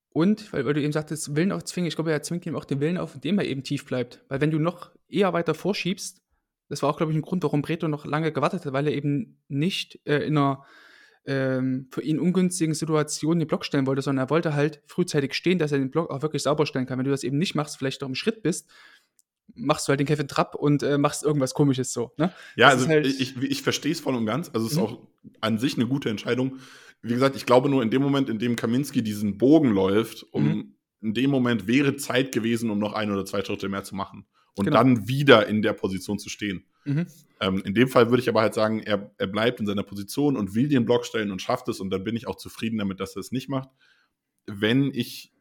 Und, 0.09 0.51
weil, 0.51 0.65
weil 0.65 0.73
du 0.73 0.81
eben 0.81 0.91
sagtest, 0.91 1.33
Willen 1.33 1.53
aufzwingen, 1.53 1.87
ich 1.87 1.95
glaube, 1.95 2.11
er 2.11 2.21
zwingt 2.21 2.45
ihm 2.45 2.57
auch 2.57 2.65
den 2.65 2.81
Willen 2.81 2.97
auf, 2.97 3.15
indem 3.15 3.39
er 3.39 3.45
eben 3.45 3.63
tief 3.63 3.85
bleibt. 3.85 4.21
Weil 4.27 4.41
wenn 4.41 4.51
du 4.51 4.59
noch 4.59 4.91
eher 5.07 5.31
weiter 5.31 5.53
vorschiebst, 5.53 6.21
das 6.67 6.81
war 6.81 6.89
auch, 6.89 6.97
glaube 6.97 7.13
ich, 7.13 7.17
ein 7.17 7.21
Grund, 7.21 7.43
warum 7.43 7.61
Bredlo 7.61 7.87
noch 7.87 8.05
lange 8.05 8.33
gewartet 8.33 8.65
hat, 8.65 8.73
weil 8.73 8.87
er 8.87 8.93
eben 8.93 9.41
nicht 9.47 10.01
äh, 10.05 10.25
in 10.25 10.37
einer 10.37 10.65
ähm, 11.27 11.87
für 11.91 12.01
ihn 12.01 12.19
ungünstigen 12.19 12.73
Situationen 12.73 13.39
den 13.39 13.47
Block 13.47 13.65
stellen 13.65 13.87
wollte, 13.87 14.01
sondern 14.01 14.25
er 14.25 14.29
wollte 14.29 14.53
halt 14.53 14.81
frühzeitig 14.85 15.33
stehen, 15.33 15.59
dass 15.59 15.71
er 15.71 15.79
den 15.79 15.91
Block 15.91 16.09
auch 16.09 16.21
wirklich 16.21 16.43
sauber 16.43 16.65
stellen 16.65 16.85
kann. 16.85 16.97
Wenn 16.97 17.05
du 17.05 17.11
das 17.11 17.23
eben 17.23 17.37
nicht 17.37 17.55
machst, 17.55 17.77
vielleicht 17.77 18.01
noch 18.01 18.09
im 18.09 18.15
Schritt 18.15 18.43
bist, 18.43 18.69
machst 19.53 19.87
du 19.87 19.89
halt 19.89 19.99
den 19.99 20.07
Kevin 20.07 20.27
Trapp 20.27 20.55
und 20.55 20.83
äh, 20.83 20.97
machst 20.97 21.23
irgendwas 21.23 21.53
komisches 21.53 21.93
so. 21.93 22.11
Ne? 22.17 22.31
Ja, 22.55 22.71
das 22.71 22.81
also 22.81 22.89
halt 22.89 23.05
ich, 23.07 23.37
ich 23.41 23.61
verstehe 23.61 23.91
es 23.91 23.99
voll 23.99 24.15
und 24.15 24.25
ganz. 24.25 24.49
Also 24.53 24.65
es 24.65 24.73
ist 24.73 24.77
mhm. 24.77 24.83
auch 24.83 25.07
an 25.41 25.57
sich 25.57 25.75
eine 25.75 25.87
gute 25.87 26.09
Entscheidung. 26.09 26.59
Wie 27.01 27.13
gesagt, 27.13 27.35
ich 27.35 27.45
glaube 27.45 27.69
nur 27.69 27.83
in 27.83 27.91
dem 27.91 28.01
Moment, 28.01 28.29
in 28.29 28.39
dem 28.39 28.55
Kaminski 28.55 29.03
diesen 29.03 29.37
Bogen 29.37 29.69
läuft, 29.69 30.23
um 30.31 30.43
mhm. 30.43 30.75
in 31.01 31.13
dem 31.13 31.29
Moment 31.29 31.67
wäre 31.67 31.95
Zeit 31.95 32.31
gewesen, 32.31 32.69
um 32.69 32.79
noch 32.79 32.93
ein 32.93 33.11
oder 33.11 33.25
zwei 33.25 33.43
Schritte 33.43 33.69
mehr 33.69 33.83
zu 33.83 33.95
machen 33.95 34.25
und 34.55 34.65
genau. 34.65 34.77
dann 34.77 35.07
wieder 35.07 35.47
in 35.47 35.61
der 35.61 35.73
Position 35.73 36.19
zu 36.19 36.29
stehen. 36.29 36.65
Mhm. 36.85 37.07
Ähm, 37.41 37.61
in 37.65 37.73
dem 37.73 37.87
Fall 37.87 38.09
würde 38.09 38.21
ich 38.21 38.29
aber 38.29 38.41
halt 38.41 38.53
sagen, 38.53 38.79
er, 38.79 39.11
er 39.17 39.27
bleibt 39.27 39.59
in 39.59 39.65
seiner 39.65 39.83
Position 39.83 40.37
und 40.37 40.55
will 40.55 40.69
den 40.69 40.85
Block 40.85 41.05
stellen 41.05 41.31
und 41.31 41.41
schafft 41.41 41.67
es 41.67 41.79
und 41.79 41.89
dann 41.89 42.03
bin 42.03 42.15
ich 42.15 42.27
auch 42.27 42.35
zufrieden 42.35 42.77
damit, 42.77 42.99
dass 42.99 43.15
er 43.15 43.19
es 43.19 43.31
nicht 43.31 43.49
macht. 43.49 43.69
Wenn 44.45 44.91
ich, 44.93 45.33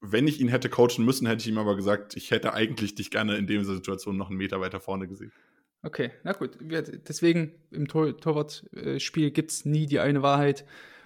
wenn 0.00 0.28
ich 0.28 0.40
ihn 0.40 0.48
hätte 0.48 0.68
coachen 0.68 1.04
müssen, 1.04 1.26
hätte 1.26 1.40
ich 1.40 1.48
ihm 1.48 1.58
aber 1.58 1.74
gesagt, 1.74 2.16
ich 2.16 2.30
hätte 2.30 2.52
eigentlich 2.52 2.94
dich 2.94 3.10
gerne 3.10 3.36
in 3.36 3.46
dieser 3.46 3.74
Situation 3.74 4.16
noch 4.16 4.28
einen 4.28 4.38
Meter 4.38 4.60
weiter 4.60 4.80
vorne 4.80 5.08
gesehen. 5.08 5.32
Okay, 5.82 6.10
na 6.24 6.32
gut. 6.32 6.58
Deswegen 6.60 7.54
im 7.70 7.86
Tor 7.86 8.16
Torwartspiel 8.16 9.30
gibt 9.30 9.50
es 9.52 9.64
nie 9.64 9.86
die 9.86 10.00
eine 10.00 10.22
Wahrheit. 10.22 10.64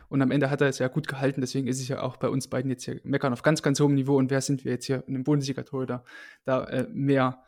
Und 0.09 0.23
am 0.23 0.33
Ende 0.33 0.51
hat 0.51 0.61
er 0.61 0.68
es 0.68 0.79
ja 0.79 0.89
gut 0.89 1.07
gehalten. 1.07 1.41
Deswegen 1.41 1.68
ist 1.68 1.81
es 1.81 1.87
ja 1.87 2.03
auch 2.03 2.16
bei 2.16 2.29
uns 2.29 2.49
beiden 2.49 2.71
jetzt 2.71 2.85
hier 2.85 3.01
meckern 3.05 3.33
auf 3.33 3.43
ganz, 3.43 3.62
ganz 3.62 3.79
hohem 3.79 3.95
Niveau. 3.95 4.16
Und 4.16 4.31
wer 4.31 4.41
sind 4.41 4.64
wir 4.64 4.73
jetzt 4.73 4.87
hier 4.87 5.05
in 5.07 5.14
einem 5.14 5.25
Bundesliga-Tor 5.25 5.87
da, 5.87 6.05
da 6.45 6.64
äh, 6.64 6.89
mehr 6.91 7.45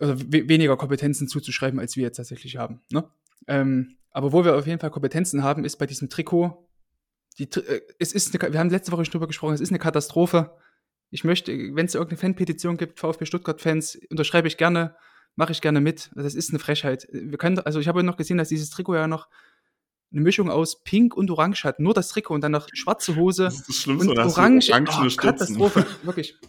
oder 0.00 0.18
weniger 0.18 0.76
Kompetenzen 0.76 1.28
zuzuschreiben, 1.28 1.78
als 1.80 1.96
wir 1.96 2.04
jetzt 2.04 2.16
tatsächlich 2.16 2.56
haben. 2.56 2.80
Ne? 2.90 3.04
Ähm, 3.46 3.96
aber 4.10 4.32
wo 4.32 4.44
wir 4.44 4.56
auf 4.56 4.66
jeden 4.66 4.80
Fall 4.80 4.90
Kompetenzen 4.90 5.42
haben, 5.42 5.64
ist 5.64 5.76
bei 5.76 5.86
diesem 5.86 6.08
Trikot. 6.08 6.68
Die, 7.38 7.44
äh, 7.44 7.80
es 7.98 8.12
ist 8.12 8.34
eine, 8.34 8.52
wir 8.52 8.60
haben 8.60 8.70
letzte 8.70 8.92
Woche 8.92 9.04
schon 9.04 9.12
drüber 9.12 9.26
gesprochen, 9.26 9.54
es 9.54 9.60
ist 9.60 9.70
eine 9.70 9.78
Katastrophe. 9.78 10.56
Ich 11.10 11.24
möchte, 11.24 11.52
wenn 11.52 11.86
es 11.86 11.94
irgendeine 11.94 12.18
Fanpetition 12.18 12.76
gibt, 12.76 13.00
VfB 13.00 13.24
Stuttgart-Fans, 13.24 13.98
unterschreibe 14.10 14.48
ich 14.48 14.56
gerne, 14.56 14.94
mache 15.36 15.52
ich 15.52 15.60
gerne 15.60 15.80
mit. 15.80 16.10
Das 16.14 16.34
ist 16.34 16.50
eine 16.50 16.58
Frechheit. 16.58 17.08
Wir 17.12 17.38
können, 17.38 17.58
also 17.60 17.80
ich 17.80 17.88
habe 17.88 18.02
noch 18.02 18.16
gesehen, 18.16 18.38
dass 18.38 18.48
dieses 18.48 18.70
Trikot 18.70 18.96
ja 18.96 19.06
noch 19.06 19.28
eine 20.10 20.20
Mischung 20.20 20.50
aus 20.50 20.82
Pink 20.82 21.16
und 21.16 21.30
Orange 21.30 21.64
hat. 21.64 21.80
Nur 21.80 21.94
das 21.94 22.08
Trikot 22.08 22.34
und 22.34 22.42
dann 22.42 22.52
noch 22.52 22.68
schwarze 22.72 23.16
Hose. 23.16 23.44
Das 23.44 23.60
ist 23.60 23.68
das 23.68 23.76
Schlimmste, 23.76 24.10
und 24.10 24.18
Orange. 24.18 24.70
Oh, 24.72 25.16
Katastrophe, 25.16 25.86
wirklich. 26.02 26.36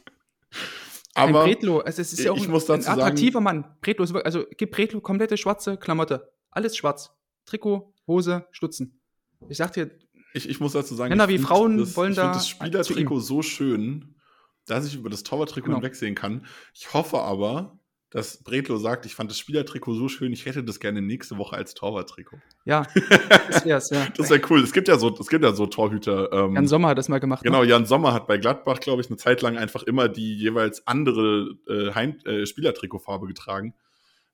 Aber 1.22 1.44
ein 1.44 1.50
Bretlo, 1.50 1.80
also 1.80 2.02
es 2.02 2.14
ist 2.14 2.24
ja 2.24 2.32
auch 2.32 2.38
ein, 2.38 2.52
ein 2.52 2.88
attraktiver 2.88 3.34
sagen, 3.34 3.44
Mann. 3.44 3.66
Bretlo 3.82 4.04
ist, 4.04 4.16
also 4.16 4.46
gib 4.58 4.72
Bretlo 4.72 5.02
komplette 5.02 5.38
schwarze 5.38 5.78
Klamotte. 5.78 6.32
Alles 6.52 6.76
schwarz. 6.76 7.12
Trikot, 7.46 7.94
Hose, 8.08 8.48
Stutzen. 8.52 9.00
Ich 9.48 9.58
sag 9.58 9.74
dir. 9.74 9.92
Ich, 10.34 10.48
ich 10.48 10.60
muss 10.60 10.74
dazu 10.74 10.96
sagen, 10.96 11.10
Männer 11.10 11.30
wie 11.30 11.40
Frauen 11.40 11.78
das, 11.78 11.96
wollen 11.96 12.12
ich 12.12 12.18
da. 12.18 12.36
Ich 12.36 12.56
finde 12.56 12.78
das 12.78 12.88
Spielertrikot 12.88 13.20
so 13.20 13.42
schön, 13.42 14.16
dass 14.66 14.86
ich 14.86 14.96
über 14.96 15.10
das 15.10 15.24
Torwarttrikot 15.24 15.66
genau. 15.66 15.78
hinwegsehen 15.78 16.16
kann. 16.16 16.46
Ich 16.74 16.94
hoffe 16.94 17.20
aber, 17.20 17.79
dass 18.12 18.42
Bretlo 18.44 18.78
sagt, 18.78 19.06
ich 19.06 19.14
fand 19.14 19.30
das 19.30 19.38
Spielertrikot 19.38 19.94
so 19.94 20.10
schön, 20.10 20.34
ich 20.34 20.46
hätte 20.46 20.64
das 20.64 20.80
gerne 20.80 21.02
nächste 21.02 21.38
Woche 21.38 21.56
als 21.56 21.76
Torwarttrikot. 21.76 22.40
Ja, 22.66 22.88
das 23.50 23.66
wäre 23.66 23.82
ja. 23.92 24.08
Das 24.18 24.30
wäre 24.30 24.42
cool. 24.50 24.64
Es 24.64 24.74
gibt 24.74 24.88
ja 24.88 24.98
so, 24.98 25.16
es 25.20 25.28
gibt 25.28 25.44
ja 25.44 25.54
so 25.54 25.68
Torhüter. 25.68 26.32
Ähm, 26.34 26.56
Jan 26.56 26.68
Sommer 26.68 26.90
hat 26.90 26.98
das 26.98 27.08
mal 27.08 27.20
gemacht. 27.20 27.44
Ne? 27.44 27.52
Genau, 27.52 27.62
ne? 27.62 27.70
Jan 27.70 27.86
Sommer 27.86 28.14
hat 28.14 28.26
bei 28.26 28.38
Gladbach, 28.38 28.80
glaube 28.80 29.02
ich, 29.02 29.10
eine 29.10 29.18
Zeit 29.18 29.42
lang 29.42 29.58
einfach 29.58 29.84
immer 29.84 30.10
die 30.10 30.36
jeweils 30.36 30.88
andere 30.88 31.56
äh, 31.68 31.94
Heim 31.94 32.18
äh, 32.26 32.46
Spielertrikotfarbe 32.48 33.28
getragen. 33.28 33.76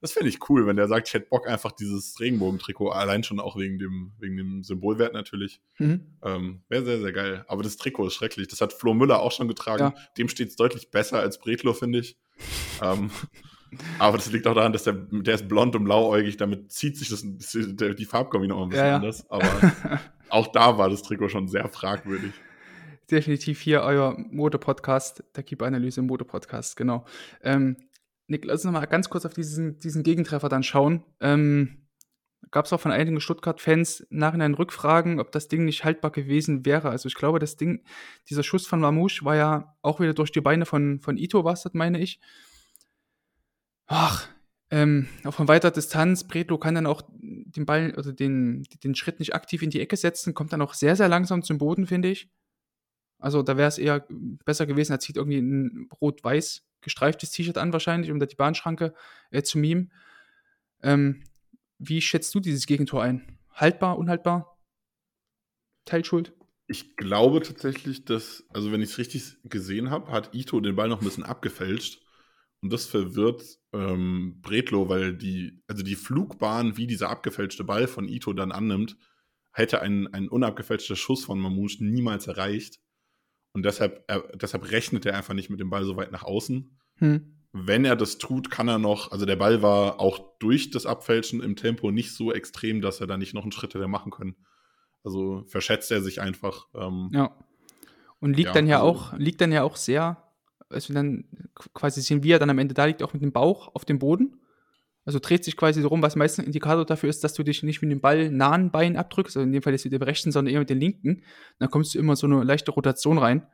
Das 0.02 0.12
fände 0.12 0.30
ich 0.30 0.50
cool, 0.50 0.68
wenn 0.68 0.76
der 0.76 0.88
sagt, 0.88 1.08
ich 1.08 1.14
hätte 1.14 1.28
Bock 1.30 1.48
einfach 1.48 1.72
dieses 1.72 2.20
Regenbogentrikot, 2.20 2.90
allein 2.92 3.24
schon 3.24 3.40
auch 3.40 3.58
wegen 3.58 3.80
dem, 3.80 4.12
wegen 4.20 4.38
dem 4.38 4.64
Symbolwert 4.64 5.14
natürlich. 5.14 5.62
Mhm. 5.80 6.18
Ähm, 6.22 6.62
Wäre 6.70 6.86
sehr, 6.86 7.00
sehr 7.00 7.12
geil. 7.12 7.44
Aber 7.48 7.64
das 7.64 7.76
Trikot 7.78 8.08
ist 8.08 8.14
schrecklich. 8.14 8.48
Das 8.48 8.62
hat 8.62 8.72
Flo 8.72 8.94
Müller 8.94 9.20
auch 9.20 9.32
schon 9.32 9.48
getragen. 9.48 9.80
Ja. 9.80 9.96
Dem 10.18 10.30
steht 10.30 10.50
es 10.50 10.56
deutlich 10.56 10.92
besser 10.92 11.20
als 11.20 11.40
Bretlo, 11.40 11.74
finde 11.74 12.00
ich. 12.00 12.18
ähm, 12.82 13.10
aber 14.00 14.18
das 14.18 14.32
liegt 14.32 14.48
auch 14.48 14.56
daran, 14.56 14.74
dass 14.74 14.84
der, 14.84 14.94
der 14.94 15.36
ist 15.36 15.48
blond 15.48 15.76
und 15.76 15.84
blauäugig, 15.84 16.38
damit 16.38 16.72
zieht 16.72 16.98
sich 16.98 17.10
das, 17.10 17.24
die 17.24 18.06
Farbkombi 18.06 18.48
noch 18.48 18.62
ein 18.62 18.70
bisschen 18.70 18.86
ja, 18.86 18.92
ja. 18.92 18.96
anders. 18.98 19.30
Aber 19.30 19.46
auch 20.30 20.48
da 20.48 20.78
war 20.78 20.90
das 20.90 21.04
Trikot 21.04 21.30
schon 21.30 21.48
sehr 21.48 21.68
fragwürdig. 21.70 22.32
Definitiv 23.10 23.62
hier 23.62 23.82
euer 23.82 24.18
Mode-Podcast, 24.18 25.24
der 25.36 25.44
Keep-Analyse 25.44 26.00
im 26.00 26.08
Mode-Podcast, 26.08 26.76
genau. 26.76 27.06
Ähm, 27.44 27.78
Nick, 28.28 28.46
lass 28.46 28.62
uns 28.62 28.66
noch 28.66 28.80
mal 28.80 28.86
ganz 28.86 29.10
kurz 29.10 29.26
auf 29.26 29.34
diesen, 29.34 29.80
diesen 29.80 30.02
Gegentreffer 30.02 30.50
dann 30.50 30.64
schauen. 30.64 31.04
Ähm, 31.20 31.86
Gab 32.52 32.66
es 32.66 32.74
auch 32.74 32.80
von 32.80 32.92
einigen 32.92 33.20
Stuttgart-Fans 33.20 34.08
nachhinein 34.10 34.54
Rückfragen, 34.54 35.20
ob 35.20 35.32
das 35.32 35.48
Ding 35.48 35.66
nicht 35.66 35.84
haltbar 35.84 36.12
gewesen 36.12 36.66
wäre. 36.66 36.90
Also 36.90 37.08
ich 37.08 37.16
glaube, 37.16 37.40
das 37.40 37.58
Ding, 37.58 37.84
dieser 38.30 38.44
Schuss 38.44 38.68
von 38.68 38.80
Mamouche 38.80 39.26
war 39.26 39.36
ja 39.36 39.76
auch 39.82 40.00
wieder 40.00 40.14
durch 40.14 40.32
die 40.32 40.42
Beine 40.42 40.66
von, 40.66 41.00
von 41.02 41.18
Ito, 41.18 41.44
was 41.44 41.64
das 41.64 41.74
meine 41.74 42.00
ich 42.00 42.20
ach, 43.88 44.28
Ähm, 44.72 45.08
auch 45.24 45.34
von 45.34 45.48
weiter 45.48 45.70
Distanz, 45.70 46.24
Bredlo 46.24 46.58
kann 46.58 46.76
dann 46.76 46.88
auch 46.88 47.04
den 47.12 47.66
Ball 47.66 47.94
oder 47.98 48.12
den, 48.12 48.64
den 48.84 48.96
Schritt 48.96 49.20
nicht 49.20 49.36
aktiv 49.36 49.62
in 49.62 49.70
die 49.70 49.80
Ecke 49.80 49.96
setzen, 49.96 50.34
kommt 50.34 50.54
dann 50.54 50.62
auch 50.62 50.74
sehr, 50.74 50.96
sehr 50.96 51.08
langsam 51.08 51.44
zum 51.44 51.60
Boden, 51.60 51.86
finde 51.86 52.10
ich. 52.10 52.30
Also 53.20 53.44
da 53.44 53.58
wäre 53.58 53.68
es 53.68 53.78
eher 53.78 54.06
besser 54.10 54.66
gewesen, 54.66 54.92
er 54.92 55.00
zieht 55.00 55.18
irgendwie 55.18 55.38
ein 55.38 55.88
rot-weiß 56.02 56.66
gestreiftes 56.82 57.32
T-Shirt 57.32 57.58
an, 57.58 57.74
wahrscheinlich, 57.74 58.12
um 58.12 58.20
da 58.20 58.26
die 58.26 58.36
Bahnschranke 58.36 58.94
äh, 59.32 59.44
zu 59.44 59.60
mimen. 59.60 59.92
Ähm, 60.82 61.24
wie 61.78 62.02
schätzt 62.02 62.34
du 62.36 62.40
dieses 62.40 62.66
Gegentor 62.66 63.04
ein? 63.04 63.38
Haltbar, 63.54 63.98
unhaltbar? 63.98 64.60
Teilschuld? 65.86 66.34
Ich 66.68 66.98
glaube 66.98 67.42
tatsächlich, 67.42 68.06
dass, 68.06 68.44
also 68.50 68.72
wenn 68.72 68.82
ich 68.82 68.90
es 68.90 68.98
richtig 68.98 69.38
gesehen 69.44 69.92
habe, 69.92 70.12
hat 70.12 70.34
Ito 70.34 70.60
den 70.60 70.76
Ball 70.76 70.90
noch 70.90 71.02
ein 71.02 71.06
bisschen 71.06 71.24
abgefälscht. 71.24 72.02
Und 72.66 72.74
das 72.74 72.88
verwirrt 72.88 73.60
ähm, 73.74 74.40
Bretlo, 74.42 74.90
weil 74.90 75.16
die, 75.16 75.62
also 75.68 75.84
die 75.84 75.94
Flugbahn, 75.94 76.78
wie 76.78 76.88
dieser 76.88 77.12
abgefälschte 77.12 77.64
Ball 77.64 77.86
von 77.86 78.08
Ito 78.08 78.34
dann 78.34 78.52
annimmt, 78.52 78.98
hätte 79.52 79.84
ein, 79.84 80.12
ein 80.16 80.28
unabgefälschter 80.30 80.96
Schuss 80.96 81.26
von 81.26 81.40
Mamouche 81.40 81.86
niemals 81.86 82.26
erreicht. 82.26 82.80
Und 83.54 83.66
deshalb, 83.66 84.04
er, 84.08 84.24
deshalb 84.34 84.72
rechnet 84.72 85.06
er 85.06 85.16
einfach 85.16 85.36
nicht 85.36 85.52
mit 85.52 85.60
dem 85.60 85.70
Ball 85.70 85.86
so 85.86 85.96
weit 85.96 86.12
nach 86.12 86.24
außen. 86.24 86.76
Hm. 86.96 87.36
Wenn 87.54 87.86
er 87.86 87.96
das 87.96 88.18
tut, 88.18 88.50
kann 88.50 88.68
er 88.68 88.80
noch, 88.80 89.12
also 89.12 89.28
der 89.28 89.36
Ball 89.36 89.62
war 89.62 90.00
auch 90.00 90.40
durch 90.40 90.72
das 90.72 90.88
Abfälschen 90.88 91.44
im 91.44 91.56
Tempo 91.56 91.92
nicht 91.92 92.16
so 92.16 92.34
extrem, 92.34 92.82
dass 92.82 93.00
er 93.00 93.06
da 93.06 93.16
nicht 93.16 93.36
noch 93.36 93.44
einen 93.44 93.52
Schritt 93.52 93.76
hätte 93.76 93.88
machen 93.88 94.12
können. 94.12 94.38
Also 95.04 95.44
verschätzt 95.46 95.92
er 95.92 96.02
sich 96.02 96.20
einfach. 96.20 96.66
Ähm, 96.74 97.12
ja. 97.14 97.38
Und 98.20 98.36
liegt 98.36 98.48
ja, 98.48 98.54
dann 98.54 98.66
ja 98.66 98.82
also, 98.82 98.88
auch, 98.88 99.14
liegt 99.20 99.40
dann 99.40 99.52
ja 99.52 99.62
auch 99.62 99.76
sehr, 99.76 100.25
also 100.70 100.94
dann 100.94 101.26
quasi 101.74 102.02
sehen, 102.02 102.24
wie 102.24 102.32
er 102.32 102.40
dann 102.40 102.50
am 102.50 102.60
Ende 102.60 102.74
da 102.74 102.86
liegt, 102.86 103.04
auch 103.04 103.14
mit 103.14 103.22
dem 103.22 103.32
Bauch 103.32 103.74
auf 103.74 103.86
dem 103.86 104.00
Boden. 104.00 104.40
Also 105.06 105.20
dreht 105.20 105.44
sich 105.46 105.56
quasi 105.56 105.82
so 105.82 105.88
rum, 105.88 106.02
was 106.02 106.16
meistens 106.16 106.44
ein 106.44 106.48
Indikator 106.48 106.84
dafür 106.84 107.10
ist, 107.10 107.24
dass 107.24 107.34
du 107.34 107.44
dich 107.44 107.62
nicht 107.62 107.82
mit 107.82 107.92
dem 107.92 108.02
Ball 108.02 108.32
nahen 108.32 108.72
Bein 108.72 108.98
abdrückst, 108.98 109.38
also 109.38 109.46
in 109.46 109.52
dem 109.52 109.62
Fall 109.62 109.74
jetzt 109.74 109.86
mit 109.86 109.94
dem 109.94 110.02
rechten, 110.02 110.32
sondern 110.32 110.52
eher 110.52 110.60
mit 110.60 110.70
dem 110.70 110.80
linken. 110.80 111.22
Dann 111.60 111.70
kommst 111.70 111.94
du 111.94 112.00
immer 112.00 112.16
so 112.16 112.26
eine 112.26 112.44
leichte 112.44 112.72
Rotation 112.72 113.20
rein. 113.20 113.46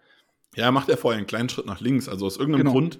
Ja, 0.56 0.72
macht 0.72 0.88
er 0.90 0.98
vorher 0.98 1.18
einen 1.18 1.28
kleinen 1.28 1.50
Schritt 1.50 1.66
nach 1.66 1.82
links. 1.82 2.08
Also 2.08 2.26
aus 2.26 2.38
irgendeinem 2.38 2.68
genau. 2.68 2.74
Grund. 2.74 3.00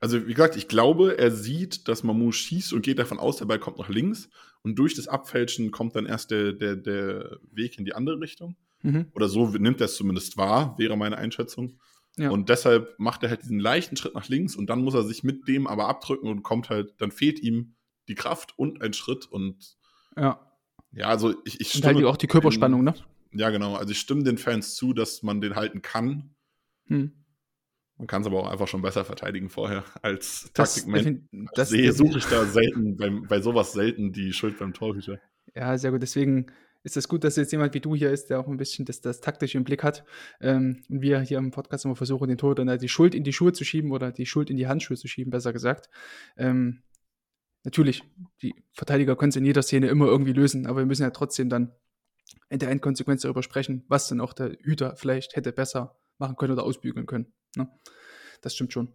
Also 0.00 0.28
wie 0.28 0.34
gesagt, 0.34 0.56
ich 0.56 0.68
glaube, 0.68 1.18
er 1.18 1.32
sieht, 1.32 1.88
dass 1.88 2.04
Mamu 2.04 2.30
schießt 2.30 2.72
und 2.72 2.82
geht 2.82 3.00
davon 3.00 3.18
aus, 3.18 3.38
der 3.38 3.46
Ball 3.46 3.58
kommt 3.58 3.78
nach 3.78 3.88
links. 3.88 4.28
Und 4.62 4.76
durch 4.76 4.94
das 4.94 5.08
Abfälschen 5.08 5.72
kommt 5.72 5.96
dann 5.96 6.06
erst 6.06 6.30
der, 6.30 6.52
der, 6.52 6.76
der 6.76 7.38
Weg 7.50 7.78
in 7.78 7.84
die 7.84 7.94
andere 7.94 8.20
Richtung. 8.20 8.56
Mhm. 8.82 9.06
Oder 9.14 9.28
so 9.28 9.48
nimmt 9.48 9.80
er 9.80 9.86
es 9.86 9.96
zumindest 9.96 10.36
wahr, 10.36 10.76
wäre 10.78 10.96
meine 10.96 11.18
Einschätzung. 11.18 11.80
Ja. 12.18 12.30
Und 12.30 12.48
deshalb 12.48 12.98
macht 12.98 13.22
er 13.22 13.30
halt 13.30 13.42
diesen 13.42 13.60
leichten 13.60 13.96
Schritt 13.96 14.14
nach 14.14 14.28
links 14.28 14.56
und 14.56 14.68
dann 14.68 14.82
muss 14.82 14.94
er 14.94 15.04
sich 15.04 15.22
mit 15.22 15.48
dem 15.48 15.66
aber 15.66 15.88
abdrücken 15.88 16.28
und 16.28 16.42
kommt 16.42 16.68
halt, 16.68 16.94
dann 16.98 17.12
fehlt 17.12 17.40
ihm 17.40 17.76
die 18.08 18.14
Kraft 18.14 18.58
und 18.58 18.82
ein 18.82 18.92
Schritt 18.92 19.26
und 19.26 19.76
ja. 20.16 20.44
Ja, 20.92 21.08
also 21.08 21.34
ich, 21.44 21.60
ich 21.60 21.68
stimme. 21.68 21.90
Und 21.90 21.96
halt 21.96 22.06
auch 22.06 22.16
die 22.16 22.26
Körperspannung, 22.26 22.82
ne? 22.82 22.94
Ja, 23.32 23.50
genau. 23.50 23.74
Also 23.76 23.92
ich 23.92 24.00
stimme 24.00 24.22
den 24.22 24.38
Fans 24.38 24.74
zu, 24.74 24.92
dass 24.94 25.22
man 25.22 25.40
den 25.40 25.54
halten 25.54 25.82
kann. 25.82 26.34
Hm. 26.86 27.12
Man 27.98 28.06
kann 28.06 28.22
es 28.22 28.28
aber 28.28 28.40
auch 28.40 28.50
einfach 28.50 28.68
schon 28.68 28.80
besser 28.80 29.04
verteidigen 29.04 29.50
vorher 29.50 29.84
als 30.02 30.50
Taktikmensch. 30.54 31.20
Das, 31.54 31.70
sehe, 31.70 31.92
suche 31.92 32.18
ich 32.18 32.24
da 32.26 32.44
selten, 32.46 32.96
bei, 32.96 33.10
bei 33.10 33.40
sowas 33.40 33.72
selten 33.72 34.12
die 34.12 34.32
Schuld 34.32 34.58
beim 34.58 34.72
Torhüter. 34.72 35.20
Ja, 35.54 35.76
sehr 35.76 35.90
gut. 35.90 36.02
Deswegen 36.02 36.46
ist 36.88 36.96
es 36.96 37.08
gut, 37.08 37.22
dass 37.22 37.36
jetzt 37.36 37.52
jemand 37.52 37.74
wie 37.74 37.80
du 37.80 37.94
hier 37.94 38.10
ist, 38.10 38.30
der 38.30 38.40
auch 38.40 38.48
ein 38.48 38.56
bisschen 38.56 38.86
das, 38.86 39.02
das 39.02 39.20
Taktische 39.20 39.58
im 39.58 39.64
Blick 39.64 39.84
hat. 39.84 40.04
Ähm, 40.40 40.82
und 40.88 41.02
wir 41.02 41.20
hier 41.20 41.36
im 41.38 41.50
Podcast 41.50 41.84
immer 41.84 41.96
versuchen, 41.96 42.28
den 42.28 42.38
Torhüter 42.38 42.78
die 42.78 42.88
Schuld 42.88 43.14
in 43.14 43.24
die 43.24 43.32
Schuhe 43.32 43.52
zu 43.52 43.64
schieben 43.64 43.92
oder 43.92 44.10
die 44.10 44.24
Schuld 44.24 44.48
in 44.48 44.56
die 44.56 44.66
Handschuhe 44.66 44.96
zu 44.96 45.06
schieben, 45.06 45.30
besser 45.30 45.52
gesagt. 45.52 45.90
Ähm, 46.36 46.82
natürlich, 47.62 48.02
die 48.42 48.54
Verteidiger 48.72 49.16
können 49.16 49.30
es 49.30 49.36
in 49.36 49.44
jeder 49.44 49.62
Szene 49.62 49.88
immer 49.88 50.06
irgendwie 50.06 50.32
lösen, 50.32 50.66
aber 50.66 50.78
wir 50.78 50.86
müssen 50.86 51.02
ja 51.02 51.10
trotzdem 51.10 51.50
dann 51.50 51.72
in 52.48 52.58
der 52.58 52.70
Endkonsequenz 52.70 53.22
darüber 53.22 53.42
sprechen, 53.42 53.84
was 53.88 54.08
dann 54.08 54.20
auch 54.22 54.32
der 54.32 54.56
Hüter 54.62 54.96
vielleicht 54.96 55.36
hätte 55.36 55.52
besser 55.52 55.98
machen 56.16 56.36
können 56.36 56.54
oder 56.54 56.64
ausbügeln 56.64 57.06
können. 57.06 57.32
Ne? 57.54 57.68
Das 58.40 58.54
stimmt 58.54 58.72
schon. 58.72 58.94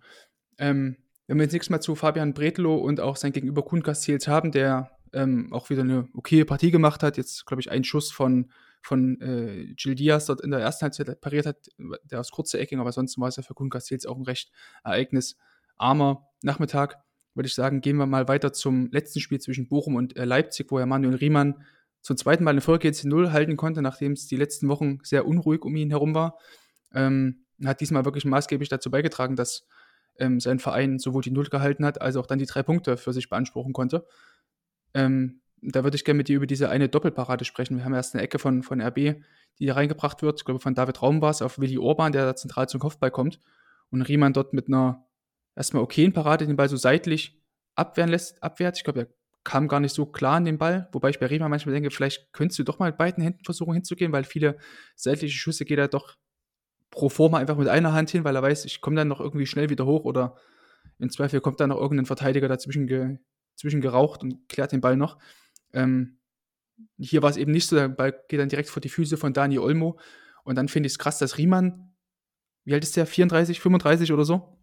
Ähm, 0.58 0.98
wenn 1.28 1.38
wir 1.38 1.44
jetzt 1.44 1.54
nächstes 1.54 1.70
Mal 1.70 1.80
zu 1.80 1.96
Fabian 1.96 2.34
Bretlo 2.34 2.76
und 2.76 3.00
auch 3.00 3.18
sein 3.18 3.34
Gegenüber 3.34 3.64
Kuhn 3.64 3.84
Castells 3.84 4.28
haben, 4.28 4.52
der 4.52 4.92
ähm, 5.14 5.52
auch 5.54 5.70
wieder 5.70 5.82
eine 5.82 6.08
okaye 6.14 6.46
Partie 6.46 6.72
gemacht 6.72 7.04
hat, 7.04 7.18
jetzt 7.18 7.46
glaube 7.46 7.62
ich 7.62 7.72
einen 7.72 7.84
Schuss 7.84 8.12
von, 8.12 8.52
von 8.82 9.20
äh, 9.22 9.74
Gil 9.76 9.96
Diaz 9.96 10.26
dort 10.26 10.42
in 10.42 10.52
der 10.52 10.60
ersten 10.60 10.84
Halbzeit 10.84 11.22
pariert 11.22 11.46
hat, 11.46 11.70
der 12.04 12.20
aus 12.20 12.32
kurzer 12.32 12.60
Ecke, 12.60 12.78
aber 12.80 12.92
sonst 12.92 13.20
war 13.20 13.28
es 13.28 13.36
ja 13.36 13.44
für 13.44 13.54
Kuhn 13.54 13.70
Castells 13.70 14.06
auch 14.06 14.18
ein 14.18 14.24
recht 14.24 14.52
ereignisarmer 14.84 16.28
Nachmittag 16.42 17.04
würde 17.36 17.48
ich 17.48 17.56
sagen, 17.56 17.82
gehen 17.82 17.98
wir 17.98 18.06
mal 18.06 18.28
weiter 18.28 18.54
zum 18.54 18.90
letzten 18.92 19.20
Spiel 19.20 19.40
zwischen 19.40 19.68
Bochum 19.68 19.96
und 19.96 20.18
äh, 20.18 20.26
Leipzig, 20.26 20.72
wo 20.72 20.80
ja 20.80 20.86
Manuel 20.86 21.16
Riemann 21.16 21.64
zum 22.02 22.18
zweiten 22.18 22.44
Mal 22.44 22.52
eine 22.52 22.62
Folge 22.62 22.88
jetzt 22.88 23.06
0 23.06 23.32
halten 23.32 23.58
konnte, 23.58 23.82
nachdem 23.82 24.12
es 24.12 24.28
die 24.28 24.36
letzten 24.36 24.68
Wochen 24.68 25.00
sehr 25.04 25.26
unruhig 25.26 25.64
um 25.64 25.76
ihn 25.76 25.90
herum 25.90 26.14
war. 26.14 26.38
Ähm, 26.94 27.46
hat 27.64 27.82
diesmal 27.82 28.06
wirklich 28.06 28.26
maßgeblich 28.26 28.70
dazu 28.70 28.92
beigetragen, 28.92 29.36
dass 29.36 29.66
ähm, 30.20 30.40
sein 30.40 30.60
Verein 30.60 31.00
sowohl 31.00 31.24
die 31.24 31.32
Null 31.32 31.46
gehalten 31.46 31.86
hat, 31.86 32.02
als 32.02 32.18
auch 32.18 32.28
dann 32.28 32.40
die 32.40 32.46
drei 32.46 32.62
Punkte 32.62 32.98
für 32.98 33.14
sich 33.14 33.30
beanspruchen 33.30 33.74
konnte. 33.74 34.06
Ähm, 34.94 35.42
da 35.62 35.84
würde 35.84 35.96
ich 35.96 36.04
gerne 36.04 36.18
mit 36.18 36.28
dir 36.28 36.38
über 36.38 36.48
diese 36.48 36.70
eine 36.70 36.90
Doppelparade 36.90 37.46
sprechen. 37.46 37.78
Wir 37.78 37.86
haben 37.86 37.94
erst 37.94 38.14
eine 38.14 38.24
Ecke 38.24 38.40
von, 38.40 38.64
von 38.64 38.82
RB, 38.82 38.96
die 38.96 39.66
hier 39.66 39.76
reingebracht 39.76 40.22
wird, 40.22 40.40
ich 40.40 40.46
glaube 40.46 40.60
von 40.60 40.76
David 40.76 41.02
Raum 41.02 41.22
war 41.22 41.30
es, 41.30 41.42
auf 41.42 41.60
Willi 41.60 41.78
Orban, 41.78 42.12
der 42.12 42.26
da 42.26 42.36
zentral 42.36 42.68
zum 42.68 42.80
Kopfball 42.80 43.12
kommt. 43.12 43.40
Und 43.90 44.02
Riemann 44.02 44.34
dort 44.34 44.54
mit 44.54 44.68
einer 44.68 45.06
erstmal 45.56 45.84
okay 45.84 46.04
in 46.04 46.14
Parade 46.14 46.48
den 46.48 46.56
Ball 46.56 46.70
so 46.70 46.78
seitlich 46.78 47.40
abwehren 47.76 48.10
lässt, 48.10 48.42
abwehrt. 48.42 48.78
Ich 48.78 48.84
glaube, 48.84 49.02
er 49.02 49.08
kam 49.44 49.68
gar 49.68 49.80
nicht 49.80 49.94
so 49.94 50.06
klar 50.06 50.36
an 50.36 50.46
den 50.46 50.58
Ball, 50.58 50.90
wobei 50.92 51.10
ich 51.10 51.20
bei 51.20 51.28
Riemann 51.28 51.50
manchmal 51.50 51.74
denke, 51.74 51.92
vielleicht 51.92 52.32
könntest 52.34 52.60
du 52.60 52.64
doch 52.64 52.80
mal 52.80 52.90
mit 52.90 52.98
beiden 52.98 53.24
Händen 53.24 53.44
versuchen 53.44 53.74
hinzugehen, 53.74 54.12
weil 54.12 54.24
viele 54.24 54.58
seitliche 54.96 55.38
Schüsse 55.38 55.66
geht 55.66 55.80
er 55.80 55.88
doch 55.88 56.16
pro 56.90 57.10
forma 57.10 57.38
einfach 57.38 57.58
mit 57.58 57.68
einer 57.68 57.94
Hand 57.94 58.10
hin, 58.10 58.24
weil 58.24 58.36
er 58.36 58.42
weiß, 58.42 58.66
ich 58.66 58.82
komme 58.82 58.96
dann 58.96 59.08
noch 59.08 59.20
irgendwie 59.20 59.46
schnell 59.46 59.70
wieder 59.70 59.86
hoch 59.86 60.06
oder 60.06 60.36
im 61.00 61.10
Zweifel 61.10 61.42
kommt 61.42 61.60
dann 61.60 61.70
noch 61.70 61.78
irgendein 61.80 62.06
Verteidiger 62.06 62.48
dazwischen 62.48 62.88
ge, 62.88 63.18
zwischen 63.56 63.82
geraucht 63.82 64.24
und 64.24 64.48
klärt 64.50 64.72
den 64.72 64.82
Ball 64.82 64.98
noch. 64.98 65.18
Ähm, 65.74 66.20
hier 66.98 67.22
war 67.22 67.30
es 67.30 67.38
eben 67.38 67.52
nicht 67.52 67.68
so, 67.68 67.76
der 67.76 67.90
Ball 67.90 68.14
geht 68.28 68.40
dann 68.40 68.50
direkt 68.50 68.70
vor 68.70 68.82
die 68.82 68.90
Füße 68.90 69.18
von 69.18 69.34
Dani 69.34 69.60
Olmo 69.60 70.00
und 70.44 70.56
dann 70.56 70.68
finde 70.68 70.88
ich 70.88 70.94
es 70.94 71.00
krass, 71.00 71.20
dass 71.20 71.38
Riemann, 71.38 71.94
wie 72.66 72.74
alt 72.74 72.84
ist 72.84 72.96
der, 72.96 73.06
34, 73.06 73.60
35 73.60 74.12
oder 74.12 74.26
so, 74.26 74.58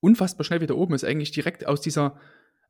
unfassbar 0.00 0.44
schnell 0.44 0.60
wieder 0.60 0.76
oben 0.76 0.94
ist, 0.94 1.04
eigentlich 1.04 1.32
direkt 1.32 1.66
aus 1.66 1.80
dieser, 1.80 2.18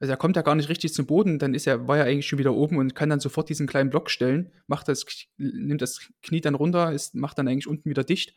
also 0.01 0.13
er 0.13 0.17
kommt 0.17 0.37
ja 0.37 0.43
gar 0.43 0.55
nicht 0.55 0.69
richtig 0.69 0.95
zum 0.95 1.07
Boden, 1.07 1.39
dann 1.39 1.55
ist 1.55 1.67
er, 1.67 1.89
war 1.89 1.99
er 1.99 2.05
eigentlich 2.05 2.27
schon 2.27 2.39
wieder 2.39 2.55
oben 2.55 2.79
und 2.79 2.95
kann 2.95 3.11
dann 3.11 3.21
sofort 3.21 3.49
diesen 3.49 3.67
kleinen 3.67 3.91
Block 3.91 4.11
stellen, 4.11 4.53
macht 4.67 4.89
das, 4.89 5.05
nimmt 5.37 5.83
das 5.83 6.09
Knie 6.23 6.41
dann 6.41 6.55
runter, 6.55 6.93
ist, 6.93 7.15
macht 7.15 7.39
dann 7.39 7.49
eigentlich 7.49 7.67
unten 7.67 7.91
wieder 7.91 8.05
dicht. 8.05 8.35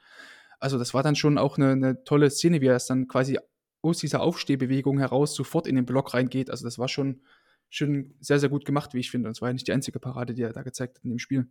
Also 0.60 0.78
das 0.78 0.94
war 0.94 1.04
dann 1.04 1.16
schon 1.16 1.38
auch 1.38 1.58
eine, 1.58 1.72
eine 1.72 2.04
tolle 2.04 2.30
Szene, 2.30 2.62
wie 2.62 2.68
er 2.68 2.76
es 2.76 2.86
dann 2.86 3.08
quasi 3.08 3.40
aus 3.82 4.00
dieser 4.00 4.22
Aufstehbewegung 4.22 5.00
heraus 5.00 5.36
sofort 5.36 5.68
in 5.68 5.76
den 5.76 5.86
Block 5.86 6.14
reingeht. 6.14 6.50
Also 6.50 6.64
das 6.64 6.78
war 6.78 6.88
schon, 6.88 7.22
schon 7.70 8.14
sehr, 8.20 8.40
sehr 8.40 8.50
gut 8.50 8.66
gemacht, 8.66 8.94
wie 8.94 9.00
ich 9.00 9.12
finde. 9.12 9.28
Und 9.28 9.34
es 9.34 9.42
war 9.42 9.50
ja 9.50 9.54
nicht 9.54 9.68
die 9.68 9.74
einzige 9.74 10.00
Parade, 10.00 10.34
die 10.34 10.44
er 10.44 10.54
da 10.54 10.62
gezeigt 10.62 10.98
hat 10.98 11.04
in 11.04 11.10
dem 11.10 11.20
Spiel. 11.20 11.48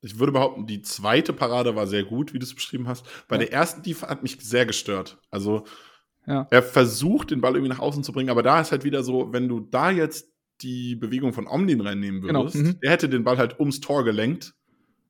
Ich 0.00 0.18
würde 0.18 0.32
behaupten, 0.32 0.66
die 0.66 0.82
zweite 0.82 1.32
Parade 1.32 1.76
war 1.76 1.86
sehr 1.86 2.04
gut, 2.04 2.32
wie 2.32 2.38
du 2.38 2.44
es 2.44 2.54
beschrieben 2.54 2.88
hast. 2.88 3.06
Bei 3.28 3.36
ja. 3.36 3.40
der 3.40 3.52
ersten, 3.52 3.82
die 3.82 3.94
hat 3.94 4.22
mich 4.22 4.38
sehr 4.40 4.66
gestört. 4.66 5.18
Also 5.30 5.64
ja. 6.26 6.46
Er 6.50 6.62
versucht, 6.62 7.30
den 7.30 7.40
Ball 7.40 7.54
irgendwie 7.54 7.72
nach 7.72 7.80
außen 7.80 8.04
zu 8.04 8.12
bringen, 8.12 8.30
aber 8.30 8.42
da 8.42 8.60
ist 8.60 8.72
halt 8.72 8.84
wieder 8.84 9.02
so, 9.02 9.32
wenn 9.32 9.48
du 9.48 9.60
da 9.60 9.90
jetzt 9.90 10.30
die 10.60 10.94
Bewegung 10.94 11.32
von 11.32 11.48
Omlin 11.48 11.80
reinnehmen 11.80 12.20
genau, 12.20 12.40
würdest, 12.42 12.56
genau. 12.56 12.68
mhm. 12.70 12.80
der 12.80 12.90
hätte 12.90 13.08
den 13.08 13.24
Ball 13.24 13.38
halt 13.38 13.58
ums 13.58 13.80
Tor 13.80 14.04
gelenkt 14.04 14.54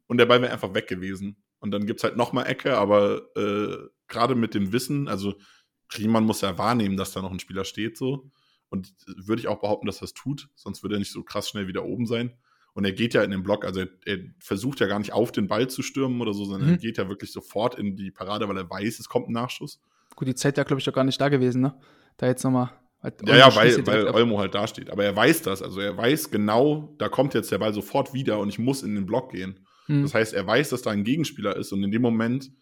und 0.06 0.18
der 0.18 0.26
Ball 0.26 0.40
wäre 0.40 0.52
einfach 0.52 0.74
weg 0.74 0.88
gewesen. 0.88 1.36
Und 1.58 1.70
dann 1.70 1.86
gibt 1.86 2.00
es 2.00 2.04
halt 2.04 2.16
nochmal 2.16 2.46
Ecke, 2.46 2.78
aber 2.78 3.22
äh, 3.36 3.76
gerade 4.08 4.34
mit 4.34 4.54
dem 4.54 4.72
Wissen, 4.72 5.06
also 5.06 5.34
Riemann 5.98 6.24
muss 6.24 6.40
ja 6.40 6.58
wahrnehmen, 6.58 6.96
dass 6.96 7.12
da 7.12 7.22
noch 7.22 7.32
ein 7.32 7.40
Spieler 7.40 7.64
steht, 7.64 7.96
so. 7.96 8.30
Und 8.68 8.94
würde 9.06 9.40
ich 9.40 9.48
auch 9.48 9.60
behaupten, 9.60 9.86
dass 9.86 9.98
das 9.98 10.14
tut, 10.14 10.48
sonst 10.54 10.82
würde 10.82 10.96
er 10.96 10.98
nicht 10.98 11.12
so 11.12 11.22
krass 11.22 11.48
schnell 11.48 11.66
wieder 11.66 11.84
oben 11.84 12.06
sein. 12.06 12.32
Und 12.74 12.86
er 12.86 12.92
geht 12.92 13.12
ja 13.12 13.22
in 13.22 13.30
den 13.30 13.42
Block, 13.42 13.66
also 13.66 13.80
er, 13.80 13.88
er 14.06 14.18
versucht 14.38 14.80
ja 14.80 14.86
gar 14.86 14.98
nicht 14.98 15.12
auf 15.12 15.30
den 15.30 15.46
Ball 15.46 15.68
zu 15.68 15.82
stürmen 15.82 16.22
oder 16.22 16.32
so, 16.32 16.46
sondern 16.46 16.68
mhm. 16.68 16.74
er 16.76 16.78
geht 16.78 16.96
ja 16.96 17.08
wirklich 17.08 17.30
sofort 17.30 17.74
in 17.78 17.96
die 17.96 18.10
Parade, 18.10 18.48
weil 18.48 18.56
er 18.56 18.70
weiß, 18.70 18.98
es 18.98 19.08
kommt 19.08 19.28
ein 19.28 19.32
Nachschuss. 19.32 19.80
Gut, 20.16 20.28
die 20.28 20.34
Zeit 20.34 20.56
ja, 20.56 20.64
glaube 20.64 20.80
ich, 20.80 20.86
doch 20.86 20.92
gar 20.92 21.04
nicht 21.04 21.20
da 21.20 21.28
gewesen, 21.28 21.60
ne? 21.60 21.74
Da 22.16 22.26
jetzt 22.26 22.44
nochmal. 22.44 22.70
Ja, 23.26 23.36
ja, 23.36 23.56
weil, 23.56 23.86
weil 23.86 24.08
Olmo 24.08 24.38
halt 24.38 24.54
da 24.54 24.66
steht. 24.68 24.88
Aber 24.88 25.04
er 25.04 25.14
weiß 25.14 25.42
das. 25.42 25.60
Also 25.60 25.80
er 25.80 25.96
weiß 25.96 26.30
genau, 26.30 26.94
da 26.98 27.08
kommt 27.08 27.34
jetzt 27.34 27.50
der 27.50 27.58
Ball 27.58 27.74
sofort 27.74 28.14
wieder 28.14 28.38
und 28.38 28.48
ich 28.48 28.60
muss 28.60 28.82
in 28.82 28.94
den 28.94 29.06
Block 29.06 29.32
gehen. 29.32 29.66
Hm. 29.86 30.02
Das 30.02 30.14
heißt, 30.14 30.34
er 30.34 30.46
weiß, 30.46 30.70
dass 30.70 30.82
da 30.82 30.90
ein 30.90 31.02
Gegenspieler 31.02 31.56
ist 31.56 31.72
und 31.72 31.82
in 31.82 31.90
dem 31.90 32.02
Moment 32.02 32.52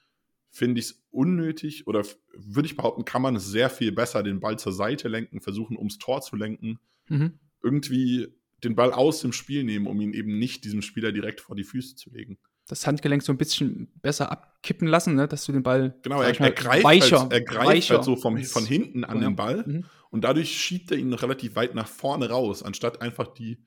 finde 0.51 0.81
ich 0.81 0.87
es 0.87 1.05
unnötig 1.11 1.87
oder 1.87 2.05
würde 2.35 2.67
ich 2.67 2.77
behaupten, 2.77 3.05
kann 3.05 3.23
man 3.23 3.37
es 3.37 3.47
sehr 3.47 3.71
viel 3.71 3.93
besser 3.93 4.23
den 4.23 4.41
Ball 4.41 4.59
zur 4.59 4.73
Seite 4.73 5.09
lenken, 5.09 5.41
versuchen, 5.41 5.77
ums 5.77 5.99
Tor 5.99 6.21
zu 6.21 6.37
lenken. 6.37 6.79
Mhm. 7.09 7.39
Irgendwie 7.63 8.29
den 8.63 8.75
Ball 8.75 8.93
aus 8.93 9.21
dem 9.21 9.33
Spiel 9.33 9.65
nehmen, 9.65 9.87
um 9.87 10.01
ihn 10.01 10.13
eben 10.13 10.39
nicht 10.39 10.65
diesem 10.65 10.83
Spieler 10.83 11.13
direkt 11.13 11.41
vor 11.41 11.57
die 11.57 11.65
Füße 11.65 11.97
zu 11.97 12.11
legen 12.11 12.39
das 12.69 12.87
Handgelenk 12.87 13.21
so 13.21 13.33
ein 13.33 13.37
bisschen 13.37 13.89
besser 14.01 14.31
abkippen 14.31 14.87
lassen, 14.87 15.17
ne, 15.17 15.27
dass 15.27 15.45
du 15.45 15.51
den 15.51 15.65
Ball 15.65 15.99
genau, 16.03 16.23
er, 16.23 16.39
er 16.39 16.53
greift, 16.53 16.85
weicher, 16.85 17.23
halt, 17.23 17.33
er 17.33 17.41
greift 17.41 17.67
weicher 17.67 17.95
halt 17.97 18.05
so 18.05 18.15
vom, 18.15 18.41
von 18.45 18.65
hinten 18.65 19.03
an 19.03 19.19
genau. 19.19 19.31
den 19.31 19.37
Ball 19.37 19.65
mhm. 19.67 19.85
Und 20.11 20.25
dadurch 20.25 20.61
schiebt 20.61 20.91
er 20.91 20.99
ihn 20.99 21.13
relativ 21.13 21.55
weit 21.55 21.75
nach 21.75 21.87
vorne 21.87 22.29
raus, 22.29 22.63
anstatt 22.63 23.01
einfach 23.01 23.29
die. 23.29 23.65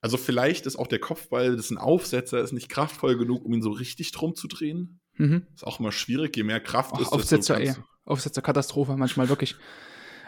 Also 0.00 0.16
vielleicht 0.16 0.64
ist 0.64 0.76
auch 0.76 0.86
der 0.86 0.98
Kopfball, 0.98 1.54
das 1.54 1.66
ist 1.66 1.70
ein 1.70 1.78
Aufsetzer, 1.78 2.40
ist 2.40 2.52
nicht 2.52 2.70
kraftvoll 2.70 3.18
genug, 3.18 3.44
um 3.44 3.52
ihn 3.52 3.62
so 3.62 3.70
richtig 3.70 4.12
drum 4.12 4.34
zu 4.34 4.48
drehen. 4.48 4.99
Mhm. 5.16 5.46
Ist 5.54 5.66
auch 5.66 5.80
immer 5.80 5.92
schwierig, 5.92 6.36
je 6.36 6.42
mehr 6.42 6.60
Kraft 6.60 6.92
Ach, 6.94 7.00
ist. 7.00 7.12
Aufsetzer, 7.12 7.60
ey. 7.60 7.74
Aufsetzer 8.04 8.42
Katastrophe 8.42 8.96
manchmal 8.96 9.28
wirklich. 9.28 9.56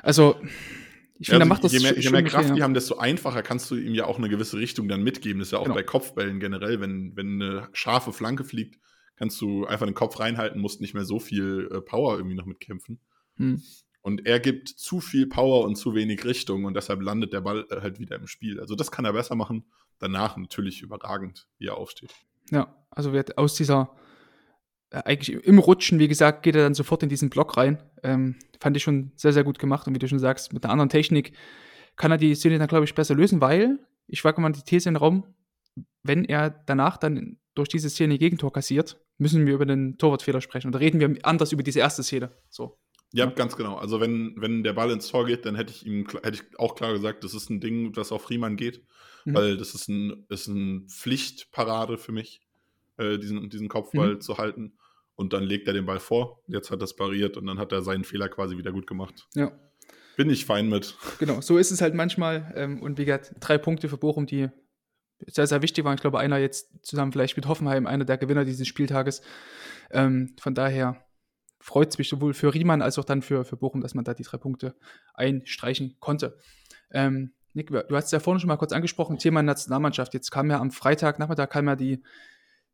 Also 0.02 0.36
ich 1.18 1.28
finde, 1.28 1.42
also, 1.42 1.48
macht 1.48 1.64
das 1.64 1.72
je 1.72 1.80
mehr, 1.80 1.98
je 1.98 2.10
mehr 2.10 2.24
Kraft 2.24 2.56
die 2.56 2.62
haben, 2.62 2.74
desto 2.74 2.96
einfacher 2.96 3.42
kannst 3.42 3.70
du 3.70 3.76
ihm 3.76 3.94
ja 3.94 4.06
auch 4.06 4.18
eine 4.18 4.28
gewisse 4.28 4.58
Richtung 4.58 4.88
dann 4.88 5.02
mitgeben. 5.02 5.38
Das 5.38 5.48
ist 5.48 5.52
ja 5.52 5.58
auch 5.58 5.64
genau. 5.64 5.76
bei 5.76 5.84
Kopfbällen 5.84 6.40
generell, 6.40 6.80
wenn, 6.80 7.16
wenn 7.16 7.40
eine 7.40 7.68
scharfe 7.72 8.12
Flanke 8.12 8.44
fliegt, 8.44 8.80
kannst 9.16 9.40
du 9.40 9.64
einfach 9.64 9.86
den 9.86 9.94
Kopf 9.94 10.18
reinhalten, 10.18 10.60
musst 10.60 10.80
nicht 10.80 10.94
mehr 10.94 11.04
so 11.04 11.20
viel 11.20 11.68
äh, 11.72 11.80
Power 11.80 12.16
irgendwie 12.16 12.34
noch 12.34 12.46
mitkämpfen. 12.46 12.98
Hm. 13.36 13.62
Und 14.00 14.26
er 14.26 14.40
gibt 14.40 14.68
zu 14.68 15.00
viel 15.00 15.28
Power 15.28 15.64
und 15.64 15.76
zu 15.76 15.94
wenig 15.94 16.24
Richtung 16.24 16.64
und 16.64 16.74
deshalb 16.74 17.00
landet 17.02 17.32
der 17.32 17.40
Ball 17.40 17.66
äh, 17.70 17.80
halt 17.80 18.00
wieder 18.00 18.16
im 18.16 18.26
Spiel. 18.26 18.58
Also 18.58 18.74
das 18.74 18.90
kann 18.90 19.04
er 19.04 19.12
besser 19.12 19.36
machen. 19.36 19.64
Danach 20.00 20.36
natürlich 20.36 20.82
überragend, 20.82 21.46
wie 21.58 21.68
er 21.68 21.76
aufsteht. 21.76 22.12
Ja, 22.50 22.74
also 22.90 23.12
wird 23.12 23.38
aus 23.38 23.54
dieser 23.54 23.94
eigentlich 24.92 25.44
im 25.44 25.58
Rutschen, 25.58 25.98
wie 25.98 26.08
gesagt, 26.08 26.42
geht 26.42 26.56
er 26.56 26.62
dann 26.62 26.74
sofort 26.74 27.02
in 27.02 27.08
diesen 27.08 27.30
Block 27.30 27.56
rein. 27.56 27.82
Ähm, 28.02 28.36
fand 28.60 28.76
ich 28.76 28.82
schon 28.82 29.12
sehr, 29.16 29.32
sehr 29.32 29.44
gut 29.44 29.58
gemacht. 29.58 29.86
Und 29.86 29.94
wie 29.94 29.98
du 29.98 30.08
schon 30.08 30.18
sagst, 30.18 30.52
mit 30.52 30.64
einer 30.64 30.72
anderen 30.72 30.88
Technik 30.88 31.32
kann 31.96 32.10
er 32.10 32.18
die 32.18 32.34
Szene 32.34 32.58
dann, 32.58 32.68
glaube 32.68 32.84
ich, 32.84 32.94
besser 32.94 33.14
lösen, 33.14 33.40
weil 33.40 33.78
ich 34.06 34.24
wage 34.24 34.40
mal 34.40 34.52
die 34.52 34.62
These 34.62 34.88
in 34.88 34.94
den 34.94 35.00
Raum, 35.00 35.24
wenn 36.02 36.24
er 36.24 36.50
danach 36.50 36.96
dann 36.96 37.38
durch 37.54 37.68
diese 37.68 37.90
Szene 37.90 38.18
Gegentor 38.18 38.52
kassiert, 38.52 39.00
müssen 39.18 39.46
wir 39.46 39.54
über 39.54 39.66
den 39.66 39.98
Torwartfehler 39.98 40.40
sprechen. 40.40 40.68
Oder 40.68 40.80
reden 40.80 41.00
wir 41.00 41.16
anders 41.26 41.52
über 41.52 41.62
diese 41.62 41.80
erste 41.80 42.02
Szene. 42.02 42.32
So. 42.50 42.78
Ja, 43.12 43.26
ganz 43.26 43.56
genau. 43.56 43.76
Also 43.76 44.00
wenn, 44.00 44.34
wenn 44.38 44.62
der 44.62 44.72
Ball 44.72 44.90
ins 44.90 45.08
Tor 45.08 45.26
geht, 45.26 45.44
dann 45.44 45.54
hätte 45.54 45.72
ich 45.72 45.86
ihm 45.86 46.06
hätte 46.22 46.40
ich 46.42 46.58
auch 46.58 46.74
klar 46.74 46.92
gesagt, 46.92 47.24
das 47.24 47.34
ist 47.34 47.50
ein 47.50 47.60
Ding, 47.60 47.92
das 47.92 48.10
auf 48.10 48.30
Riemann 48.30 48.56
geht. 48.56 48.84
Mhm. 49.24 49.34
Weil 49.34 49.56
das 49.56 49.74
ist 49.74 49.88
ein, 49.88 50.24
ist 50.28 50.48
ein 50.48 50.88
Pflichtparade 50.88 51.98
für 51.98 52.12
mich, 52.12 52.40
äh, 52.96 53.18
diesen, 53.18 53.50
diesen 53.50 53.68
Kopfball 53.68 54.14
mhm. 54.14 54.20
zu 54.20 54.38
halten. 54.38 54.78
Und 55.14 55.32
dann 55.32 55.42
legt 55.42 55.66
er 55.68 55.74
den 55.74 55.86
Ball 55.86 56.00
vor. 56.00 56.42
Jetzt 56.46 56.70
hat 56.70 56.80
er 56.80 56.84
es 56.84 56.96
pariert 56.96 57.36
und 57.36 57.46
dann 57.46 57.58
hat 57.58 57.72
er 57.72 57.82
seinen 57.82 58.04
Fehler 58.04 58.28
quasi 58.28 58.56
wieder 58.56 58.72
gut 58.72 58.86
gemacht. 58.86 59.28
Ja. 59.34 59.52
Bin 60.16 60.30
ich 60.30 60.44
fein 60.44 60.68
mit. 60.68 60.94
Genau, 61.18 61.40
so 61.40 61.58
ist 61.58 61.70
es 61.70 61.80
halt 61.80 61.94
manchmal. 61.94 62.52
Ähm, 62.56 62.82
und 62.82 62.98
wie 62.98 63.04
gesagt, 63.04 63.34
drei 63.40 63.58
Punkte 63.58 63.88
für 63.88 63.96
Bochum, 63.96 64.26
die 64.26 64.48
sehr, 65.26 65.46
sehr 65.46 65.62
wichtig 65.62 65.84
waren. 65.84 65.94
Ich 65.94 66.00
glaube, 66.00 66.18
einer 66.18 66.38
jetzt 66.38 66.70
zusammen 66.82 67.12
vielleicht 67.12 67.36
mit 67.36 67.46
Hoffenheim, 67.46 67.86
einer 67.86 68.04
der 68.04 68.18
Gewinner 68.18 68.44
dieses 68.44 68.66
Spieltages. 68.66 69.22
Ähm, 69.90 70.34
von 70.40 70.54
daher 70.54 71.04
freut 71.60 71.90
es 71.90 71.98
mich 71.98 72.08
sowohl 72.08 72.34
für 72.34 72.52
Riemann 72.52 72.82
als 72.82 72.98
auch 72.98 73.04
dann 73.04 73.22
für, 73.22 73.44
für 73.44 73.56
Bochum, 73.56 73.80
dass 73.80 73.94
man 73.94 74.04
da 74.04 74.14
die 74.14 74.24
drei 74.24 74.38
Punkte 74.38 74.74
einstreichen 75.14 75.96
konnte. 76.00 76.36
Ähm, 76.90 77.32
Nick, 77.54 77.68
du 77.68 77.96
hast 77.96 78.06
es 78.06 78.10
ja 78.10 78.20
vorhin 78.20 78.40
schon 78.40 78.48
mal 78.48 78.56
kurz 78.56 78.72
angesprochen, 78.72 79.18
Thema 79.18 79.42
Nationalmannschaft. 79.42 80.14
Jetzt 80.14 80.30
kam 80.30 80.50
ja 80.50 80.58
am 80.58 80.70
Freitag 80.70 81.18
Nachmittag 81.18 81.50
kam 81.50 81.68
ja 81.68 81.76
die 81.76 82.02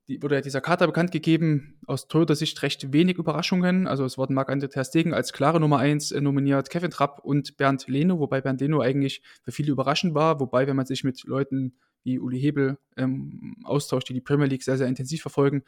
die, 0.08 0.22
wurde 0.22 0.36
ja 0.36 0.40
dieser 0.40 0.60
Kater 0.60 0.86
bekannt 0.86 1.12
gegeben, 1.12 1.78
aus 1.86 2.08
Toyotas 2.08 2.38
Sicht 2.38 2.60
recht 2.62 2.92
wenig 2.92 3.18
Überraschungen. 3.18 3.86
Also 3.86 4.04
es 4.04 4.16
wurden 4.16 4.34
Marc-André 4.34 4.68
Ter 4.68 4.84
Stegen 4.84 5.12
als 5.12 5.32
klare 5.32 5.60
Nummer 5.60 5.78
1 5.78 6.12
äh, 6.12 6.20
nominiert, 6.20 6.70
Kevin 6.70 6.90
Trapp 6.90 7.20
und 7.22 7.56
Bernd 7.58 7.86
Leno, 7.88 8.18
wobei 8.18 8.40
Bernd 8.40 8.60
Leno 8.60 8.80
eigentlich 8.80 9.22
für 9.42 9.52
viele 9.52 9.70
überraschend 9.70 10.14
war. 10.14 10.40
Wobei, 10.40 10.66
wenn 10.66 10.76
man 10.76 10.86
sich 10.86 11.04
mit 11.04 11.24
Leuten 11.24 11.76
wie 12.04 12.18
Uli 12.18 12.40
Hebel 12.40 12.78
ähm, 12.96 13.56
austauscht, 13.64 14.08
die 14.08 14.14
die 14.14 14.20
Premier 14.22 14.46
League 14.46 14.62
sehr, 14.62 14.78
sehr 14.78 14.86
intensiv 14.86 15.20
verfolgen, 15.20 15.62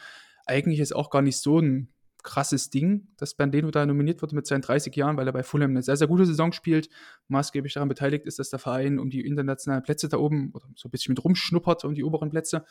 eigentlich 0.47 0.81
ist 0.81 0.95
auch 0.95 1.11
gar 1.11 1.23
nicht 1.23 1.37
so 1.37 1.61
ein 1.61 1.93
krasses 2.23 2.71
Ding, 2.71 3.09
dass 3.17 3.35
Bernd 3.35 3.55
Leno 3.55 3.71
da 3.71 3.85
nominiert 3.87 4.23
wurde 4.23 4.35
mit 4.35 4.47
seinen 4.47 4.63
30 4.63 4.95
Jahren, 4.95 5.17
weil 5.17 5.27
er 5.27 5.33
bei 5.33 5.43
Fulham 5.43 5.71
eine 5.71 5.83
sehr, 5.83 5.97
sehr 5.97 6.07
gute 6.07 6.27
Saison 6.27 6.53
spielt. 6.53 6.89
Maßgeblich 7.29 7.75
daran 7.75 7.89
beteiligt 7.89 8.27
ist, 8.27 8.39
dass 8.39 8.51
der 8.51 8.59
Verein 8.59 8.99
um 8.99 9.11
die 9.11 9.25
internationalen 9.25 9.83
Plätze 9.83 10.09
da 10.09 10.19
oben 10.19 10.51
oder 10.55 10.67
so 10.75 10.89
ein 10.89 10.91
bisschen 10.91 11.13
mit 11.13 11.25
rumschnuppert, 11.25 11.85
um 11.85 11.95
die 11.95 12.05
oberen 12.05 12.31
Plätze. 12.31 12.65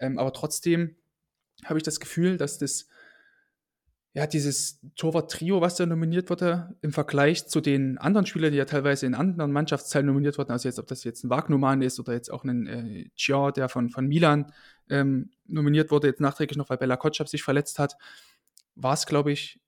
Ähm, 0.00 0.18
aber 0.18 0.32
trotzdem 0.32 0.96
habe 1.64 1.78
ich 1.78 1.82
das 1.82 2.00
Gefühl, 2.00 2.36
dass 2.36 2.58
das, 2.58 2.86
ja, 4.12 4.26
dieses 4.26 4.80
Torwart-Trio, 4.96 5.60
was 5.60 5.76
da 5.76 5.86
nominiert 5.86 6.30
wurde, 6.30 6.74
im 6.82 6.92
Vergleich 6.92 7.48
zu 7.48 7.60
den 7.60 7.98
anderen 7.98 8.26
Spielern, 8.26 8.52
die 8.52 8.58
ja 8.58 8.64
teilweise 8.64 9.06
in 9.06 9.14
anderen 9.14 9.52
Mannschaftsteilen 9.52 10.06
nominiert 10.06 10.38
wurden, 10.38 10.52
also 10.52 10.68
jetzt, 10.68 10.78
ob 10.78 10.86
das 10.86 11.04
jetzt 11.04 11.24
ein 11.24 11.30
Wagnumann 11.30 11.82
ist 11.82 11.98
oder 12.00 12.12
jetzt 12.12 12.30
auch 12.30 12.44
ein 12.44 12.66
äh, 12.66 13.10
Chia, 13.16 13.52
der 13.52 13.68
von, 13.68 13.90
von 13.90 14.06
Milan 14.06 14.52
ähm, 14.88 15.30
nominiert 15.46 15.90
wurde, 15.90 16.08
jetzt 16.08 16.20
nachträglich 16.20 16.56
noch, 16.56 16.70
weil 16.70 16.78
Bella 16.78 16.96
Kotschap 16.96 17.28
sich 17.28 17.42
verletzt 17.42 17.78
hat, 17.78 17.96
war 18.74 18.94
es, 18.94 19.06
glaube 19.06 19.32
ich, 19.32 19.60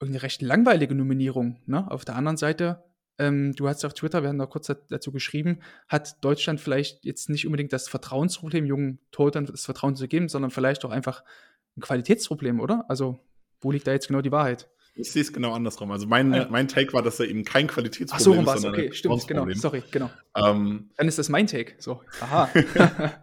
eine 0.00 0.22
recht 0.22 0.40
langweilige 0.40 0.94
Nominierung. 0.94 1.60
Ne? 1.66 1.90
Auf 1.90 2.04
der 2.04 2.16
anderen 2.16 2.36
Seite 2.36 2.82
ähm, 3.20 3.54
du 3.54 3.68
hast 3.68 3.84
auf 3.84 3.92
Twitter, 3.94 4.22
wir 4.22 4.30
haben 4.30 4.38
da 4.38 4.46
kurz 4.46 4.72
dazu 4.88 5.12
geschrieben, 5.12 5.60
hat 5.88 6.24
Deutschland 6.24 6.60
vielleicht 6.60 7.04
jetzt 7.04 7.28
nicht 7.28 7.46
unbedingt 7.46 7.72
das 7.72 7.88
Vertrauensproblem, 7.88 8.64
jungen 8.64 8.98
Torhütern 9.12 9.44
das 9.44 9.66
Vertrauen 9.66 9.94
zu 9.94 10.08
geben, 10.08 10.28
sondern 10.28 10.50
vielleicht 10.50 10.84
auch 10.84 10.90
einfach 10.90 11.22
ein 11.76 11.82
Qualitätsproblem, 11.82 12.60
oder? 12.60 12.86
Also, 12.88 13.20
wo 13.60 13.70
liegt 13.70 13.86
da 13.86 13.92
jetzt 13.92 14.08
genau 14.08 14.22
die 14.22 14.32
Wahrheit? 14.32 14.68
Ich 14.94 15.12
sehe 15.12 15.22
es 15.22 15.32
genau 15.32 15.52
andersrum. 15.52 15.90
Also 15.92 16.06
mein, 16.06 16.34
ah, 16.34 16.48
mein 16.50 16.66
Take 16.66 16.92
war, 16.94 17.02
dass 17.02 17.20
er 17.20 17.28
eben 17.28 17.44
kein 17.44 17.68
Qualitätsproblem 17.68 18.48
Ach 18.48 18.56
so, 18.56 18.68
rum 18.68 18.74
ist, 18.74 18.78
okay, 18.78 18.92
stimmt, 18.92 19.28
genau, 19.28 19.46
sorry, 19.54 19.82
genau. 19.90 20.10
Ähm, 20.34 20.90
Dann 20.96 21.06
ist 21.06 21.18
das 21.18 21.28
mein 21.28 21.46
Take, 21.46 21.74
so, 21.78 22.02
aha. 22.20 22.50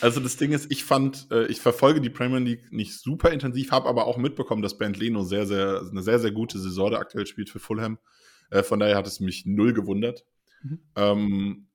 also 0.00 0.20
das 0.20 0.36
Ding 0.36 0.52
ist, 0.52 0.70
ich 0.70 0.84
fand, 0.84 1.28
äh, 1.30 1.46
ich 1.46 1.60
verfolge 1.60 2.00
die 2.00 2.10
Premier 2.10 2.40
League 2.40 2.72
nicht 2.72 2.98
super 3.00 3.30
intensiv, 3.30 3.70
habe 3.70 3.88
aber 3.88 4.06
auch 4.06 4.18
mitbekommen, 4.18 4.62
dass 4.62 4.76
Bernd 4.76 4.98
Leno 4.98 5.22
sehr, 5.22 5.46
sehr, 5.46 5.82
eine 5.88 6.02
sehr, 6.02 6.18
sehr 6.18 6.32
gute 6.32 6.58
Saison 6.58 6.94
aktuell 6.94 7.26
spielt 7.26 7.48
für 7.48 7.60
Fulham. 7.60 7.98
Äh, 8.50 8.62
von 8.62 8.78
daher 8.78 8.96
hat 8.96 9.06
es 9.06 9.20
mich 9.20 9.46
null 9.46 9.72
gewundert. 9.72 10.24
Mhm. 10.62 10.80
Ähm, 10.96 11.66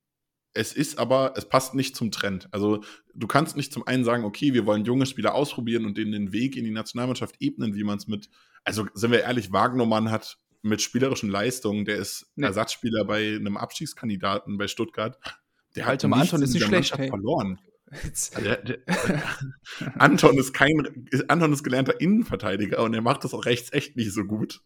es 0.54 0.74
ist 0.74 1.00
aber, 1.00 1.34
es 1.38 1.48
passt 1.48 1.76
nicht 1.76 1.96
zum 1.96 2.12
Trend. 2.12 2.50
Also 2.52 2.84
du 3.14 3.28
kannst 3.28 3.56
nicht 3.56 3.72
zum 3.72 3.88
einen 3.88 4.04
sagen, 4.04 4.26
okay, 4.26 4.54
wir 4.54 4.66
wollen 4.66 4.84
junge 4.84 5.06
Spieler 5.06 5.34
ausprobieren 5.34 5.86
und 5.86 5.98
denen 5.98 6.12
den 6.12 6.34
Weg 6.34 6.58
in 6.58 6.66
die 6.66 6.72
Nationalmannschaft 6.72 7.36
ebnen, 7.40 7.76
wie 7.76 7.84
man 7.84 7.98
es 7.98 8.08
mit, 8.08 8.30
also 8.64 8.86
sind 8.94 9.12
wir 9.12 9.22
ehrlich, 9.22 9.52
Wagnermann 9.54 10.12
hat 10.12 10.38
mit 10.62 10.82
spielerischen 10.82 11.30
Leistungen, 11.30 11.86
der 11.86 11.98
ist 11.98 12.32
nee. 12.36 12.46
Ersatzspieler 12.46 13.06
bei 13.06 13.36
einem 13.36 13.58
Abstiegskandidaten 13.58 14.58
bei 14.58 14.68
Stuttgart. 14.68 15.18
Der 15.76 15.98
Tom 15.98 16.14
Anton 16.14 16.42
ist 16.42 16.54
nicht 16.54 16.66
schlecht 16.66 16.98
hey. 16.98 17.08
verloren. 17.08 17.60
Der, 18.44 18.58
der, 18.58 18.78
Anton 19.96 20.38
ist 20.38 20.54
kein, 20.54 21.06
Anton 21.28 21.52
ist 21.52 21.64
gelernter 21.64 22.00
Innenverteidiger 22.00 22.82
und 22.84 22.94
er 22.94 23.02
macht 23.02 23.24
das 23.24 23.34
auch 23.34 23.46
rechts 23.46 23.74
echt 23.74 23.98
nicht 23.98 24.14
so 24.14 24.24
gut. 24.24 24.62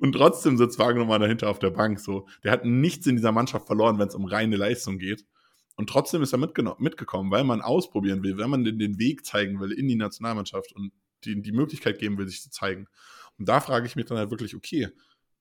Und 0.00 0.12
trotzdem 0.12 0.56
sitzt 0.56 0.78
Wagnermann 0.78 1.20
dahinter 1.20 1.48
auf 1.50 1.58
der 1.58 1.70
Bank. 1.70 2.00
So, 2.00 2.26
der 2.42 2.52
hat 2.52 2.64
nichts 2.64 3.06
in 3.06 3.16
dieser 3.16 3.32
Mannschaft 3.32 3.66
verloren, 3.66 3.98
wenn 3.98 4.08
es 4.08 4.14
um 4.14 4.24
reine 4.24 4.56
Leistung 4.56 4.98
geht. 4.98 5.26
Und 5.76 5.88
trotzdem 5.88 6.22
ist 6.22 6.32
er 6.32 6.38
mitgekommen, 6.38 7.30
weil 7.30 7.44
man 7.44 7.62
ausprobieren 7.62 8.22
will, 8.22 8.36
wenn 8.36 8.50
man 8.50 8.64
den, 8.64 8.78
den 8.78 8.98
Weg 8.98 9.24
zeigen 9.24 9.60
will 9.60 9.72
in 9.72 9.88
die 9.88 9.96
Nationalmannschaft 9.96 10.72
und 10.72 10.92
die, 11.24 11.40
die 11.40 11.52
Möglichkeit 11.52 11.98
geben 11.98 12.18
will, 12.18 12.28
sich 12.28 12.42
zu 12.42 12.50
zeigen. 12.50 12.86
Und 13.38 13.48
da 13.48 13.60
frage 13.60 13.86
ich 13.86 13.96
mich 13.96 14.06
dann 14.06 14.18
halt 14.18 14.30
wirklich, 14.30 14.54
okay, 14.54 14.88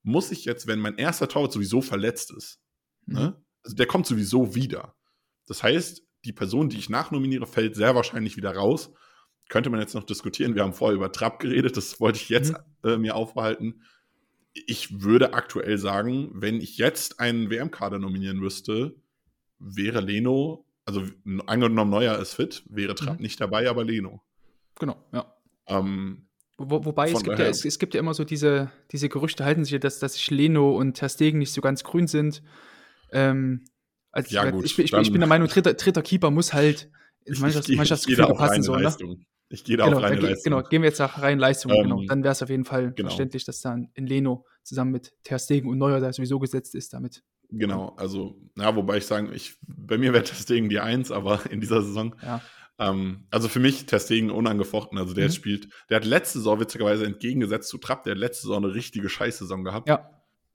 muss 0.02 0.32
ich 0.32 0.46
jetzt, 0.46 0.68
wenn 0.68 0.80
mein 0.80 0.98
erster 0.98 1.28
Torwart 1.28 1.52
sowieso 1.52 1.82
verletzt 1.82 2.32
ist, 2.32 2.62
mhm. 3.06 3.16
ne? 3.16 3.44
also 3.64 3.76
der 3.76 3.86
kommt 3.86 4.08
sowieso 4.08 4.56
wieder. 4.56 4.96
Das 5.46 5.64
heißt, 5.64 6.04
die 6.24 6.34
Person, 6.34 6.70
die 6.70 6.78
ich 6.78 6.90
nachnominiere, 6.90 7.46
fällt 7.46 7.76
sehr 7.76 7.96
wahrscheinlich 7.96 8.38
wieder 8.38 8.56
raus. 8.56 8.94
Könnte 9.50 9.70
man 9.70 9.80
jetzt 9.80 9.96
noch 9.96 10.04
diskutieren. 10.04 10.56
Wir 10.56 10.64
haben 10.64 10.74
vorher 10.74 10.96
über 10.96 11.12
Trapp 11.12 11.40
geredet, 11.40 11.76
das 11.76 12.00
wollte 12.00 12.20
ich 12.20 12.30
jetzt 12.30 12.54
mhm. 12.84 12.90
äh, 12.90 12.98
mir 12.98 13.16
aufbehalten 13.16 13.82
ich 14.54 15.02
würde 15.02 15.34
aktuell 15.34 15.78
sagen, 15.78 16.30
wenn 16.34 16.62
ich 16.62 16.78
jetzt 16.78 17.20
einen 17.20 17.50
WM-Kader 17.50 18.00
nominieren 18.00 18.38
müsste, 18.38 18.96
wäre 19.60 20.02
Leno, 20.02 20.66
also 20.86 21.04
angenommen 21.46 21.92
Neuer 21.92 22.18
ist 22.20 22.34
fit, 22.34 22.64
wäre 22.68 22.96
Trapp 22.96 23.18
mhm. 23.18 23.22
nicht 23.22 23.40
dabei, 23.40 23.70
aber 23.70 23.84
Leno. 23.84 24.22
Genau, 24.80 24.98
ja. 25.12 25.34
Ähm, 25.68 26.28
Wo, 26.58 26.84
wobei 26.84 27.12
es 27.12 27.24
gibt, 27.24 27.38
ja, 27.38 27.46
es, 27.46 27.64
es, 27.66 27.78
gibt 27.78 27.94
ja 27.94 28.00
immer 28.00 28.14
so 28.14 28.24
diese, 28.24 28.72
diese 28.92 29.10
Gerüchte, 29.10 29.46
halten 29.46 29.64
sich 29.64 29.74
ja, 29.74 29.80
dass, 29.80 30.00
dass 30.00 30.14
sich 30.14 30.32
Leno 30.32 30.76
und 30.76 30.96
Ter 30.96 31.10
Stegen 31.10 31.40
nicht 31.40 31.54
so 31.54 31.62
ganz 31.62 31.84
grün 31.84 32.08
sind. 32.08 32.42
Ähm, 33.12 33.66
also 34.12 34.34
ja, 34.34 34.50
gut, 34.50 34.66
ich, 34.66 34.80
ich, 34.80 34.94
ich, 34.94 35.12
bin 35.12 35.22
der 35.22 35.28
Meinung, 35.28 35.48
dritter, 35.50 35.74
dritter 35.74 36.02
Keeper 36.02 36.32
muss 36.32 36.54
halt 36.54 36.90
ins 37.26 37.40
Mannschaftsgefüge 37.40 38.34
passen. 38.34 38.64
So, 38.64 38.76
ne? 38.76 38.94
Ich 39.50 39.64
gehe 39.64 39.78
da 39.78 39.86
genau, 39.86 39.98
auf 39.98 40.04
reine 40.04 40.22
Leistung. 40.22 40.52
Genau, 40.52 40.64
gehen 40.68 40.84
wir 40.84 40.90
jetzt 40.90 41.00
nach 41.00 41.22
reinen 41.22 41.40
Leistungen. 41.40 41.76
Ähm, 41.76 41.84
genau. 41.84 42.04
Dann 42.08 42.24
wäre 42.24 42.32
es 42.32 42.44
auf 42.44 42.50
jeden 42.50 42.66
Fall 42.66 42.94
genau. 42.94 43.10
verständlich, 43.10 43.46
dass 43.46 43.62
dann 43.62 43.90
in 43.96 44.06
Leno 44.06 44.46
zusammen 44.64 44.92
mit 44.92 45.14
Ter 45.24 45.40
Stegen 45.40 45.70
und 45.70 45.80
Neuer, 45.80 46.00
der 46.00 46.14
sowieso 46.14 46.40
gesetzt 46.40 46.76
ist, 46.76 46.94
damit. 46.94 47.24
Genau, 47.52 47.96
also, 47.98 48.40
ja, 48.56 48.76
wobei 48.76 48.98
ich 48.98 49.08
sagen, 49.08 49.32
ich, 49.34 49.56
bei 49.66 49.98
mir 49.98 50.14
wäre 50.14 50.24
Ter 50.24 50.36
Stegen 50.36 50.70
die 50.70 50.80
Eins, 50.80 51.12
aber 51.12 51.42
in 51.52 51.62
dieser 51.62 51.82
Saison. 51.82 52.16
Ja. 52.22 52.42
Ähm, 52.78 53.26
also 53.32 53.50
für 53.50 53.60
mich 53.60 53.88
Ter 53.88 54.00
Stegen 54.00 54.30
unangefochten. 54.30 55.00
Also 55.00 55.16
der 55.16 55.28
mhm. 55.28 55.32
spielt, 55.32 55.70
der 55.90 55.98
hat 55.98 56.06
letzte 56.06 56.40
Saison 56.40 56.60
witzigerweise 56.60 57.06
entgegengesetzt 57.06 57.70
zu 57.70 57.80
Trapp, 57.80 58.04
der 58.04 58.12
hat 58.12 58.20
letzte 58.20 58.44
Saison 58.44 58.64
eine 58.64 58.74
richtige 58.76 59.10
Scheißsaison 59.10 59.64
gehabt. 59.64 59.90
Ja. 59.90 60.10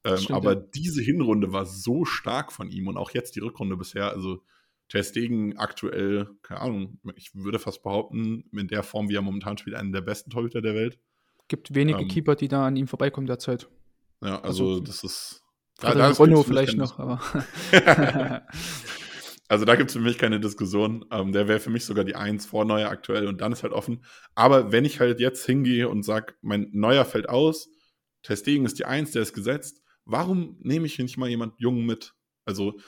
Ähm, 0.04 0.18
stimmt, 0.18 0.36
aber 0.36 0.54
ja. 0.54 0.62
diese 0.74 1.02
Hinrunde 1.02 1.52
war 1.52 1.66
so 1.66 2.04
stark 2.04 2.52
von 2.52 2.70
ihm 2.70 2.86
und 2.86 2.96
auch 2.96 3.10
jetzt 3.10 3.34
die 3.34 3.40
Rückrunde 3.40 3.76
bisher, 3.76 4.10
also 4.10 4.42
Ter 4.88 5.02
Stegen 5.02 5.56
aktuell, 5.56 6.28
keine 6.42 6.60
Ahnung, 6.60 6.98
ich 7.16 7.34
würde 7.34 7.58
fast 7.58 7.82
behaupten, 7.82 8.44
in 8.52 8.68
der 8.68 8.82
Form, 8.82 9.08
wie 9.08 9.14
er 9.14 9.22
momentan 9.22 9.56
spielt, 9.56 9.76
einen 9.76 9.92
der 9.92 10.02
besten 10.02 10.30
Torhüter 10.30 10.60
der 10.60 10.74
Welt. 10.74 10.98
Gibt 11.48 11.74
wenige 11.74 12.00
ähm, 12.00 12.08
Keeper, 12.08 12.36
die 12.36 12.48
da 12.48 12.66
an 12.66 12.76
ihm 12.76 12.86
vorbeikommen 12.86 13.26
derzeit. 13.26 13.68
Ja, 14.22 14.40
also, 14.40 14.68
also 14.68 14.80
das 14.80 15.04
ist 15.04 15.42
Da, 15.80 15.94
da 15.94 16.10
Renault 16.10 16.46
vielleicht 16.46 16.76
noch, 16.76 16.98
aber. 16.98 17.20
also 19.48 19.64
da 19.64 19.76
gibt 19.76 19.90
es 19.90 19.96
für 19.96 20.02
mich 20.02 20.18
keine 20.18 20.40
Diskussion. 20.40 21.04
Ähm, 21.10 21.32
der 21.32 21.48
wäre 21.48 21.60
für 21.60 21.70
mich 21.70 21.84
sogar 21.84 22.04
die 22.04 22.14
Eins 22.14 22.46
vor 22.46 22.64
Neuer 22.64 22.88
aktuell 22.90 23.26
und 23.26 23.40
dann 23.40 23.52
ist 23.52 23.62
halt 23.62 23.72
offen. 23.72 24.04
Aber 24.34 24.72
wenn 24.72 24.84
ich 24.84 25.00
halt 25.00 25.20
jetzt 25.20 25.44
hingehe 25.44 25.88
und 25.88 26.02
sage, 26.04 26.34
mein 26.40 26.68
Neuer 26.72 27.04
fällt 27.04 27.28
aus, 27.28 27.68
Testegen 28.22 28.64
ist 28.64 28.78
die 28.78 28.86
Eins, 28.86 29.10
der 29.10 29.22
ist 29.22 29.34
gesetzt, 29.34 29.82
warum 30.04 30.56
nehme 30.60 30.86
ich 30.86 30.98
nicht 30.98 31.18
mal 31.18 31.28
jemand 31.28 31.60
Jungen 31.60 31.84
mit? 31.84 32.14
Also 32.46 32.78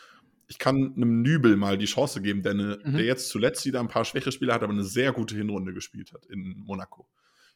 ich 0.49 0.59
kann 0.59 0.95
einem 0.95 1.23
Nübel 1.23 1.57
mal 1.57 1.77
die 1.77 1.87
Chance 1.87 2.23
geben, 2.23 2.43
der, 2.43 2.53
eine, 2.53 2.79
mhm. 2.85 2.93
der 2.97 3.05
jetzt 3.05 3.29
zuletzt 3.29 3.65
wieder 3.67 3.81
ein 3.81 3.89
paar 3.89 4.05
schwäche 4.05 4.31
Spiele 4.33 4.55
hat, 4.55 4.63
aber 4.63 4.73
eine 4.73 4.85
sehr 4.85 5.13
gute 5.13 5.35
Hinrunde 5.35 5.73
gespielt 5.73 6.13
hat 6.13 6.25
in 6.27 6.59
Monaco. 6.59 7.09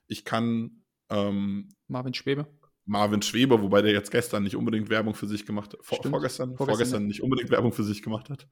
Ich 0.07 0.25
kann 0.25 0.83
ähm, 1.09 1.69
Marvin 1.87 2.15
Schwebe. 2.15 2.47
Marvin 2.85 3.23
Schwebe, 3.23 3.63
wobei 3.63 3.83
der 3.83 3.93
jetzt 3.93 4.11
gestern 4.11 4.43
nicht 4.43 4.57
unbedingt 4.57 4.91
Werbung 4.91 5.15
für 5.15 5.29
sich 5.29 5.47
gemacht 5.47 5.73
hat. 5.73 5.85
Vor, 5.85 6.03
vorgestern, 6.03 6.57
vorgestern, 6.57 6.67
vorgestern 6.67 7.07
nicht 7.07 7.23
unbedingt 7.23 7.51
Werbung 7.51 7.73
für 7.73 7.85
sich 7.85 8.03
gemacht 8.03 8.31
hat. 8.31 8.49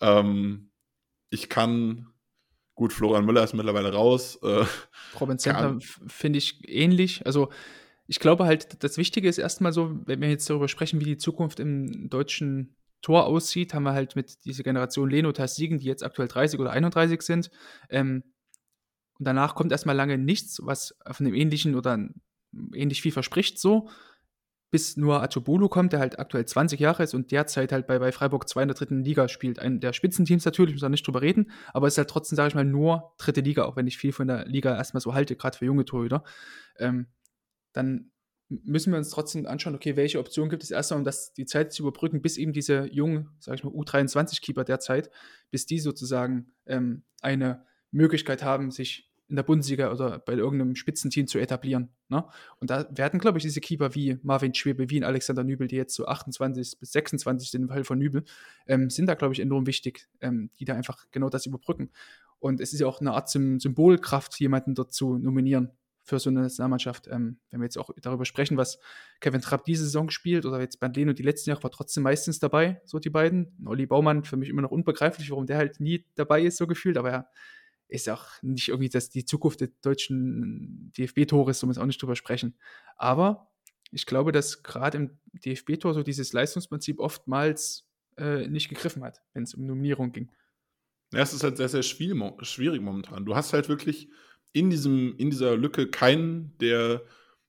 Ähm, 0.00 0.70
ich 1.30 1.48
kann, 1.48 2.06
gut, 2.74 2.92
Florian 2.92 3.24
Müller 3.24 3.42
ist 3.42 3.54
mittlerweile 3.54 3.92
raus. 3.92 4.38
Äh, 4.42 4.64
Robin 5.20 5.38
Center 5.38 5.78
finde 6.06 6.38
ich 6.38 6.68
ähnlich. 6.68 7.26
Also 7.26 7.50
ich 8.06 8.20
glaube 8.20 8.44
halt, 8.44 8.84
das 8.84 8.98
Wichtige 8.98 9.28
ist 9.28 9.38
erstmal 9.38 9.72
so, 9.72 9.98
wenn 10.06 10.20
wir 10.20 10.28
jetzt 10.28 10.48
darüber 10.48 10.68
sprechen, 10.68 11.00
wie 11.00 11.04
die 11.04 11.16
Zukunft 11.16 11.58
im 11.58 12.08
deutschen 12.08 12.76
Tor 13.02 13.26
aussieht, 13.26 13.74
haben 13.74 13.84
wir 13.84 13.92
halt 13.92 14.16
mit 14.16 14.44
dieser 14.44 14.62
Generation 14.62 15.10
Leno 15.10 15.32
Siegen, 15.46 15.78
die 15.78 15.86
jetzt 15.86 16.02
aktuell 16.02 16.28
30 16.28 16.58
oder 16.58 16.70
31 16.70 17.22
sind. 17.22 17.50
Ähm, 17.90 18.24
und 19.18 19.26
danach 19.26 19.54
kommt 19.54 19.72
erstmal 19.72 19.96
lange 19.96 20.18
nichts, 20.18 20.60
was 20.62 20.96
von 21.10 21.26
einem 21.26 21.34
ähnlichen 21.34 21.74
oder 21.74 21.98
ähnlich 22.74 23.02
viel 23.02 23.12
verspricht, 23.12 23.58
so. 23.58 23.88
Bis 24.72 24.96
nur 24.96 25.22
Atobolo 25.22 25.68
kommt, 25.68 25.92
der 25.92 26.00
halt 26.00 26.18
aktuell 26.18 26.44
20 26.44 26.80
Jahre 26.80 27.04
ist 27.04 27.14
und 27.14 27.30
derzeit 27.30 27.70
halt 27.70 27.86
bei, 27.86 28.00
bei 28.00 28.10
Freiburg 28.10 28.48
2 28.48 28.62
in 28.62 28.68
der 28.68 28.76
dritten 28.76 29.04
Liga 29.04 29.28
spielt. 29.28 29.60
Ein 29.60 29.80
der 29.80 29.92
Spitzenteams 29.92 30.44
natürlich, 30.44 30.74
muss 30.74 30.82
man 30.82 30.90
nicht 30.90 31.06
drüber 31.06 31.22
reden, 31.22 31.52
aber 31.72 31.86
es 31.86 31.94
ist 31.94 31.98
halt 31.98 32.10
trotzdem, 32.10 32.36
sage 32.36 32.48
ich 32.48 32.54
mal, 32.56 32.64
nur 32.64 33.14
dritte 33.16 33.40
Liga, 33.40 33.64
auch 33.64 33.76
wenn 33.76 33.86
ich 33.86 33.96
viel 33.96 34.12
von 34.12 34.26
der 34.26 34.44
Liga 34.46 34.76
erstmal 34.76 35.00
so 35.00 35.14
halte, 35.14 35.36
gerade 35.36 35.56
für 35.56 35.64
junge 35.64 35.84
Torhüter. 35.84 36.24
Ähm, 36.78 37.06
dann 37.72 38.10
müssen 38.48 38.92
wir 38.92 38.98
uns 38.98 39.10
trotzdem 39.10 39.46
anschauen, 39.46 39.74
okay, 39.74 39.96
welche 39.96 40.18
Optionen 40.18 40.50
gibt 40.50 40.62
es 40.62 40.70
erstmal, 40.70 40.98
um 40.98 41.04
das, 41.04 41.32
die 41.32 41.46
Zeit 41.46 41.72
zu 41.72 41.82
überbrücken, 41.82 42.22
bis 42.22 42.36
eben 42.36 42.52
diese 42.52 42.86
jungen, 42.92 43.30
sage 43.40 43.56
ich 43.56 43.64
mal, 43.64 43.72
U23-Keeper 43.72 44.64
derzeit, 44.64 45.10
bis 45.50 45.66
die 45.66 45.80
sozusagen 45.80 46.52
ähm, 46.66 47.02
eine 47.20 47.64
Möglichkeit 47.90 48.42
haben, 48.42 48.70
sich 48.70 49.10
in 49.28 49.34
der 49.34 49.42
Bundesliga 49.42 49.90
oder 49.90 50.20
bei 50.20 50.34
irgendeinem 50.34 50.76
Spitzenteam 50.76 51.26
zu 51.26 51.38
etablieren. 51.38 51.88
Ne? 52.08 52.24
Und 52.60 52.70
da 52.70 52.86
werden, 52.96 53.18
glaube 53.18 53.38
ich, 53.38 53.42
diese 53.42 53.60
Keeper 53.60 53.94
wie 53.96 54.18
Marvin 54.22 54.54
Schwebe, 54.54 54.88
wie 54.88 55.02
Alexander 55.02 55.42
Nübel, 55.42 55.66
die 55.66 55.74
jetzt 55.74 55.94
so 55.94 56.06
28 56.06 56.78
bis 56.78 56.92
26 56.92 57.50
sind 57.50 57.62
im 57.62 57.68
Fall 57.68 57.82
von 57.82 57.98
Nübel, 57.98 58.24
ähm, 58.68 58.88
sind 58.88 59.06
da, 59.06 59.14
glaube 59.14 59.34
ich, 59.34 59.40
enorm 59.40 59.66
wichtig, 59.66 60.08
ähm, 60.20 60.50
die 60.60 60.64
da 60.64 60.74
einfach 60.74 61.06
genau 61.10 61.28
das 61.28 61.46
überbrücken. 61.46 61.90
Und 62.38 62.60
es 62.60 62.72
ist 62.72 62.78
ja 62.78 62.86
auch 62.86 63.00
eine 63.00 63.12
Art 63.12 63.28
Symbolkraft, 63.28 64.38
jemanden 64.38 64.76
dort 64.76 64.92
zu 64.92 65.18
nominieren 65.18 65.72
für 66.06 66.18
so 66.18 66.30
eine 66.30 66.40
Nationalmannschaft. 66.40 67.08
Ähm, 67.08 67.38
wenn 67.50 67.60
wir 67.60 67.64
jetzt 67.64 67.76
auch 67.76 67.90
darüber 68.00 68.24
sprechen, 68.24 68.56
was 68.56 68.78
Kevin 69.20 69.40
Trapp 69.40 69.64
diese 69.64 69.84
Saison 69.84 70.08
spielt 70.08 70.46
oder 70.46 70.60
jetzt 70.60 70.78
Bandleno 70.78 71.12
die 71.12 71.24
letzten 71.24 71.50
Jahre 71.50 71.62
war 71.64 71.70
trotzdem 71.70 72.04
meistens 72.04 72.38
dabei, 72.38 72.80
so 72.84 72.98
die 72.98 73.10
beiden. 73.10 73.56
Olli 73.66 73.86
Baumann 73.86 74.24
für 74.24 74.36
mich 74.36 74.48
immer 74.48 74.62
noch 74.62 74.70
unbegreiflich, 74.70 75.30
warum 75.30 75.46
der 75.46 75.58
halt 75.58 75.80
nie 75.80 76.06
dabei 76.14 76.42
ist, 76.42 76.56
so 76.56 76.66
gefühlt, 76.66 76.96
aber 76.96 77.10
er 77.10 77.30
ist 77.88 78.08
auch 78.08 78.26
nicht 78.42 78.68
irgendwie 78.68 78.88
das, 78.88 79.10
die 79.10 79.24
Zukunft 79.24 79.60
des 79.60 79.70
deutschen 79.82 80.92
DFB-Tores, 80.96 81.58
so 81.58 81.66
muss 81.66 81.78
auch 81.78 81.86
nicht 81.86 82.00
drüber 82.00 82.16
sprechen. 82.16 82.56
Aber 82.96 83.50
ich 83.90 84.06
glaube, 84.06 84.32
dass 84.32 84.62
gerade 84.62 84.98
im 84.98 85.18
DFB-Tor 85.32 85.94
so 85.94 86.02
dieses 86.02 86.32
Leistungsprinzip 86.32 86.98
oftmals 86.98 87.88
äh, 88.16 88.48
nicht 88.48 88.68
gegriffen 88.68 89.04
hat, 89.04 89.22
wenn 89.34 89.44
es 89.44 89.54
um 89.54 89.66
Nominierung 89.66 90.12
ging. 90.12 90.30
Ja, 91.12 91.20
es 91.20 91.32
ist 91.32 91.44
halt 91.44 91.56
sehr, 91.56 91.68
sehr 91.68 91.82
schwierig 91.82 92.80
momentan. 92.80 93.24
Du 93.24 93.36
hast 93.36 93.52
halt 93.52 93.68
wirklich 93.68 94.08
in, 94.56 94.70
diesem, 94.70 95.14
in 95.18 95.28
dieser 95.28 95.54
Lücke 95.54 95.86
keinen, 95.86 96.56
der 96.60 97.02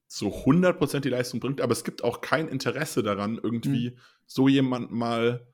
so 0.08 0.28
100% 0.28 1.00
die 1.00 1.10
Leistung 1.10 1.40
bringt, 1.40 1.62
aber 1.62 1.72
es 1.72 1.86
gibt 1.86 2.04
auch 2.04 2.20
kein 2.20 2.50
Interesse 2.50 3.02
daran, 3.02 3.40
irgendwie 3.42 3.92
mhm. 3.92 3.98
so 4.26 4.50
jemand 4.50 4.92
mal 4.92 5.48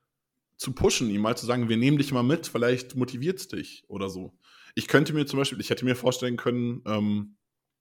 zu 0.58 0.74
pushen, 0.74 1.12
ihm 1.12 1.22
mal 1.22 1.38
zu 1.38 1.46
sagen, 1.46 1.70
wir 1.70 1.78
nehmen 1.78 2.00
dich 2.00 2.12
mal 2.12 2.24
mit, 2.24 2.48
vielleicht 2.48 2.96
motiviert 2.96 3.40
es 3.40 3.50
dich 3.50 3.84
oder 3.88 4.10
so. 4.10 4.36
Ich 4.74 4.88
könnte 4.88 5.14
mir 5.14 5.28
zum 5.28 5.38
Beispiel, 5.38 5.60
ich 5.60 5.70
hätte 5.70 5.86
mir 5.86 5.96
vorstellen 5.96 6.38
können, 6.38 6.82
ähm, 6.88 7.36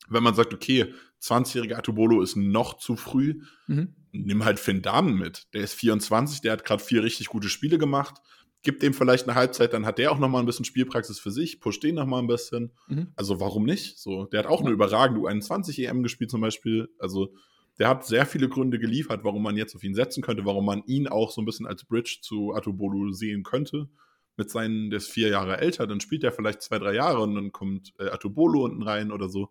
wenn 0.09 0.23
man 0.23 0.35
sagt, 0.35 0.53
okay, 0.53 0.93
20-jähriger 1.23 1.77
Atubolo 1.77 2.21
ist 2.21 2.37
noch 2.37 2.77
zu 2.77 2.97
früh, 2.97 3.41
mhm. 3.69 3.95
nimm 4.11 4.45
halt 4.45 4.61
Finn 4.61 4.83
Dahmen 4.83 5.17
mit. 5.17 5.47
Der 5.55 5.63
ist 5.63 5.75
24, 5.75 6.43
der 6.43 6.53
hat 6.53 6.67
gerade 6.67 6.85
vier 6.85 7.03
richtig 7.03 7.29
gute 7.29 7.49
Spiele 7.49 7.79
gemacht 7.79 8.21
gib 8.63 8.81
dem 8.81 8.95
vielleicht 8.95 9.29
eine 9.29 9.35
Halbzeit, 9.35 9.73
dann 9.73 9.87
hat 9.87 9.99
der 9.99 10.13
auch 10.13 10.19
noch 10.19 10.29
mal 10.29 10.41
ein 10.41 10.47
bisschen 10.47 10.65
Spielpraxis 10.65 11.19
für 11.19 11.31
sich, 11.31 11.61
pusht 11.61 11.83
den 11.83 11.97
noch 11.97 12.07
mal 12.07 12.21
ein 12.21 12.27
bisschen. 12.27 12.73
Mhm. 12.87 13.09
Also 13.17 13.41
warum 13.41 13.65
nicht? 13.65 13.99
So, 13.99 14.27
der 14.27 14.41
hat 14.41 14.47
auch 14.47 14.61
eine 14.61 14.71
überragende 14.71 15.21
U21 15.21 15.85
EM 15.85 16.03
gespielt 16.03 16.31
zum 16.31 16.41
Beispiel. 16.41 16.89
Also 16.99 17.35
der 17.79 17.89
hat 17.89 18.07
sehr 18.07 18.27
viele 18.27 18.49
Gründe 18.49 18.79
geliefert, 18.79 19.25
warum 19.25 19.43
man 19.43 19.57
jetzt 19.57 19.75
auf 19.75 19.83
ihn 19.83 19.95
setzen 19.95 20.23
könnte, 20.23 20.45
warum 20.45 20.65
man 20.65 20.85
ihn 20.87 21.09
auch 21.09 21.31
so 21.31 21.41
ein 21.41 21.45
bisschen 21.45 21.67
als 21.67 21.85
Bridge 21.85 22.19
zu 22.23 22.55
Atubolu 22.55 23.13
sehen 23.13 23.43
könnte. 23.43 23.89
Mit 24.37 24.51
seinen, 24.51 24.91
der 24.91 24.99
ist 24.99 25.11
vier 25.11 25.29
Jahre 25.29 25.59
älter, 25.59 25.87
dann 25.87 26.01
spielt 26.01 26.25
er 26.25 26.33
vielleicht 26.33 26.63
zwei, 26.63 26.79
drei 26.79 26.95
Jahre 26.95 27.21
und 27.21 27.35
dann 27.35 27.53
kommt 27.53 27.93
äh, 27.99 28.09
Atubolo 28.09 28.65
unten 28.65 28.83
rein 28.83 29.13
oder 29.13 29.29
so. 29.29 29.51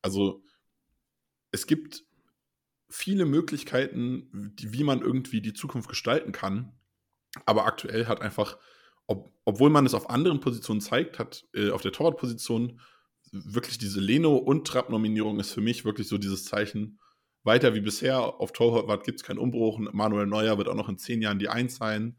Also 0.00 0.42
es 1.50 1.66
gibt 1.66 2.04
viele 2.88 3.24
Möglichkeiten, 3.26 4.52
die, 4.58 4.72
wie 4.72 4.84
man 4.84 5.02
irgendwie 5.02 5.40
die 5.40 5.52
Zukunft 5.52 5.88
gestalten 5.88 6.32
kann. 6.32 6.72
Aber 7.46 7.66
aktuell 7.66 8.06
hat 8.06 8.20
einfach, 8.20 8.58
ob, 9.06 9.32
obwohl 9.44 9.70
man 9.70 9.86
es 9.86 9.94
auf 9.94 10.10
anderen 10.10 10.40
Positionen 10.40 10.80
zeigt, 10.80 11.18
hat 11.18 11.44
äh, 11.54 11.70
auf 11.70 11.82
der 11.82 11.92
Torwartposition 11.92 12.80
wirklich 13.32 13.78
diese 13.78 14.00
Leno- 14.00 14.36
und 14.36 14.66
Trapp-Nominierung 14.66 15.40
ist 15.40 15.52
für 15.52 15.60
mich 15.60 15.84
wirklich 15.84 16.08
so 16.08 16.18
dieses 16.18 16.44
Zeichen, 16.44 16.98
weiter 17.44 17.74
wie 17.74 17.80
bisher, 17.80 18.18
auf 18.18 18.52
Torwart 18.52 19.04
gibt 19.04 19.20
es 19.20 19.26
keinen 19.26 19.38
Umbruch. 19.38 19.78
Manuel 19.78 20.26
Neuer 20.26 20.56
wird 20.56 20.68
auch 20.68 20.74
noch 20.74 20.88
in 20.88 20.96
zehn 20.96 21.20
Jahren 21.20 21.38
die 21.38 21.50
Eins 21.50 21.76
sein. 21.76 22.16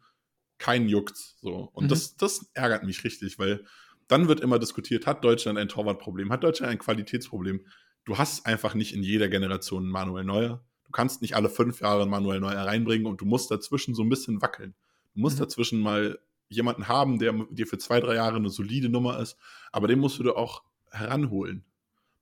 Kein 0.60 0.88
juckt's. 0.88 1.38
So. 1.42 1.70
Und 1.74 1.86
mhm. 1.86 1.90
das, 1.90 2.16
das 2.16 2.52
ärgert 2.54 2.84
mich 2.84 3.04
richtig, 3.04 3.40
weil 3.40 3.66
dann 4.08 4.28
wird 4.28 4.40
immer 4.40 4.60
diskutiert, 4.60 5.08
hat 5.08 5.24
Deutschland 5.24 5.58
ein 5.58 5.68
Torwartproblem, 5.68 6.32
hat 6.32 6.44
Deutschland 6.44 6.72
ein 6.72 6.78
Qualitätsproblem. 6.78 7.66
Du 8.06 8.20
hast 8.20 8.46
einfach 8.46 8.76
nicht 8.76 8.94
in 8.94 9.02
jeder 9.02 9.28
Generation 9.28 9.88
Manuel 9.90 10.24
Neuer. 10.24 10.64
Du 10.86 10.92
kannst 10.92 11.24
nicht 11.24 11.36
alle 11.36 11.50
fünf 11.50 11.82
Jahre 11.82 12.06
Manuel 12.06 12.40
Neuer 12.40 12.64
reinbringen 12.64 13.08
und 13.08 13.20
du 13.20 13.26
musst 13.26 13.50
dazwischen 13.50 13.96
so 13.96 14.04
ein 14.04 14.10
bisschen 14.10 14.44
wackeln. 14.44 14.76
Du 15.16 15.22
musst 15.22 15.38
mhm. 15.38 15.44
dazwischen 15.44 15.80
mal 15.80 16.20
jemanden 16.50 16.88
haben, 16.88 17.18
der 17.18 17.34
dir 17.50 17.66
für 17.66 17.78
zwei, 17.78 18.00
drei 18.00 18.16
Jahre 18.16 18.36
eine 18.36 18.50
solide 18.50 18.90
Nummer 18.90 19.20
ist, 19.20 19.38
aber 19.72 19.88
den 19.88 20.00
musst 20.00 20.20
du 20.20 20.24
dir 20.24 20.38
auch 20.38 20.64
heranholen. 20.92 21.66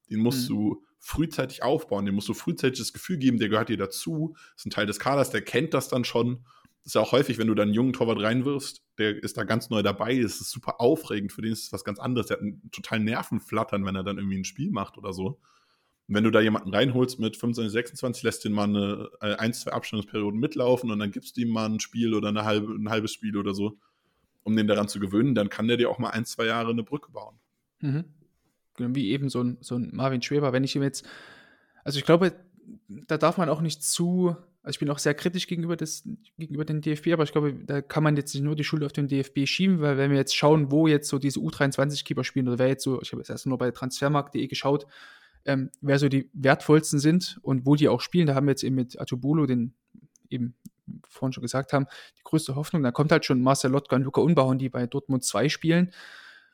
Den 0.10 0.20
musst 0.20 0.50
mhm. 0.50 0.54
du 0.54 0.84
frühzeitig 1.00 1.64
aufbauen, 1.64 2.06
dem 2.06 2.16
musst 2.16 2.30
du 2.30 2.34
frühzeitig 2.34 2.80
das 2.80 2.94
Gefühl 2.94 3.18
geben, 3.18 3.38
der 3.38 3.50
gehört 3.50 3.70
dir 3.70 3.78
dazu, 3.78 4.36
ist 4.56 4.66
ein 4.66 4.70
Teil 4.70 4.86
des 4.86 5.00
Kaders, 5.00 5.32
der 5.32 5.42
kennt 5.42 5.74
das 5.74 5.90
dann 5.90 6.06
schon. 6.06 6.46
Das 6.84 6.88
ist 6.88 6.96
ja 6.96 7.02
auch 7.02 7.12
häufig, 7.12 7.38
wenn 7.38 7.48
du 7.48 7.56
dann 7.56 7.70
einen 7.70 7.76
jungen 7.76 7.94
Torwart 7.94 8.22
reinwirfst, 8.22 8.84
der 8.98 9.22
ist 9.22 9.38
da 9.38 9.44
ganz 9.44 9.70
neu 9.70 9.84
dabei, 9.84 10.18
das 10.20 10.40
ist 10.40 10.52
super 10.52 10.80
aufregend, 10.80 11.34
für 11.34 11.42
den 11.42 11.52
ist 11.52 11.64
es 11.64 11.74
was 11.74 11.84
ganz 11.84 12.00
anderes, 12.00 12.28
der 12.28 12.38
hat 12.38 12.42
einen 12.42 12.70
totalen 12.72 13.04
Nervenflattern, 13.04 13.86
wenn 13.86 13.96
er 13.96 14.04
dann 14.04 14.18
irgendwie 14.18 14.38
ein 14.38 14.46
Spiel 14.46 14.72
macht 14.72 14.98
oder 14.98 15.14
so. 15.14 15.40
Und 16.14 16.18
wenn 16.18 16.26
du 16.26 16.30
da 16.30 16.42
jemanden 16.42 16.72
reinholst 16.72 17.18
mit 17.18 17.38
25, 17.38 17.74
26, 17.74 18.22
lässt 18.22 18.46
den 18.46 18.52
mal 18.54 18.66
eine, 18.66 19.10
äh, 19.20 19.34
ein, 19.38 19.52
zwei 19.52 19.72
Abstimmungsperioden 19.72 20.40
mitlaufen 20.40 20.92
und 20.92 21.00
dann 21.00 21.10
gibst 21.10 21.36
du 21.38 21.42
ihm 21.42 21.50
mal 21.50 21.66
ein 21.66 21.80
Spiel 21.80 22.14
oder 22.14 22.28
eine 22.28 22.46
halbe, 22.46 22.72
ein 22.72 22.88
halbes 22.88 23.12
Spiel 23.12 23.36
oder 23.36 23.56
so, 23.56 23.80
um 24.44 24.56
den 24.56 24.68
daran 24.68 24.88
zu 24.88 25.00
gewöhnen, 25.00 25.34
dann 25.34 25.50
kann 25.50 25.68
der 25.68 25.78
dir 25.78 25.90
auch 25.90 25.98
mal 25.98 26.12
ein, 26.12 26.26
zwei 26.26 26.46
Jahre 26.46 26.70
eine 26.70 26.84
Brücke 26.84 27.12
bauen. 27.12 27.40
Mhm. 27.80 28.04
Genau, 28.76 28.94
wie 28.94 29.10
eben 29.10 29.28
so 29.30 29.42
ein, 29.42 29.58
so 29.62 29.76
ein 29.76 29.90
Marvin 29.92 30.22
Schweber. 30.22 30.54
Wenn 30.54 30.64
ich 30.64 30.76
ihm 30.76 30.84
jetzt, 30.84 31.04
also 31.84 31.98
ich 31.98 32.06
glaube, 32.06 32.34
da 32.88 33.18
darf 33.18 33.40
man 33.40 33.50
auch 33.50 33.62
nicht 33.62 33.82
zu, 33.82 34.36
also 34.62 34.76
ich 34.76 34.80
bin 34.80 34.92
auch 34.92 35.00
sehr 35.00 35.16
kritisch 35.16 35.48
gegenüber, 35.48 35.78
des, 35.78 36.08
gegenüber 36.38 36.64
dem 36.64 36.82
DFB, 36.82 37.14
aber 37.14 37.24
ich 37.24 37.32
glaube, 37.32 37.56
da 37.56 37.82
kann 37.82 38.04
man 38.04 38.18
jetzt 38.18 38.36
nicht 38.36 38.44
nur 38.44 38.56
die 38.56 38.64
Schuld 38.64 38.84
auf 38.84 38.94
den 38.94 39.08
DFB 39.08 39.48
schieben, 39.48 39.82
weil 39.82 39.98
wenn 39.98 40.12
wir 40.12 40.18
jetzt 40.18 40.36
schauen, 40.36 40.70
wo 40.70 40.86
jetzt 40.86 41.10
so 41.10 41.18
diese 41.18 41.40
U23-Keeper 41.40 42.24
spielen, 42.24 42.50
oder 42.50 42.60
wer 42.60 42.68
jetzt 42.68 42.84
so, 42.84 43.02
ich 43.02 43.12
habe 43.14 43.22
jetzt 43.22 43.32
erst 43.32 43.48
nur 43.48 43.58
bei 43.58 43.72
transfermarkt.de 43.72 44.46
geschaut, 44.46 44.86
ähm, 45.46 45.72
wer 45.82 46.00
so 46.00 46.10
die 46.10 46.30
wertvollsten 46.34 47.00
sind 47.00 47.40
und 47.42 47.66
wo 47.66 47.76
die 47.76 47.90
auch 47.90 48.02
spielen. 48.02 48.28
Da 48.28 48.36
haben 48.36 48.48
wir 48.48 48.52
jetzt 48.52 48.64
eben 48.64 48.76
mit 48.76 49.00
Atubolo, 49.00 49.46
den 49.46 49.74
eben 50.30 50.56
vorhin 51.08 51.34
schon 51.34 51.42
gesagt 51.42 51.74
haben, 51.74 51.88
die 52.18 52.24
größte 52.24 52.56
Hoffnung. 52.56 52.84
Da 52.84 52.92
kommt 52.92 53.12
halt 53.12 53.26
schon 53.26 53.42
Marcel 53.42 53.72
Lotka 53.72 53.96
und 53.96 54.04
Luca 54.04 54.22
Unbauern, 54.22 54.58
die 54.58 54.70
bei 54.70 54.88
Dortmund 54.88 55.24
2 55.24 55.50
spielen, 55.50 55.92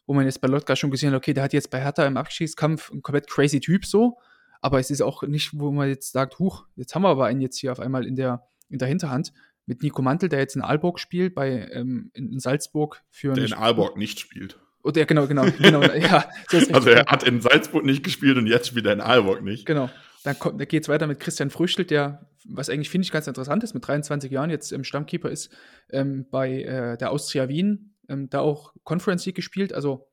wo 0.06 0.14
man 0.14 0.26
jetzt 0.26 0.41
bei 0.41 0.48
Lotka 0.48 0.76
schon 0.76 0.91
gesehen 0.91 1.11
hat, 1.11 1.18
okay, 1.18 1.34
der 1.34 1.44
hat 1.44 1.53
jetzt 1.53 1.70
bei 1.70 1.82
Hertha 1.82 2.06
im 2.06 2.18
Abschiedskampf 2.18 2.91
einen 2.91 3.02
komplett 3.02 3.30
crazy 3.30 3.60
Typ 3.60 3.86
so, 3.86 4.18
aber 4.61 4.80
es 4.80 4.91
ist 4.91 5.02
auch 5.02 5.24
nicht, 5.24 5.57
wo 5.57 5.72
man 5.72 5.88
jetzt 5.88 6.11
sagt, 6.11 6.40
huch, 6.40 6.66
jetzt 6.76 6.94
haben 6.95 7.03
wir 7.03 7.10
aber 7.10 7.26
einen 7.26 7.41
jetzt 7.41 7.57
hier 7.57 7.72
auf 7.72 7.80
einmal 7.80 8.06
in 8.06 8.16
der, 8.16 8.44
in 8.70 8.80
der 8.80 8.88
Hinterhand 8.88 9.34
mit 9.66 9.84
Nico 9.84 10.02
Mantel, 10.02 10.30
der 10.30 10.40
jetzt 10.40 10.56
in 10.56 10.64
Aalborg 10.64 10.99
spielt, 10.99 11.36
bei 11.36 11.70
ähm, 11.72 12.11
in 12.14 12.40
Salzburg 12.40 13.03
für. 13.11 13.34
Der 13.34 13.45
in 13.45 13.53
Aalborg 13.53 13.98
nicht 13.98 14.20
spielt. 14.20 14.60
Oder 14.90 14.99
ja, 15.02 15.06
genau, 15.06 15.28
genau, 15.28 15.45
genau. 15.57 15.82
ja, 15.82 16.30
also 16.74 16.90
er 16.90 17.06
hat 17.06 17.24
in 17.24 17.41
Salzburg 17.41 17.86
nicht 17.86 18.03
gespielt 18.03 18.38
und 18.38 18.48
jetzt 18.48 18.68
spielt 18.68 18.86
er 18.86 18.94
in 18.94 19.02
Aalborg 19.02 19.44
nicht. 19.44 19.66
Genau. 19.66 19.90
Dann, 20.24 20.38
kommt, 20.38 20.60
dann 20.60 20.68
geht 20.68 20.84
es 20.84 20.90
weiter 20.90 21.07
mit 21.07 21.20
Christian 21.20 21.49
Früchtel, 21.49 21.86
der, 21.86 22.28
was 22.45 22.70
eigentlich 22.70 22.90
finde 22.90 23.06
ich 23.06 23.11
ganz 23.11 23.28
interessant 23.28 23.64
ist, 23.64 23.74
mit 23.74 23.88
23 23.88 24.32
Jahren 24.32 24.49
jetzt 24.49 24.72
im 24.72 24.84
Stammkeeper 24.84 25.30
ist, 25.30 25.49
ähm, 25.91 26.26
bei 26.30 26.64
äh, 26.64 26.98
der 26.98 27.11
Austria 27.11 27.48
Wien, 27.48 27.95
ähm, 28.10 28.30
da 28.30 28.40
auch 28.40 28.74
Conference 28.84 29.26
League 29.26 29.36
gespielt. 29.36 29.74
Also 29.74 30.10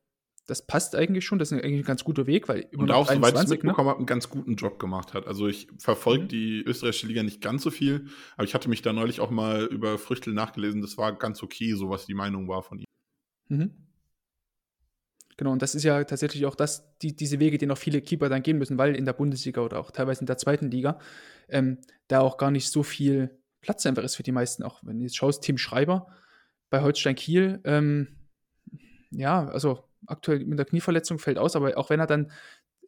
das 0.46 0.64
passt 0.64 0.94
eigentlich 0.94 1.24
schon, 1.24 1.40
das 1.40 1.50
ist 1.50 1.58
eigentlich 1.58 1.80
ein 1.80 1.86
ganz 1.86 2.04
guter 2.04 2.26
Weg, 2.26 2.48
weil 2.48 2.68
immer 2.70 2.84
Und 2.84 2.90
auch, 2.92 3.10
soweit 3.10 3.34
ich 3.34 3.40
es 3.40 3.48
ne? 3.48 3.54
mitbekommen 3.54 3.86
ne? 3.86 3.90
habe, 3.90 3.98
einen 3.98 4.06
ganz 4.06 4.30
guten 4.30 4.54
Job 4.54 4.78
gemacht 4.78 5.12
hat. 5.12 5.26
Also 5.26 5.48
ich 5.48 5.66
verfolge 5.78 6.24
mhm. 6.24 6.28
die 6.28 6.62
österreichische 6.64 7.08
Liga 7.08 7.22
nicht 7.24 7.40
ganz 7.40 7.62
so 7.62 7.70
viel, 7.70 8.06
aber 8.36 8.44
ich 8.44 8.54
hatte 8.54 8.68
mich 8.68 8.82
da 8.82 8.92
neulich 8.92 9.20
auch 9.20 9.30
mal 9.30 9.64
über 9.64 9.98
Früchtel 9.98 10.34
nachgelesen, 10.34 10.82
das 10.82 10.96
war 10.98 11.16
ganz 11.18 11.42
okay, 11.42 11.72
so 11.72 11.90
was 11.90 12.06
die 12.06 12.14
Meinung 12.14 12.46
war 12.46 12.62
von 12.62 12.78
ihm. 12.78 12.84
Mhm. 13.48 13.85
Genau, 15.36 15.52
und 15.52 15.60
das 15.60 15.74
ist 15.74 15.82
ja 15.82 16.02
tatsächlich 16.04 16.46
auch 16.46 16.54
das, 16.54 16.96
die, 16.98 17.14
diese 17.14 17.38
Wege, 17.40 17.58
die 17.58 17.66
noch 17.66 17.76
viele 17.76 18.00
Keeper 18.00 18.28
dann 18.28 18.42
gehen 18.42 18.56
müssen, 18.56 18.78
weil 18.78 18.94
in 18.96 19.04
der 19.04 19.12
Bundesliga 19.12 19.60
oder 19.60 19.78
auch 19.78 19.90
teilweise 19.90 20.20
in 20.20 20.26
der 20.26 20.38
zweiten 20.38 20.70
Liga 20.70 20.98
ähm, 21.48 21.78
da 22.08 22.20
auch 22.20 22.38
gar 22.38 22.50
nicht 22.50 22.70
so 22.70 22.82
viel 22.82 23.38
Platz 23.60 23.84
einfach 23.84 24.02
ist 24.02 24.16
für 24.16 24.22
die 24.22 24.32
meisten. 24.32 24.62
Auch 24.62 24.80
wenn 24.82 24.98
du 24.98 25.04
jetzt 25.04 25.16
schaust, 25.16 25.42
Tim 25.42 25.58
Schreiber 25.58 26.06
bei 26.70 26.80
Holstein 26.80 27.16
Kiel, 27.16 27.60
ähm, 27.64 28.16
ja, 29.10 29.46
also 29.48 29.84
aktuell 30.06 30.44
mit 30.44 30.58
der 30.58 30.66
Knieverletzung 30.66 31.18
fällt 31.18 31.38
aus, 31.38 31.56
aber 31.56 31.76
auch 31.76 31.90
wenn 31.90 32.00
er 32.00 32.06
dann 32.06 32.32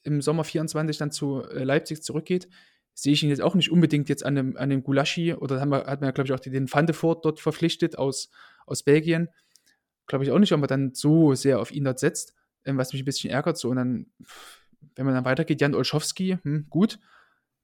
im 0.02 0.22
Sommer 0.22 0.44
24 0.44 0.96
dann 0.96 1.10
zu 1.10 1.42
äh, 1.42 1.64
Leipzig 1.64 2.02
zurückgeht, 2.02 2.48
sehe 2.94 3.12
ich 3.12 3.22
ihn 3.22 3.28
jetzt 3.28 3.42
auch 3.42 3.54
nicht 3.54 3.70
unbedingt 3.70 4.08
jetzt 4.08 4.24
an 4.24 4.34
dem, 4.34 4.56
an 4.56 4.70
dem 4.70 4.82
Gulaschi 4.82 5.34
oder 5.34 5.60
haben 5.60 5.70
wir, 5.70 5.86
hat 5.86 6.00
man 6.00 6.08
ja, 6.08 6.10
glaube 6.12 6.26
ich, 6.26 6.32
auch 6.32 6.40
den 6.40 6.66
Fandefort 6.66 7.24
dort 7.24 7.40
verpflichtet 7.40 7.98
aus, 7.98 8.30
aus 8.66 8.82
Belgien. 8.82 9.28
Glaube 10.06 10.24
ich 10.24 10.30
auch 10.30 10.38
nicht, 10.38 10.52
ob 10.52 10.60
man 10.60 10.68
dann 10.68 10.94
so 10.94 11.34
sehr 11.34 11.60
auf 11.60 11.70
ihn 11.70 11.84
dort 11.84 11.98
setzt, 11.98 12.34
was 12.76 12.92
mich 12.92 13.02
ein 13.02 13.06
bisschen 13.06 13.30
ärgert. 13.30 13.56
So, 13.56 13.70
und 13.70 13.76
dann, 13.76 14.06
wenn 14.96 15.06
man 15.06 15.14
dann 15.14 15.24
weitergeht, 15.24 15.60
Jan 15.60 15.74
Olschowski, 15.74 16.38
hm, 16.42 16.66
gut. 16.68 16.98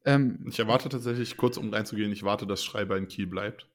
Ähm, 0.04 0.44
ich 0.48 0.58
erwarte 0.58 0.88
tatsächlich, 0.88 1.36
kurz 1.36 1.56
um 1.56 1.72
reinzugehen, 1.72 2.12
ich 2.12 2.22
warte, 2.22 2.46
dass 2.46 2.64
Schreiber 2.64 2.96
in 2.96 3.08
Kiel 3.08 3.26
bleibt 3.26 3.68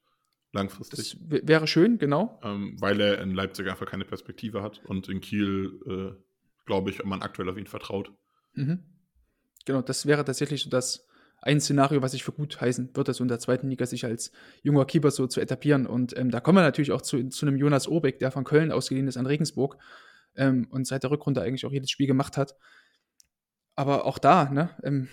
langfristig. 0.52 1.16
Das 1.28 1.46
wäre 1.46 1.66
schön, 1.66 1.98
genau. 1.98 2.40
Ähm, 2.42 2.76
weil 2.80 3.00
er 3.00 3.20
in 3.20 3.34
Leipzig 3.34 3.68
einfach 3.68 3.86
keine 3.86 4.04
Perspektive 4.04 4.62
hat 4.62 4.80
und 4.84 5.08
in 5.08 5.20
Kiel, 5.20 5.80
äh, 5.86 6.22
glaube 6.66 6.90
ich, 6.90 7.04
man 7.04 7.22
aktuell 7.22 7.48
auf 7.48 7.56
ihn 7.56 7.66
vertraut. 7.66 8.12
Mhm. 8.54 8.80
Genau, 9.64 9.82
das 9.82 10.06
wäre 10.06 10.24
tatsächlich 10.24 10.62
so 10.62 10.70
das 10.70 11.06
ein 11.42 11.60
Szenario, 11.60 12.02
was 12.02 12.14
ich 12.14 12.22
für 12.22 12.32
gut 12.32 12.60
heißen 12.60 12.90
würde, 12.94 13.14
so 13.14 13.24
in 13.24 13.28
der 13.28 13.38
zweiten 13.38 13.70
Liga 13.70 13.86
sich 13.86 14.04
als 14.04 14.30
junger 14.62 14.84
Keeper 14.84 15.10
so 15.10 15.26
zu 15.26 15.40
etablieren. 15.40 15.86
Und 15.86 16.16
ähm, 16.18 16.30
da 16.30 16.40
kommen 16.40 16.58
wir 16.58 16.62
natürlich 16.62 16.92
auch 16.92 17.02
zu, 17.02 17.28
zu 17.28 17.46
einem 17.46 17.56
Jonas 17.56 17.88
Obeck, 17.88 18.18
der 18.18 18.30
von 18.30 18.44
Köln 18.44 18.72
ausgeliehen 18.72 19.08
ist 19.08 19.16
an 19.16 19.26
Regensburg 19.26 19.78
ähm, 20.36 20.66
und 20.70 20.86
seit 20.86 21.02
der 21.02 21.10
Rückrunde 21.10 21.42
eigentlich 21.42 21.66
auch 21.66 21.72
jedes 21.72 21.90
Spiel 21.90 22.06
gemacht 22.06 22.36
hat. 22.36 22.56
Aber 23.76 24.04
auch 24.04 24.18
da, 24.18 24.50
ne, 24.50 24.70
ähm, 24.82 25.08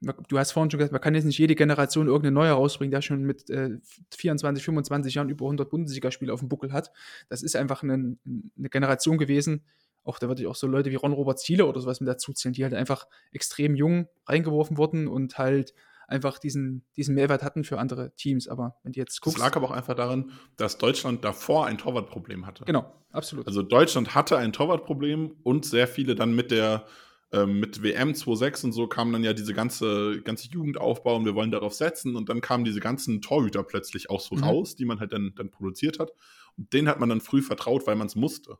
du 0.00 0.38
hast 0.38 0.52
vorhin 0.52 0.70
schon 0.70 0.78
gesagt, 0.78 0.92
man 0.92 1.00
kann 1.00 1.14
jetzt 1.14 1.24
nicht 1.24 1.38
jede 1.38 1.54
Generation 1.54 2.06
irgendeine 2.06 2.32
neue 2.32 2.52
rausbringen, 2.52 2.90
der 2.90 3.02
schon 3.02 3.22
mit 3.22 3.48
äh, 3.50 3.78
24, 4.16 4.64
25 4.64 5.14
Jahren 5.14 5.28
über 5.28 5.46
100 5.46 5.68
Bundesligaspiele 5.68 6.32
auf 6.32 6.40
dem 6.40 6.48
Buckel 6.48 6.72
hat. 6.72 6.92
Das 7.28 7.42
ist 7.42 7.56
einfach 7.56 7.82
eine, 7.82 8.16
eine 8.24 8.68
Generation 8.68 9.18
gewesen, 9.18 9.64
auch 10.06 10.20
da 10.20 10.28
würde 10.28 10.40
ich 10.40 10.46
auch 10.46 10.54
so 10.54 10.68
Leute 10.68 10.90
wie 10.90 10.94
Ron-Robert 10.94 11.40
Ziele 11.40 11.66
oder 11.66 11.80
sowas 11.80 12.00
mit 12.00 12.08
dazu 12.08 12.32
zählen, 12.32 12.52
die 12.52 12.62
halt 12.62 12.74
einfach 12.74 13.08
extrem 13.32 13.74
jung 13.74 14.08
reingeworfen 14.26 14.76
wurden 14.76 15.08
und 15.08 15.36
halt 15.36 15.74
einfach 16.06 16.38
diesen, 16.38 16.84
diesen 16.96 17.14
Mehrwert 17.14 17.42
hatten 17.42 17.64
für 17.64 17.78
andere 17.78 18.14
Teams. 18.16 18.48
Aber 18.48 18.76
wenn 18.82 18.92
du 18.92 19.00
jetzt 19.00 19.20
guckst. 19.20 19.38
Das 19.38 19.44
lag 19.44 19.56
aber 19.56 19.66
auch 19.66 19.72
einfach 19.72 19.94
daran, 19.94 20.32
dass 20.56 20.78
Deutschland 20.78 21.24
davor 21.24 21.66
ein 21.66 21.78
Torwartproblem 21.78 22.46
hatte. 22.46 22.64
Genau, 22.64 22.92
absolut. 23.10 23.46
Also 23.46 23.62
Deutschland 23.62 24.14
hatte 24.14 24.38
ein 24.38 24.52
Torwartproblem 24.52 25.36
und 25.42 25.64
sehr 25.64 25.88
viele 25.88 26.14
dann 26.14 26.34
mit 26.34 26.50
der 26.50 26.86
ähm, 27.32 27.58
mit 27.58 27.82
WM 27.82 28.12
2.6 28.12 28.66
und 28.66 28.72
so 28.72 28.86
kam 28.86 29.12
dann 29.12 29.24
ja 29.24 29.32
diese 29.32 29.52
ganze, 29.52 30.22
ganze 30.22 30.48
Jugendaufbau 30.48 31.16
und 31.16 31.24
wir 31.24 31.34
wollen 31.34 31.50
darauf 31.50 31.74
setzen 31.74 32.14
und 32.14 32.28
dann 32.28 32.40
kamen 32.40 32.64
diese 32.64 32.78
ganzen 32.78 33.20
Torhüter 33.20 33.64
plötzlich 33.64 34.10
auch 34.10 34.20
so 34.20 34.36
mhm. 34.36 34.44
raus, 34.44 34.76
die 34.76 34.84
man 34.84 35.00
halt 35.00 35.12
dann, 35.12 35.32
dann 35.34 35.50
produziert 35.50 35.98
hat. 35.98 36.12
Und 36.56 36.72
denen 36.72 36.88
hat 36.88 37.00
man 37.00 37.08
dann 37.08 37.20
früh 37.20 37.42
vertraut, 37.42 37.86
weil 37.86 37.96
man 37.96 38.06
es 38.06 38.14
musste. 38.14 38.58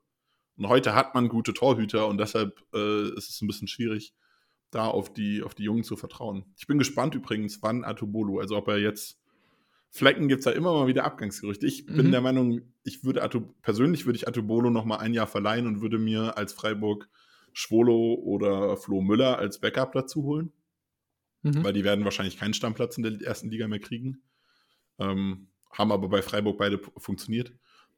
Und 0.56 0.68
heute 0.68 0.94
hat 0.94 1.14
man 1.14 1.28
gute 1.28 1.54
Torhüter 1.54 2.08
und 2.08 2.18
deshalb 2.18 2.60
äh, 2.74 3.08
ist 3.10 3.30
es 3.30 3.40
ein 3.40 3.46
bisschen 3.46 3.68
schwierig, 3.68 4.14
da 4.70 4.86
auf 4.86 5.12
die, 5.12 5.42
auf 5.42 5.54
die 5.54 5.64
Jungen 5.64 5.84
zu 5.84 5.96
vertrauen. 5.96 6.44
Ich 6.56 6.66
bin 6.66 6.78
gespannt 6.78 7.14
übrigens, 7.14 7.62
wann 7.62 7.84
Atubolo, 7.84 8.40
also 8.40 8.56
ob 8.56 8.68
er 8.68 8.78
jetzt 8.78 9.18
Flecken 9.90 10.28
gibt 10.28 10.40
es 10.40 10.44
da 10.44 10.50
immer 10.50 10.74
mal 10.74 10.88
wieder 10.88 11.04
Abgangsgerüchte. 11.04 11.66
Ich 11.66 11.86
bin 11.86 12.08
mhm. 12.08 12.10
der 12.12 12.20
Meinung, 12.20 12.60
ich 12.84 13.04
würde 13.04 13.22
Atu, 13.22 13.40
persönlich 13.62 14.04
würde 14.04 14.16
ich 14.16 14.28
Atubolo 14.28 14.68
noch 14.68 14.84
mal 14.84 14.98
ein 14.98 15.14
Jahr 15.14 15.26
verleihen 15.26 15.66
und 15.66 15.80
würde 15.80 15.98
mir 15.98 16.36
als 16.36 16.52
Freiburg 16.52 17.08
Schwolo 17.54 18.14
oder 18.14 18.76
Flo 18.76 19.00
Müller 19.00 19.38
als 19.38 19.58
Backup 19.58 19.92
dazu 19.92 20.24
holen. 20.24 20.52
Mhm. 21.42 21.64
Weil 21.64 21.72
die 21.72 21.84
werden 21.84 22.04
wahrscheinlich 22.04 22.36
keinen 22.36 22.52
Stammplatz 22.52 22.98
in 22.98 23.04
der 23.04 23.20
ersten 23.22 23.50
Liga 23.50 23.68
mehr 23.68 23.78
kriegen. 23.78 24.22
Ähm, 24.98 25.48
haben 25.72 25.92
aber 25.92 26.08
bei 26.08 26.20
Freiburg 26.20 26.58
beide 26.58 26.78
funktioniert. 26.98 27.50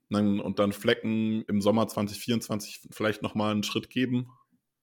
Und 0.09 0.17
dann, 0.17 0.41
und 0.41 0.59
dann 0.61 0.73
Flecken 0.73 1.43
im 1.49 1.61
Sommer 1.61 1.89
2024 1.89 2.89
vielleicht 2.91 3.23
nochmal 3.23 3.51
einen 3.53 3.65
Schritt 3.65 3.91
geben. 3.91 4.29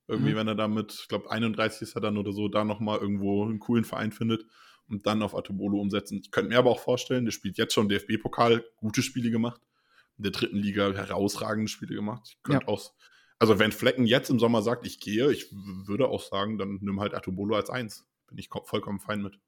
Irgendwie, 0.07 0.32
mhm. 0.32 0.36
wenn 0.38 0.48
er 0.48 0.56
damit, 0.56 0.94
ich 1.02 1.07
glaube, 1.07 1.32
31 1.32 1.82
ist 1.82 1.95
er 1.95 2.02
dann 2.02 2.18
oder 2.18 2.32
so, 2.32 2.48
da 2.48 2.64
nochmal 2.64 2.99
irgendwo 2.99 3.44
einen 3.44 3.60
coolen 3.60 3.86
Verein 3.86 4.11
findet 4.11 4.45
und 4.88 5.07
dann 5.07 5.23
auf 5.23 5.36
Atobolo 5.36 5.80
umsetzen. 5.80 6.19
Ich 6.23 6.32
könnte 6.32 6.49
mir 6.49 6.60
aber 6.60 6.69
auch 6.69 6.80
vorstellen, 6.80 7.26
der 7.26 7.32
spielt 7.32 7.57
jetzt 7.57 7.73
schon 7.73 7.90
DFB-Pokal, 7.90 8.64
gute 8.77 9.02
Spiele 9.02 9.32
gemacht. 9.32 9.61
In 10.18 10.23
der 10.23 10.32
dritten 10.32 10.57
Liga 10.57 10.94
herausragende 10.94 11.68
Spiele 11.68 11.95
gemacht. 11.95 12.22
Ich 12.30 12.44
könnte 12.44 12.68
ja. 12.68 12.73
auch 12.73 12.94
also 13.40 13.60
wenn 13.60 13.72
Flecken 13.72 14.06
jetzt 14.06 14.30
im 14.30 14.40
Sommer 14.40 14.61
sagt, 14.61 14.86
ich 14.86 14.99
gehe, 14.99 15.32
ich 15.32 15.52
würde 15.52 16.07
auch 16.07 16.22
sagen, 16.22 16.57
dann 16.57 16.80
nimm 16.82 16.99
halt 16.99 17.14
Atobolo 17.14 17.56
als 17.56 17.69
Eins. 17.69 18.06
Bin 18.27 18.38
ich 18.38 18.49
vollkommen 18.49 18.99
fein 18.99 19.22
mit. 19.22 19.40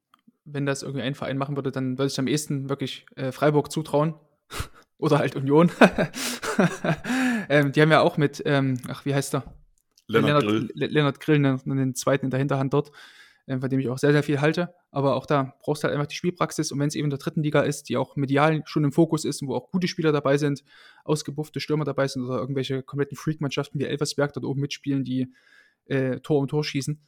Wenn 0.45 0.65
das 0.65 0.83
irgendwie 0.83 1.01
ein 1.01 1.15
Verein 1.15 1.37
machen 1.37 1.55
würde, 1.55 1.71
dann 1.71 1.97
würde 1.97 2.07
ich 2.07 2.19
am 2.19 2.27
ehesten 2.27 2.69
wirklich 2.69 3.05
äh, 3.15 3.31
Freiburg 3.31 3.71
zutrauen. 3.71 4.15
Oder 4.97 5.19
halt 5.19 5.35
Union. 5.35 5.71
ähm, 7.49 7.71
die 7.71 7.81
haben 7.81 7.91
ja 7.91 8.01
auch 8.01 8.17
mit, 8.17 8.41
ähm, 8.45 8.77
ach, 8.87 9.05
wie 9.05 9.13
heißt 9.13 9.35
er? 9.35 9.53
Lennart, 10.07 10.43
Grill. 10.43 10.69
Lennart 10.73 11.19
Grill, 11.19 11.41
den, 11.41 11.59
den 11.65 11.95
zweiten 11.95 12.25
in 12.25 12.31
der 12.31 12.39
Hinterhand 12.39 12.73
dort 12.73 12.91
äh, 13.47 13.59
von 13.59 13.69
dem 13.69 13.79
ich 13.79 13.89
auch 13.89 13.97
sehr, 13.97 14.11
sehr 14.11 14.23
viel 14.23 14.39
halte. 14.41 14.73
Aber 14.91 15.15
auch 15.15 15.25
da 15.25 15.55
brauchst 15.61 15.83
du 15.83 15.87
halt 15.87 15.95
einfach 15.95 16.07
die 16.07 16.15
Spielpraxis. 16.15 16.71
Und 16.71 16.79
wenn 16.79 16.89
es 16.89 16.95
eben 16.95 17.05
in 17.05 17.09
der 17.09 17.19
dritten 17.19 17.41
Liga 17.41 17.61
ist, 17.61 17.89
die 17.89 17.97
auch 17.97 18.15
medial 18.15 18.61
schon 18.65 18.83
im 18.83 18.91
Fokus 18.91 19.25
ist 19.25 19.41
und 19.41 19.47
wo 19.47 19.55
auch 19.55 19.71
gute 19.71 19.87
Spieler 19.87 20.11
dabei 20.11 20.37
sind, 20.37 20.63
ausgebuffte 21.03 21.59
Stürmer 21.59 21.85
dabei 21.85 22.07
sind 22.07 22.23
oder 22.23 22.37
irgendwelche 22.37 22.83
kompletten 22.83 23.17
Freak-Mannschaften 23.17 23.79
wie 23.79 23.85
Elversberg 23.85 24.33
dort 24.33 24.45
oben 24.45 24.61
mitspielen, 24.61 25.03
die 25.03 25.33
äh, 25.85 26.19
Tor 26.19 26.39
um 26.39 26.47
Tor 26.47 26.63
schießen, 26.63 27.01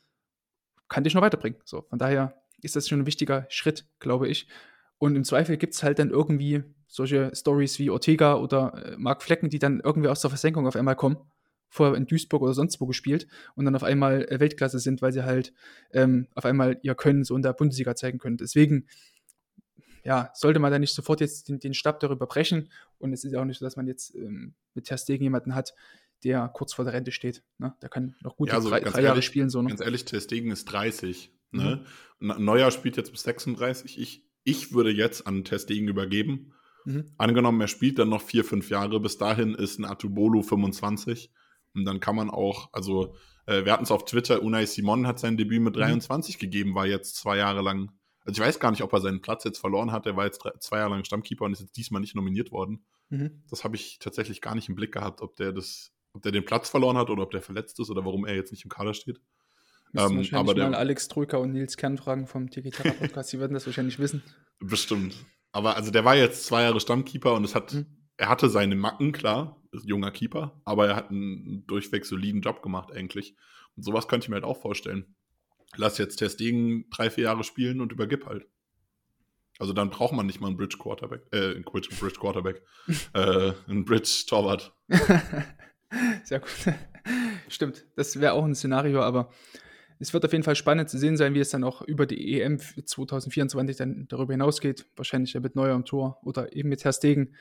kann 0.88 1.04
dich 1.04 1.14
noch 1.14 1.22
weiterbringen. 1.22 1.60
So, 1.66 1.82
von 1.84 2.00
daher 2.00 2.42
ist 2.62 2.76
das 2.76 2.88
schon 2.88 3.02
ein 3.02 3.06
wichtiger 3.06 3.46
Schritt, 3.50 3.86
glaube 4.00 4.28
ich. 4.28 4.48
Und 4.98 5.16
im 5.16 5.24
Zweifel 5.24 5.58
gibt 5.58 5.74
es 5.74 5.84
halt 5.84 6.00
dann 6.00 6.10
irgendwie 6.10 6.64
solche 6.88 7.32
Stories 7.36 7.80
wie 7.80 7.90
Ortega 7.90 8.36
oder 8.36 8.94
äh, 8.94 8.98
Mark 8.98 9.24
Flecken, 9.24 9.50
die 9.50 9.60
dann 9.60 9.82
irgendwie 9.82 10.10
aus 10.10 10.22
der 10.22 10.30
Versenkung 10.30 10.68
auf 10.68 10.76
einmal 10.76 10.96
kommen 10.96 11.18
vorher 11.70 11.96
in 11.96 12.08
Duisburg 12.08 12.42
oder 12.42 12.54
sonst 12.54 12.82
wo 12.82 12.86
gespielt 12.86 13.28
und 13.56 13.66
dann 13.66 13.76
auf 13.76 13.84
einmal 13.84 14.26
äh, 14.26 14.40
Weltklasse 14.40 14.80
sind, 14.80 15.02
weil 15.02 15.12
sie 15.12 15.24
halt 15.24 15.54
ähm, 15.92 16.28
auf 16.34 16.46
einmal 16.46 16.80
ihr 16.82 16.96
Können 16.96 17.24
so 17.24 17.36
in 17.36 17.42
der 17.42 17.54
Bundesliga 17.54 17.96
zeigen 17.96 18.18
können. 18.18 18.38
Deswegen, 18.38 18.88
ja, 20.04 20.32
sollte 20.34 20.60
man 20.60 20.72
da 20.72 20.80
nicht 20.80 20.94
sofort 20.94 21.22
jetzt 21.22 21.48
den, 21.50 21.60
den 21.60 21.74
Stab 21.74 22.00
darüber 22.00 22.26
brechen 22.26 22.70
und 22.98 23.14
es 23.14 23.24
ist 23.24 23.32
ja 23.32 23.42
auch 23.42 23.46
nicht 23.46 23.60
so, 23.60 23.66
dass 23.66 23.76
man 23.76 23.88
jetzt 23.88 24.16
ähm, 24.16 24.56
mit 24.74 24.86
Ter 24.86 24.98
Stegen 24.98 25.24
jemanden 25.24 25.56
hat, 25.56 25.76
der 26.24 26.50
kurz 26.50 26.74
vor 26.74 26.86
der 26.86 26.94
Rente 26.94 27.12
steht. 27.12 27.44
Ne? 27.58 27.74
Der 27.82 27.90
kann 27.90 28.16
noch 28.22 28.36
gut 28.36 28.50
ja, 28.50 28.56
also 28.56 28.70
drei, 28.70 28.82
drei 28.82 29.02
Jahre 29.02 29.22
spielen. 29.22 29.50
So, 29.50 29.62
ne? 29.62 29.70
Ganz 29.70 29.82
ehrlich, 29.82 30.06
Ter 30.06 30.20
Stegen 30.20 30.52
ist 30.52 30.66
30. 30.66 31.32
Ne? 31.52 31.86
Mhm. 32.20 32.44
Neuer 32.44 32.72
spielt 32.72 32.98
jetzt 32.98 33.12
bis 33.12 33.24
36. 33.24 34.00
Ich, 34.00 34.26
ich 34.44 34.74
würde 34.74 34.92
jetzt 34.92 35.28
an 35.28 35.44
Ter 35.44 35.60
Stegen 35.60 35.88
übergeben. 35.88 36.54
Mhm. 36.86 37.12
Angenommen, 37.18 37.62
er 37.62 37.68
spielt 37.68 38.00
dann 38.00 38.10
noch 38.10 38.22
vier, 38.22 38.44
fünf 38.44 38.70
Jahre. 38.70 39.00
Bis 39.00 39.18
dahin 39.18 39.54
ist 39.54 39.80
ein 39.80 39.86
Atubolo 39.86 40.42
25. 40.42 41.32
Und 41.74 41.86
dann 41.86 42.00
kann 42.00 42.16
man 42.16 42.30
auch, 42.30 42.70
also 42.74 43.16
äh, 43.46 43.66
wir 43.66 43.74
hatten 43.74 43.84
es 43.84 43.92
auf 43.92 44.06
Twitter, 44.06 44.42
Unai 44.44 44.66
Simon 44.66 45.08
hat 45.08 45.20
sein 45.20 45.38
Debüt 45.38 45.62
mit 45.62 45.76
23 45.76 46.36
mhm. 46.36 46.40
gegeben, 46.40 46.76
war 46.76 46.86
jetzt 46.86 47.16
zwei 47.16 47.38
Jahre 47.38 47.62
lang. 47.62 47.92
Also 48.26 48.42
ich 48.42 48.48
weiß 48.48 48.60
gar 48.60 48.72
nicht, 48.72 48.84
ob 48.84 48.94
er 48.94 49.02
seinen 49.02 49.22
Platz 49.22 49.44
jetzt 49.44 49.60
verloren 49.60 49.92
hat. 49.92 50.06
Er 50.06 50.16
war 50.16 50.26
jetzt 50.26 50.40
drei, 50.40 50.52
zwei 50.60 50.78
Jahre 50.78 50.92
lang 50.92 51.04
Stammkeeper 51.04 51.46
und 51.46 51.54
ist 51.54 51.62
jetzt 51.62 51.78
diesmal 51.78 52.02
nicht 52.02 52.16
nominiert 52.16 52.52
worden. 52.52 52.86
Mhm. 53.10 53.44
Das 53.50 53.64
habe 53.64 53.76
ich 53.76 54.00
tatsächlich 54.00 54.42
gar 54.42 54.56
nicht 54.56 54.70
im 54.70 54.76
Blick 54.76 54.92
gehabt, 54.92 55.22
ob 55.22 55.36
der 55.36 55.52
das, 55.52 55.92
ob 56.14 56.22
der 56.22 56.32
den 56.32 56.46
Platz 56.46 56.70
verloren 56.70 56.98
hat 56.98 57.10
oder 57.10 57.24
ob 57.24 57.32
der 57.32 57.42
verletzt 57.42 57.80
ist 57.80 57.90
oder 57.90 58.06
warum 58.06 58.26
er 58.26 58.36
jetzt 58.36 58.52
nicht 58.52 58.64
im 58.64 58.70
Kader 58.70 58.94
steht. 58.94 59.20
Ähm, 59.96 60.24
aber 60.34 60.54
der, 60.54 60.70
mal 60.70 60.78
Alex 60.78 61.08
Troika 61.08 61.38
und 61.38 61.52
Nils 61.52 61.76
Kern 61.76 61.98
fragen 61.98 62.28
vom 62.28 62.52
Tiki 62.52 62.70
Podcast, 62.70 63.34
die 63.34 63.40
werden 63.40 63.54
das 63.54 63.66
wahrscheinlich 63.66 63.98
wissen. 63.98 64.22
Bestimmt. 64.60 65.16
Aber 65.52 65.76
also 65.76 65.90
der 65.90 66.06
war 66.06 66.16
jetzt 66.16 66.46
zwei 66.46 66.62
Jahre 66.62 66.80
Stammkeeper 66.80 67.34
und 67.34 67.44
es 67.44 67.56
hat 67.56 67.74
mhm 67.74 67.99
er 68.20 68.28
hatte 68.28 68.50
seine 68.50 68.76
Macken, 68.76 69.14
klar, 69.14 69.56
ist 69.72 69.88
junger 69.88 70.12
Keeper, 70.12 70.60
aber 70.66 70.90
er 70.90 70.98
hat 70.98 71.10
einen 71.10 71.66
durchweg 71.68 72.06
soliden 72.06 72.42
Job 72.42 72.62
gemacht 72.62 72.92
eigentlich. 72.92 73.34
Und 73.78 73.84
sowas 73.84 74.10
könnte 74.10 74.26
ich 74.26 74.30
mir 74.30 74.36
halt 74.36 74.44
auch 74.44 74.60
vorstellen. 74.60 75.16
Lass 75.78 75.98
jetzt 75.98 76.18
Testegen 76.18 76.90
drei, 76.90 77.10
vier 77.10 77.26
Jahre 77.26 77.46
spielen 77.46 77.80
und 77.80 77.94
übergib 77.94 78.26
halt. 78.26 78.46
Also 79.58 79.72
dann 79.72 79.90
braucht 79.90 80.14
man 80.14 80.26
nicht 80.26 80.42
mal 80.42 80.48
einen 80.48 80.58
Bridge 80.58 80.78
Quarterback, 80.78 81.22
äh, 81.32 81.56
einen 81.56 81.64
Bridge, 81.64 81.90
Bridge 81.98 82.20
Quarterback, 82.20 82.62
äh, 83.14 83.54
einen 83.68 83.86
Bridge 83.86 84.26
Torwart. 84.28 84.74
Sehr 86.26 86.42
gut. 86.42 86.50
Stimmt, 87.48 87.86
das 87.96 88.20
wäre 88.20 88.34
auch 88.34 88.44
ein 88.44 88.54
Szenario, 88.56 89.02
aber 89.02 89.32
es 89.98 90.14
wird 90.14 90.26
auf 90.26 90.34
jeden 90.34 90.44
Fall 90.44 90.58
spannend 90.58 90.90
zu 90.90 90.98
sehen 90.98 91.16
sein, 91.16 91.34
wie 91.36 91.40
es 91.40 91.52
dann 91.52 91.64
auch 91.64 91.82
über 91.84 92.06
die 92.06 92.42
EM 92.42 92.60
2024 92.60 93.78
dann 93.78 94.08
darüber 94.10 94.34
hinausgeht. 94.34 94.86
Wahrscheinlich 94.98 95.34
mit 95.36 95.56
Neuer 95.56 95.76
am 95.76 95.86
Tor 95.86 96.20
oder 96.24 96.54
eben 96.54 96.68
mit 96.68 96.84
Herr 96.84 96.94
Stegen. 96.94 97.34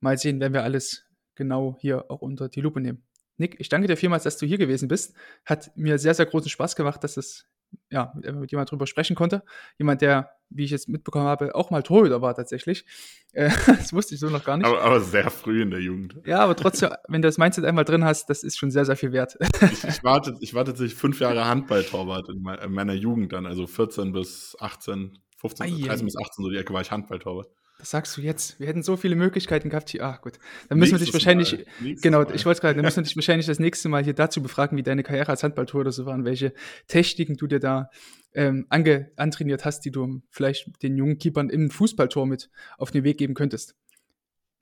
Mal 0.00 0.18
sehen, 0.18 0.40
wenn 0.40 0.52
wir 0.52 0.62
alles 0.62 1.04
genau 1.34 1.76
hier 1.80 2.10
auch 2.10 2.22
unter 2.22 2.48
die 2.48 2.60
Lupe 2.60 2.80
nehmen. 2.80 3.02
Nick, 3.36 3.58
ich 3.58 3.68
danke 3.68 3.88
dir 3.88 3.96
vielmals, 3.96 4.24
dass 4.24 4.36
du 4.36 4.46
hier 4.46 4.58
gewesen 4.58 4.88
bist. 4.88 5.14
Hat 5.46 5.70
mir 5.76 5.98
sehr, 5.98 6.14
sehr 6.14 6.26
großen 6.26 6.50
Spaß 6.50 6.76
gemacht, 6.76 7.02
dass 7.02 7.16
es 7.16 7.46
ja, 7.90 8.12
mit 8.14 8.50
jemand 8.50 8.70
drüber 8.70 8.86
sprechen 8.86 9.16
konnte. 9.16 9.42
Jemand, 9.78 10.00
der, 10.02 10.30
wie 10.48 10.64
ich 10.64 10.70
jetzt 10.70 10.88
mitbekommen 10.88 11.26
habe, 11.26 11.54
auch 11.54 11.70
mal 11.70 11.82
Torhüter 11.82 12.22
war 12.22 12.34
tatsächlich. 12.34 12.84
Äh, 13.32 13.48
das 13.64 13.92
wusste 13.92 14.16
ich 14.16 14.20
so 14.20 14.28
noch 14.28 14.42
gar 14.42 14.56
nicht. 14.56 14.66
Aber, 14.66 14.82
aber, 14.82 14.98
sehr 14.98 15.30
früh 15.30 15.62
in 15.62 15.70
der 15.70 15.78
Jugend. 15.78 16.16
Ja, 16.26 16.40
aber 16.40 16.56
trotzdem, 16.56 16.90
wenn 17.08 17.22
du 17.22 17.28
das 17.28 17.38
Mindset 17.38 17.64
einmal 17.64 17.84
drin 17.84 18.04
hast, 18.04 18.28
das 18.28 18.42
ist 18.42 18.58
schon 18.58 18.72
sehr, 18.72 18.84
sehr 18.84 18.96
viel 18.96 19.12
wert. 19.12 19.38
ich, 19.70 19.84
ich, 19.84 20.02
warte, 20.02 20.36
ich 20.40 20.52
war 20.52 20.64
tatsächlich 20.64 20.96
fünf 20.96 21.20
Jahre 21.20 21.44
Handballtorwart 21.44 22.28
in 22.28 22.42
meiner 22.42 22.94
Jugend 22.94 23.32
dann, 23.32 23.46
also 23.46 23.68
14 23.68 24.10
bis 24.10 24.56
18, 24.58 25.16
15, 25.36 25.64
Ei, 25.64 25.86
13 25.86 26.06
bis 26.06 26.16
18, 26.16 26.44
so 26.44 26.50
die 26.50 26.56
Ecke 26.56 26.72
war 26.72 26.80
ich 26.80 26.90
Handballtorwart. 26.90 27.46
Das 27.80 27.90
sagst 27.90 28.16
du 28.16 28.20
jetzt. 28.20 28.60
Wir 28.60 28.66
hätten 28.66 28.82
so 28.82 28.96
viele 28.96 29.16
Möglichkeiten 29.16 29.70
gehabt 29.70 29.90
hier. 29.90 30.04
Ah, 30.04 30.18
gut. 30.22 30.38
Dann 30.68 30.78
müssen 30.78 30.94
nächstes 30.94 31.00
wir 31.00 31.06
dich 31.06 31.14
wahrscheinlich, 31.14 31.66
genau, 32.02 32.22
Mal. 32.22 32.34
ich 32.34 32.44
wollte 32.44 32.60
gerade, 32.60 32.74
dann 32.74 32.84
müssen 32.84 32.98
wir 32.98 33.02
dich 33.04 33.16
wahrscheinlich 33.16 33.46
das 33.46 33.58
nächste 33.58 33.88
Mal 33.88 34.04
hier 34.04 34.12
dazu 34.12 34.42
befragen, 34.42 34.76
wie 34.76 34.82
deine 34.82 35.02
Karriere 35.02 35.30
als 35.30 35.42
Handballtor 35.42 35.80
oder 35.80 35.92
so 35.92 36.04
war 36.06 36.14
und 36.14 36.24
welche 36.24 36.52
Techniken 36.86 37.36
du 37.36 37.46
dir 37.46 37.58
da 37.58 37.90
ähm, 38.34 38.66
ange, 38.68 39.10
antrainiert 39.16 39.64
hast, 39.64 39.80
die 39.80 39.90
du 39.90 40.22
vielleicht 40.30 40.82
den 40.82 40.96
jungen 40.96 41.18
Keepern 41.18 41.48
im 41.48 41.70
Fußballtor 41.70 42.26
mit 42.26 42.50
auf 42.78 42.90
den 42.90 43.02
Weg 43.02 43.18
geben 43.18 43.34
könntest. 43.34 43.74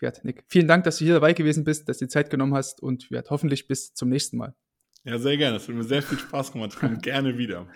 Wert, 0.01 0.25
Nick. 0.25 0.45
Vielen 0.47 0.69
Dank, 0.69 0.85
dass 0.85 0.99
du 0.99 1.05
hier 1.05 1.15
dabei 1.15 1.33
gewesen 1.33 1.65
bist, 1.65 1.89
dass 1.89 1.99
du 1.99 2.05
die 2.05 2.11
Zeit 2.11 2.31
genommen 2.31 2.55
hast 2.55 2.81
und 2.81 3.11
Wert, 3.11 3.31
hoffentlich 3.31 3.67
bis 3.67 3.95
zum 3.95 4.09
nächsten 4.09 4.37
Mal. 4.37 4.55
Ja, 5.05 5.19
sehr 5.19 5.37
gerne. 5.37 5.57
Es 5.57 5.67
hat 5.67 5.75
mir 5.75 5.85
sehr 5.85 6.03
viel 6.03 6.19
Spaß 6.19 6.53
gemacht. 6.53 6.71
Ich 6.75 6.79
komme 6.79 6.99
gerne 6.99 7.37
wieder. 7.37 7.67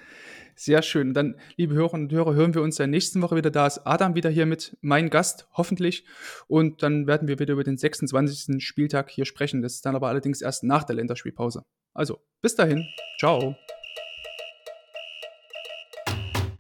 Sehr 0.65 0.83
schön. 0.83 1.13
dann, 1.13 1.35
liebe 1.57 1.75
Hörerinnen 1.75 2.07
und 2.07 2.13
Hörer, 2.13 2.35
hören 2.35 2.55
wir 2.55 2.63
uns 2.63 2.79
in 2.79 2.85
der 2.85 2.87
nächsten 2.87 3.21
Woche 3.21 3.35
wieder. 3.35 3.51
Da 3.51 3.67
ist 3.67 3.79
Adam 3.85 4.15
wieder 4.15 4.31
hier 4.31 4.47
mit, 4.47 4.77
mein 4.81 5.11
Gast, 5.11 5.49
hoffentlich. 5.55 6.05
Und 6.47 6.85
dann 6.85 7.09
werden 7.09 7.27
wir 7.27 7.41
wieder 7.41 7.55
über 7.55 7.65
den 7.65 7.77
26. 7.77 8.65
Spieltag 8.65 9.11
hier 9.11 9.25
sprechen. 9.25 9.61
Das 9.61 9.75
ist 9.75 9.85
dann 9.85 9.97
aber 9.97 10.07
allerdings 10.07 10.41
erst 10.41 10.63
nach 10.63 10.85
der 10.85 10.95
Länderspielpause. 10.95 11.65
Also, 11.95 12.21
bis 12.43 12.55
dahin. 12.55 12.87
Ciao. 13.19 13.57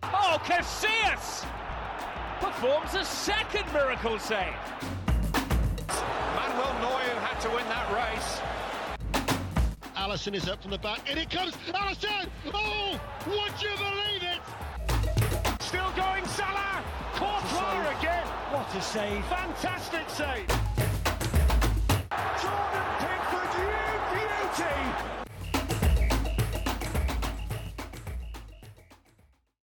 Oh, 0.03 0.39
Casillas 0.49 1.47
performs 2.41 2.97
a 2.97 3.05
second 3.05 3.73
miracle 3.73 4.19
save. 4.19 4.59
Manuel 6.35 6.74
Neuer 6.81 7.20
had 7.20 7.41
to 7.41 7.49
win 7.51 7.65
that 7.69 7.89
race. 7.95 8.11
Allison 10.12 10.34
is 10.34 10.47
up 10.47 10.60
from 10.60 10.72
the 10.72 10.76
back, 10.76 11.01
and 11.09 11.18
it 11.18 11.30
comes. 11.30 11.55
Allison! 11.74 12.28
Oh, 12.52 13.01
would 13.26 13.62
you 13.62 13.70
believe 13.78 14.22
it? 14.22 15.62
Still 15.62 15.90
going, 15.97 16.26
Salah. 16.26 16.84
Courtois 17.14 17.98
again. 17.98 18.26
What 18.51 18.74
a 18.74 18.82
save! 18.82 19.24
Fantastic 19.24 20.10
save. 20.10 20.72